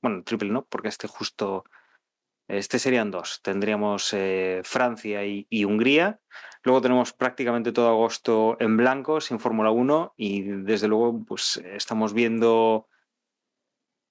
bueno, 0.03 0.23
triple 0.25 0.51
no, 0.51 0.65
porque 0.67 0.89
este 0.89 1.09
justo, 1.09 1.65
este 2.49 2.79
serían 2.79 3.11
dos, 3.11 3.41
tendríamos 3.43 4.13
eh, 4.15 4.63
Francia 4.65 5.25
y, 5.27 5.47
y, 5.51 5.65
Hungría, 5.65 6.21
luego 6.63 6.81
tenemos 6.81 7.13
prácticamente 7.13 7.73
todo 7.73 7.89
agosto 7.89 8.57
en 8.61 8.77
blanco, 8.77 9.21
sin 9.21 9.41
Fórmula 9.41 9.71
1, 9.71 10.15
y 10.17 10.43
desde 10.43 10.89
luego 10.89 11.25
pues 11.27 11.57
estamos 11.65 12.15
viendo 12.15 12.87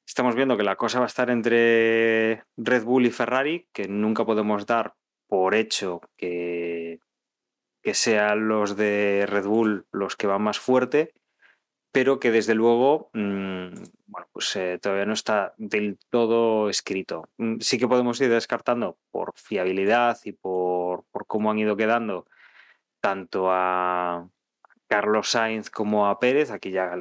estamos 0.07 0.35
viendo 0.35 0.57
que 0.57 0.63
la 0.63 0.77
cosa 0.77 0.99
va 0.99 1.05
a 1.05 1.07
estar 1.07 1.29
entre 1.29 2.43
Red 2.55 2.83
Bull 2.83 3.05
y 3.05 3.11
Ferrari, 3.11 3.67
que 3.73 3.87
nunca 3.87 4.25
podemos 4.25 4.65
dar 4.65 4.95
por 5.27 5.53
hecho 5.53 6.01
que, 6.15 6.99
que 7.83 7.93
sean 7.93 8.47
los 8.47 8.77
de 8.77 9.25
Red 9.27 9.45
Bull 9.45 9.85
los 9.91 10.15
que 10.15 10.27
van 10.27 10.41
más 10.41 10.59
fuerte, 10.59 11.13
pero 11.91 12.19
que 12.19 12.31
desde 12.31 12.55
luego 12.55 13.09
mm, 13.13 13.67
bueno, 14.07 14.27
pues, 14.31 14.55
eh, 14.55 14.79
todavía 14.81 15.05
no 15.05 15.13
está 15.13 15.53
del 15.57 15.99
todo 16.09 16.69
escrito. 16.69 17.29
Mm, 17.37 17.59
sí 17.59 17.77
que 17.77 17.87
podemos 17.87 18.19
ir 18.21 18.29
descartando 18.29 18.97
por 19.11 19.33
fiabilidad 19.35 20.17
y 20.23 20.31
por, 20.31 21.03
por 21.11 21.27
cómo 21.27 21.51
han 21.51 21.59
ido 21.59 21.75
quedando 21.75 22.25
tanto 23.01 23.51
a 23.51 24.29
Carlos 24.87 25.29
Sainz 25.29 25.69
como 25.69 26.07
a 26.07 26.19
Pérez. 26.19 26.51
Aquí 26.51 26.71
ya 26.71 26.97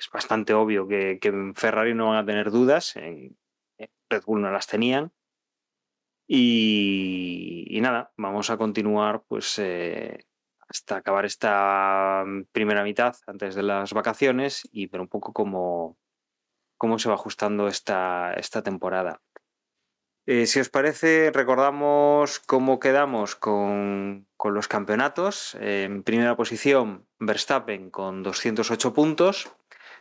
es 0.00 0.10
bastante 0.10 0.54
obvio 0.54 0.88
que, 0.88 1.18
en 1.22 1.54
Ferrari 1.54 1.94
no 1.94 2.08
van 2.08 2.16
a 2.16 2.24
tener 2.24 2.50
dudas, 2.50 2.96
en, 2.96 3.36
Red 4.08 4.24
Bull 4.24 4.40
no 4.40 4.50
las 4.50 4.66
tenían. 4.66 5.12
Y, 6.26 7.78
nada, 7.82 8.12
vamos 8.16 8.50
a 8.50 8.56
continuar 8.56 9.22
pues 9.28 9.58
eh, 9.58 10.26
hasta 10.60 10.96
acabar 10.96 11.24
esta 11.24 12.24
primera 12.50 12.82
mitad 12.82 13.14
antes 13.26 13.54
de 13.54 13.62
las 13.62 13.92
vacaciones 13.92 14.62
y 14.72 14.86
ver 14.86 15.00
un 15.00 15.08
poco 15.08 15.32
cómo, 15.32 15.98
cómo 16.78 16.98
se 16.98 17.08
va 17.08 17.14
ajustando 17.14 17.68
esta, 17.68 18.32
esta 18.34 18.62
temporada. 18.62 19.20
Eh, 20.26 20.46
si 20.46 20.60
os 20.60 20.68
parece, 20.68 21.30
recordamos 21.32 22.38
cómo 22.40 22.78
quedamos 22.78 23.36
con, 23.36 24.28
con 24.36 24.54
los 24.54 24.68
campeonatos. 24.68 25.56
en 25.60 26.02
primera 26.04 26.36
posición, 26.36 27.06
Verstappen 27.18 27.90
con 27.90 28.22
208 28.22 28.92
puntos. 28.94 29.52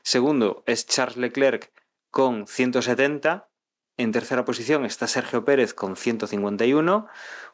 Segundo 0.04 0.64
es 0.66 0.86
Charles 0.86 1.18
Leclerc 1.18 1.72
con 2.10 2.48
170. 2.48 3.50
En 3.98 4.12
tercera 4.12 4.46
posición 4.46 4.86
está 4.86 5.08
Sergio 5.08 5.44
Pérez 5.44 5.74
con 5.74 5.96
151. 5.96 7.08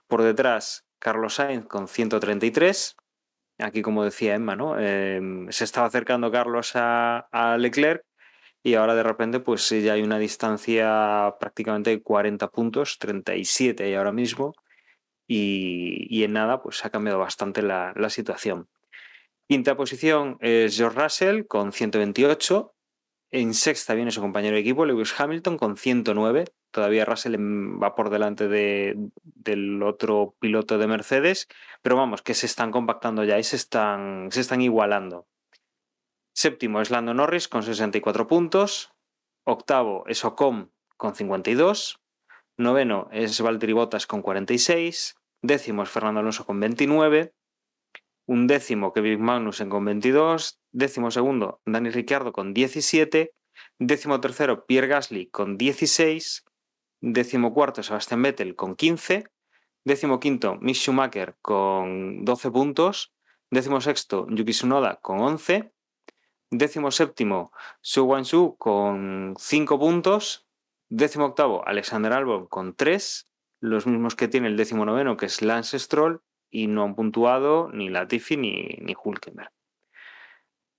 Por 0.07 0.21
detrás, 0.21 0.85
Carlos 0.99 1.35
Sainz 1.35 1.65
con 1.67 1.87
133. 1.87 2.95
Aquí, 3.59 3.81
como 3.81 4.03
decía 4.03 4.35
Emma, 4.35 4.55
¿no? 4.55 4.79
Em, 4.79 5.49
se 5.51 5.63
estaba 5.63 5.87
acercando 5.87 6.31
Carlos 6.31 6.73
a, 6.75 7.57
Leclerc 7.59 8.03
y 8.63 8.75
ahora 8.75 8.95
de 8.95 9.03
repente 9.03 9.39
pues 9.39 9.69
ya 9.69 9.93
hay 9.93 10.01
una 10.01 10.19
distancia 10.19 11.35
prácticamente 11.39 11.91
de 11.91 12.01
40 12.01 12.49
puntos, 12.49 12.97
37 12.99 13.89
y 13.89 13.93
ahora 13.95 14.11
mismo. 14.11 14.53
Y, 15.27 16.23
en 16.23 16.33
nada 16.33 16.61
pues 16.61 16.85
ha 16.85 16.89
cambiado 16.91 17.19
bastante 17.19 17.61
la 17.61 18.09
situación. 18.09 18.69
Quinta 19.47 19.77
posición 19.77 20.37
es 20.39 20.75
George 20.75 20.99
Russell 20.99 21.45
con 21.45 21.71
128. 21.71 22.73
En 23.29 23.53
sexta 23.53 23.93
viene 23.93 24.09
su 24.09 24.19
compañero 24.19 24.55
de 24.55 24.61
equipo, 24.61 24.85
Lewis 24.85 25.13
Hamilton, 25.19 25.57
con 25.57 25.77
109. 25.77 26.45
Todavía 26.71 27.05
Russell 27.05 27.35
va 27.37 27.93
por 27.93 28.09
delante 28.09 28.47
del 28.47 29.83
otro 29.83 30.35
piloto 30.39 30.79
de 30.79 30.87
Mercedes, 30.87 31.47
pero 31.83 31.95
vamos, 31.95 32.23
que 32.23 32.33
se 32.33 32.47
están 32.47 32.71
compactando 32.71 33.23
ya 33.23 33.37
y 33.37 33.43
se 33.43 33.55
están, 33.55 34.29
se 34.31 34.41
están 34.41 34.61
igualando. 34.61 35.27
Séptimo 36.33 36.81
es 36.81 36.89
Lando 36.89 37.13
Norris 37.13 37.47
con 37.47 37.61
64 37.61 38.25
puntos. 38.25 38.93
Octavo 39.43 40.05
es 40.07 40.25
Ocon 40.25 40.71
con 40.97 41.13
52. 41.13 41.99
Noveno 42.57 43.09
es 43.11 43.39
Valtteri 43.39 43.73
Bottas 43.73 44.07
con 44.07 44.23
46. 44.23 45.15
Décimo 45.43 45.83
es 45.83 45.89
Fernando 45.89 46.21
Alonso 46.21 46.47
con 46.47 46.59
29 46.59 47.34
un 48.25 48.47
décimo 48.47 48.91
Kevin 48.91 49.21
Magnussen 49.21 49.69
con 49.69 49.85
22, 49.85 50.61
décimo 50.71 51.11
segundo 51.11 51.61
Dani 51.65 51.89
Ricciardo 51.89 52.31
con 52.31 52.53
17, 52.53 53.33
décimo 53.77 54.19
tercero 54.19 54.65
Pierre 54.65 54.87
Gasly 54.87 55.29
con 55.29 55.57
16, 55.57 56.43
décimo 57.01 57.53
cuarto 57.53 57.83
Sebastian 57.83 58.21
Vettel 58.21 58.55
con 58.55 58.75
15, 58.75 59.25
décimo 59.83 60.19
quinto 60.19 60.57
Mick 60.59 60.75
Schumacher 60.75 61.37
con 61.41 62.25
12 62.25 62.51
puntos, 62.51 63.13
décimo 63.49 63.79
sexto 63.79 64.25
Yuki 64.29 64.51
Tsunoda 64.51 64.99
con 65.01 65.19
11, 65.19 65.71
décimo 66.49 66.89
séptimo 66.91 67.51
Su 67.81 68.05
Wanshu 68.05 68.55
con 68.57 69.35
5 69.37 69.79
puntos, 69.79 70.47
décimo 70.89 71.25
octavo 71.25 71.65
Alexander 71.67 72.11
Albon 72.11 72.47
con 72.47 72.75
3, 72.75 73.29
los 73.59 73.85
mismos 73.85 74.15
que 74.15 74.27
tiene 74.27 74.47
el 74.47 74.57
décimo 74.57 74.83
noveno 74.83 75.15
que 75.15 75.27
es 75.27 75.41
Lance 75.43 75.77
Stroll 75.77 76.21
y 76.55 76.67
no 76.67 76.83
han 76.83 76.95
puntuado 76.95 77.69
ni 77.73 77.89
Latifi 77.89 78.37
ni, 78.37 78.77
ni 78.79 78.95
Hulkenberg. 78.95 79.51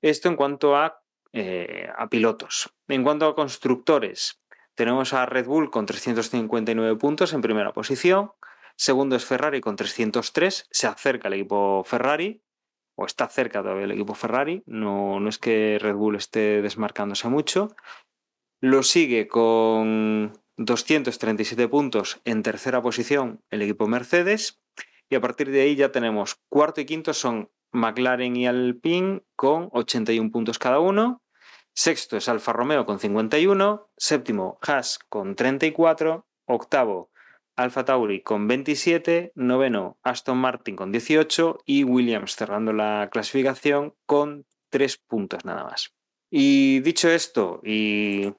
Esto 0.03 0.31
en 0.31 0.37
cuanto 0.37 0.75
a, 0.75 1.03
eh, 1.35 1.91
a 1.95 2.09
pilotos. 2.09 2.75
En 2.89 3.03
cuanto 3.03 3.27
a 3.27 3.35
constructores, 3.35 4.41
tenemos 4.75 5.13
a 5.13 5.27
Red 5.27 5.47
Bull 5.47 5.71
con 5.71 5.85
359 5.85 6.97
puntos 6.97 7.35
en 7.35 7.43
primera 7.43 7.75
posición. 7.75 8.33
Segundo 8.77 9.17
es 9.17 9.27
Ferrari 9.27 9.61
con 9.61 9.77
303. 9.77 10.67
Se 10.71 10.87
acerca 10.87 11.29
el 11.29 11.35
equipo 11.35 11.85
Ferrari. 11.85 12.43
o 12.99 13.05
está 13.05 13.29
cerca 13.29 13.61
todavía 13.61 13.85
el 13.85 13.93
equipo 13.93 14.15
Ferrari, 14.15 14.63
no, 14.65 15.21
no 15.21 15.29
es 15.29 15.39
que 15.39 15.79
Red 15.79 15.97
Bull 15.97 16.17
esté 16.17 16.63
desmarcándose 16.63 17.29
mucho. 17.29 17.77
Lo 18.63 18.83
sigue 18.83 19.29
con 19.29 20.33
237 20.57 21.69
puntos 21.69 22.23
en 22.25 22.43
tercera 22.43 22.81
posición 22.81 23.43
el 23.51 23.61
equipo 23.61 23.87
Mercedes 23.87 24.63
y 25.09 25.15
a 25.15 25.21
partir 25.21 25.51
de 25.51 25.63
ahí 25.63 25.77
ya 25.77 25.93
tenemos 25.93 26.37
cuarto 26.49 26.81
y 26.81 26.87
quinto 26.87 27.15
son 27.15 27.51
McLaren 27.73 28.37
y 28.37 28.47
Alpine 28.47 29.23
con 29.37 29.69
81 29.73 30.31
puntos 30.31 30.59
cada 30.59 30.81
uno. 30.81 31.23
Sexto 31.75 32.17
es 32.17 32.29
Alfa 32.29 32.53
Romeo 32.53 32.87
con 32.87 32.99
51. 32.99 33.91
Séptimo 33.97 34.59
Haas 34.63 34.99
con 35.09 35.37
34. 35.37 36.27
Octavo 36.47 37.11
Alfa 37.55 37.85
Tauri 37.85 38.23
con 38.23 38.49
27. 38.49 39.33
Noveno 39.35 39.99
Aston 40.03 40.39
Martin 40.39 40.75
con 40.75 40.91
18. 40.91 41.59
Y 41.67 41.85
Williams 41.85 42.35
cerrando 42.35 42.73
la 42.73 43.11
clasificación 43.13 43.95
con 44.07 44.47
3 44.71 44.97
puntos 45.07 45.45
nada 45.45 45.65
más. 45.65 45.93
Y 46.31 46.81
dicho 46.81 47.09
esto, 47.09 47.61
y 47.63 48.33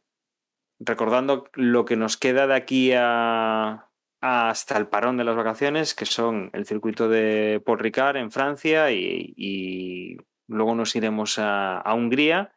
recordando 0.79 1.45
lo 1.53 1.85
que 1.85 1.95
nos 1.95 2.17
queda 2.17 2.47
de 2.47 2.55
aquí 2.55 2.91
a, 2.93 3.86
hasta 4.21 4.77
el 4.77 4.87
parón 4.87 5.17
de 5.17 5.23
las 5.23 5.35
vacaciones, 5.35 5.93
que 5.93 6.05
son 6.05 6.49
el 6.53 6.65
circuito 6.65 7.07
de 7.07 7.61
Paul 7.65 7.79
Ricard 7.79 8.17
en 8.17 8.31
Francia 8.31 8.91
y, 8.91 10.17
luego 10.47 10.75
nos 10.75 10.95
iremos 10.95 11.37
a, 11.39 11.83
Hungría. 11.93 12.53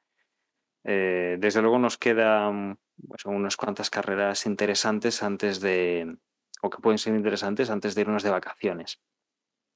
Eh, 0.85 1.37
desde 1.39 1.61
luego 1.61 1.79
nos 1.79 1.99
quedan 1.99 2.79
pues, 3.07 3.25
unas 3.27 3.57
cuantas 3.57 3.91
carreras 3.91 4.47
interesantes 4.47 5.23
antes 5.23 5.61
de, 5.61 6.17
o 6.63 6.71
que 6.71 6.79
pueden 6.79 6.99
ser 6.99 7.15
interesantes 7.15 7.69
antes 7.69 7.95
de 7.95 8.01
irnos 8.03 8.23
de 8.23 8.31
vacaciones. 8.31 9.01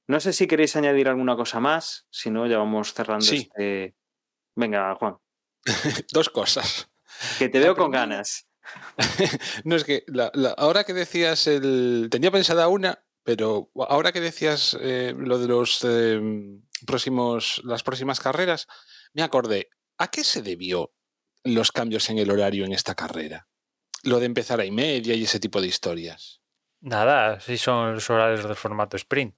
No 0.07 0.19
sé 0.19 0.33
si 0.33 0.47
queréis 0.47 0.75
añadir 0.75 1.07
alguna 1.07 1.35
cosa 1.35 1.59
más, 1.59 2.07
si 2.11 2.29
no, 2.29 2.45
ya 2.47 2.57
vamos 2.57 2.93
cerrando 2.93 3.25
este. 3.25 3.95
Venga, 4.55 4.93
Juan. 4.95 5.17
Dos 6.13 6.29
cosas. 6.29 6.91
Que 7.39 7.49
te 7.49 7.59
veo 7.59 7.75
con 7.75 7.91
ganas. 7.91 8.47
no 9.63 9.75
es 9.75 9.83
que 9.83 10.05
ahora 10.57 10.83
que 10.83 10.93
decías 10.93 11.47
el. 11.47 12.07
Tenía 12.09 12.31
pensada 12.31 12.67
una, 12.67 13.05
pero 13.23 13.71
ahora 13.75 14.11
que 14.11 14.21
decías 14.21 14.77
eh, 14.79 15.13
lo 15.17 15.39
de 15.39 15.47
los 15.47 15.83
em, 15.83 16.63
próximos, 16.85 17.61
las 17.63 17.83
próximas 17.83 18.19
carreras, 18.19 18.67
me 19.13 19.23
acordé. 19.23 19.69
¿A 19.97 20.09
qué 20.09 20.23
se 20.23 20.41
debió 20.41 20.93
los 21.43 21.71
cambios 21.71 22.09
en 22.09 22.19
el 22.19 22.31
horario 22.31 22.65
en 22.65 22.73
esta 22.73 22.95
carrera? 22.95 23.47
Lo 24.03 24.19
de 24.19 24.25
empezar 24.25 24.59
a 24.59 24.65
y 24.65 24.71
media 24.71 25.15
y 25.15 25.23
ese 25.23 25.39
tipo 25.39 25.61
de 25.61 25.67
historias. 25.67 26.41
Nada, 26.81 27.39
sí 27.39 27.57
son 27.57 27.95
los 27.95 28.09
horarios 28.09 28.43
del 28.43 28.55
formato 28.55 28.97
sprint. 28.97 29.35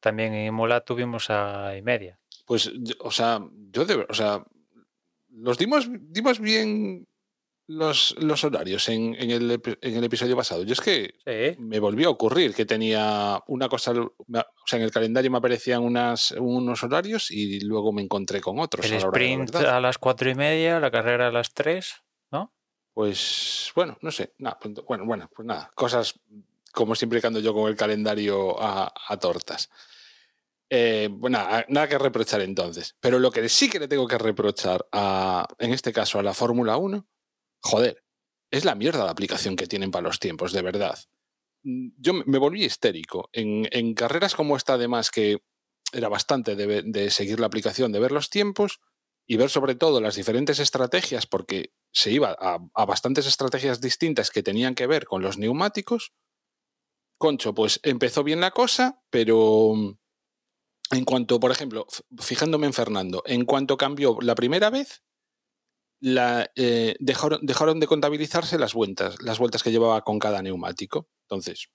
También 0.00 0.34
en 0.34 0.52
Mola 0.52 0.80
tuvimos 0.84 1.30
a 1.30 1.76
y 1.76 1.82
media. 1.82 2.18
Pues, 2.44 2.70
o 3.00 3.10
sea, 3.10 3.40
yo 3.70 3.84
de, 3.84 4.06
o 4.08 4.14
sea, 4.14 4.44
los 5.28 5.56
dimos, 5.56 5.88
dimos 5.88 6.40
bien 6.40 7.06
los, 7.66 8.14
los 8.18 8.44
horarios 8.44 8.88
en, 8.88 9.14
en, 9.14 9.30
el, 9.30 9.60
en, 9.80 9.96
el, 9.96 10.04
episodio 10.04 10.36
pasado. 10.36 10.64
Yo 10.64 10.72
es 10.72 10.80
que 10.80 11.56
me 11.58 11.78
volvió 11.78 12.08
a 12.08 12.10
ocurrir 12.10 12.54
que 12.54 12.66
tenía 12.66 13.42
una 13.46 13.68
cosa, 13.68 13.92
o 13.92 14.14
sea, 14.66 14.78
en 14.78 14.84
el 14.84 14.90
calendario 14.90 15.30
me 15.30 15.38
aparecían 15.38 15.82
unas, 15.82 16.32
unos 16.32 16.82
horarios 16.82 17.30
y 17.30 17.60
luego 17.60 17.92
me 17.92 18.02
encontré 18.02 18.40
con 18.40 18.58
otros. 18.58 18.84
El 18.86 18.94
sprint 18.94 19.54
a 19.56 19.80
las 19.80 19.98
cuatro 19.98 20.28
y 20.30 20.34
media, 20.34 20.80
la 20.80 20.90
carrera 20.90 21.28
a 21.28 21.32
las 21.32 21.52
tres, 21.54 22.02
¿no? 22.30 22.52
Pues 22.92 23.72
bueno, 23.74 23.96
no 24.02 24.10
sé. 24.10 24.34
Pues, 24.60 24.74
bueno, 24.86 25.04
bueno, 25.06 25.30
pues 25.34 25.46
nada, 25.46 25.70
cosas 25.74 26.20
como 26.72 26.94
siempre 26.94 27.20
que 27.20 27.26
ando 27.28 27.40
yo 27.40 27.54
con 27.54 27.68
el 27.68 27.76
calendario 27.76 28.60
a, 28.60 28.92
a 29.08 29.16
tortas. 29.16 29.70
Eh, 30.68 31.08
bueno, 31.10 31.38
nada 31.68 31.88
que 31.88 31.98
reprochar 31.98 32.40
entonces. 32.40 32.96
Pero 33.00 33.18
lo 33.18 33.30
que 33.30 33.48
sí 33.48 33.70
que 33.70 33.78
le 33.78 33.86
tengo 33.86 34.08
que 34.08 34.18
reprochar, 34.18 34.86
a, 34.90 35.46
en 35.58 35.72
este 35.72 35.92
caso 35.92 36.18
a 36.18 36.22
la 36.22 36.34
Fórmula 36.34 36.76
1, 36.76 37.06
joder, 37.64 38.04
es 38.50 38.64
la 38.64 38.74
mierda 38.74 39.04
la 39.04 39.10
aplicación 39.10 39.56
que 39.56 39.66
tienen 39.66 39.90
para 39.90 40.06
los 40.06 40.20
tiempos, 40.20 40.52
de 40.52 40.62
verdad. 40.62 40.98
Mm, 41.64 41.88
yo 41.96 42.12
me 42.12 42.38
volví 42.38 42.64
histérico. 42.64 43.30
En, 43.32 43.94
carreras 43.94 44.34
como 44.34 44.56
esta, 44.56 44.74
además, 44.74 45.10
que 45.10 45.38
era 45.92 46.08
bastante 46.08 46.54
de, 46.54 47.10
seguir 47.10 47.40
la 47.40 47.46
aplicación, 47.46 47.92
de 47.92 48.00
ver 48.00 48.12
los 48.12 48.30
tiempos 48.30 48.80
y 49.26 49.36
ver 49.36 49.48
sobre 49.48 49.74
todo 49.74 50.00
las 50.00 50.16
diferentes 50.16 50.58
estrategias, 50.58 51.26
porque 51.26 51.72
se 51.92 52.10
iba 52.12 52.36
a 52.38 52.84
bastantes 52.84 53.26
estrategias 53.26 53.80
distintas 53.80 54.30
que 54.30 54.42
tenían 54.42 54.74
que 54.74 54.86
ver 54.86 55.06
con 55.06 55.22
los 55.22 55.38
neumáticos. 55.38 56.12
Concho, 57.16 57.54
pues 57.54 57.80
empezó 57.84 58.24
bien 58.24 58.40
la 58.40 58.50
cosa, 58.50 59.02
pero 59.10 59.72
en 60.90 61.04
cuanto, 61.04 61.40
por 61.40 61.50
ejemplo, 61.50 61.86
fijándome 62.18 62.66
en 62.66 62.72
Fernando, 62.72 63.22
en 63.26 63.44
cuanto 63.44 63.76
cambió 63.76 64.18
la 64.20 64.34
primera 64.34 64.68
vez, 64.68 65.02
la, 66.04 66.50
eh, 66.54 66.96
dejaron, 67.00 67.40
dejaron, 67.46 67.80
de 67.80 67.86
contabilizarse 67.86 68.58
las 68.58 68.74
vueltas, 68.74 69.16
las 69.22 69.38
vueltas 69.38 69.62
que 69.62 69.70
llevaba 69.70 70.02
con 70.02 70.18
cada 70.18 70.42
neumático. 70.42 71.08
Entonces, 71.22 71.70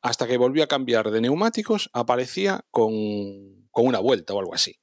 hasta 0.00 0.28
que 0.28 0.36
volvió 0.36 0.62
a 0.62 0.68
cambiar 0.68 1.10
de 1.10 1.20
neumáticos, 1.20 1.90
aparecía 1.92 2.64
con, 2.70 3.66
con 3.72 3.86
una 3.86 3.98
vuelta 3.98 4.32
o 4.32 4.38
algo 4.38 4.54
así. 4.54 4.78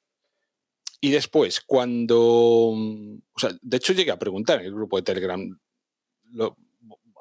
Y 0.99 1.11
después, 1.11 1.61
cuando. 1.61 2.17
O 2.17 3.39
sea, 3.39 3.51
de 3.61 3.77
hecho, 3.77 3.93
llegué 3.93 4.11
a 4.11 4.19
preguntar 4.19 4.59
en 4.59 4.65
el 4.65 4.75
grupo 4.75 4.97
de 4.97 5.03
Telegram. 5.03 5.57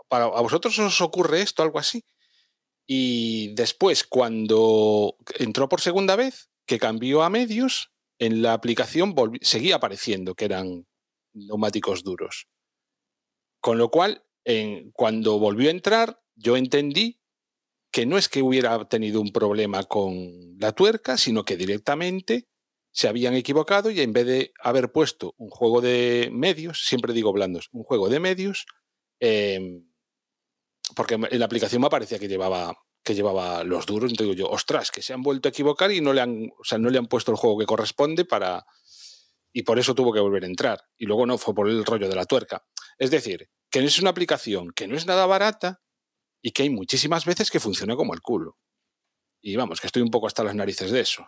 ¿para, 0.09 0.25
¿A 0.25 0.41
vosotros 0.41 0.77
os 0.81 1.01
ocurre 1.01 1.41
esto, 1.41 1.63
algo 1.63 1.79
así? 1.79 2.05
Y 2.85 3.55
después, 3.55 4.03
cuando 4.03 5.17
entró 5.39 5.69
por 5.69 5.81
segunda 5.81 6.17
vez, 6.17 6.51
que 6.67 6.81
cambió 6.81 7.23
a 7.23 7.31
medios, 7.31 7.93
en 8.19 8.43
la 8.43 8.55
aplicación 8.55 9.15
seguía 9.41 9.77
apareciendo 9.77 10.35
que 10.35 10.47
eran 10.47 10.87
neumáticos 11.33 12.03
duros. 12.03 12.49
Con 13.61 13.79
lo 13.79 13.91
cual, 13.91 14.25
cuando 14.93 15.39
volvió 15.39 15.69
a 15.69 15.73
entrar, 15.73 16.21
yo 16.35 16.57
entendí 16.57 17.21
que 17.93 18.07
no 18.07 18.17
es 18.19 18.29
que 18.29 18.43
hubiera 18.43 18.89
tenido 18.89 19.21
un 19.21 19.33
problema 19.33 19.85
con 19.85 20.59
la 20.59 20.73
tuerca, 20.73 21.17
sino 21.17 21.45
que 21.45 21.57
directamente 21.57 22.49
se 22.93 23.09
habían 23.09 23.35
equivocado 23.35 23.91
y 23.91 24.01
en 24.01 24.13
vez 24.13 24.27
de 24.27 24.53
haber 24.61 24.93
puesto 24.93 25.35
un 25.39 25.51
juego 25.51 25.81
de 25.81 26.29
medios, 26.33 26.85
siempre 26.87 27.13
digo 27.13 27.33
blandos, 27.33 27.69
un 27.73 27.85
juego 27.85 28.09
de 28.09 28.21
medios, 28.21 28.67
em, 29.21 29.87
porque 30.97 31.15
en 31.15 31.39
la 31.39 31.45
aplicación 31.45 31.83
me 31.83 31.91
parecía 31.91 32.19
que 32.19 32.29
llevaba 32.29 32.77
que 33.03 33.15
llevaba 33.15 33.65
los 33.65 33.87
duros, 33.87 34.11
entonces 34.11 34.37
digo 34.37 34.49
yo, 34.49 34.53
ostras, 34.55 34.91
que 34.91 35.01
se 35.01 35.15
han 35.15 35.23
vuelto 35.23 35.49
a 35.49 35.51
equivocar 35.51 35.91
y 35.91 36.03
no 36.03 36.13
le 36.13 36.21
han, 36.21 36.51
o 36.59 36.65
sea, 36.65 36.77
no 36.77 36.91
le 36.91 36.99
han 36.99 37.07
puesto 37.07 37.31
el 37.31 37.39
juego 37.39 37.59
que 37.59 37.65
corresponde 37.65 38.27
para 38.27 38.67
y 39.53 39.63
por 39.63 39.79
eso 39.79 39.95
tuvo 39.95 40.13
que 40.13 40.21
volver 40.21 40.45
a 40.45 40.47
entrar 40.47 40.85
y 40.97 41.07
luego 41.07 41.27
no 41.27 41.39
fue 41.39 41.55
por 41.55 41.69
el 41.69 41.85
rollo 41.85 42.09
de 42.09 42.15
la 42.15 42.25
tuerca. 42.25 42.65
Es 42.99 43.11
decir, 43.11 43.51
que 43.71 43.81
es 43.81 43.99
una 43.99 44.11
aplicación 44.11 44.71
que 44.71 44.87
no 44.87 44.97
es 44.97 45.07
nada 45.07 45.27
barata 45.27 45.83
y 46.43 46.53
que 46.53 46.63
hay 46.63 46.71
muchísimas 46.71 47.25
veces 47.25 47.51
que 47.51 47.61
funciona 47.61 47.97
como 47.97 48.15
el 48.15 48.21
culo. 48.21 48.59
Y 49.43 49.57
vamos, 49.57 49.81
que 49.81 49.87
estoy 49.87 50.03
un 50.03 50.11
poco 50.11 50.27
hasta 50.27 50.45
las 50.45 50.55
narices 50.55 50.91
de 50.91 51.01
eso. 51.01 51.27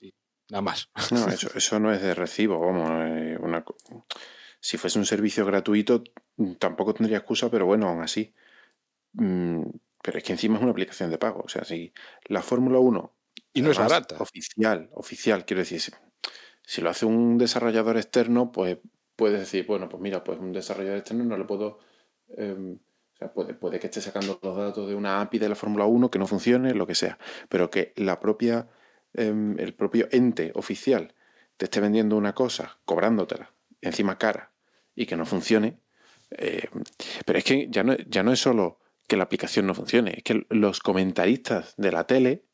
Y 0.00 0.14
nada 0.50 0.62
más. 0.62 0.88
No, 1.10 1.28
eso, 1.28 1.50
eso 1.54 1.78
no 1.78 1.92
es 1.92 2.00
de 2.00 2.14
recibo, 2.14 2.58
vamos. 2.58 2.90
Eh, 2.90 3.36
una, 3.40 3.64
si 4.60 4.78
fuese 4.78 4.98
un 4.98 5.06
servicio 5.06 5.44
gratuito, 5.44 6.02
tampoco 6.58 6.94
tendría 6.94 7.18
excusa, 7.18 7.50
pero 7.50 7.66
bueno, 7.66 7.88
aún 7.88 8.02
así. 8.02 8.34
Mm, 9.12 9.62
pero 10.02 10.18
es 10.18 10.24
que 10.24 10.32
encima 10.32 10.56
es 10.56 10.62
una 10.62 10.72
aplicación 10.72 11.10
de 11.10 11.18
pago. 11.18 11.42
O 11.44 11.48
sea, 11.48 11.64
si 11.64 11.92
la 12.24 12.42
Fórmula 12.42 12.78
1. 12.78 13.14
Y 13.52 13.62
no 13.62 13.70
es 13.70 13.78
barata. 13.78 14.16
Oficial, 14.20 14.90
oficial, 14.94 15.44
quiero 15.44 15.60
decir. 15.60 15.94
Si, 16.68 16.80
lo 16.82 16.90
hace 16.90 17.06
un 17.06 17.38
desarrollador 17.38 17.96
externo, 17.96 18.52
pues 18.52 18.78
puedes 19.16 19.40
decir, 19.40 19.66
bueno, 19.66 19.88
pues 19.88 20.02
mira, 20.02 20.22
pues 20.22 20.38
un 20.38 20.52
desarrollador 20.52 20.98
externo 20.98 21.24
no 21.24 21.38
le 21.38 21.44
puedo. 21.44 21.78
Em, 22.36 22.74
o 22.74 23.16
sea, 23.18 23.32
puede, 23.32 23.80
que 23.80 23.86
esté 23.86 24.00
sacando 24.00 24.38
los 24.42 24.56
datos 24.56 24.88
de 24.88 24.94
una 24.94 25.20
API 25.20 25.38
de 25.38 25.48
la 25.48 25.54
Fórmula 25.54 25.86
1 25.86 26.10
que 26.10 26.18
no 26.18 26.26
funcione, 26.26 26.74
lo 26.74 26.86
que 26.86 26.94
sea. 26.94 27.18
Pero 27.48 27.70
que 27.70 27.92
la 27.96 28.20
propia. 28.20 28.68
Em, 29.14 29.58
el 29.58 29.72
propio 29.74 30.06
ente 30.12 30.52
oficial 30.54 31.14
te 31.56 31.64
esté 31.64 31.80
vendiendo 31.80 32.16
una 32.16 32.34
cosa, 32.34 32.78
cobrándotela, 32.84 33.52
encima 33.80 34.18
cara, 34.18 34.52
y 34.94 35.06
que 35.06 35.16
no 35.16 35.24
funcione. 35.24 35.80
Eh, 36.30 36.68
pero 37.24 37.38
es 37.38 37.44
que 37.44 37.68
ya 37.70 37.82
no, 37.82 37.96
ya 37.96 38.22
no 38.22 38.32
es 38.32 38.40
solo 38.40 38.78
que 39.08 39.16
la 39.16 39.24
aplicación 39.24 39.66
no 39.66 39.74
funcione. 39.74 40.14
Es 40.18 40.22
que 40.22 40.46
los 40.50 40.80
comentaristas 40.80 41.74
de 41.76 41.90
la 41.90 42.06
tele, 42.06 42.44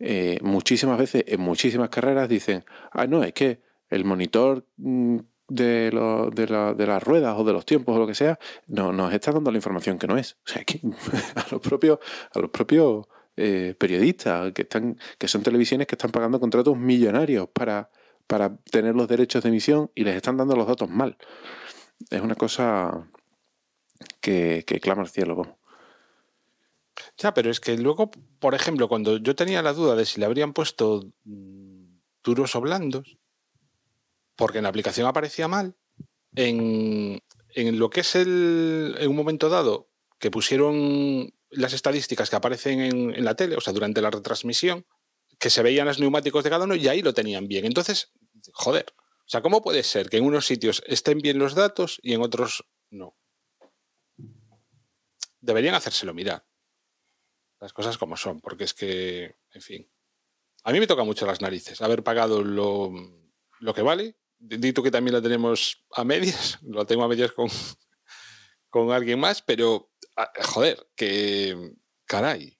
eh, 0.00 0.38
muchísimas 0.42 0.98
veces, 0.98 1.24
en 1.26 1.40
muchísimas 1.40 1.88
carreras, 1.88 2.28
dicen, 2.28 2.64
ah, 2.92 3.06
no, 3.06 3.24
es 3.24 3.32
que 3.32 3.60
el 3.90 4.04
monitor 4.04 4.66
mm, 4.76 5.18
de, 5.48 5.90
de, 6.34 6.86
las 6.86 7.02
ruedas 7.02 7.34
o 7.38 7.44
de 7.44 7.52
los 7.52 7.66
tiempos 7.66 7.96
o 7.96 7.98
lo 7.98 8.06
que 8.06 8.14
sea, 8.14 8.38
no, 8.66 8.92
nos 8.92 9.12
está 9.12 9.32
dando 9.32 9.50
la 9.50 9.58
información 9.58 9.98
que 9.98 10.06
no 10.06 10.16
es. 10.16 10.36
O 10.46 10.50
sea, 10.50 10.62
a 11.36 11.46
los 11.50 11.60
propios, 11.60 11.98
a 12.32 12.38
los 12.38 12.50
propios 12.50 13.06
eh, 13.36 13.74
periodistas, 13.78 14.52
que, 14.52 14.62
están, 14.62 14.98
que 15.18 15.28
son 15.28 15.42
televisiones 15.42 15.86
que 15.86 15.94
están 15.94 16.10
pagando 16.10 16.38
contratos 16.38 16.76
millonarios 16.76 17.48
para, 17.48 17.90
para 18.26 18.56
tener 18.70 18.94
los 18.94 19.08
derechos 19.08 19.42
de 19.42 19.48
emisión 19.48 19.90
y 19.94 20.04
les 20.04 20.16
están 20.16 20.36
dando 20.36 20.54
los 20.54 20.66
datos 20.66 20.88
mal. 20.88 21.16
Es 22.10 22.20
una 22.20 22.34
cosa 22.36 23.08
que, 24.20 24.64
que 24.66 24.80
clama 24.80 25.02
al 25.02 25.08
cielo. 25.08 25.57
Ya, 27.18 27.34
pero 27.34 27.50
es 27.50 27.58
que 27.58 27.76
luego, 27.76 28.10
por 28.38 28.54
ejemplo, 28.54 28.88
cuando 28.88 29.16
yo 29.16 29.34
tenía 29.34 29.60
la 29.60 29.72
duda 29.72 29.96
de 29.96 30.06
si 30.06 30.20
le 30.20 30.26
habrían 30.26 30.52
puesto 30.52 31.02
mm, 31.24 31.98
duros 32.22 32.54
o 32.54 32.60
blandos, 32.60 33.18
porque 34.36 34.58
en 34.58 34.64
la 34.64 34.68
aplicación 34.68 35.06
aparecía 35.06 35.48
mal, 35.48 35.76
en, 36.36 37.20
lo 37.56 37.90
que 37.90 38.00
es 38.00 38.14
el, 38.14 38.94
en 38.98 39.10
un 39.10 39.16
momento 39.16 39.48
dado 39.48 39.90
que 40.20 40.30
pusieron 40.30 41.32
las 41.50 41.72
estadísticas 41.72 42.30
que 42.30 42.36
aparecen 42.36 42.80
en, 42.80 43.14
en, 43.14 43.24
la 43.24 43.34
tele, 43.34 43.56
o 43.56 43.60
sea, 43.60 43.72
durante 43.72 44.00
la 44.00 44.10
retransmisión, 44.10 44.86
que 45.40 45.50
se 45.50 45.62
veían 45.62 45.86
los 45.86 45.98
neumáticos 45.98 46.44
de 46.44 46.50
cada 46.50 46.64
uno 46.64 46.76
y 46.76 46.86
ahí 46.86 47.02
lo 47.02 47.14
tenían 47.14 47.48
bien. 47.48 47.64
Entonces, 47.64 48.12
joder, 48.52 48.86
o 49.28 49.28
sea, 49.30 49.42
¿cómo 49.42 49.60
puede 49.60 49.82
ser 49.82 50.08
que 50.08 50.18
en 50.18 50.24
unos 50.24 50.46
sitios 50.46 50.82
estén 50.86 51.18
bien 51.18 51.38
los 51.38 51.54
datos 51.54 51.98
y 52.02 52.14
en 52.14 52.22
otros 52.22 52.64
no? 52.90 53.16
Deberían 55.40 55.74
hacérselo 55.74 56.14
mirar. 56.14 56.47
Las 57.60 57.72
cosas 57.72 57.98
como 57.98 58.16
son, 58.16 58.40
porque 58.40 58.64
es 58.64 58.74
que, 58.74 59.36
en 59.52 59.62
fin. 59.62 59.90
A 60.64 60.72
mí 60.72 60.80
me 60.80 60.86
toca 60.86 61.04
mucho 61.04 61.26
las 61.26 61.40
narices 61.40 61.80
haber 61.80 62.02
pagado 62.02 62.42
lo, 62.42 62.92
lo 63.60 63.74
que 63.74 63.82
vale. 63.82 64.16
Dito 64.38 64.82
que 64.82 64.90
también 64.90 65.14
lo 65.14 65.22
tenemos 65.22 65.84
a 65.92 66.04
medias, 66.04 66.58
lo 66.62 66.86
tengo 66.86 67.04
a 67.04 67.08
medias 67.08 67.32
con, 67.32 67.48
con 68.70 68.92
alguien 68.92 69.18
más, 69.18 69.42
pero 69.42 69.90
ah, 70.16 70.30
joder, 70.42 70.88
que 70.94 71.72
caray. 72.04 72.58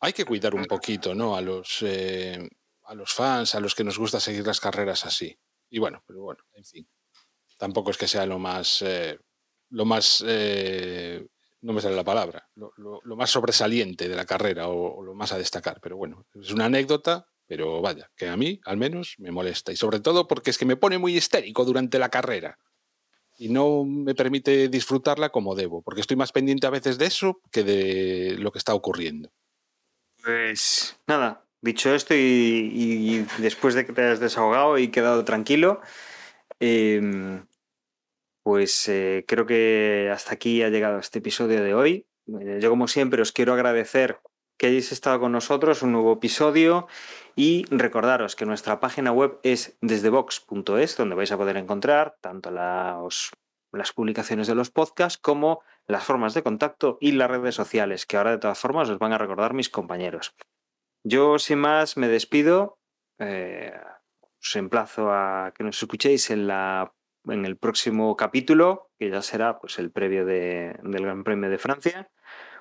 Hay 0.00 0.12
que 0.12 0.24
cuidar 0.24 0.54
un 0.54 0.66
poquito, 0.66 1.14
¿no? 1.14 1.34
A 1.34 1.40
los, 1.40 1.78
eh, 1.82 2.46
a 2.84 2.94
los 2.94 3.12
fans, 3.12 3.54
a 3.54 3.60
los 3.60 3.74
que 3.74 3.84
nos 3.84 3.98
gusta 3.98 4.20
seguir 4.20 4.46
las 4.46 4.60
carreras 4.60 5.06
así. 5.06 5.38
Y 5.70 5.78
bueno, 5.78 6.02
pero 6.06 6.22
bueno, 6.22 6.44
en 6.52 6.64
fin. 6.64 6.88
Tampoco 7.58 7.90
es 7.90 7.96
que 7.96 8.08
sea 8.08 8.26
lo 8.26 8.38
más, 8.38 8.82
eh, 8.82 9.18
lo 9.70 9.84
más, 9.84 10.22
eh, 10.26 11.26
no 11.64 11.72
me 11.72 11.80
sale 11.80 11.96
la 11.96 12.04
palabra, 12.04 12.46
lo, 12.54 13.00
más 13.16 13.30
sobresaliente 13.30 14.06
de 14.06 14.14
la 14.14 14.26
carrera 14.26 14.68
o, 14.68 15.02
lo 15.02 15.14
más 15.14 15.32
a 15.32 15.38
destacar. 15.38 15.80
Pero 15.80 15.96
bueno, 15.96 16.26
es 16.34 16.50
una 16.52 16.66
anécdota, 16.66 17.26
pero 17.46 17.80
vaya, 17.80 18.10
que 18.16 18.28
a 18.28 18.36
mí 18.36 18.60
al 18.66 18.76
menos 18.76 19.14
me 19.18 19.30
molesta. 19.30 19.72
Y 19.72 19.76
sobre 19.76 20.00
todo 20.00 20.28
porque 20.28 20.50
es 20.50 20.58
que 20.58 20.66
me 20.66 20.76
pone 20.76 20.98
muy 20.98 21.16
histérico 21.16 21.64
durante 21.64 21.98
la 21.98 22.10
carrera. 22.10 22.58
Y 23.38 23.48
no 23.48 23.84
me 23.84 24.14
permite 24.14 24.68
disfrutarla 24.68 25.30
como 25.30 25.54
debo, 25.54 25.82
porque 25.82 26.02
estoy 26.02 26.16
más 26.16 26.32
pendiente 26.32 26.66
a 26.66 26.70
veces 26.70 26.98
de 26.98 27.06
eso 27.06 27.40
que 27.50 27.64
de 27.64 28.36
lo 28.38 28.52
que 28.52 28.58
está 28.58 28.74
ocurriendo. 28.74 29.30
Pues 30.22 31.00
nada, 31.06 31.46
dicho 31.62 31.94
esto 31.94 32.14
y, 32.14 33.26
después 33.38 33.74
de 33.74 33.86
que 33.86 33.92
te 33.94 34.02
hayas 34.02 34.20
desahogado 34.20 34.78
y 34.78 34.88
quedado 34.88 35.24
tranquilo, 35.24 35.80
em, 36.60 37.44
pues 38.44 38.88
eh, 38.88 39.24
creo 39.26 39.46
que 39.46 40.10
hasta 40.12 40.34
aquí 40.34 40.62
ha 40.62 40.68
llegado 40.68 40.98
este 40.98 41.18
episodio 41.18 41.64
de 41.64 41.74
hoy. 41.74 42.06
Eh, 42.40 42.58
yo 42.60 42.68
como 42.68 42.88
siempre 42.88 43.22
os 43.22 43.32
quiero 43.32 43.54
agradecer 43.54 44.20
que 44.58 44.66
hayáis 44.66 44.92
estado 44.92 45.18
con 45.18 45.32
nosotros, 45.32 45.82
un 45.82 45.92
nuevo 45.92 46.12
episodio 46.12 46.86
y 47.34 47.64
recordaros 47.70 48.36
que 48.36 48.44
nuestra 48.44 48.80
página 48.80 49.12
web 49.12 49.40
es 49.42 49.78
desdebox.es, 49.80 50.96
donde 50.96 51.16
vais 51.16 51.32
a 51.32 51.38
poder 51.38 51.56
encontrar 51.56 52.16
tanto 52.20 52.50
las 52.50 53.92
publicaciones 53.94 54.46
de 54.46 54.54
los 54.54 54.70
podcasts 54.70 55.18
como 55.18 55.62
las 55.86 56.04
formas 56.04 56.34
de 56.34 56.42
contacto 56.42 56.98
y 57.00 57.12
las 57.12 57.30
redes 57.30 57.54
sociales, 57.54 58.04
que 58.04 58.18
ahora 58.18 58.32
de 58.32 58.38
todas 58.38 58.58
formas 58.58 58.90
os 58.90 58.98
van 58.98 59.14
a 59.14 59.18
recordar 59.18 59.54
mis 59.54 59.70
compañeros. 59.70 60.34
Yo, 61.02 61.38
sin 61.38 61.60
más, 61.60 61.96
me 61.96 62.08
despido. 62.08 62.78
Eh, 63.18 63.72
os 64.38 64.56
emplazo 64.56 65.10
a 65.10 65.52
que 65.56 65.64
nos 65.64 65.82
escuchéis 65.82 66.30
en, 66.30 66.46
la, 66.46 66.92
en 67.26 67.44
el 67.44 67.56
próximo 67.56 68.16
capítulo, 68.16 68.90
que 68.98 69.10
ya 69.10 69.22
será 69.22 69.58
pues, 69.58 69.78
el 69.78 69.90
previo 69.90 70.24
del 70.26 70.78
Gran 70.82 71.24
Premio 71.24 71.50
de 71.50 71.58
Francia. 71.58 72.10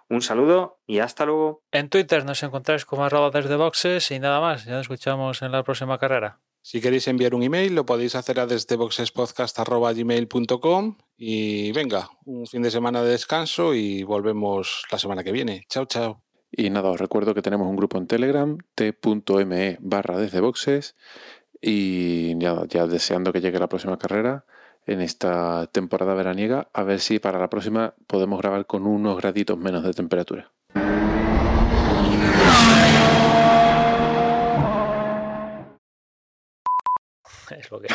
Un 0.10 0.22
saludo 0.22 0.82
y 0.86 1.00
hasta 1.00 1.26
luego. 1.26 1.64
En 1.72 1.90
Twitter 1.90 2.24
nos 2.26 2.44
encontráis 2.44 2.84
como 2.86 3.06
arroba 3.06 3.32
desde 3.32 3.56
boxes 3.56 4.12
y 4.12 4.20
nada 4.20 4.42
más. 4.42 4.66
Ya 4.66 4.74
nos 4.74 4.82
escuchamos 4.82 5.42
en 5.42 5.52
la 5.52 5.64
próxima 5.64 5.98
carrera. 5.98 6.42
Si 6.62 6.82
queréis 6.82 7.08
enviar 7.08 7.34
un 7.36 7.44
email, 7.44 7.76
lo 7.76 7.86
podéis 7.86 8.16
hacer 8.16 8.40
a 8.40 8.46
desde 8.46 8.78
boxespodcast.gmail.com 8.78 10.98
y 11.18 11.74
venga, 11.74 12.10
un 12.26 12.48
fin 12.48 12.62
de 12.62 12.72
semana 12.72 13.02
de 13.02 13.12
descanso 13.12 13.74
y 13.74 14.04
volvemos 14.04 14.86
la 14.92 14.98
semana 14.98 15.24
que 15.24 15.34
viene. 15.34 15.66
Chao, 15.68 15.86
chao. 15.86 16.24
Y 16.52 16.70
nada, 16.70 16.92
os 16.92 17.00
recuerdo 17.00 17.34
que 17.34 17.42
tenemos 17.42 17.68
un 17.68 17.76
grupo 17.76 17.98
en 17.98 18.08
Telegram, 18.08 18.58
t.me 18.76 19.78
barra 19.82 20.18
desde 20.18 20.40
boxes. 20.40 20.96
Y 21.60 22.38
ya, 22.40 22.64
ya 22.68 22.88
deseando 22.88 23.34
que 23.34 23.42
llegue 23.42 23.60
la 23.60 23.68
próxima 23.68 23.98
carrera 23.98 24.46
en 24.86 25.02
esta 25.02 25.68
temporada 25.68 26.14
veraniega, 26.14 26.70
a 26.74 26.84
ver 26.84 27.00
si 27.00 27.20
para 27.20 27.40
la 27.40 27.50
próxima 27.50 27.94
podemos 28.08 28.40
grabar 28.40 28.66
con 28.66 28.86
unos 28.86 29.18
graditos 29.18 29.58
menos 29.58 29.84
de 29.84 29.94
temperatura. 29.94 30.52
Es 37.50 37.70
lo 37.70 37.80
que... 37.80 37.88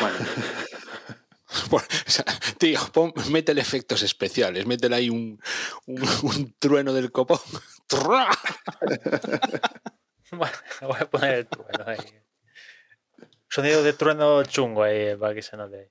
tío, 2.58 2.80
métele 3.30 3.60
efectos 3.60 4.02
especiales, 4.02 4.66
métele 4.66 4.96
ahí 4.96 5.10
un, 5.10 5.40
un, 5.86 6.54
trueno 6.58 6.92
del 6.92 7.10
copón. 7.10 7.38
bueno, 10.32 10.56
voy 10.82 10.96
a 11.00 11.10
poner 11.10 11.34
el 11.34 11.46
trueno 11.46 11.84
ahí. 11.86 11.98
Sonido 13.48 13.82
de 13.82 13.94
trueno 13.94 14.42
chungo 14.44 14.82
ahí 14.82 15.16
para 15.16 15.34
que 15.34 15.42
se 15.42 15.56
note. 15.56 15.90